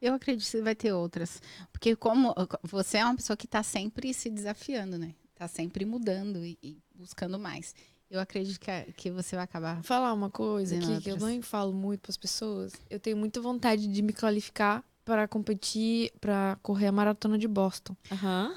Eu 0.00 0.14
acredito 0.14 0.50
que 0.50 0.60
vai 0.62 0.74
ter 0.74 0.92
outras. 0.92 1.40
Porque 1.70 1.94
como 1.94 2.34
você 2.62 2.98
é 2.98 3.04
uma 3.04 3.14
pessoa 3.14 3.36
que 3.36 3.46
tá 3.46 3.62
sempre 3.62 4.12
se 4.14 4.30
desafiando, 4.30 4.98
né? 4.98 5.14
Tá 5.34 5.46
sempre 5.46 5.84
mudando 5.84 6.44
e, 6.44 6.58
e 6.62 6.78
buscando 6.94 7.38
mais. 7.38 7.74
Eu 8.10 8.18
acredito 8.20 8.58
que, 8.58 8.70
a- 8.70 8.84
que 8.96 9.10
você 9.10 9.36
vai 9.36 9.44
acabar. 9.44 9.82
Falar 9.82 10.12
uma 10.12 10.30
coisa 10.30 10.74
aqui 10.76 10.86
que 11.02 11.10
eu 11.10 11.16
não 11.36 11.42
falo 11.42 11.72
muito 11.72 12.00
para 12.00 12.10
as 12.10 12.16
pessoas. 12.16 12.72
Eu 12.90 12.98
tenho 12.98 13.16
muita 13.16 13.40
vontade 13.40 13.86
de 13.86 14.02
me 14.02 14.12
qualificar 14.12 14.82
para 15.04 15.28
competir, 15.28 16.12
para 16.20 16.58
correr 16.62 16.86
a 16.86 16.92
maratona 16.92 17.36
de 17.38 17.46
Boston. 17.48 17.96
Aham. 18.10 18.52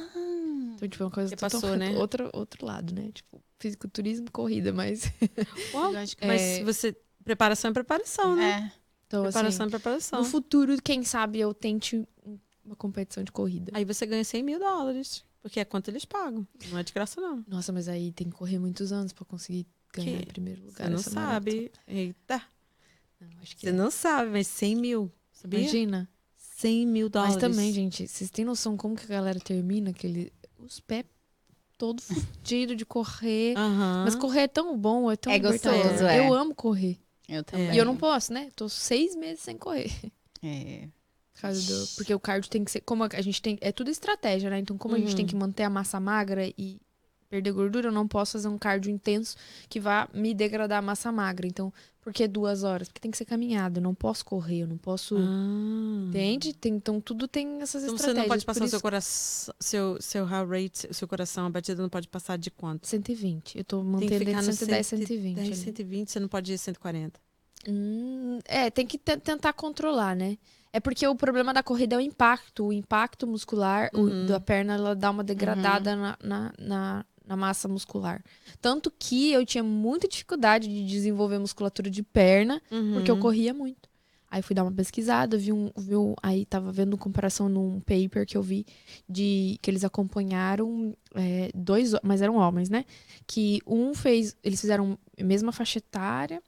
Então, 0.76 0.88
tipo, 0.88 1.04
é 1.04 1.06
uma 1.06 1.12
coisa 1.12 1.30
Você 1.30 1.36
total- 1.36 1.60
passou, 1.62 1.76
né? 1.76 1.98
outro, 1.98 2.30
outro 2.34 2.66
lado, 2.66 2.94
né? 2.94 3.10
Tipo, 3.14 3.42
fisiculturismo, 3.60 4.32
corrida, 4.32 4.72
mas... 4.72 5.12
Uau, 5.74 5.92
Mas 5.94 6.16
É. 6.22 6.64
você. 6.64 6.96
Preparação 7.24 7.72
é 7.72 7.74
preparação, 7.74 8.36
né? 8.36 8.72
É. 8.74 8.80
Então, 9.08 9.24
assim, 9.24 9.32
Preparação 9.34 9.66
é 9.66 9.70
preparação. 9.70 10.20
no 10.20 10.26
futuro, 10.26 10.76
quem 10.82 11.04
sabe 11.04 11.40
eu 11.40 11.54
tente 11.54 11.98
um- 12.26 12.38
uma 12.64 12.76
competição 12.76 13.24
de 13.24 13.32
corrida. 13.32 13.72
Aí 13.74 13.84
você 13.84 14.06
ganha 14.06 14.24
100 14.24 14.44
mil 14.44 14.60
dólares. 14.60 15.26
Porque 15.42 15.60
é 15.62 15.66
quanto 15.66 15.90
eles 15.90 16.04
pagam. 16.06 16.46
Não 16.70 16.78
é 16.78 16.84
de 16.84 16.92
graça, 16.94 17.22
não. 17.22 17.44
Nossa, 17.48 17.72
mas 17.72 17.88
aí 17.88 18.12
tem 18.12 18.30
que 18.30 18.36
correr 18.36 18.60
muitos 18.60 18.92
anos 18.92 19.14
para 19.14 19.24
conseguir 19.26 19.66
ganhar 19.94 20.20
Que? 20.20 20.26
primeiro 20.26 20.62
lugar. 20.66 20.86
Você 20.86 20.90
não 20.90 20.98
sabe. 21.00 21.72
Eita. 21.88 22.36
maratona. 22.36 22.52
Não, 23.22 23.42
acho 23.42 23.56
que 23.56 23.62
Você 23.66 23.72
não 23.72 23.90
sabe, 23.90 24.30
mas 24.32 24.46
100 24.48 24.76
mil. 24.76 25.12
Sabia? 25.32 25.60
Imagina. 25.62 26.10
100 26.58 26.88
mil 26.88 27.10
dólares. 27.10 27.36
Mas 27.36 27.42
também, 27.42 27.72
gente, 27.72 28.08
vocês 28.08 28.30
têm 28.30 28.44
noção 28.46 28.76
como 28.76 28.96
que 28.96 29.06
a 29.06 29.08
galera 29.10 29.40
termina 29.40 29.92
aquele... 29.92 30.32
Os 30.58 30.80
pés 30.80 31.06
todo 31.78 32.02
fudido 32.02 32.76
de 32.76 32.86
correr. 32.86 33.56
Aham. 33.58 34.04
Mas 34.06 34.16
correr 34.16 34.42
é 34.42 34.48
tão 34.48 34.78
bom, 34.78 35.12
é 35.12 35.16
tão 35.16 35.32
É 35.32 35.38
gostoso, 35.40 36.06
é. 36.06 36.20
Eu 36.20 36.34
amo 36.34 36.56
correr. 36.56 36.98
Eu 37.30 37.44
também. 37.44 37.74
E 37.74 37.78
eu 37.78 37.86
não 37.86 37.96
posso, 37.96 38.34
né? 38.34 38.50
Tô 38.56 38.68
seis 38.70 39.16
meses 39.16 39.42
sem 39.44 39.58
correr. 39.58 39.92
É. 40.42 40.88
Por 41.34 41.42
causa 41.42 41.62
do- 41.62 41.88
porque 41.96 42.14
o 42.14 42.20
cardio 42.20 42.50
tem 42.50 42.64
que 42.64 42.72
ser. 42.72 42.82
Como 42.82 43.04
a 43.04 43.22
gente 43.22 43.42
tem. 43.42 43.58
É 43.62 43.72
tudo 43.72 43.92
estratégia, 43.92 44.50
né? 44.50 44.58
Então, 44.60 44.78
como 44.78 44.96
a 44.96 44.98
gente 44.98 45.10
Uhum. 45.12 45.16
tem 45.18 45.26
que 45.28 45.36
manter 45.36 45.64
a 45.64 45.70
massa 45.70 46.00
magra 46.00 46.48
e 46.58 46.80
perder 47.30 47.52
gordura, 47.52 47.90
eu 47.90 47.92
não 47.92 48.08
posso 48.08 48.32
fazer 48.34 48.48
um 48.48 48.58
cardio 48.58 48.90
intenso 48.90 49.36
que 49.70 49.80
vá 49.80 50.08
me 50.14 50.34
degradar 50.34 50.80
a 50.80 50.82
massa 50.82 51.12
magra. 51.12 51.46
Então, 51.46 51.72
por 52.08 52.14
que 52.14 52.26
duas 52.26 52.64
horas? 52.64 52.88
Porque 52.88 53.02
tem 53.02 53.12
que 53.12 53.18
ser 53.18 53.26
caminhada. 53.26 53.80
Eu 53.80 53.84
não 53.84 53.94
posso 53.94 54.24
correr, 54.24 54.60
eu 54.62 54.68
não 54.68 54.78
posso. 54.78 55.18
Ah. 55.18 56.06
Entende? 56.08 56.54
Tem- 56.54 56.74
então, 56.74 57.02
tudo 57.02 57.28
tem 57.28 57.62
essas 57.62 57.84
Então 57.84 57.98
você 57.98 58.04
estratégias. 58.06 58.18
não 58.24 58.30
pode 58.30 58.46
passar 58.46 58.64
o 58.64 58.68
seu 58.70 58.80
coração, 58.80 59.54
seu, 59.60 59.98
seu 60.02 60.26
heart 60.26 60.50
rate, 60.50 60.88
o 60.90 60.94
seu 60.94 61.06
coração, 61.06 61.48
a 61.48 61.50
batida 61.50 61.82
não 61.82 61.90
pode 61.90 62.08
passar 62.08 62.38
de 62.38 62.50
quanto? 62.50 62.88
120. 62.88 63.58
Eu 63.58 63.66
tô 63.66 63.84
mantendo 63.84 64.14
entre 64.14 64.34
no 64.34 64.42
110 64.42 64.88
e 64.88 64.90
120. 64.90 65.36
110, 65.36 65.48
ali. 65.48 65.56
120, 65.58 66.10
você 66.12 66.20
não 66.22 66.30
pode 66.30 66.54
ir 66.54 66.58
140. 66.58 67.20
Hum, 67.68 68.40
é, 68.46 68.70
tem 68.70 68.88
que 68.88 68.98
te- 68.98 69.18
tentar 69.18 69.52
controlar, 69.52 70.16
né? 70.16 70.38
É 70.72 70.80
porque 70.80 71.06
o 71.06 71.16
problema 71.16 71.54
da 71.54 71.62
corrida 71.62 71.96
é 71.96 71.98
o 71.98 72.02
impacto. 72.02 72.68
O 72.68 72.72
impacto 72.72 73.28
muscular 73.28 73.90
o- 73.94 74.00
Uhum. 74.00 74.26
da 74.28 74.40
perna, 74.40 74.76
ela 74.76 74.96
dá 74.96 75.12
uma 75.12 75.26
degradada 75.26 75.94
na, 75.94 76.18
na, 76.24 76.54
na, 76.58 77.06
na 77.28 77.36
massa 77.36 77.68
muscular. 77.68 78.24
Tanto 78.62 78.90
que 78.98 79.32
eu 79.32 79.46
tinha 79.46 79.64
muita 79.64 80.08
dificuldade 80.08 80.68
de 80.68 80.86
desenvolver 80.88 81.38
musculatura 81.40 81.90
de 81.90 82.02
perna, 82.02 82.62
porque 82.94 83.12
eu 83.12 83.16
Uhum. 83.16 83.22
corria 83.22 83.54
muito. 83.54 83.90
Aí 84.30 84.42
fui 84.42 84.54
dar 84.54 84.64
uma 84.64 84.72
pesquisada, 84.74 85.38
vi 85.38 85.54
um, 85.54 85.72
vi 85.78 85.96
um- 85.96 86.14
aí 86.22 86.46
tava 86.46 86.70
vendo 86.72 86.98
comparação 86.98 87.48
num 87.48 87.80
paper 87.80 88.26
que 88.26 88.36
eu 88.36 88.42
vi 88.42 88.66
de 89.08 89.58
que 89.62 89.72
eles 89.72 89.84
acompanharam 89.86 90.96
é, 91.16 91.50
dois, 91.56 91.94
mas 92.04 92.22
eram 92.22 92.36
homens, 92.36 92.70
né? 92.70 92.84
Que 93.26 93.60
um 93.66 93.94
fez, 93.94 94.36
eles 94.44 94.60
fizeram 94.60 94.98
a 95.20 95.24
mesma 95.24 95.52
faixa 95.54 95.78
etária, 95.80 96.42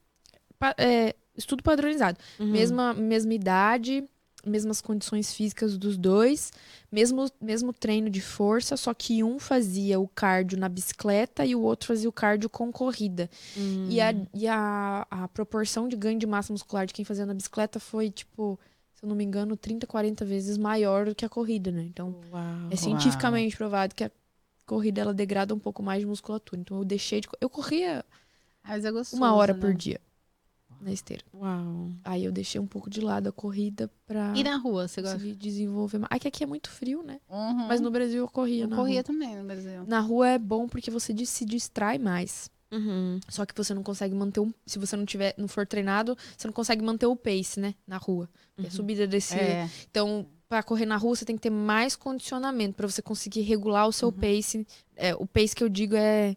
pa- 0.60 0.76
é, 0.78 1.16
estudo 1.38 1.64
padronizado, 1.64 2.18
Uhum. 2.38 2.48
mesma 2.52 2.94
mesma 2.94 3.34
idade, 3.34 4.04
mesmas 4.46 4.82
condições 4.82 5.34
físicas 5.34 5.78
dos 5.78 5.98
dois, 5.98 6.52
mesmo 6.92 7.30
mesmo 7.42 7.74
treino 7.74 8.10
de 8.10 8.22
força, 8.22 8.78
só 8.78 8.94
que 8.94 9.24
um 9.24 9.40
fazia 9.40 10.00
o 10.00 10.08
cardio 10.08 10.58
na 10.58 10.70
bicicleta 10.70 11.46
e 11.46 11.56
o 11.56 11.62
outro 11.62 11.88
fazia 11.88 12.10
o 12.10 12.12
cardio 12.12 12.50
com 12.50 12.72
corrida. 12.72 13.30
Uhum. 13.56 13.88
E, 13.90 14.02
a, 14.02 14.14
e 14.34 14.48
a, 14.48 15.06
a 15.10 15.28
proporção 15.28 15.88
de 15.88 15.96
ganho 15.96 16.20
de 16.20 16.28
massa 16.28 16.54
muscular 16.54 16.86
de 16.86 16.94
quem 16.94 17.06
fazia 17.06 17.26
na 17.26 17.34
bicicleta 17.34 17.80
foi, 17.80 18.10
tipo, 18.10 18.60
se 18.94 19.04
eu 19.04 19.10
não 19.10 19.16
me 19.16 19.24
engano, 19.24 19.56
30, 19.56 19.86
40 19.88 20.26
vezes 20.26 20.58
maior 20.58 21.06
do 21.06 21.16
que 21.16 21.26
a 21.26 21.30
corrida, 21.30 21.72
né? 21.72 21.84
Então, 21.84 22.16
Uau. 22.32 22.44
é 22.70 22.76
cientificamente 22.76 23.56
provado 23.56 23.96
que 23.96 24.04
a 24.04 24.12
corrida 24.66 25.02
ela 25.02 25.14
degrada 25.14 25.54
um 25.54 25.60
pouco 25.60 25.82
mais 25.82 26.02
de 26.02 26.06
musculatura. 26.06 26.62
Então 26.62 26.78
eu 26.78 26.86
deixei 26.86 27.22
de. 27.22 27.28
Eu 27.42 27.50
corria 27.50 28.06
é 28.68 28.92
gostoso, 28.92 29.16
uma 29.16 29.34
hora 29.34 29.54
né? 29.54 29.60
por 29.60 29.74
dia 29.74 30.00
na 30.82 30.92
esteira. 30.92 31.24
Uau. 31.34 31.90
Aí 32.04 32.24
eu 32.26 32.32
deixei 32.32 32.60
um 32.60 32.66
pouco 32.68 32.90
de 32.90 33.02
lado 33.02 33.28
a 33.30 33.32
corrida 33.32 33.90
pra 34.08 34.34
E 34.36 34.44
na 34.44 34.56
rua, 34.58 34.88
você 34.88 35.02
gosta? 35.02 35.18
conseguir 35.18 35.36
desenvolver 35.36 35.98
mais. 36.00 36.10
Aqui, 36.12 36.28
aqui 36.28 36.44
é 36.44 36.48
muito 36.48 36.70
frio, 36.70 37.04
né? 37.04 37.20
Uhum. 37.30 37.68
Mas 37.68 37.82
no 37.82 37.92
Brasil 37.92 38.20
eu 38.24 38.28
corria. 38.28 38.64
Eu 38.66 38.70
corria 38.70 38.96
rua. 38.96 39.04
também 39.04 39.36
no 39.36 39.44
Brasil. 39.46 39.84
Na 39.88 40.00
rua 40.00 40.30
é 40.30 40.38
bom 40.38 40.68
porque 40.68 40.90
você 40.92 41.14
se 41.26 41.46
distrai 41.46 41.98
mais. 41.98 42.50
Uhum. 42.72 43.20
Só 43.28 43.46
que 43.46 43.56
você 43.56 43.74
não 43.74 43.82
consegue 43.82 44.14
manter 44.14 44.40
um. 44.40 44.54
Se 44.66 44.78
você 44.78 44.96
não 44.96 45.06
tiver, 45.06 45.34
não 45.38 45.48
for 45.48 45.66
treinado, 45.66 46.16
você 46.38 46.48
não 46.48 46.54
consegue 46.54 46.84
manter 46.84 47.08
o 47.08 47.16
pace, 47.16 47.60
né? 47.60 47.74
Na 47.88 47.98
rua. 47.98 48.30
É 48.58 48.64
Uhum. 48.64 48.72
subida 48.72 49.08
desse. 49.08 49.34
É. 49.36 49.68
Então, 49.90 50.28
pra 50.48 50.62
correr 50.62 50.86
na 50.86 50.96
rua, 50.98 51.16
você 51.16 51.26
tem 51.26 51.36
que 51.36 51.42
ter 51.42 51.50
mais 51.50 51.96
condicionamento 51.96 52.76
pra 52.76 52.88
você 52.88 53.02
conseguir 53.02 53.42
regular 53.42 53.88
o 53.88 53.92
seu 53.92 54.12
pace. 54.12 54.68
É, 54.96 55.16
o 55.16 55.26
pace 55.26 55.56
que 55.56 55.64
eu 55.64 55.70
digo 55.70 55.96
é 55.96 56.36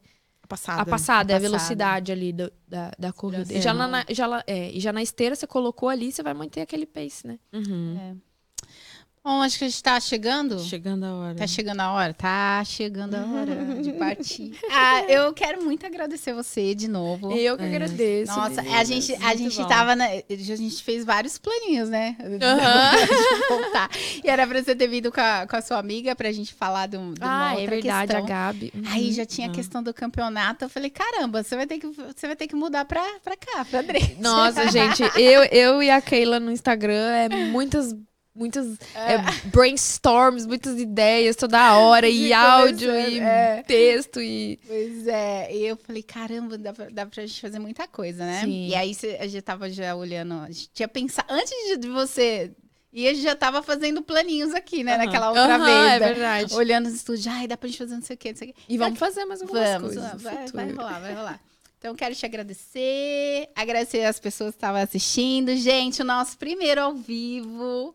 A 0.52 0.56
passada. 0.56 0.82
a 0.82 0.84
passada, 0.86 1.32
é 1.32 1.36
a 1.36 1.38
velocidade 1.38 2.12
ali 2.12 2.32
do- 2.32 2.52
da, 2.68 2.92
da 2.98 3.12
corrida. 3.12 3.52
E 3.52 3.60
já, 3.62 3.72
na, 3.74 4.04
já, 4.10 4.44
é, 4.46 4.70
e 4.70 4.80
já 4.80 4.92
na 4.92 5.02
esteira, 5.02 5.34
você 5.34 5.46
colocou 5.46 5.88
ali, 5.88 6.12
você 6.12 6.22
vai 6.22 6.34
manter 6.34 6.60
aquele 6.60 6.86
pace, 6.86 7.26
né? 7.26 7.38
Uhum. 7.52 8.20
Bom, 9.24 9.40
acho 9.40 9.56
que 9.56 9.64
a 9.64 9.68
gente 9.68 9.80
tá 9.80 10.00
chegando. 10.00 10.58
Chegando 10.58 11.04
a 11.04 11.14
hora. 11.14 11.34
Tá 11.36 11.46
chegando 11.46 11.80
a 11.80 11.92
hora? 11.92 12.12
Tá 12.12 12.60
chegando 12.66 13.14
a 13.14 13.20
hora 13.24 13.54
de 13.80 13.92
partir. 13.94 14.52
Ah, 14.68 15.02
eu 15.08 15.32
quero 15.32 15.62
muito 15.62 15.86
agradecer 15.86 16.34
você 16.34 16.74
de 16.74 16.88
novo. 16.88 17.30
Eu 17.30 17.56
que 17.56 17.62
É. 17.62 17.66
agradeço. 17.68 18.32
Nossa, 18.34 18.60
meninas. 18.62 18.80
a 18.80 18.84
gente, 18.84 19.14
a 19.14 19.18
muito 19.26 19.38
gente 19.38 19.56
bom. 19.58 19.68
tava 19.68 19.94
na, 19.94 20.06
a 20.06 20.56
gente 20.56 20.82
fez 20.82 21.04
vários 21.04 21.38
planinhos, 21.38 21.88
né? 21.88 22.16
Aham. 22.42 22.96
de 23.06 23.48
voltar. 23.48 23.90
E 24.24 24.28
era 24.28 24.44
pra 24.44 24.60
você 24.60 24.74
ter 24.74 24.88
vindo 24.88 25.12
com 25.12 25.20
a, 25.20 25.46
com 25.46 25.54
a 25.54 25.62
sua 25.62 25.78
amiga 25.78 26.16
pra 26.16 26.32
gente 26.32 26.52
falar 26.52 26.88
de, 26.88 26.96
um, 26.96 27.14
de 27.14 27.20
uma 27.20 27.50
Ah, 27.50 27.52
é 27.54 27.58
outra 27.60 27.70
verdade, 27.76 28.12
questão. 28.12 28.24
a 28.24 28.28
Gabi. 28.28 28.72
Uhum. 28.74 28.82
Aí 28.88 29.12
já 29.12 29.24
tinha 29.24 29.46
a 29.46 29.50
Ah. 29.50 29.54
questão 29.54 29.84
do 29.84 29.94
campeonato. 29.94 30.64
Eu 30.64 30.68
falei, 30.68 30.90
caramba, 30.90 31.44
você 31.44 31.54
vai 31.54 31.66
ter 31.68 31.78
que, 31.78 31.86
você 31.86 32.26
vai 32.26 32.34
ter 32.34 32.48
que 32.48 32.56
mudar 32.56 32.84
pra, 32.86 33.04
pra 33.22 33.36
cá, 33.36 33.64
pra 33.64 33.82
Drake. 33.82 34.16
Nossa, 34.20 34.66
gente, 34.72 35.00
eu, 35.14 35.44
eu 35.44 35.80
e 35.80 35.90
a 35.90 36.00
Keila 36.00 36.40
no 36.40 36.50
Instagram 36.50 37.06
é 37.12 37.28
muitas. 37.46 37.94
Muitas 38.34 38.78
é, 38.94 39.18
brainstorms, 39.48 40.46
muitas 40.46 40.80
ideias 40.80 41.36
toda 41.36 41.76
hora, 41.76 42.08
e 42.08 42.32
áudio, 42.32 42.90
e 42.90 43.18
é. 43.18 43.62
texto, 43.66 44.22
e. 44.22 44.58
Pois 44.66 45.06
é, 45.06 45.54
e 45.54 45.66
eu 45.66 45.76
falei, 45.76 46.02
caramba, 46.02 46.56
dá 46.56 46.72
pra, 46.72 46.88
dá 46.88 47.04
pra 47.04 47.26
gente 47.26 47.38
fazer 47.38 47.58
muita 47.58 47.86
coisa, 47.86 48.24
né? 48.24 48.40
Sim. 48.42 48.68
E 48.68 48.74
aí 48.74 48.96
a 49.20 49.26
gente 49.26 49.42
tava 49.42 49.68
já 49.68 49.94
olhando, 49.94 50.32
a 50.32 50.46
gente 50.46 50.70
tinha 50.72 50.88
pensado, 50.88 51.30
antes 51.30 51.78
de, 51.78 51.88
você, 51.88 52.52
e 52.90 53.06
a 53.06 53.12
gente 53.12 53.22
já 53.22 53.36
tava 53.36 53.62
fazendo 53.62 54.00
planinhos 54.00 54.54
aqui, 54.54 54.82
né? 54.82 54.94
Aham. 54.94 55.04
Naquela 55.04 55.28
outra 55.28 55.56
Aham, 55.56 55.64
vez. 55.66 55.92
é 55.92 56.00
né? 56.00 56.12
verdade. 56.12 56.54
Olhando 56.54 56.86
os 56.86 56.94
estúdios, 56.94 57.26
ai, 57.26 57.46
dá 57.46 57.58
pra 57.58 57.68
gente 57.68 57.78
fazer 57.78 57.94
não 57.94 58.02
sei 58.02 58.16
o 58.16 58.18
quê, 58.18 58.30
não 58.30 58.38
sei 58.38 58.50
o 58.50 58.54
quê. 58.54 58.60
E 58.66 58.78
vamos 58.78 58.98
fazer 58.98 59.26
mais 59.26 59.42
algumas 59.42 59.68
Vamos, 59.68 59.94
coisas. 59.94 60.22
vai, 60.22 60.46
vai 60.48 60.72
rolar, 60.72 61.00
vai 61.00 61.14
rolar. 61.14 61.40
Então, 61.78 61.96
quero 61.96 62.14
te 62.14 62.24
agradecer, 62.24 63.50
agradecer 63.56 64.04
as 64.04 64.20
pessoas 64.20 64.52
que 64.52 64.56
estavam 64.56 64.80
assistindo. 64.80 65.54
Gente, 65.56 66.00
o 66.00 66.04
nosso 66.04 66.38
primeiro 66.38 66.80
ao 66.80 66.94
vivo, 66.94 67.94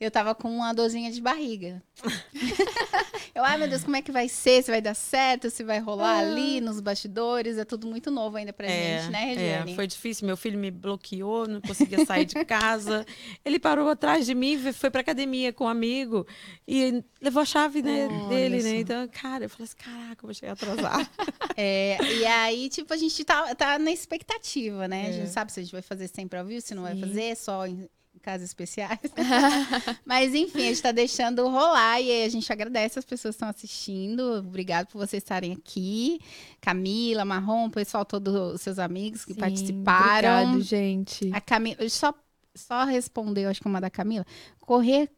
eu 0.00 0.10
tava 0.10 0.34
com 0.34 0.48
uma 0.50 0.72
dorzinha 0.72 1.10
de 1.10 1.20
barriga. 1.20 1.82
eu, 3.34 3.42
ai 3.44 3.56
meu 3.58 3.68
Deus, 3.68 3.82
como 3.82 3.96
é 3.96 4.02
que 4.02 4.12
vai 4.12 4.28
ser? 4.28 4.62
Se 4.62 4.70
vai 4.70 4.80
dar 4.80 4.94
certo? 4.94 5.50
Se 5.50 5.64
vai 5.64 5.78
rolar 5.78 6.18
ali 6.18 6.60
nos 6.60 6.80
bastidores? 6.80 7.58
É 7.58 7.64
tudo 7.64 7.86
muito 7.86 8.10
novo 8.10 8.36
ainda 8.36 8.52
pra 8.52 8.68
gente, 8.68 9.10
né, 9.10 9.24
Regiane? 9.34 9.72
é, 9.72 9.74
foi 9.74 9.86
difícil. 9.86 10.26
Meu 10.26 10.36
filho 10.36 10.58
me 10.58 10.70
bloqueou, 10.70 11.46
não 11.48 11.60
conseguia 11.60 12.04
sair 12.04 12.24
de 12.24 12.44
casa. 12.44 13.04
Ele 13.44 13.58
parou 13.58 13.88
atrás 13.88 14.24
de 14.26 14.34
mim, 14.34 14.56
foi 14.72 14.90
pra 14.90 15.00
academia 15.00 15.52
com 15.52 15.64
um 15.64 15.68
amigo 15.68 16.26
e 16.66 17.02
levou 17.20 17.42
a 17.42 17.46
chave 17.46 17.82
né, 17.82 18.06
Olha 18.06 18.28
dele, 18.28 18.62
né? 18.62 18.76
Então, 18.80 19.08
cara, 19.08 19.44
eu 19.44 19.50
falei 19.50 19.64
assim: 19.64 19.76
caraca, 19.76 20.24
eu 20.24 20.26
vou 20.28 20.34
chegar 20.34 20.52
atrasado. 20.52 21.08
É, 21.60 21.98
e 22.14 22.24
aí, 22.24 22.68
tipo, 22.68 22.94
a 22.94 22.96
gente 22.96 23.24
tá, 23.24 23.52
tá 23.52 23.80
na 23.80 23.90
expectativa, 23.90 24.86
né? 24.86 25.06
A 25.06 25.08
É. 25.08 25.12
gente 25.12 25.24
não 25.24 25.32
sabe 25.32 25.50
se 25.52 25.58
a 25.58 25.62
gente 25.64 25.72
vai 25.72 25.82
fazer 25.82 26.06
sempre 26.06 26.38
ao 26.38 26.44
vivo, 26.46 26.60
se 26.60 26.72
não 26.72 26.84
vai 26.84 26.94
Sim. 26.94 27.00
fazer, 27.00 27.36
só 27.36 27.66
em 27.66 27.88
casos 28.28 28.44
especiais. 28.44 29.00
Mas, 30.04 30.34
enfim, 30.34 30.64
a 30.64 30.68
gente 30.68 30.82
tá 30.82 30.92
deixando 30.92 31.48
rolar 31.48 31.98
e 31.98 32.24
a 32.24 32.28
gente 32.28 32.52
agradece 32.52 32.98
as 32.98 33.04
pessoas 33.04 33.34
que 33.34 33.36
estão 33.36 33.48
assistindo. 33.48 34.20
Obrigado 34.34 34.88
por 34.88 34.98
vocês 34.98 35.22
estarem 35.22 35.52
aqui. 35.54 36.20
Camila, 36.60 37.24
Marrom, 37.24 37.68
o 37.68 37.70
pessoal, 37.70 38.04
todos 38.04 38.34
os 38.34 38.60
seus 38.60 38.78
amigos 38.78 39.24
que 39.24 39.32
Sim, 39.32 39.40
participaram. 39.40 40.42
Obrigado, 40.42 40.60
gente. 40.62 41.30
A 41.32 41.40
Camila, 41.40 41.88
só, 41.88 42.12
só 42.54 42.84
respondeu, 42.84 43.48
acho 43.48 43.62
que 43.62 43.66
uma 43.66 43.80
da 43.80 43.88
Camila. 43.88 44.26
Correr, 44.60 45.10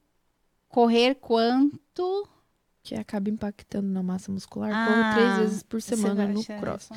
correr 0.69 1.17
quanto? 1.17 2.29
Que 2.81 2.95
acaba 2.95 3.29
impactando 3.29 3.89
na 3.89 4.05
massa 4.05 4.31
muscular. 4.31 4.71
Ah, 4.73 4.87
Corro 4.87 5.15
três 5.15 5.39
vezes 5.39 5.63
por 5.65 5.83
semana 5.83 6.29
no 6.29 6.45
cross. 6.45 6.91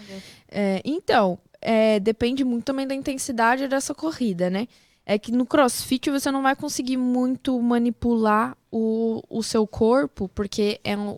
É, 0.48 0.80
então, 0.86 1.40
é, 1.60 2.00
depende 2.00 2.44
muito 2.44 2.66
também 2.66 2.86
da 2.86 2.94
intensidade 2.94 3.68
dessa 3.68 3.96
corrida, 3.96 4.50
né? 4.52 4.68
É 5.06 5.20
que 5.20 5.32
no 5.32 5.46
crossfit 5.46 6.10
você 6.10 6.32
não 6.32 6.42
vai 6.42 6.56
conseguir 6.56 6.98
muito 6.98 7.60
manipular 7.62 8.58
o, 8.72 9.22
o 9.30 9.44
seu 9.44 9.68
corpo, 9.68 10.30
porque 10.30 10.80
é 10.84 10.98
um 10.98 11.18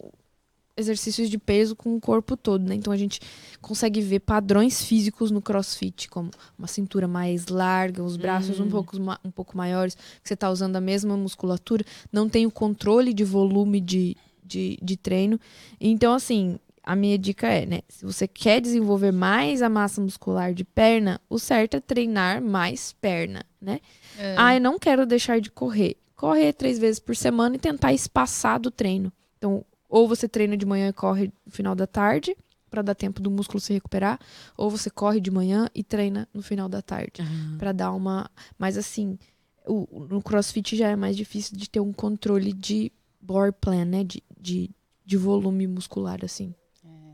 exercícios 0.77 1.29
de 1.29 1.37
peso 1.37 1.75
com 1.75 1.95
o 1.95 2.01
corpo 2.01 2.35
todo, 2.35 2.67
né? 2.67 2.75
Então 2.75 2.91
a 2.91 2.97
gente 2.97 3.21
consegue 3.61 4.01
ver 4.01 4.19
padrões 4.19 4.83
físicos 4.83 5.31
no 5.31 5.41
crossfit, 5.41 6.09
como 6.09 6.29
uma 6.57 6.67
cintura 6.67 7.07
mais 7.07 7.47
larga, 7.47 8.03
os 8.03 8.17
braços 8.17 8.59
um, 8.59 8.65
Hum. 8.65 8.69
pouco, 8.69 8.97
um 9.23 9.31
pouco 9.31 9.55
maiores, 9.55 9.95
que 9.95 10.27
você 10.27 10.35
tá 10.35 10.49
usando 10.49 10.75
a 10.75 10.81
mesma 10.81 11.15
musculatura, 11.15 11.85
não 12.11 12.27
tem 12.27 12.45
o 12.45 12.51
controle 12.51 13.13
de 13.13 13.23
volume 13.23 13.79
de, 13.79 14.17
de, 14.43 14.77
de 14.81 14.97
treino. 14.97 15.39
Então, 15.79 16.13
assim, 16.13 16.59
a 16.83 16.95
minha 16.95 17.17
dica 17.17 17.47
é, 17.47 17.65
né? 17.65 17.79
Se 17.87 18.05
você 18.05 18.27
quer 18.27 18.59
desenvolver 18.59 19.11
mais 19.13 19.61
a 19.61 19.69
massa 19.69 20.01
muscular 20.01 20.53
de 20.53 20.65
perna, 20.65 21.21
o 21.29 21.39
certo 21.39 21.77
é 21.77 21.79
treinar 21.79 22.41
mais 22.41 22.91
perna, 22.91 23.45
né? 23.65 23.79
É. 24.17 24.35
Ah, 24.37 24.55
eu 24.55 24.61
não 24.61 24.77
quero 24.79 25.05
deixar 25.05 25.41
de 25.41 25.49
correr. 25.51 25.97
Correr 26.15 26.53
três 26.53 26.79
vezes 26.79 26.99
por 26.99 27.15
semana 27.15 27.55
e 27.55 27.59
tentar 27.59 27.91
espaçar 27.91 28.59
do 28.59 28.71
treino. 28.71 29.11
Então, 29.37 29.65
ou 29.89 30.07
você 30.07 30.27
treina 30.29 30.55
de 30.55 30.65
manhã 30.65 30.87
e 30.89 30.93
corre 30.93 31.31
no 31.45 31.51
final 31.51 31.75
da 31.75 31.85
tarde, 31.85 32.35
para 32.69 32.81
dar 32.81 32.95
tempo 32.95 33.21
do 33.21 33.29
músculo 33.31 33.59
se 33.59 33.73
recuperar, 33.73 34.19
ou 34.57 34.69
você 34.69 34.89
corre 34.89 35.19
de 35.19 35.31
manhã 35.31 35.69
e 35.73 35.83
treina 35.83 36.27
no 36.33 36.41
final 36.41 36.67
da 36.69 36.81
tarde, 36.81 37.21
Pra 37.57 37.71
dar 37.71 37.91
uma. 37.91 38.29
Mas 38.57 38.77
assim, 38.77 39.17
o, 39.65 40.05
no 40.09 40.21
CrossFit 40.21 40.75
já 40.75 40.89
é 40.89 40.95
mais 40.95 41.15
difícil 41.17 41.57
de 41.57 41.69
ter 41.69 41.79
um 41.79 41.91
controle 41.93 42.51
de 42.53 42.91
bore 43.21 43.51
plan, 43.51 43.85
né? 43.85 44.03
De, 44.03 44.21
de, 44.39 44.69
de 45.05 45.17
volume 45.17 45.67
muscular, 45.67 46.19
assim. 46.23 46.53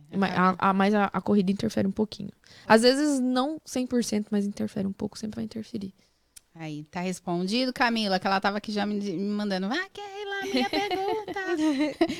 É, 0.09 0.17
Mas 0.17 0.31
a, 0.37 0.55
a- 0.69 0.73
mas 0.73 0.93
a, 0.93 1.05
a 1.05 1.21
corrida 1.21 1.51
interfere 1.51 1.87
um 1.87 1.91
pouquinho. 1.91 2.31
Às 2.67 2.81
vezes 2.81 3.19
não 3.19 3.59
100%, 3.65 4.27
mas 4.31 4.45
interfere 4.45 4.85
um 4.87 4.91
pouco, 4.93 5.17
sempre 5.17 5.37
vai 5.37 5.45
interferir. 5.45 5.93
Aí, 6.53 6.83
tá 6.85 6.99
respondido, 6.99 7.71
Camila, 7.71 8.19
que 8.19 8.27
ela 8.27 8.39
tava 8.41 8.57
aqui 8.57 8.71
já 8.71 8.85
me, 8.85 8.95
me 8.95 9.17
mandando. 9.17 9.67
Ah, 9.67 9.87
Keila, 9.93 10.53
minha 10.53 10.69
pergunta. 10.69 11.39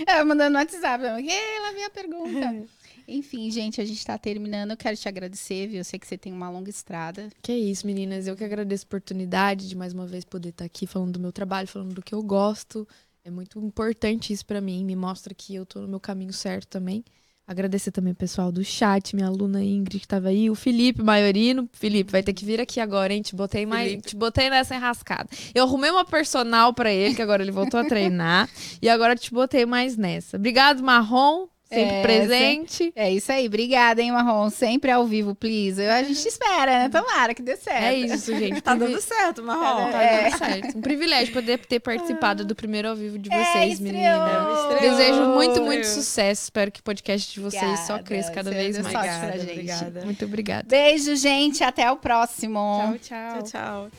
ela 0.07 0.25
mandando 0.25 0.51
no 0.51 0.59
WhatsApp. 0.59 1.03
ela, 1.03 1.21
Keila, 1.21 1.71
minha 1.73 1.89
pergunta. 1.89 2.65
Enfim, 3.07 3.51
gente, 3.51 3.81
a 3.81 3.85
gente 3.85 4.05
tá 4.05 4.17
terminando. 4.17 4.71
Eu 4.71 4.77
quero 4.77 4.95
te 4.95 5.07
agradecer, 5.07 5.67
viu? 5.67 5.79
Eu 5.79 5.83
sei 5.83 5.99
que 5.99 6.07
você 6.07 6.17
tem 6.17 6.31
uma 6.31 6.49
longa 6.49 6.69
estrada. 6.69 7.29
Que 7.41 7.51
isso, 7.51 7.85
meninas. 7.85 8.25
Eu 8.25 8.37
que 8.37 8.43
agradeço 8.43 8.85
a 8.85 8.87
oportunidade 8.87 9.67
de 9.67 9.75
mais 9.75 9.91
uma 9.91 10.07
vez 10.07 10.23
poder 10.23 10.49
estar 10.49 10.63
aqui 10.65 10.87
falando 10.87 11.13
do 11.13 11.19
meu 11.19 11.31
trabalho, 11.33 11.67
falando 11.67 11.93
do 11.93 12.01
que 12.01 12.15
eu 12.15 12.23
gosto. 12.23 12.87
É 13.25 13.29
muito 13.29 13.59
importante 13.59 14.31
isso 14.31 14.45
pra 14.45 14.61
mim. 14.61 14.85
Me 14.85 14.95
mostra 14.95 15.33
que 15.33 15.53
eu 15.53 15.65
tô 15.65 15.81
no 15.81 15.87
meu 15.89 15.99
caminho 15.99 16.31
certo 16.31 16.69
também. 16.69 17.03
Agradecer 17.51 17.91
também 17.91 18.13
o 18.13 18.15
pessoal 18.15 18.49
do 18.49 18.63
chat, 18.63 19.13
minha 19.13 19.27
aluna 19.27 19.61
Ingrid 19.61 19.99
que 19.99 20.07
tava 20.07 20.29
aí, 20.29 20.49
o 20.49 20.55
Felipe 20.55 21.03
Maiorino. 21.03 21.67
Felipe, 21.73 22.09
vai 22.09 22.23
ter 22.23 22.31
que 22.31 22.45
vir 22.45 22.61
aqui 22.61 22.79
agora, 22.79 23.13
hein? 23.13 23.21
Te 23.21 23.35
botei, 23.35 23.65
mais, 23.65 24.01
te 24.01 24.15
botei 24.15 24.49
nessa 24.49 24.73
enrascada. 24.73 25.27
Eu 25.53 25.65
arrumei 25.65 25.91
uma 25.91 26.05
personal 26.05 26.73
pra 26.73 26.93
ele, 26.93 27.13
que 27.13 27.21
agora 27.21 27.43
ele 27.43 27.51
voltou 27.51 27.77
a 27.77 27.83
treinar. 27.83 28.49
e 28.81 28.87
agora 28.87 29.17
te 29.17 29.33
botei 29.33 29.65
mais 29.65 29.97
nessa. 29.97 30.37
Obrigado, 30.37 30.81
Marrom, 30.81 31.47
sempre 31.73 31.95
É, 31.95 32.01
presente. 32.01 32.93
É 32.95 33.11
isso 33.11 33.31
aí. 33.31 33.47
Obrigada, 33.47 34.01
hein, 34.01 34.11
Marrom? 34.11 34.49
Sempre 34.49 34.91
ao 34.91 35.05
vivo, 35.05 35.33
please. 35.33 35.81
A 35.81 36.03
gente 36.03 36.27
espera, 36.27 36.79
né? 36.83 36.89
Tomara 36.89 37.33
que 37.33 37.41
dê 37.41 37.55
certo. 37.55 37.83
É 37.83 37.93
isso, 37.95 38.35
gente. 38.37 38.61
Tá 38.61 38.75
dando 38.75 38.99
certo, 39.01 39.41
Marrom. 39.43 39.91
Tá 39.91 40.01
É. 40.03 40.29
dando 40.29 40.37
certo. 40.37 40.77
Um 40.77 40.81
privilégio 40.81 41.33
poder 41.33 41.57
ter 41.65 41.79
participado 41.79 42.45
do 42.45 42.55
primeiro 42.55 42.89
ao 42.89 42.95
vivo 42.95 43.17
de 43.17 43.31
É, 43.33 43.43
vocês, 43.43 43.79
meninas. 43.79 44.79
Desejo 44.79 45.21
muito, 45.29 45.61
muito 45.61 45.85
sucesso. 45.87 46.43
Espero 46.43 46.71
que 46.71 46.79
o 46.79 46.83
podcast 46.83 47.33
de 47.33 47.39
vocês 47.39 47.61
só 47.81 47.93
Obrigada. 47.95 48.03
cresça 48.03 48.31
cada 48.31 48.49
Você 48.51 48.55
vez 48.57 48.77
mais. 48.79 48.95
Obrigada, 48.95 49.39
gente. 49.39 49.51
obrigada. 49.51 50.01
Muito 50.05 50.25
obrigada. 50.25 50.65
Beijo, 50.67 51.15
gente. 51.15 51.63
Até 51.63 51.89
o 51.91 51.97
próximo. 51.97 52.97
Tchau, 52.99 52.99
tchau. 52.99 53.43
Tchau, 53.43 53.43
tchau. 53.43 53.91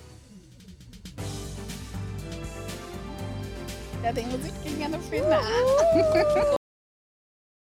Já 4.03 4.13
tem 4.13 4.27
musiquinha 4.27 4.89
no 4.89 4.99
final. 5.01 5.43